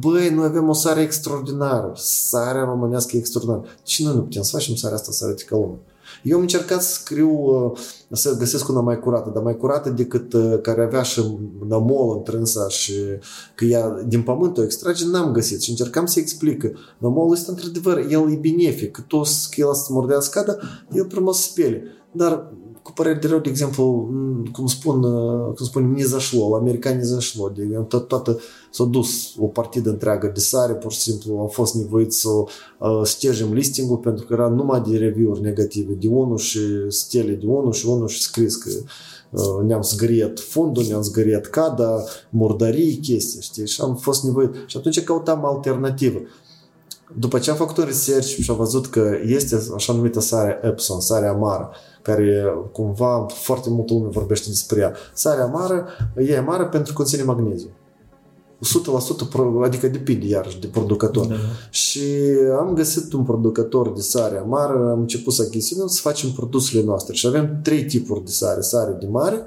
Băi, 0.00 0.30
noi 0.34 0.44
avem 0.44 0.68
o 0.68 0.72
sare 0.72 1.00
extraordinară, 1.00 1.92
sarea 1.94 2.64
românească 2.64 3.16
extraordinară. 3.16 3.64
Și 3.84 4.04
noi 4.04 4.14
nu 4.14 4.22
putem 4.22 4.42
să 4.42 4.50
facem 4.56 4.74
sarea 4.74 4.96
asta, 4.96 5.12
sare 5.12 5.32
de 5.32 5.42
calumă. 5.42 5.78
Eu 6.22 6.36
am 6.36 6.40
încercat 6.40 6.82
să 6.82 6.92
scriu, 6.92 7.30
uh, 7.30 7.78
să 8.10 8.36
găsesc 8.36 8.68
una 8.68 8.80
mai 8.80 8.98
curată, 8.98 9.30
dar 9.34 9.42
mai 9.42 9.56
curată 9.56 9.90
decât 9.90 10.32
uh, 10.32 10.60
care 10.62 10.82
avea 10.82 11.02
și 11.02 11.38
nămol 11.68 12.16
întrânsa 12.16 12.68
și 12.68 12.92
că 13.54 13.64
ea 13.64 14.02
din 14.06 14.22
pământ 14.22 14.58
o 14.58 14.62
extrage, 14.62 15.06
n-am 15.06 15.32
găsit 15.32 15.62
și 15.62 15.70
încercam 15.70 16.06
să 16.06 16.18
explic 16.18 16.58
că 16.58 16.70
nămolul 16.98 17.34
este 17.34 17.50
într-adevăr, 17.50 17.98
el 17.98 18.32
e 18.32 18.36
benefic, 18.36 18.90
că 18.90 19.00
toți 19.06 19.50
că 19.50 19.60
el 19.60 19.74
să 19.74 19.86
mordească, 19.92 20.44
dar 20.46 20.86
el 20.92 21.06
frumos 21.10 21.42
spele. 21.42 21.82
Dar 22.12 22.52
cu 22.90 23.02
păreri 23.02 23.20
de 23.20 23.26
rău, 23.26 23.38
de 23.38 23.48
exemplu, 23.48 24.08
cum 24.52 24.66
spun, 24.66 25.02
uh, 25.02 25.54
cum 25.54 25.66
spunem, 25.66 25.92
ne 25.92 26.04
zașlo, 26.04 26.48
la 26.48 26.56
americani 26.56 26.96
ne 26.96 27.02
zașlo, 27.02 27.52
de 27.54 27.62
exemplu, 27.62 27.86
tot, 27.98 28.08
toată 28.08 28.38
s-a 28.70 28.84
dus 28.84 29.34
o 29.38 29.46
partidă 29.46 29.90
întreagă 29.90 30.30
de 30.34 30.40
sare, 30.40 30.72
pur 30.72 30.92
și 30.92 31.00
simplu 31.00 31.38
am 31.38 31.48
fost 31.48 31.74
nevoiți 31.74 32.20
să 32.20 32.28
uh, 32.28 33.00
stejim 33.02 33.52
listingul 33.52 33.96
pentru 33.96 34.26
că 34.26 34.32
era 34.32 34.48
numai 34.48 34.82
de 34.88 34.98
review-uri 34.98 35.40
negative, 35.40 35.92
de 35.92 36.08
unul 36.08 36.38
și 36.38 36.60
stele 36.88 37.32
de 37.32 37.46
unul 37.46 37.72
și 37.72 37.86
unul 37.86 38.08
și 38.08 38.22
scris 38.22 38.56
că 38.56 38.70
uh, 39.30 39.66
ne-am 39.66 39.82
zgâriat 39.82 40.38
fondul, 40.38 40.84
ne-am 40.88 41.02
zgâriat 41.02 41.46
cada, 41.46 42.04
murdării, 42.30 42.96
chestii, 42.96 43.40
știi, 43.40 43.66
și 43.66 43.80
am 43.80 43.96
fost 43.96 44.24
nevoit. 44.24 44.50
Și 44.66 44.76
atunci 44.76 45.04
căutam 45.04 45.44
alternativă 45.44 46.18
după 47.18 47.38
ce 47.38 47.50
am 47.50 47.56
făcut 47.56 47.76
un 47.76 47.84
research 47.84 48.26
și 48.26 48.50
am 48.50 48.56
văzut 48.56 48.86
că 48.86 49.18
este 49.26 49.62
așa 49.74 49.92
numită 49.92 50.20
sare 50.20 50.60
Epson, 50.62 51.00
sare 51.00 51.26
amară, 51.26 51.70
care 52.02 52.44
cumva 52.72 53.26
foarte 53.28 53.70
multă 53.70 53.92
lume 53.92 54.08
vorbește 54.08 54.48
despre 54.48 54.80
ea. 54.80 54.94
Sarea 55.14 55.44
amară 55.44 55.86
e 56.16 56.38
amară 56.38 56.66
pentru 56.66 56.92
că 56.92 56.98
conține 56.98 57.22
magneziu. 57.22 57.68
100%, 58.60 59.64
adică 59.64 59.88
depinde 59.88 60.26
iarăși 60.26 60.60
de 60.60 60.66
producător. 60.66 61.26
Da. 61.26 61.34
Și 61.70 62.02
am 62.58 62.74
găsit 62.74 63.12
un 63.12 63.22
producător 63.24 63.92
de 63.92 64.00
sare 64.00 64.38
amară, 64.38 64.90
am 64.90 65.00
început 65.00 65.32
să 65.32 65.42
achiziționăm, 65.42 65.86
să 65.86 66.00
facem 66.00 66.30
produsele 66.30 66.84
noastre. 66.84 67.14
Și 67.14 67.26
avem 67.26 67.60
trei 67.62 67.84
tipuri 67.84 68.24
de 68.24 68.30
sare. 68.30 68.60
Sare 68.60 68.96
de 69.00 69.06
mare, 69.06 69.44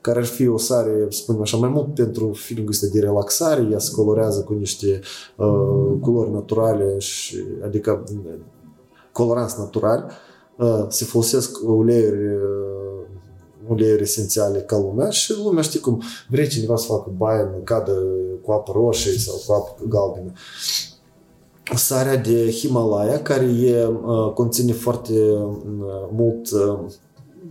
care 0.00 0.18
ar 0.18 0.24
fi 0.24 0.48
o 0.48 0.58
sare, 0.58 1.06
spunem 1.08 1.40
așa, 1.40 1.56
mai 1.56 1.68
mult 1.68 1.94
pentru 1.94 2.32
feeling 2.34 2.68
ăsta 2.68 2.86
de 2.92 3.00
relaxare, 3.00 3.68
ea 3.70 3.78
se 3.78 3.90
colorează 3.94 4.40
cu 4.40 4.52
niște 4.52 5.00
uh, 5.36 5.98
culori 6.00 6.30
naturale, 6.32 6.98
și, 6.98 7.36
adică 7.64 8.04
coloranți 9.12 9.58
naturali, 9.58 10.04
uh, 10.06 10.12
se 10.88 11.04
folosesc 11.04 11.58
uleiuri 11.62 12.26
uh, 12.26 12.74
uleiuri 13.68 14.02
esențiale 14.02 14.58
ca 14.58 14.78
lumea 14.78 15.10
și 15.10 15.32
lumea 15.32 15.62
știe 15.62 15.80
cum 15.80 16.02
vrei 16.28 16.48
cineva 16.48 16.76
să 16.76 16.86
facă 16.86 17.10
baie 17.16 17.40
în 17.40 17.64
cadă 17.64 18.02
cu 18.42 18.52
apă 18.52 18.72
roșie 18.74 19.18
sau 19.18 19.42
cu 19.46 19.52
apă 19.52 19.82
galbenă. 19.88 20.32
Sarea 21.74 22.16
de 22.16 22.50
Himalaya, 22.50 23.22
care 23.22 23.44
e, 23.44 23.86
uh, 23.86 24.32
conține 24.34 24.72
foarte 24.72 25.12
uh, 25.12 25.56
mult, 26.12 26.50
uh, 26.50 26.78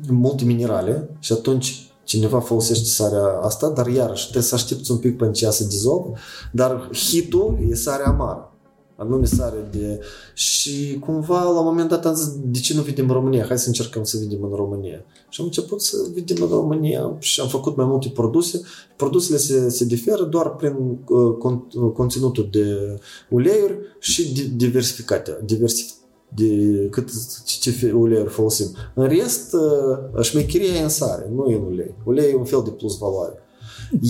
multe 0.10 0.44
minerale 0.44 1.10
și 1.20 1.34
atunci 1.34 1.88
cineva 2.04 2.40
folosește 2.40 2.86
sarea 2.86 3.40
asta, 3.42 3.70
dar 3.70 3.88
iarăși 3.88 4.24
trebuie 4.24 4.44
să 4.44 4.56
aștepți 4.56 4.92
un 4.92 4.98
pic 4.98 5.18
până 5.18 5.32
ce 5.32 5.46
ea 5.46 5.52
se 5.52 5.68
dizolvă, 5.68 6.14
dar 6.52 6.90
hitul 7.10 7.58
e 7.70 7.76
sarea 7.76 8.06
amară 8.06 8.53
anume 8.96 9.26
sare 9.26 9.70
de... 9.72 10.00
Și 10.34 11.00
cumva 11.00 11.44
la 11.44 11.60
un 11.60 11.66
moment 11.66 11.90
dat 11.90 12.06
am 12.06 12.16
zis, 12.16 12.34
de 12.44 12.60
ce 12.60 12.74
nu 12.76 12.82
vedem 12.82 13.08
în 13.08 13.14
România? 13.14 13.46
Hai 13.46 13.60
să 13.60 13.68
încercăm 13.68 14.04
să 14.04 14.18
vedem 14.18 14.44
în 14.44 14.56
România. 14.56 15.06
Și 15.30 15.42
am 15.42 15.46
început 15.46 15.82
să 15.82 15.98
vedem 16.14 16.44
în 16.44 16.50
România 16.50 17.16
și 17.20 17.42
am 17.42 17.48
făcut 17.48 17.76
mai 17.76 17.86
multe 17.86 18.10
produse. 18.10 18.62
Produsele 18.96 19.38
se, 19.38 19.70
se 19.70 19.86
diferă 19.86 20.24
doar 20.24 20.56
prin 20.56 20.76
uh, 21.08 21.36
con, 21.38 21.68
uh, 21.76 21.92
conținutul 21.94 22.48
de 22.52 23.00
uleiuri 23.30 23.78
și 24.00 24.34
de 24.34 24.52
diversificate. 24.56 25.40
Diversif, 25.46 25.92
de 26.36 26.88
cât 26.92 27.10
ce 27.46 27.92
uleiuri 27.96 28.30
folosim. 28.30 28.68
În 28.94 29.08
rest, 29.08 29.54
uh, 29.54 30.24
șmecheria 30.24 30.74
e 30.74 30.84
în 30.84 30.90
sare, 30.90 31.32
nu 31.36 31.50
e 31.50 31.56
în 31.56 31.64
ulei. 31.64 31.96
Ulei 32.04 32.32
e 32.32 32.36
un 32.36 32.46
fel 32.46 32.62
de 32.64 32.70
plus 32.70 32.98
valoare. 32.98 33.38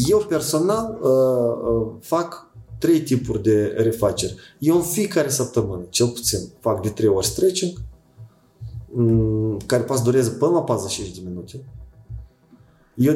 Eu 0.09 0.17
personal 0.17 0.99
uh, 1.01 1.09
uh, 1.09 1.87
fac 1.99 2.51
trei 2.83 3.01
tipuri 3.01 3.41
de 3.41 3.73
refaceri. 3.77 4.35
Eu 4.59 4.75
în 4.75 4.81
fiecare 4.81 5.29
săptămână, 5.29 5.85
cel 5.89 6.07
puțin, 6.07 6.39
fac 6.59 6.81
de 6.81 6.89
trei 6.89 7.07
ori 7.07 7.25
stretching, 7.25 7.81
mm, 8.93 9.57
care 9.65 9.83
poate 9.83 10.01
dureze 10.03 10.29
până 10.29 10.51
la 10.51 10.61
45 10.63 11.15
de 11.15 11.29
minute. 11.29 11.65
Eu 12.95 13.13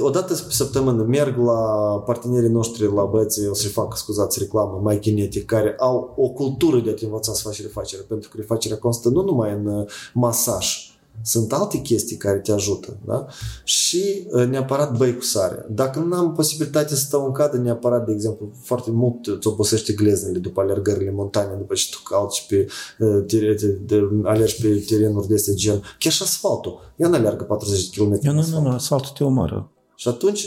odată 0.00 0.34
pe 0.34 0.50
săptămână 0.50 1.02
merg 1.02 1.36
la 1.36 1.60
partenerii 2.06 2.48
noștri, 2.48 2.92
la 2.92 3.04
băieții, 3.04 3.48
o 3.48 3.54
să 3.54 3.68
fac, 3.68 3.96
scuzați, 3.96 4.38
reclamă, 4.38 4.80
mai 4.82 4.98
kinetic, 4.98 5.44
care 5.44 5.74
au 5.78 6.14
o 6.16 6.28
cultură 6.28 6.80
de 6.80 6.90
a 6.90 6.94
te 6.94 7.04
învăța 7.04 7.32
să 7.32 7.42
faci 7.42 7.62
refacere, 7.62 8.02
pentru 8.02 8.28
că 8.28 8.36
refacerea 8.36 8.78
constă 8.78 9.08
nu 9.08 9.22
numai 9.22 9.52
în 9.52 9.66
uh, 9.66 9.86
masaj, 10.14 10.91
Sunt 11.24 11.52
alte 11.52 11.78
chestii 11.78 12.16
care 12.16 12.38
te 12.38 12.52
ajută, 12.52 12.96
da? 13.06 13.26
Și 13.64 14.26
uh, 14.30 14.46
neapărat 14.46 14.96
băi 14.96 15.16
cu 15.16 15.22
sare. 15.22 15.66
Dacă 15.70 15.98
nu 15.98 16.16
am 16.16 16.32
posibilitate 16.32 16.94
să 16.94 17.00
stau 17.00 17.26
în 17.26 17.32
cadă, 17.32 17.56
neapărat, 17.56 18.06
de 18.06 18.12
exemplu, 18.12 18.52
foarte 18.62 18.90
mult 18.90 19.26
îți 19.26 19.46
obosește 19.46 19.92
gleznele 19.92 20.38
după 20.38 20.60
alergările 20.60 21.10
montane, 21.10 21.54
după 21.58 21.74
ce 21.74 21.90
tu 21.90 21.98
cauți 22.02 22.46
pe, 22.48 22.66
uh, 22.98 23.24
tere- 23.26 23.54
de, 23.54 23.66
de, 23.66 24.08
alergi 24.24 24.60
pe 24.62 24.84
terenuri 24.88 25.28
de 25.28 25.34
este 25.34 25.54
gen, 25.54 25.82
chiar 25.98 26.12
și 26.12 26.22
asfaltul. 26.22 26.92
Ea 26.96 27.08
nu 27.08 27.14
alergă 27.14 27.44
40 27.44 27.88
de 27.88 28.02
km. 28.02 28.18
Nu, 28.22 28.32
nu, 28.32 28.46
nu, 28.50 28.60
nu, 28.60 28.68
asfaltul 28.68 29.10
te 29.16 29.24
omoară. 29.24 29.70
Și 29.94 30.08
atunci, 30.08 30.44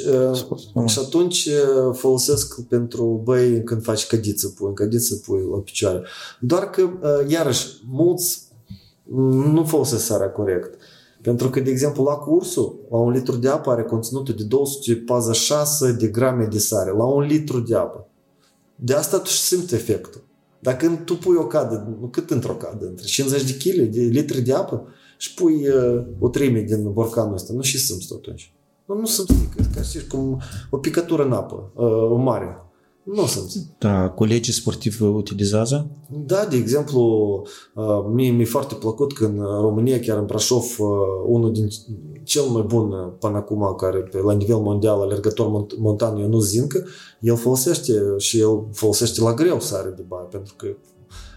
uh, 0.74 0.88
și 0.88 0.99
atunci 0.99 1.45
uh, 1.45 1.93
folosesc 1.93 2.61
pentru 2.61 3.22
băi 3.24 3.63
când 3.63 3.84
faci 3.84 4.07
cădiță 4.07 4.47
pui, 4.47 4.68
în 4.68 4.74
cădiță 4.74 5.16
pui 5.16 5.47
la 5.51 5.57
picioare. 5.57 6.01
Doar 6.39 6.70
că, 6.70 6.82
uh, 6.82 7.32
iarăși, 7.32 7.68
mulți 7.89 8.43
nu 9.53 9.63
folosesc 9.63 10.05
sarea 10.05 10.29
corect. 10.29 10.81
Pentru 11.21 11.49
că, 11.49 11.59
de 11.59 11.69
exemplu, 11.69 12.03
la 12.03 12.13
cursul, 12.13 12.79
la 12.91 12.97
un 12.97 13.11
litru 13.11 13.35
de 13.35 13.49
apă 13.49 13.69
are 13.69 13.83
conținutul 13.83 14.35
de 14.35 14.43
246 14.43 15.91
de 15.91 16.07
grame 16.07 16.45
de 16.45 16.59
sare. 16.59 16.91
La 16.91 17.05
un 17.05 17.23
litru 17.23 17.59
de 17.59 17.75
apă. 17.75 18.07
De 18.75 18.93
asta 18.93 19.19
tu 19.19 19.29
și 19.29 19.39
simți 19.39 19.73
efectul. 19.73 20.23
Dacă 20.59 21.01
tu 21.05 21.15
pui 21.15 21.35
o 21.35 21.45
cadă, 21.47 21.97
nu 21.99 22.07
cât 22.07 22.29
într-o 22.29 22.53
cadă, 22.53 22.85
între 22.85 23.05
50 23.05 23.43
de 23.43 23.57
kg, 23.57 23.89
de 23.89 24.01
litri 24.01 24.41
de 24.41 24.53
apă, 24.53 24.87
și 25.17 25.33
pui 25.33 25.67
uh, 25.67 26.03
o 26.19 26.29
treime 26.29 26.61
din 26.61 26.91
borcanul 26.91 27.33
ăsta, 27.33 27.53
nu 27.53 27.61
și 27.61 27.79
simți 27.79 28.13
atunci. 28.13 28.53
Nu, 28.85 28.99
nu 28.99 29.05
simți 29.05 29.33
nimic, 29.33 29.75
ca 29.75 29.81
să 29.81 29.99
cum 30.09 30.41
o 30.69 30.77
picătură 30.77 31.23
în 31.23 31.31
apă, 31.31 31.71
uh, 31.73 32.11
o 32.11 32.15
mare. 32.15 32.64
Nu 33.05 33.21
o 33.21 33.25
simți. 33.25 33.67
Da, 33.77 34.09
colegii 34.09 34.53
sportivi 34.53 35.03
utilizează? 35.03 35.87
Da, 36.25 36.45
de 36.49 36.55
exemplu, 36.55 37.01
uh, 37.73 38.05
mie 38.11 38.31
mi-e 38.31 38.45
foarte 38.45 38.75
plăcut 38.75 39.13
că 39.13 39.25
în 39.25 39.37
România, 39.61 39.99
chiar 39.99 40.17
în 40.17 40.25
Brașov, 40.25 40.75
uh, 40.79 40.87
unul 41.25 41.53
din 41.53 41.67
cel 42.23 42.43
mai 42.43 42.61
bun 42.61 42.91
uh, 42.91 43.11
până 43.19 43.37
acum, 43.37 43.75
care 43.77 43.97
pe, 43.97 44.17
la 44.17 44.33
nivel 44.33 44.57
mondial, 44.57 45.01
alergător 45.01 45.47
mont- 45.47 45.77
montan 45.77 46.17
Ionut 46.17 46.43
Zincă, 46.43 46.85
el 47.19 47.35
folosește 47.35 47.93
și 48.17 48.39
el 48.39 48.67
folosește 48.71 49.21
la 49.21 49.33
greu 49.33 49.59
sare 49.59 49.89
de 49.89 50.03
baie, 50.07 50.27
pentru 50.31 50.53
că 50.57 50.67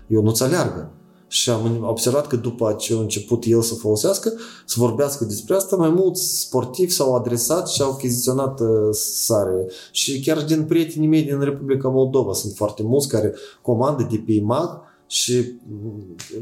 eu 0.06 0.22
nu-ți 0.22 0.42
aleargă. 0.42 0.92
Și 1.28 1.50
am 1.50 1.84
observat 1.88 2.26
că 2.26 2.36
după 2.36 2.74
ce 2.78 2.94
a 2.94 2.98
început 2.98 3.44
el 3.46 3.62
să 3.62 3.74
folosească, 3.74 4.32
să 4.66 4.74
vorbească 4.78 5.24
despre 5.24 5.54
asta, 5.54 5.76
mai 5.76 5.90
mulți 5.90 6.40
sportivi 6.40 6.92
s-au 6.92 7.14
adresat 7.14 7.68
și 7.68 7.82
au 7.82 7.90
achiziționat 7.90 8.60
uh, 8.60 8.68
sare. 8.90 9.66
Și 9.92 10.20
chiar 10.20 10.44
din 10.44 10.64
prietenii 10.64 11.08
mei 11.08 11.22
din 11.22 11.40
Republica 11.40 11.88
Moldova 11.88 12.32
sunt 12.32 12.52
foarte 12.54 12.82
mulți 12.82 13.08
care 13.08 13.34
comandă 13.62 14.06
de 14.10 14.22
pe 14.26 14.32
IMAG 14.32 14.80
și 15.06 15.52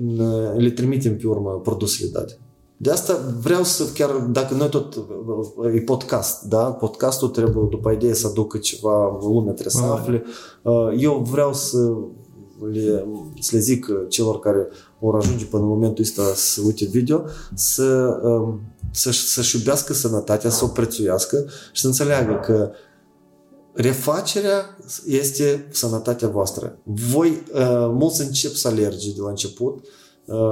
mm, 0.01 0.57
le 0.57 0.71
trimitem 0.71 1.17
pe 1.17 1.27
urmă 1.27 1.61
produsele 1.63 2.11
date. 2.13 2.39
De 2.77 2.91
asta 2.91 3.35
vreau 3.41 3.63
să, 3.63 3.85
chiar 3.95 4.11
dacă 4.11 4.55
noi 4.55 4.69
tot, 4.69 4.95
e 5.75 5.81
podcast, 5.81 6.43
da? 6.43 6.65
Podcastul 6.65 7.29
trebuie, 7.29 7.67
după 7.71 7.91
ideea, 7.91 8.15
să 8.15 8.27
aducă 8.27 8.59
ceva, 8.59 9.19
lumea 9.21 9.53
trebuie 9.53 9.83
să 9.83 9.93
afle. 9.93 10.25
Uh, 10.63 10.89
Eu 10.99 11.27
vreau 11.31 11.53
să 11.53 11.93
le, 12.73 13.07
să 13.41 13.51
le 13.55 13.61
zic 13.61 13.87
celor 14.09 14.39
care 14.39 14.69
vor 14.99 15.17
ajunge 15.17 15.45
până 15.45 15.63
în 15.63 15.69
momentul 15.69 16.05
ăsta 16.05 16.23
să 16.35 16.61
uite 16.65 16.85
video, 16.85 17.25
să, 17.55 18.19
um, 18.23 18.61
să, 18.91 19.11
să-și 19.11 19.57
iubească 19.57 19.93
sănătatea, 19.93 20.51
să 20.51 20.65
o 20.65 20.69
prețuiască 20.69 21.45
și 21.73 21.81
să 21.81 21.87
înțeleagă 21.87 22.41
că 22.45 22.71
refacerea 23.73 24.77
este 25.07 25.69
sănătatea 25.71 26.29
voastră. 26.29 26.79
Voi, 26.83 27.29
uh, 27.29 27.91
mulți 27.93 28.21
încep 28.21 28.53
să 28.53 28.69
alerge 28.69 29.13
de 29.13 29.21
la 29.21 29.29
început, 29.29 29.75
Uh, 29.79 30.06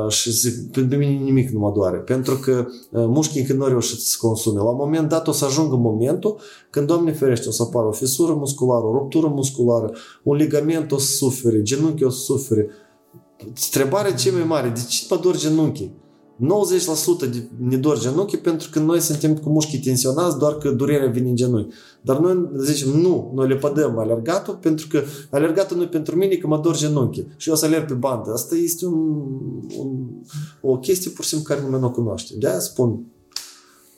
și 0.09 0.31
zic, 0.31 0.71
pe 0.71 0.97
mine 0.97 1.13
nimic 1.13 1.51
nu 1.51 1.59
mă 1.59 1.73
doare, 1.75 1.99
pentru 1.99 2.35
că 2.35 2.67
uh, 2.91 3.05
mușchii 3.07 3.41
încă 3.41 3.53
nu 3.53 3.67
reușit 3.67 3.99
să 3.99 4.07
se 4.07 4.17
consume. 4.21 4.59
La 4.59 4.69
un 4.69 4.77
moment 4.77 5.09
dat 5.09 5.29
o 5.29 5.33
să 5.33 5.45
ajungă 5.45 5.77
momentul 5.77 6.41
când, 6.71 6.87
Doamne 6.87 7.13
ferește, 7.13 7.49
o 7.49 7.51
să 7.51 7.63
apară 7.63 7.87
o 7.87 7.93
fisură 7.93 8.33
musculară, 8.33 8.85
o 8.85 8.93
ruptură 8.93 9.27
musculară, 9.27 9.93
un 10.23 10.37
ligament 10.37 10.93
o 10.93 10.99
să 10.99 11.15
sufere, 11.15 11.63
genunchi 11.63 12.05
o 12.05 12.11
să 12.11 12.21
sufere. 12.21 12.69
Întrebarea 13.47 14.13
cea 14.13 14.33
mai 14.33 14.45
mare, 14.45 14.69
de 14.69 14.81
ce 14.89 15.07
mă 15.11 15.17
dor 15.23 15.37
genunchii? 15.37 16.03
90% 16.41 17.31
de 17.31 17.49
ne 17.59 17.77
dor 17.77 18.01
genunchi 18.01 18.37
pentru 18.37 18.69
că 18.71 18.79
noi 18.79 19.01
suntem 19.01 19.37
cu 19.37 19.51
mușchii 19.51 19.79
tensionați 19.79 20.39
doar 20.39 20.55
că 20.55 20.71
durerea 20.71 21.11
vine 21.11 21.29
în 21.29 21.37
genunchi. 21.37 21.75
Dar 22.03 22.19
noi 22.19 22.51
zicem, 22.57 22.89
nu, 22.89 23.33
noi 23.35 23.49
le 23.49 23.57
pădăm 23.57 23.99
alergatul 23.99 24.55
pentru 24.55 24.87
că 24.89 25.03
alergatul 25.31 25.77
nu 25.77 25.83
e 25.83 25.87
pentru 25.87 26.17
mine 26.17 26.35
că 26.35 26.47
mă 26.47 26.59
dor 26.59 26.77
genunchi 26.77 27.25
și 27.37 27.49
eu 27.49 27.55
o 27.55 27.57
să 27.57 27.65
alerg 27.65 27.87
pe 27.87 27.95
bandă. 27.95 28.33
Asta 28.33 28.55
este 28.55 28.87
un, 28.87 29.23
un, 29.79 30.07
o 30.61 30.79
chestie 30.79 31.11
pur 31.11 31.25
și 31.25 31.31
simplu 31.31 31.49
care 31.49 31.65
nimeni 31.65 31.81
nu 31.83 31.89
o 31.89 31.91
cunoaște. 31.91 32.35
De-aia 32.39 32.59
spun, 32.59 33.07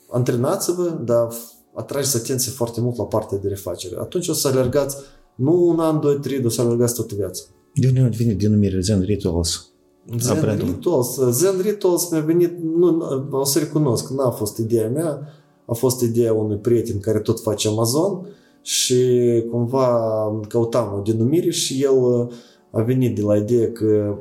antrenați-vă, 0.09 1.01
dar 1.05 1.27
atrageți 1.75 2.17
atenție 2.17 2.51
foarte 2.51 2.81
mult 2.81 2.97
la 2.97 3.05
partea 3.05 3.37
de 3.37 3.47
refacere. 3.47 3.95
Atunci 3.99 4.27
o 4.27 4.33
să 4.33 4.47
alergați 4.47 4.97
nu 5.35 5.67
un 5.67 5.79
an, 5.79 5.99
doi, 5.99 6.19
trei, 6.19 6.45
o 6.45 6.49
să 6.49 6.61
alergați 6.61 6.95
toată 6.95 7.15
viața. 7.15 7.43
De 7.73 7.87
unde 7.87 8.15
vine 8.17 8.33
denumirea 8.33 8.79
Zen 8.79 9.01
Rituals? 9.01 9.71
Zen 10.19 10.57
Rituals. 10.65 11.19
Zen 11.29 11.59
Rituals 11.61 12.09
mi-a 12.09 12.21
venit, 12.21 12.57
nu, 12.75 12.97
o 13.31 13.43
să 13.43 13.59
recunosc, 13.59 14.09
n-a 14.09 14.29
fost 14.29 14.57
ideea 14.57 14.89
mea, 14.89 15.19
a 15.65 15.73
fost 15.73 16.01
ideea 16.01 16.33
unui 16.33 16.57
prieten 16.57 16.99
care 16.99 17.19
tot 17.19 17.41
face 17.41 17.67
Amazon 17.67 18.27
și 18.61 19.21
cumva 19.51 19.99
căutam 20.47 20.93
o 20.97 21.01
denumire 21.01 21.49
și 21.49 21.83
el 21.83 22.29
a 22.71 22.81
venit 22.81 23.15
de 23.15 23.21
la 23.21 23.35
ideea 23.35 23.71
că 23.71 24.17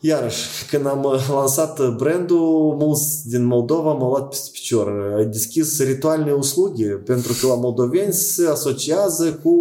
Iarăși, 0.00 0.66
când 0.70 0.86
am 0.86 1.20
lansat 1.28 1.96
brandul, 1.96 2.76
mulți 2.78 3.28
din 3.28 3.44
Moldova 3.44 3.92
m-au 3.92 4.08
luat 4.08 4.28
peste 4.28 4.48
picior. 4.52 5.14
Ai 5.16 5.26
deschis 5.26 5.82
ritualele 5.82 6.32
uslugi, 6.32 6.84
pentru 6.84 7.32
că 7.40 7.46
la 7.46 7.54
moldoveni 7.54 8.12
se 8.12 8.48
asociază 8.48 9.32
cu 9.42 9.54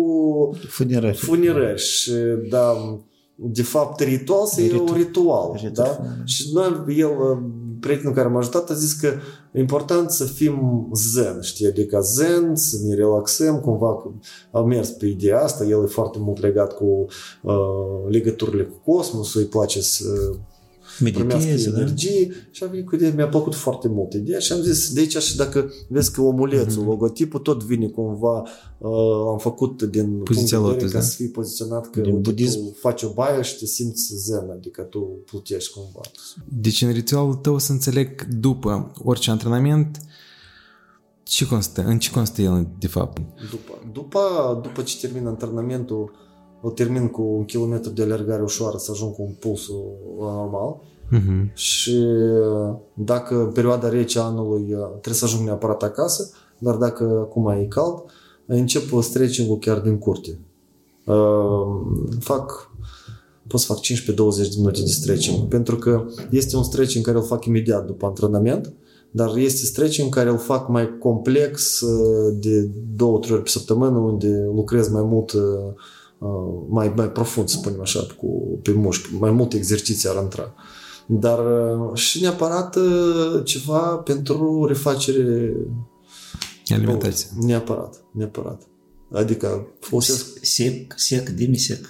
Funerări. 0.68 1.18
funerări. 1.18 1.82
Și, 1.82 2.12
da, 2.50 2.98
de 3.36 3.64
fapt, 3.64 4.00
ritual 4.00 4.48
e 4.58 4.62
Ritu- 4.62 4.84
un 4.88 4.94
ritual. 4.94 5.60
Ritual. 5.64 5.72
Da? 5.74 6.26
Și 6.26 6.50
noi, 6.54 6.98
el, 6.98 7.10
prietenul 7.80 8.14
care 8.14 8.28
m-a 8.28 8.38
ajutat, 8.38 8.70
a 8.70 8.74
zis 8.74 8.94
că 8.94 9.12
e 9.52 9.60
important 9.60 10.12
să 10.12 10.24
fim 10.24 10.88
zen, 10.94 11.42
știi? 11.42 11.68
Adică 11.68 12.00
zen, 12.02 12.56
să 12.56 12.78
ne 12.84 12.96
relaxăm, 12.96 13.60
cumva 13.60 13.98
că 13.98 14.10
am 14.52 14.68
mers 14.68 14.90
pe 14.90 15.06
ideea 15.06 15.42
asta, 15.44 15.64
el 15.64 15.84
e 15.84 15.88
foarte 15.88 16.18
mult 16.20 16.40
legat 16.40 16.74
cu 16.74 17.06
uh, 17.42 17.54
legăturile 18.10 18.64
cu 18.64 18.92
cosmosul, 18.92 19.42
îi 19.42 19.48
place 19.48 19.82
să 19.82 20.06
primească 20.06 20.55
Mediteze, 21.00 21.70
da? 21.70 21.80
energie 21.80 22.48
și 22.52 22.64
a 22.64 22.68
venit 22.68 22.86
cu 22.86 22.96
ideea, 22.96 23.14
mi-a 23.16 23.28
plăcut 23.28 23.56
foarte 23.56 23.88
mult 23.88 24.14
ideea 24.14 24.40
și 24.40 24.52
am 24.52 24.62
zis, 24.62 24.94
de 24.94 25.00
aici 25.00 25.18
și 25.18 25.36
dacă 25.36 25.72
vezi 25.88 26.12
că 26.12 26.22
omulețul, 26.22 26.82
Mhm. 26.82 26.90
logotipul 26.90 27.40
tot 27.40 27.64
vine 27.64 27.88
cumva, 27.88 28.40
uh, 28.78 28.90
am 29.32 29.38
făcut 29.38 29.82
din 29.84 30.18
Poziția 30.24 30.24
punct 30.24 30.50
de 30.50 30.56
vedere 30.58 30.74
lotus, 30.76 30.92
ca 30.92 30.98
da? 30.98 31.04
să 31.04 31.16
fii 31.16 31.28
poziționat 31.30 31.90
că 31.90 32.00
Din 32.02 32.10
uite, 32.16 32.30
budism. 32.30 32.60
tu 32.64 32.76
faci 32.80 33.04
o 33.04 33.10
baie 33.14 33.42
și 33.42 33.58
te 33.58 33.66
simți 33.66 34.14
zen, 34.16 34.50
adică 34.52 34.82
tu 34.82 35.00
plutești 35.26 35.74
cumva. 35.74 36.02
Deci 36.62 36.82
în 36.82 36.92
ritualul 36.92 37.34
tău 37.34 37.58
să 37.58 37.72
înțeleg 37.72 38.28
după 38.28 38.92
orice 39.04 39.32
antrenament 39.32 40.00
ce 41.24 41.48
constă, 41.48 41.84
în 41.86 42.00
ce 42.00 42.12
constă 42.12 42.42
el 42.42 42.68
de 42.80 42.88
fapt? 42.88 43.22
După, 43.50 43.74
după, 43.94 44.20
după 44.64 44.82
ce 44.82 44.98
termin 44.98 45.26
antrenamentul, 45.28 46.12
o 46.66 46.70
termin 46.70 47.08
cu 47.08 47.22
un 47.22 47.46
kilometru 47.46 47.92
de 47.92 48.02
alergare 48.02 48.42
ușoară 48.42 48.78
să 48.78 48.92
ajung 48.92 49.14
cu 49.14 49.22
un 49.22 49.34
pulsul 49.40 49.84
la 50.20 50.34
normal 50.34 50.76
Mhm. 51.10 51.52
și 51.54 52.04
dacă 52.94 53.36
în 53.40 53.52
perioada 53.52 53.90
rece 53.90 54.20
a 54.20 54.22
anului 54.22 54.74
uh, 54.74 54.88
trebuie 54.90 55.14
să 55.14 55.26
ajung 55.26 55.46
neapărat 55.46 55.84
acasă, 55.84 56.30
dar 56.58 56.76
dacă 56.76 57.04
acum 57.22 57.48
e 57.48 57.66
cald, 57.70 58.04
încep 58.46 59.02
stretching-ul 59.02 59.58
chiar 59.58 59.80
din 59.80 59.98
curte. 59.98 60.40
Uh, 61.06 61.16
Fac 62.20 62.72
pot 63.48 63.60
să 63.60 63.66
fac 63.66 63.80
15-20 63.82 64.50
de 64.50 64.56
minute 64.58 64.80
de 64.80 64.86
stretching, 64.86 65.48
pentru 65.48 65.76
că 65.76 66.06
este 66.30 66.56
un 66.58 66.64
stretching 66.64 67.06
care 67.06 67.18
îl 67.18 67.24
fac 67.24 67.46
imediat 67.46 67.86
după 67.86 68.06
antrenament, 68.06 68.74
dar 69.12 69.36
este 69.36 69.66
stretching 69.66 70.14
care 70.14 70.30
îl 70.30 70.38
fac 70.38 70.70
mai 70.70 70.98
complex 70.98 71.82
uh, 71.82 72.38
de 72.40 72.70
două, 72.96 73.20
trei 73.20 73.34
ori 73.34 73.44
pe 73.44 73.50
săptămână, 73.50 73.98
unde 73.98 74.50
lucrez 74.56 74.90
mai 74.90 75.04
mult, 75.04 75.32
uh, 75.32 75.42
uh, 75.42 75.74
mai, 76.70 76.94
mai 76.96 77.12
profund, 77.12 77.50
să 77.50 77.58
spunem 77.58 77.82
așa, 77.82 78.08
cu, 78.18 78.60
pe 78.64 78.72
mușchi, 78.72 79.16
mai 79.20 79.32
multe 79.32 79.58
exerciții 79.58 80.10
ar 80.10 80.24
intra. 80.24 80.54
Dar 81.08 81.40
uh, 81.40 81.98
și 81.98 82.22
neapărat 82.22 82.76
uh, 82.76 83.42
ceva 83.44 83.80
pentru 83.80 84.66
refacere 84.68 85.54
Alimentație. 86.74 87.28
Neapărat, 87.40 88.04
neapărat. 88.12 88.62
Adică 89.12 89.68
folosesc 89.80 90.38
Sec, 90.42 90.94
sec, 90.96 91.30
demisec. 91.30 91.86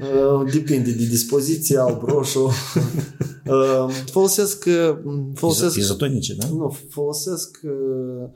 Uh, 0.00 0.52
Depinde 0.52 0.90
de 0.90 1.06
dispoziție, 1.06 1.78
alb, 1.78 2.02
roșu. 2.02 2.50
Uh, 3.46 3.94
folosesc, 4.10 4.64
uh, 4.66 4.96
folosesc, 5.34 5.76
Izotonice, 5.76 6.34
da? 6.34 6.46
nu, 6.48 6.76
folosesc 6.88 7.58
uh, 7.62 8.30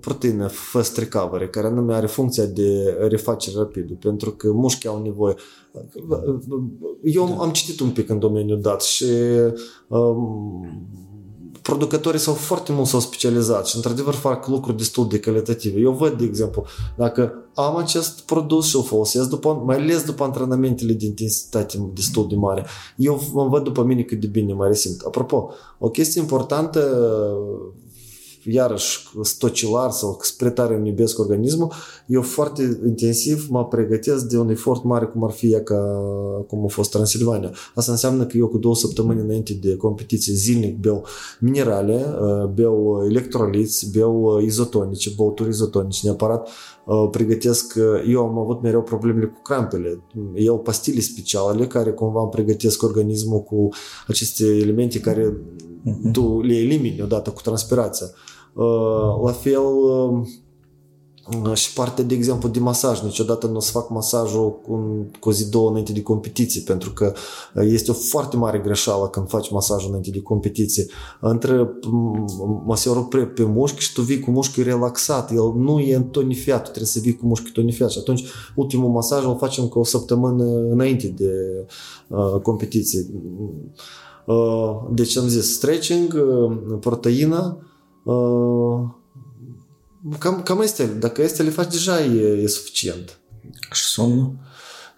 proteină 0.00 0.46
fast 0.46 0.96
recovery, 0.96 1.50
care 1.50 1.66
anume 1.66 1.94
are 1.94 2.06
funcția 2.06 2.44
de 2.44 2.96
refacere 3.08 3.56
rapidă, 3.58 3.94
pentru 3.94 4.30
că 4.30 4.52
mușchii 4.52 4.88
au 4.88 5.02
nevoie. 5.02 5.34
Eu 7.02 7.40
am 7.40 7.50
citit 7.50 7.80
un 7.80 7.90
pic 7.90 8.08
în 8.08 8.18
domeniul 8.18 8.60
dat 8.60 8.82
și 8.82 9.04
um, 9.88 10.88
producătorii 11.62 12.20
s-au 12.20 12.34
foarte 12.34 12.72
mult 12.72 12.86
s-au 12.86 13.00
specializat 13.00 13.66
și 13.66 13.76
într-adevăr 13.76 14.14
fac 14.14 14.46
lucruri 14.46 14.76
destul 14.76 15.08
de 15.08 15.20
calitative. 15.20 15.80
Eu 15.80 15.92
văd, 15.92 16.18
de 16.18 16.24
exemplu, 16.24 16.64
dacă 16.96 17.32
am 17.54 17.76
acest 17.76 18.20
produs 18.20 18.66
și 18.66 18.76
îl 18.76 18.82
folosesc 18.82 19.28
după, 19.28 19.62
mai 19.64 19.76
ales 19.76 20.04
după 20.04 20.24
antrenamentele 20.24 20.92
de 20.92 21.04
intensitate 21.04 21.90
destul 21.94 22.28
de 22.28 22.34
mare, 22.34 22.66
eu 22.96 23.20
mă 23.32 23.48
văd 23.48 23.62
după 23.62 23.82
mine 23.82 24.02
cât 24.02 24.20
de 24.20 24.26
bine 24.26 24.52
mă 24.52 24.66
resimt. 24.66 25.00
Apropo, 25.00 25.50
o 25.78 25.88
chestie 25.90 26.20
importantă 26.20 26.80
iarăși 28.44 29.08
stocilar 29.22 29.90
sau 29.90 30.18
spre 30.22 30.50
tare 30.50 30.74
îmi 30.74 30.88
iubesc 30.88 31.18
organismul, 31.18 31.72
eu 32.06 32.22
foarte 32.22 32.78
intensiv 32.86 33.46
mă 33.48 33.64
pregătesc 33.64 34.24
de 34.24 34.38
un 34.38 34.48
efort 34.48 34.84
mare 34.84 35.04
cum 35.04 35.24
ar 35.24 35.30
fi 35.30 35.52
ea 35.52 35.62
ca 35.62 36.00
cum 36.46 36.64
a 36.64 36.68
fost 36.68 36.90
Transilvania. 36.90 37.52
Asta 37.74 37.92
înseamnă 37.92 38.26
că 38.26 38.36
eu 38.36 38.48
cu 38.48 38.58
două 38.58 38.74
săptămâni 38.74 39.20
înainte 39.20 39.52
de 39.52 39.76
competiție 39.76 40.34
zilnic 40.34 40.78
beau 40.78 41.04
minerale, 41.40 42.06
uh, 42.20 42.44
beau 42.44 43.02
electroliți, 43.08 43.90
beau 43.90 44.22
uh, 44.22 44.44
izotonice, 44.44 45.10
băuturi 45.16 45.48
izotonice 45.48 46.00
neapărat, 46.02 46.48
uh, 46.84 47.08
pregătesc, 47.10 47.74
eu 48.08 48.26
am 48.26 48.38
avut 48.38 48.62
mereu 48.62 48.82
problemele 48.82 49.26
cu 49.26 49.40
crampele, 49.42 50.02
iau 50.34 50.58
pastile 50.58 51.00
speciale 51.00 51.66
care 51.66 51.90
cumva 51.90 52.20
îmi 52.20 52.30
pregătesc 52.30 52.82
organismul 52.82 53.42
cu 53.42 53.68
aceste 54.06 54.44
elemente 54.44 55.00
care 55.00 55.36
uh-huh. 55.86 56.12
tu 56.12 56.40
le 56.40 56.54
elimini 56.54 57.02
odată 57.02 57.30
cu 57.30 57.40
transpirația. 57.40 58.06
Uh, 58.52 59.24
la 59.24 59.32
fel 59.32 59.62
uh, 59.62 60.26
și 61.54 61.72
partea, 61.72 62.04
de 62.04 62.14
exemplu, 62.14 62.48
de 62.48 62.58
masaj. 62.58 63.02
Niciodată 63.02 63.46
nu 63.46 63.56
o 63.56 63.60
să 63.60 63.70
fac 63.70 63.90
masajul 63.90 64.60
cu, 64.60 65.06
cu 65.20 65.28
o 65.28 65.32
zi, 65.32 65.50
două 65.50 65.68
înainte 65.68 65.92
de 65.92 66.02
competiție, 66.02 66.60
pentru 66.60 66.92
că 66.92 67.12
uh, 67.54 67.64
este 67.68 67.90
o 67.90 67.94
foarte 67.94 68.36
mare 68.36 68.58
greșeală 68.58 69.08
când 69.08 69.28
faci 69.28 69.50
masajul 69.50 69.88
înainte 69.88 70.10
de 70.10 70.20
competiție. 70.20 70.86
Între 71.20 71.70
maserul 72.66 73.02
pe, 73.02 73.18
pe 73.18 73.44
mușchi 73.44 73.80
și 73.80 73.92
tu 73.92 74.02
vii 74.02 74.20
cu 74.20 74.30
mușchiul 74.30 74.64
relaxat, 74.64 75.30
el 75.30 75.52
nu 75.56 75.78
e 75.78 75.94
întonifiat, 75.94 76.58
tu 76.58 76.68
trebuie 76.68 76.86
să 76.86 76.98
vii 77.02 77.16
cu 77.16 77.26
mușchiul 77.26 77.50
tonifiat 77.52 77.90
și 77.90 77.98
atunci 77.98 78.24
ultimul 78.54 78.90
masaj 78.90 79.24
îl 79.24 79.36
facem 79.38 79.68
cu 79.68 79.78
o 79.78 79.84
săptămână 79.84 80.44
înainte 80.44 81.06
de 81.06 81.32
uh, 82.08 82.40
competiție. 82.42 83.06
Uh, 84.26 84.76
deci 84.90 85.16
am 85.16 85.28
zis 85.28 85.52
stretching, 85.52 86.14
uh, 86.14 86.56
proteină, 86.80 87.58
uh, 88.04 88.80
cam, 90.18 90.42
cam 90.42 90.60
este. 90.60 90.84
Dacă 90.84 91.22
este 91.22 91.42
le 91.42 91.50
faci 91.50 91.70
deja 91.70 92.04
e, 92.04 92.42
e 92.42 92.46
suficient. 92.46 93.20
Și 93.72 93.82
somnul? 93.82 94.32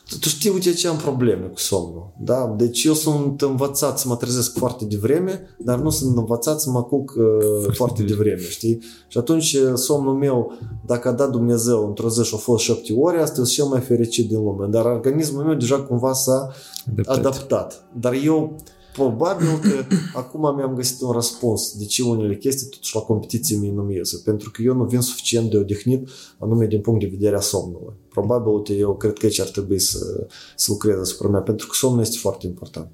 Tu, 0.08 0.18
tu 0.18 0.28
știi, 0.28 0.50
uite 0.50 0.72
ce 0.72 0.88
am 0.88 0.96
probleme 0.96 1.46
cu 1.46 1.58
somnul. 1.58 2.12
Da? 2.20 2.54
Deci 2.56 2.84
eu 2.84 2.92
sunt 2.92 3.42
învățat 3.42 3.98
să 3.98 4.08
mă 4.08 4.16
trezesc 4.16 4.58
foarte 4.58 4.84
devreme, 4.84 5.56
dar 5.58 5.78
nu 5.78 5.90
sunt 5.90 6.16
învățat 6.16 6.60
să 6.60 6.70
mă 6.70 6.82
culc 6.82 7.14
uh, 7.16 7.74
foarte 7.74 8.02
devreme, 8.02 8.40
știi? 8.40 8.82
Și 9.08 9.18
atunci 9.18 9.56
somnul 9.74 10.14
meu, 10.14 10.52
dacă 10.86 11.08
a 11.08 11.12
dat 11.12 11.30
Dumnezeu 11.30 11.86
într-o 11.86 12.08
zi 12.08 12.22
și 12.22 12.34
a 12.34 12.38
fost 12.38 12.64
șapte 12.64 12.92
ore, 12.92 13.20
asta 13.20 13.40
e 13.40 13.44
cel 13.44 13.64
mai 13.64 13.80
fericit 13.80 14.28
din 14.28 14.42
lume. 14.42 14.66
Dar 14.66 14.84
organismul 14.84 15.44
meu 15.44 15.54
deja 15.54 15.82
cumva 15.82 16.12
s-a 16.12 16.52
adaptat. 16.90 17.18
adaptat. 17.18 17.88
Dar 18.00 18.12
eu 18.24 18.56
Probabil 18.92 19.58
că 19.62 19.94
acum 20.20 20.54
mi-am 20.56 20.74
găsit 20.74 21.00
un 21.00 21.10
răspuns 21.10 21.76
de 21.78 21.84
ce 21.84 22.02
unele 22.02 22.36
chestii 22.36 22.68
totuși 22.68 22.94
la 22.94 23.00
competiție 23.00 23.56
mi 23.56 23.70
nu 23.70 23.90
iese, 23.90 24.20
pentru 24.24 24.50
că 24.50 24.62
eu 24.62 24.74
nu 24.74 24.84
vin 24.84 25.00
suficient 25.00 25.50
de 25.50 25.56
odihnit, 25.56 26.08
anume 26.38 26.66
din 26.66 26.80
punct 26.80 27.00
de 27.00 27.06
vedere 27.06 27.36
a 27.36 27.40
somnului. 27.40 27.94
Probabil, 28.08 28.52
uite, 28.52 28.74
eu 28.74 28.96
cred 28.96 29.18
că 29.18 29.26
aici 29.26 29.40
ar 29.40 29.48
trebui 29.48 29.78
să, 29.78 30.26
să 30.56 30.66
lucrez 30.70 30.98
asupra 30.98 31.28
mea, 31.28 31.40
pentru 31.40 31.66
că 31.66 31.72
somnul 31.74 32.00
este 32.00 32.16
foarte 32.18 32.46
important. 32.46 32.90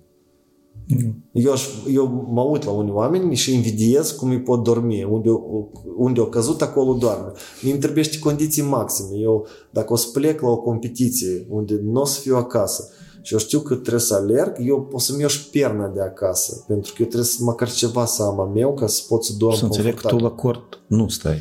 Mm. 0.89 1.25
Eu, 1.33 1.53
aș, 1.53 1.69
eu 1.93 2.27
mă 2.31 2.43
uit 2.43 2.65
la 2.65 2.71
unii 2.71 2.93
oameni 2.93 3.35
și 3.35 3.55
invidiez 3.55 4.11
cum 4.11 4.31
îi 4.31 4.43
pot 4.43 4.63
dormi. 4.63 5.05
Unde, 5.05 5.29
unde 5.97 6.21
au 6.21 6.27
căzut, 6.27 6.63
acolo 6.63 6.93
doarme. 6.93 7.33
Mi 7.63 7.71
îmi 7.71 7.81
trebuie 7.81 8.05
condiții 8.21 8.63
maxime. 8.63 9.19
Eu, 9.19 9.47
dacă 9.71 9.93
o 9.93 9.97
să 9.97 10.09
plec 10.13 10.41
la 10.41 10.49
o 10.49 10.57
competiție 10.57 11.47
unde 11.49 11.81
nu 11.85 12.01
o 12.01 12.05
să 12.05 12.21
fiu 12.21 12.37
acasă, 12.37 12.89
și 13.23 13.33
eu 13.33 13.39
știu 13.39 13.61
că 13.61 13.75
trebuie 13.75 14.01
să 14.01 14.15
alerg, 14.15 14.57
eu 14.61 14.89
o 14.93 14.99
să-mi 14.99 15.21
iau 15.21 15.29
și 15.29 15.51
perna 15.51 15.89
de 15.89 16.01
acasă, 16.01 16.65
pentru 16.67 16.93
că 16.93 17.03
eu 17.03 17.07
trebuie 17.07 17.29
să 17.29 17.45
măcar 17.45 17.71
ceva 17.71 18.05
să 18.05 18.23
am 18.23 18.41
a 18.41 18.45
meu 18.45 18.75
ca 18.75 18.87
să 18.87 19.03
pot 19.09 19.25
să 19.25 19.33
dorm 19.33 19.57
Să 19.57 19.65
înțeleg 19.65 20.01
că 20.01 20.09
tu 20.09 20.17
la 20.17 20.31
cort 20.31 20.81
nu 20.87 21.09
stai. 21.09 21.41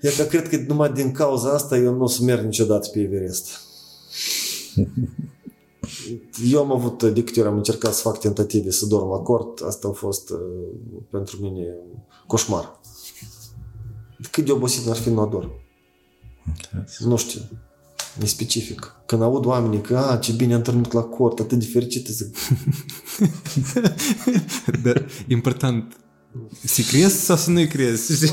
Eu 0.00 0.10
că 0.16 0.22
cred 0.22 0.48
că 0.48 0.56
numai 0.66 0.92
din 0.92 1.12
cauza 1.12 1.50
asta 1.50 1.76
eu 1.76 1.94
nu 1.94 2.02
o 2.02 2.06
să 2.06 2.22
merg 2.22 2.44
niciodată 2.44 2.88
pe 2.88 3.00
Everest. 3.00 3.48
eu 6.52 6.60
am 6.60 6.72
avut, 6.72 7.02
de 7.02 7.22
câte 7.22 7.40
ori 7.40 7.48
am 7.48 7.56
încercat 7.56 7.94
să 7.94 8.00
fac 8.00 8.18
tentative 8.18 8.70
să 8.70 8.86
dorm 8.86 9.10
la 9.10 9.18
cort, 9.18 9.60
asta 9.60 9.88
a 9.88 9.92
fost 9.92 10.30
uh, 10.30 10.38
pentru 11.10 11.36
mine 11.40 11.76
coșmar. 12.26 12.80
Cât 14.30 14.44
de 14.44 14.52
obosit 14.52 14.86
n-ar 14.86 14.96
fi, 14.96 15.10
nu 15.10 15.20
ador. 15.20 15.50
Nu 16.98 17.16
știu 17.16 17.40
e 18.22 18.26
specific. 18.26 18.92
Când 19.06 19.22
aud 19.22 19.44
oamenii 19.44 19.80
că, 19.80 19.96
a, 19.96 20.16
ce 20.16 20.32
bine 20.32 20.52
am 20.52 20.58
întâlnit 20.58 20.92
la 20.92 21.02
cort, 21.02 21.38
atât 21.38 21.58
de 21.58 21.64
fericit, 21.64 22.06
zic. 22.06 22.36
Dar 24.84 25.06
important, 25.28 25.96
să 26.64 26.82
crezi 26.90 27.24
sau 27.24 27.36
să 27.36 27.50
nu-i 27.50 27.68
crezi? 27.68 28.30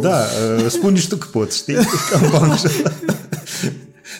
Da, 0.00 0.24
uh, 0.56 0.66
spune 0.68 0.98
și 0.98 1.08
tu 1.08 1.16
că 1.16 1.26
poți, 1.30 1.56
știi? 1.56 1.76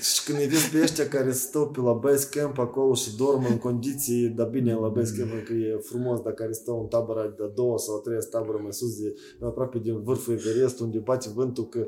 Și 0.03 0.24
când 0.24 0.39
îi 0.39 0.47
vezi 0.47 0.70
pe 0.70 0.83
ăștia 0.83 1.09
care 1.09 1.33
stau 1.33 1.69
pe 1.69 1.81
la 1.81 1.93
base 1.93 2.29
camp 2.31 2.59
acolo 2.59 2.95
și 2.95 3.16
dorm 3.16 3.47
în 3.51 3.59
condiții, 3.59 4.27
dar 4.37 4.47
bine 4.47 4.74
la 4.74 4.89
base 4.89 5.12
camp 5.19 5.31
că 5.47 5.53
e 5.53 5.81
frumos, 5.83 6.20
dar 6.20 6.33
care 6.33 6.53
stau 6.53 6.81
în 6.81 6.87
tabăra 6.87 7.23
de 7.23 7.51
două 7.55 7.79
sau 7.79 7.99
trei 7.99 8.19
tabără 8.31 8.59
mai 8.62 8.73
sus 8.73 8.99
de 9.01 9.15
aproape 9.43 9.79
din 9.79 10.03
vârful 10.03 10.33
Everest 10.33 10.81
unde 10.81 10.99
bate 10.99 11.29
vântul 11.35 11.69
că 11.69 11.87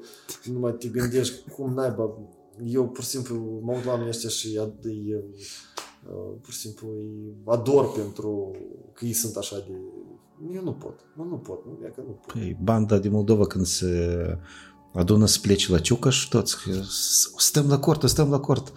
nu 0.53 0.59
mai 0.59 0.73
te 0.79 0.89
gândești 0.89 1.35
cum 1.57 1.73
naiba 1.75 2.15
eu 2.63 2.89
pur 2.89 3.03
și 3.03 3.09
simplu 3.09 3.61
mă 3.63 3.73
uit 3.73 3.85
la 3.85 3.91
oamenii 3.91 4.11
ăștia 4.11 4.29
și 4.29 4.61
îi, 4.83 5.15
uh, 5.15 6.35
pur 6.43 6.53
și 6.53 6.59
simplu 6.59 6.89
îi 6.89 7.35
ador 7.45 7.93
pentru 7.93 8.51
că 8.93 9.05
ei 9.05 9.13
sunt 9.13 9.37
așa 9.37 9.57
de... 9.57 9.75
Eu 10.55 10.63
nu 10.63 10.73
pot, 10.73 11.01
nu, 11.17 11.25
nu 11.25 11.37
pot, 11.37 11.65
nu, 11.65 11.87
e 11.87 11.93
că 11.95 12.03
nu 12.07 12.13
pot. 12.13 12.33
Păi, 12.33 12.57
banda 12.63 12.99
de 12.99 13.09
Moldova 13.09 13.47
când 13.47 13.67
se 13.67 14.17
adună 14.95 15.27
să 15.27 15.39
plece 15.43 15.73
la 15.73 15.79
Ciucaș, 15.79 16.27
toți, 16.29 16.57
stăm 17.37 17.69
la 17.69 17.79
cort, 17.79 18.09
stăm 18.09 18.31
la 18.31 18.41
cort. 18.41 18.73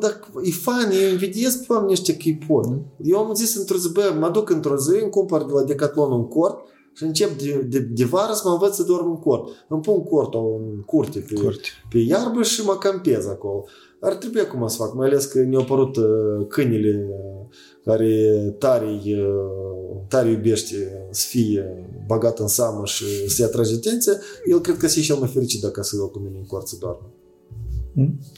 Dar 0.00 0.20
e 0.42 0.50
fan, 0.50 0.90
eu 0.90 1.10
invidiez 1.10 1.56
pe 1.56 1.72
oamenii 1.72 1.92
ăștia 1.92 2.14
că 2.14 2.22
îi 2.24 2.38
pot. 2.46 2.66
Eu 3.02 3.18
am 3.18 3.34
zis 3.34 3.54
într-o 3.54 3.76
zi, 3.76 3.92
bă, 3.92 4.16
mă 4.18 4.30
duc 4.30 4.50
într-o 4.50 4.76
zi, 4.76 5.02
îmi 5.02 5.10
cumpăr 5.10 5.44
de 5.44 5.52
la 5.52 5.62
Decathlon 5.62 6.12
un 6.12 6.28
cort 6.28 6.58
și 6.92 7.04
încep 7.04 7.38
de, 7.38 7.66
de, 7.68 7.78
de 7.78 8.04
vară 8.04 8.32
să 8.32 8.42
mă 8.44 8.50
învăț 8.52 8.74
să 8.74 8.82
dorm 8.82 9.10
în 9.10 9.18
cort. 9.18 9.48
Îmi 9.68 9.80
pun 9.80 10.02
cortul 10.02 10.60
în 10.60 10.80
curte 10.80 11.18
pe, 11.28 11.34
curte. 11.34 11.68
pe 11.90 11.98
iarbă 11.98 12.42
și 12.42 12.64
mă 12.64 12.76
campez 12.76 13.26
acolo. 13.26 13.64
Ar 14.00 14.14
trebui 14.14 14.40
acum 14.40 14.68
să 14.68 14.76
fac, 14.76 14.94
mai 14.94 15.06
ales 15.06 15.24
că 15.24 15.38
ne-au 15.38 15.62
apărut 15.62 15.96
uh, 15.96 16.46
câinile 16.48 17.08
uh, 17.08 17.56
care 17.84 18.34
tare, 18.58 19.00
uh, 19.04 20.00
tare 20.08 20.30
iubește 20.30 21.06
să 21.10 21.26
fie 21.28 21.86
bagat 22.06 22.38
în 22.38 22.48
seamă 22.48 22.82
și 22.84 23.28
să-i 23.28 23.44
atrage 23.44 23.74
atenție, 23.74 24.18
el 24.50 24.60
cred 24.60 24.76
că 24.76 24.86
se 24.88 25.00
și 25.00 25.12
el 25.12 25.18
mai 25.18 25.28
fericit 25.28 25.60
dacă 25.60 25.82
să 25.82 25.96
cu 25.96 26.18
mine 26.18 26.36
în 26.38 26.46
cort 26.46 26.66
să 26.66 26.76
doarmă. 26.80 27.10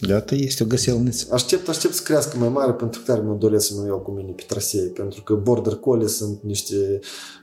Iată, 0.09 0.35
este 0.35 0.63
o 0.63 0.67
găselniță. 0.67 1.35
Aștept, 1.35 1.69
aștept 1.69 1.95
să 1.95 2.03
crească 2.03 2.39
mai 2.39 2.49
mare 2.49 2.73
pentru 2.73 3.01
că 3.01 3.13
tare 3.13 3.25
mă 3.27 3.35
doresc 3.35 3.67
să 3.67 3.75
mă 3.77 3.87
iau 3.87 3.99
cu 3.99 4.11
mine 4.11 4.31
pe 4.31 4.45
trasee, 4.47 4.83
pentru 4.83 5.23
că 5.23 5.35
Border 5.35 5.75
Collie 5.75 6.09
sunt 6.09 6.43
niște 6.43 7.01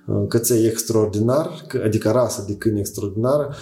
uh, 0.07 0.26
căței 0.27 0.65
extraordinar, 0.65 1.65
adică 1.86 2.11
rasă 2.11 2.44
de 2.48 2.56
câini 2.56 2.80
extraordinar, 2.80 3.56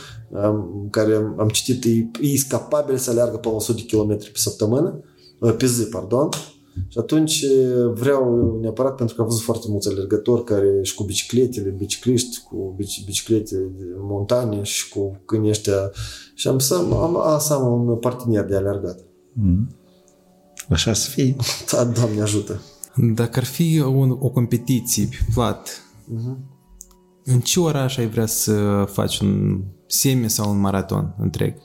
care 0.90 1.16
am 1.38 1.50
citit, 1.52 1.86
e, 1.86 2.28
e 2.28 2.38
capabil 2.50 2.98
să 2.98 3.10
aleargă 3.10 3.38
pe 3.38 3.48
100 3.48 3.82
de 3.82 3.98
km 3.98 4.18
pe 4.18 4.32
săptămână, 4.34 5.04
uh, 5.40 5.56
pe 5.58 5.66
zi, 5.66 5.84
pardon, 5.84 6.30
și 6.88 6.98
atunci 6.98 7.46
vreau 7.94 8.58
neapărat, 8.62 8.96
pentru 8.96 9.16
că 9.16 9.22
am 9.22 9.28
văzut 9.28 9.44
foarte 9.44 9.66
mulți 9.70 9.90
alergători 9.90 10.44
care 10.44 10.80
și 10.82 10.96
cu 10.96 11.04
bicicletele, 11.04 11.70
bicicliști, 11.70 12.42
cu 12.50 12.76
biciclete 13.06 13.56
de 13.56 13.86
montane 13.98 14.64
și 14.64 14.90
cu 14.90 15.22
câinii 15.26 15.50
ăștia 15.50 15.92
și 16.38 16.48
am 16.48 16.60
să 16.60 16.76
am, 16.76 17.40
să 17.40 17.54
am 17.54 17.88
un 17.88 17.96
partener 17.96 18.46
de 18.46 18.56
alergat. 18.56 19.00
Mm. 19.34 19.76
Așa 20.70 20.94
să 20.94 21.10
fie. 21.10 21.36
Da, 21.72 21.84
Doamne 21.84 22.22
ajută. 22.22 22.62
Dacă 22.96 23.40
ar 23.40 23.46
fi 23.46 23.82
o, 23.82 24.02
o 24.20 24.30
competiție 24.30 25.06
pe 25.06 25.18
plat, 25.34 25.70
uh-huh. 25.70 26.38
în 27.24 27.40
ce 27.40 27.60
oraș 27.60 27.98
ai 27.98 28.08
vrea 28.08 28.26
să 28.26 28.86
faci 28.92 29.20
un 29.20 29.64
semi 29.88 30.30
sau 30.30 30.52
un 30.52 30.60
maraton 30.60 31.16
întreg? 31.20 31.56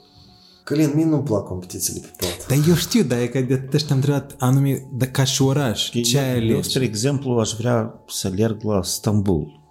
Călin, 0.63 0.91
mie 0.95 1.05
nu-mi 1.05 1.23
plac 1.23 1.43
competițiile 1.43 1.99
pe 1.99 2.11
plat. 2.17 2.47
Dar 2.47 2.67
eu 2.67 2.75
știu, 2.75 3.03
dar 3.03 3.19
e 3.19 3.27
că 3.27 3.41
de 3.41 3.53
atât 3.53 3.91
am 3.91 3.95
întrebat 3.95 4.35
anume, 4.39 4.89
dar 4.97 5.07
ca 5.07 5.23
și 5.23 5.41
oraș, 5.41 5.89
ce 5.89 6.19
ai 6.19 6.35
ales? 6.35 6.55
Eu, 6.55 6.61
spre 6.61 6.83
exemplu, 6.83 7.31
aș 7.31 7.53
vrea 7.53 8.03
să 8.07 8.27
alerg 8.27 8.63
la 8.63 8.83
Stambul. 8.83 9.61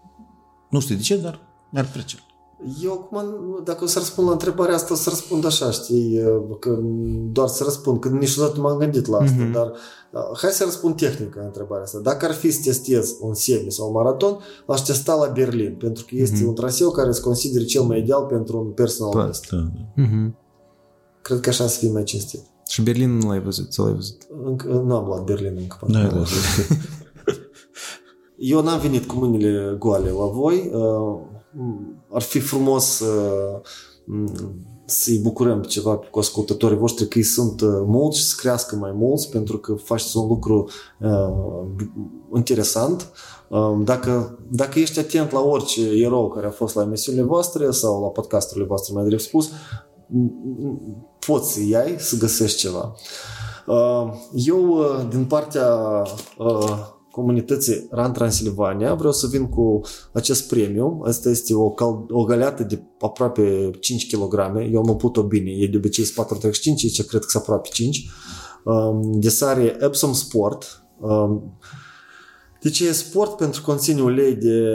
Nu 0.71 0.81
știu 0.81 0.95
de 0.95 1.03
ce, 1.03 1.17
dar 1.17 1.41
mi-ar 1.71 1.87
plăcea. 1.93 2.19
Eu, 2.83 2.93
acum, 2.93 3.21
dacă 3.65 3.85
o 3.85 3.87
să 3.87 3.99
răspund 3.99 4.27
la 4.27 4.33
întrebarea 4.33 4.75
asta, 4.75 4.93
o 4.93 4.97
să 4.97 5.09
răspund 5.09 5.45
așa, 5.45 5.71
știi, 5.71 6.21
că 6.59 6.79
doar 7.33 7.49
să 7.49 7.65
răspund, 7.65 8.01
că 8.01 8.09
niciodată 8.09 8.53
nu 8.57 8.63
m-am 8.63 8.79
gândit 8.79 9.07
la 9.07 9.17
asta, 9.17 9.47
mm-hmm. 9.47 9.53
dar 9.53 9.73
hai 10.41 10.51
să 10.51 10.65
răspund 10.65 10.97
tehnic 10.97 11.35
la 11.35 11.43
întrebarea 11.43 11.85
asta. 11.85 11.99
Dacă 11.99 12.27
ar 12.27 12.33
fi 12.33 12.51
să 12.51 12.61
testez 12.65 13.17
un 13.21 13.35
semi 13.35 13.73
sau 13.73 13.87
un 13.87 13.93
maraton, 13.93 14.39
l-aș 14.67 14.81
testa 14.81 15.15
la 15.15 15.27
Berlin, 15.27 15.75
pentru 15.79 16.05
că 16.09 16.15
este 16.17 16.43
mm-hmm. 16.43 16.47
un 16.47 16.55
traseu 16.55 16.91
care 16.91 17.13
se 17.13 17.21
consideră 17.21 17.65
cel 17.65 17.83
mai 17.83 17.99
ideal 17.99 18.23
pentru 18.23 18.59
un 18.59 18.71
personal 18.71 19.27
best. 19.27 19.51
Da, 19.51 19.57
da. 19.57 20.03
Mm-hmm. 20.03 20.33
Cred 21.23 21.41
că 21.41 21.49
așa 21.49 21.67
să 21.67 21.79
fie 21.79 21.91
mai 21.91 22.03
cinstit. 22.03 22.41
Și 22.69 22.83
Berlin 22.83 23.17
nu 23.17 23.29
l-ai 23.29 23.43
văzut, 23.43 23.73
sau 23.73 23.85
l-ai 23.85 23.95
văzut? 23.95 24.27
Încă, 24.45 24.69
nu 24.69 24.95
am 24.95 25.07
luat 25.07 25.25
Berlin 25.25 25.57
încă. 25.57 25.77
Da, 25.87 26.03
da, 26.03 26.09
da. 26.09 26.25
Eu 28.37 28.63
n-am 28.63 28.81
venit 28.81 29.07
cu 29.07 29.15
mâinile 29.15 29.77
goale 29.79 30.11
la 30.11 30.27
voi. 30.27 30.71
Uh, 31.59 31.95
ar 32.13 32.23
fi 32.23 32.39
frumos 32.39 33.01
uh, 33.01 33.61
să-i 34.85 35.19
bucurăm 35.19 35.63
ceva 35.63 35.97
cu 35.97 36.19
ascultătorii 36.19 36.77
voștri 36.77 37.09
că 37.09 37.19
îi 37.19 37.25
sunt 37.25 37.61
uh, 37.61 37.83
mulți 37.87 38.19
și 38.19 38.25
să 38.25 38.35
crească 38.39 38.77
mai 38.77 38.93
mulți 38.95 39.31
pentru 39.31 39.59
că 39.59 39.75
faceți 39.75 40.17
un 40.17 40.29
lucru 40.29 40.69
uh, 41.01 41.77
interesant. 42.35 43.13
Uh, 43.49 43.81
dacă, 43.85 44.39
dacă 44.51 44.79
ești 44.79 44.99
atent 44.99 45.31
la 45.31 45.41
orice 45.41 45.81
erou 45.81 46.29
care 46.29 46.47
a 46.47 46.51
fost 46.51 46.75
la 46.75 46.83
emisiunile 46.83 47.25
voastre 47.25 47.71
sau 47.71 48.03
la 48.03 48.09
podcasturile 48.09 48.67
voastre, 48.67 48.95
mai 48.95 49.05
drept 49.05 49.23
spus, 49.23 49.51
poți 51.27 51.53
să 51.53 51.61
iai, 51.63 51.97
să 51.99 52.17
găsești 52.17 52.59
ceva. 52.59 52.95
Uh, 53.67 54.13
eu, 54.33 54.79
uh, 54.79 55.07
din 55.11 55.25
partea 55.25 56.03
comunității 57.13 57.87
RAN 57.91 58.13
Transilvania. 58.13 58.95
Vreau 58.95 59.13
să 59.13 59.27
vin 59.27 59.49
cu 59.49 59.81
acest 60.13 60.49
premiu. 60.49 61.01
Asta 61.05 61.29
este 61.29 61.55
o, 61.55 61.71
cal- 61.71 62.07
o 62.09 62.25
galeată 62.25 62.63
de 62.63 62.83
aproape 63.01 63.71
5 63.81 64.17
kg. 64.17 64.35
Eu 64.73 64.83
am 64.89 64.97
put-o 64.97 65.23
bine. 65.23 65.51
E 65.51 65.67
de 65.67 65.77
obicei 65.77 66.05
435, 66.05 66.85
aici 66.85 67.07
cred 67.07 67.21
că 67.21 67.29
sunt 67.29 67.43
aproape 67.43 67.69
5. 67.73 68.07
Um, 68.65 69.21
de 69.21 69.29
sare 69.29 69.77
Epsom 69.81 70.13
Sport. 70.13 70.85
Um, 71.01 71.59
de 72.61 72.71
ce 72.71 72.89
e 72.89 72.93
sport? 72.93 73.37
Pentru 73.37 73.61
că 73.61 73.71
conține 73.71 74.03
ulei 74.03 74.35
de, 74.35 74.69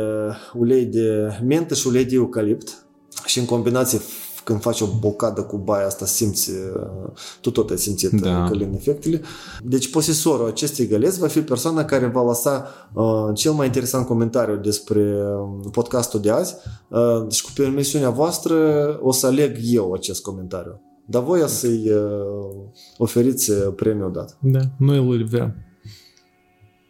ulei 0.53 0.85
de 0.85 1.27
mentă 1.45 1.73
și 1.73 1.87
ulei 1.87 2.05
de 2.05 2.15
eucalipt 2.15 2.85
și 3.25 3.39
în 3.39 3.45
combinație 3.45 3.99
când 4.47 4.61
faci 4.61 4.81
o 4.81 4.87
bocadă 4.99 5.41
cu 5.41 5.57
baia 5.57 5.85
asta 5.85 6.05
simți, 6.05 6.51
uh, 6.51 7.09
tu 7.41 7.51
tot 7.51 7.69
ai 7.69 7.77
simțit 7.77 8.11
da. 8.11 8.41
Uh, 8.43 8.49
călin 8.49 8.73
efectele. 8.73 9.21
Deci 9.63 9.89
posesorul 9.89 10.47
acestei 10.47 10.87
găleți 10.87 11.19
va 11.19 11.27
fi 11.27 11.41
persoana 11.41 11.85
care 11.85 12.05
va 12.05 12.23
lăsa 12.23 12.67
uh, 12.93 13.29
cel 13.33 13.51
mai 13.51 13.65
interesant 13.65 14.05
comentariu 14.05 14.55
despre 14.55 15.01
uh, 15.01 15.69
podcastul 15.71 16.19
de 16.21 16.29
azi 16.29 16.55
uh, 16.87 17.31
și 17.31 17.43
cu 17.43 17.49
permisiunea 17.55 18.09
voastră 18.09 18.55
o 19.01 19.11
să 19.11 19.25
aleg 19.25 19.57
eu 19.61 19.93
acest 19.93 20.21
comentariu. 20.21 20.81
Dar 21.05 21.23
voi 21.23 21.43
să-i 21.47 21.91
uh, 21.91 22.01
oferiți 22.97 23.51
premiul 23.51 24.11
dat. 24.11 24.37
Da, 24.41 24.59
noi 24.77 24.97
îl 24.97 25.25
vrem. 25.25 25.55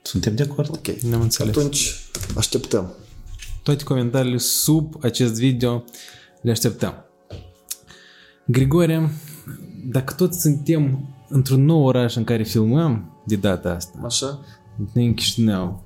Suntem 0.02 0.36
de 0.36 0.44
acord. 0.44 0.70
Ok. 0.70 0.88
Ne-am 0.88 1.22
înțeles. 1.22 1.58
Atunci 1.58 2.10
așteptăm. 2.36 2.94
Toate 3.64 3.84
comentariile 3.84 4.38
sub 4.38 4.94
acest 5.02 5.34
video 5.34 5.84
le 6.42 6.52
așteptăm. 6.52 7.07
Grigore, 8.48 9.12
dacă 9.90 10.14
tot 10.14 10.34
suntem 10.34 11.16
într-un 11.30 11.66
nou 11.66 11.84
oraș 11.84 12.16
în 12.16 12.24
care 12.24 12.44
filmăm 12.44 13.22
de 13.26 13.36
data 13.36 13.74
asta, 13.74 14.00
Așa? 14.04 14.40
noi 14.94 15.06
în 15.06 15.14
Chișinău, 15.14 15.84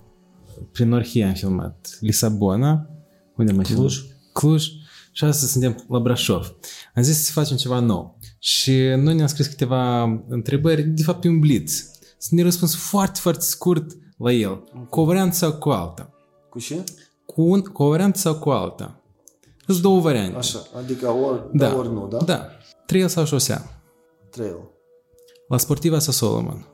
prin 0.72 0.92
Orhia 0.92 1.28
am 1.28 1.34
filmat, 1.34 1.98
Lisabona, 2.00 2.90
unde 3.36 3.52
mai 3.52 3.64
Cluj. 3.64 4.00
Cluj 4.34 4.68
și 5.12 5.24
astăzi 5.24 5.52
suntem 5.52 5.84
la 5.88 6.00
Brașov. 6.00 6.56
Am 6.96 7.04
zis 7.04 7.26
să 7.26 7.32
facem 7.32 7.58
ceva 7.58 7.80
nou. 7.80 8.18
Și 8.40 8.72
noi 8.98 9.16
ne-am 9.16 9.28
scris 9.28 9.48
câteva 9.48 10.04
întrebări, 10.28 10.84
de 10.84 11.04
fapt 11.04 11.24
un 11.24 11.40
blitz. 11.40 11.90
Să 12.18 12.30
ne 12.36 12.42
răspuns 12.42 12.76
foarte, 12.76 13.20
foarte 13.20 13.44
scurt 13.44 13.92
la 14.18 14.32
el. 14.32 14.64
Cu 14.90 15.00
o 15.00 15.06
variantă 15.06 15.36
sau 15.36 15.54
cu 15.54 15.70
alta? 15.70 16.14
Cu 16.50 16.60
ce? 16.60 16.84
Cu, 17.26 17.42
un, 17.42 17.62
cu 17.62 17.84
o 17.84 17.90
variantă 17.90 18.18
sau 18.18 18.36
cu 18.36 18.50
alta? 18.50 19.01
Sunt 19.72 19.84
două 19.84 20.00
variante. 20.02 20.38
Așa, 20.38 20.60
adică 20.78 21.10
ori 21.10 21.42
da, 21.54 21.76
ori 21.76 21.92
nu, 21.94 22.08
da? 22.08 22.18
Da. 22.18 22.48
Trail 22.86 23.08
sau 23.08 23.26
șosea? 23.26 23.82
Trail. 24.30 24.70
La 25.48 25.58
sportiva 25.58 26.00
sau 26.00 26.14
Solomon? 26.14 26.66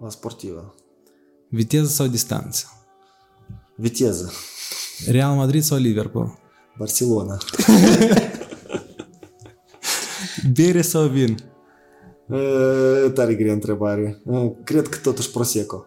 La 0.00 0.10
sportiva. 0.10 0.74
Viteză 1.48 1.86
sau 1.86 2.06
distanță? 2.06 2.66
Viteză. 3.76 4.32
Real 5.06 5.34
Madrid 5.34 5.62
sau 5.62 5.78
Liverpool? 5.78 6.38
Barcelona. 6.78 7.38
Bere 10.52 10.82
sau 10.82 11.06
vin? 11.06 11.36
E, 13.04 13.10
tare 13.10 13.34
grea 13.34 13.52
întrebare. 13.52 14.22
Cred 14.64 14.88
că 14.88 14.98
totuși 14.98 15.30
Prosecco. 15.30 15.86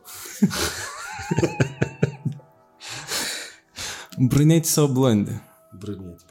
Brunete 4.18 4.68
sau 4.68 4.88
blonde? 4.88 5.42
Brunete. 5.80 6.29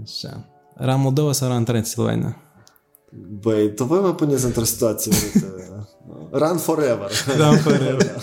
Așa. 0.00 0.48
Ran 0.74 1.00
Moldova 1.00 1.32
sau 1.32 1.48
Ran 1.48 1.64
Transilvania? 1.64 2.36
Băi, 3.40 3.74
tu 3.74 3.84
voi 3.84 4.00
mă 4.00 4.14
puneți 4.14 4.44
într-o 4.44 4.64
situație 4.64 5.12
Run 6.30 6.56
forever. 6.56 7.10
Run 7.38 7.56
forever. 7.56 8.18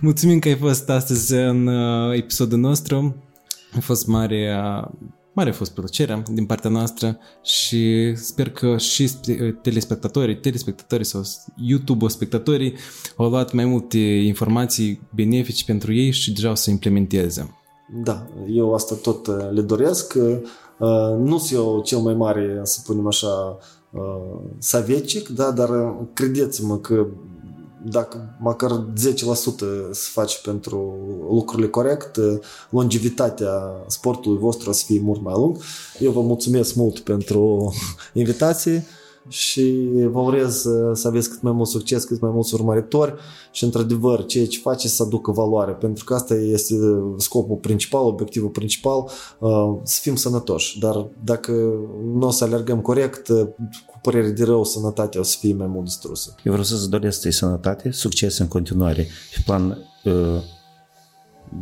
Mulțumim 0.00 0.38
că 0.38 0.48
ai 0.48 0.56
fost 0.56 0.88
astăzi 0.88 1.34
în 1.34 1.66
uh, 1.66 2.16
episodul 2.16 2.58
nostru. 2.58 3.16
A 3.76 3.80
fost 3.80 4.06
mare, 4.06 4.56
uh, 4.56 4.88
mare 5.34 5.50
a 5.50 5.52
fost 5.52 5.74
plăcerea 5.74 6.22
din 6.30 6.46
partea 6.46 6.70
noastră 6.70 7.18
și 7.42 8.12
sper 8.16 8.50
că 8.50 8.76
și 8.76 9.10
telespectatorii, 9.62 10.36
telespectatorii 10.36 11.04
sau 11.04 11.22
YouTube 11.56 12.08
spectatorii 12.08 12.74
au 13.16 13.28
luat 13.28 13.52
mai 13.52 13.64
multe 13.64 13.98
informații 13.98 15.08
benefice 15.14 15.64
pentru 15.64 15.92
ei 15.92 16.10
și 16.10 16.32
deja 16.32 16.50
o 16.50 16.54
să 16.54 16.70
implementeze. 16.70 17.59
Da, 17.92 18.26
eu 18.48 18.74
asta 18.74 18.94
tot 18.94 19.26
uh, 19.26 19.50
le 19.50 19.60
doresc. 19.60 20.14
Uh, 20.14 21.16
nu 21.18 21.38
sunt 21.38 21.58
eu 21.58 21.82
cel 21.84 21.98
mai 21.98 22.14
mare, 22.14 22.60
să 22.62 22.80
spunem 22.80 23.06
așa, 23.06 23.58
uh, 23.90 24.38
savecic, 24.58 25.28
da, 25.28 25.50
dar 25.50 25.94
credeți-mă 26.12 26.78
că 26.78 27.06
dacă 27.84 28.36
măcar 28.40 28.84
10% 28.92 28.92
să 29.90 30.08
faci 30.12 30.40
pentru 30.42 30.96
lucrurile 31.30 31.68
corecte, 31.68 32.40
longevitatea 32.70 33.84
sportului 33.86 34.38
vostru 34.38 34.70
o 34.70 34.72
să 34.72 34.84
fie 34.86 35.00
mult 35.00 35.22
mai 35.22 35.34
lung. 35.36 35.56
Eu 35.98 36.10
vă 36.10 36.20
mulțumesc 36.20 36.74
mult 36.74 36.98
pentru 36.98 37.72
invitație 38.12 38.84
și 39.28 39.88
vă 40.10 40.20
urez 40.20 40.66
să 40.92 41.08
aveți 41.08 41.30
cât 41.30 41.42
mai 41.42 41.52
mult 41.52 41.68
succes, 41.68 42.04
cât 42.04 42.20
mai 42.20 42.30
mulți 42.30 42.54
urmăritori 42.54 43.14
și 43.50 43.64
într-adevăr 43.64 44.26
ceea 44.26 44.46
ce 44.46 44.58
faceți 44.58 44.94
să 44.94 45.02
aducă 45.02 45.30
valoare, 45.30 45.72
pentru 45.72 46.04
că 46.04 46.14
asta 46.14 46.34
este 46.34 46.74
scopul 47.16 47.56
principal, 47.56 48.04
obiectivul 48.04 48.48
principal, 48.48 49.10
uh, 49.38 49.76
să 49.82 49.98
fim 50.02 50.16
sănătoși, 50.16 50.78
dar 50.78 51.06
dacă 51.24 51.52
nu 52.14 52.26
o 52.26 52.30
să 52.30 52.44
alergăm 52.44 52.80
corect, 52.80 53.28
uh, 53.28 53.46
cu 53.86 53.98
părere 54.02 54.30
de 54.30 54.44
rău, 54.44 54.64
sănătatea 54.64 55.20
o 55.20 55.24
să 55.24 55.36
fie 55.40 55.54
mai 55.54 55.66
mult 55.66 55.84
distrusă. 55.84 56.34
Eu 56.44 56.52
vreau 56.52 56.66
să-ți 56.66 56.90
doresc 56.90 57.26
sănătate, 57.30 57.90
succes 57.90 58.38
în 58.38 58.48
continuare 58.48 59.06
pe 59.34 59.42
plan 59.44 59.78
uh, 60.04 60.42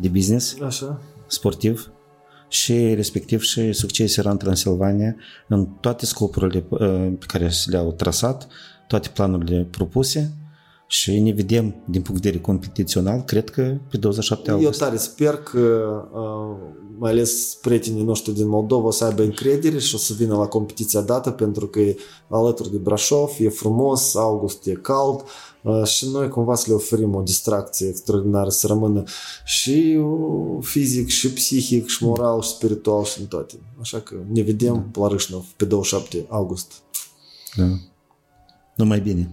de 0.00 0.08
business, 0.08 0.56
Așa. 0.60 1.00
sportiv, 1.26 1.92
și 2.48 2.94
respectiv 2.94 3.42
și 3.42 3.72
succes 3.72 4.16
era 4.16 4.30
în 4.30 4.36
Transilvania 4.36 5.16
în 5.48 5.66
toate 5.80 6.06
scopurile 6.06 6.64
uh, 6.68 6.78
pe 7.18 7.24
care 7.26 7.50
le-au 7.64 7.92
trasat, 7.92 8.48
toate 8.86 9.08
planurile 9.14 9.66
propuse 9.70 10.32
și 10.90 11.20
ne 11.20 11.32
vedem 11.32 11.74
din 11.84 12.02
punct 12.02 12.20
de 12.22 12.28
vedere 12.28 12.42
competițional, 12.42 13.22
cred 13.22 13.50
că 13.50 13.76
pe 13.90 13.96
27 13.96 14.50
august. 14.50 14.80
Eu 14.80 14.86
tare 14.86 14.98
sper 14.98 15.34
că 15.34 15.92
uh, 16.12 16.56
mai 16.98 17.10
ales 17.10 17.58
prietenii 17.60 18.04
noștri 18.04 18.34
din 18.34 18.48
Moldova 18.48 18.86
o 18.86 18.90
să 18.90 19.04
aibă 19.04 19.22
încredere 19.22 19.78
și 19.78 19.94
o 19.94 19.98
să 19.98 20.12
vină 20.12 20.36
la 20.36 20.46
competiția 20.46 21.00
dată 21.00 21.30
pentru 21.30 21.66
că 21.66 21.80
e 21.80 21.96
alături 22.28 22.70
de 22.70 22.76
Brașov, 22.76 23.36
e 23.38 23.48
frumos, 23.48 24.14
august 24.14 24.66
e 24.66 24.72
cald, 24.72 25.24
Uh, 25.62 25.84
și 25.84 26.08
noi 26.08 26.28
cumva 26.28 26.54
să 26.54 26.64
le 26.68 26.74
oferim 26.74 27.14
o 27.14 27.22
distracție 27.22 27.88
extraordinară, 27.88 28.48
să 28.48 28.66
rămână 28.66 29.02
și 29.44 29.98
uh, 30.00 30.58
fizic, 30.60 31.08
și 31.08 31.32
psihic, 31.32 31.88
și 31.88 32.04
moral, 32.04 32.42
și 32.42 32.48
spiritual, 32.48 33.04
și 33.04 33.20
în 33.20 33.26
toate. 33.26 33.54
Așa 33.80 34.00
că 34.00 34.14
ne 34.32 34.42
vedem 34.42 34.88
da. 34.92 35.00
la 35.00 35.08
Râșnov 35.08 35.44
pe 35.56 35.64
27 35.64 36.26
august. 36.28 36.72
Da. 37.56 37.64
Numai 38.76 39.00
bine! 39.00 39.30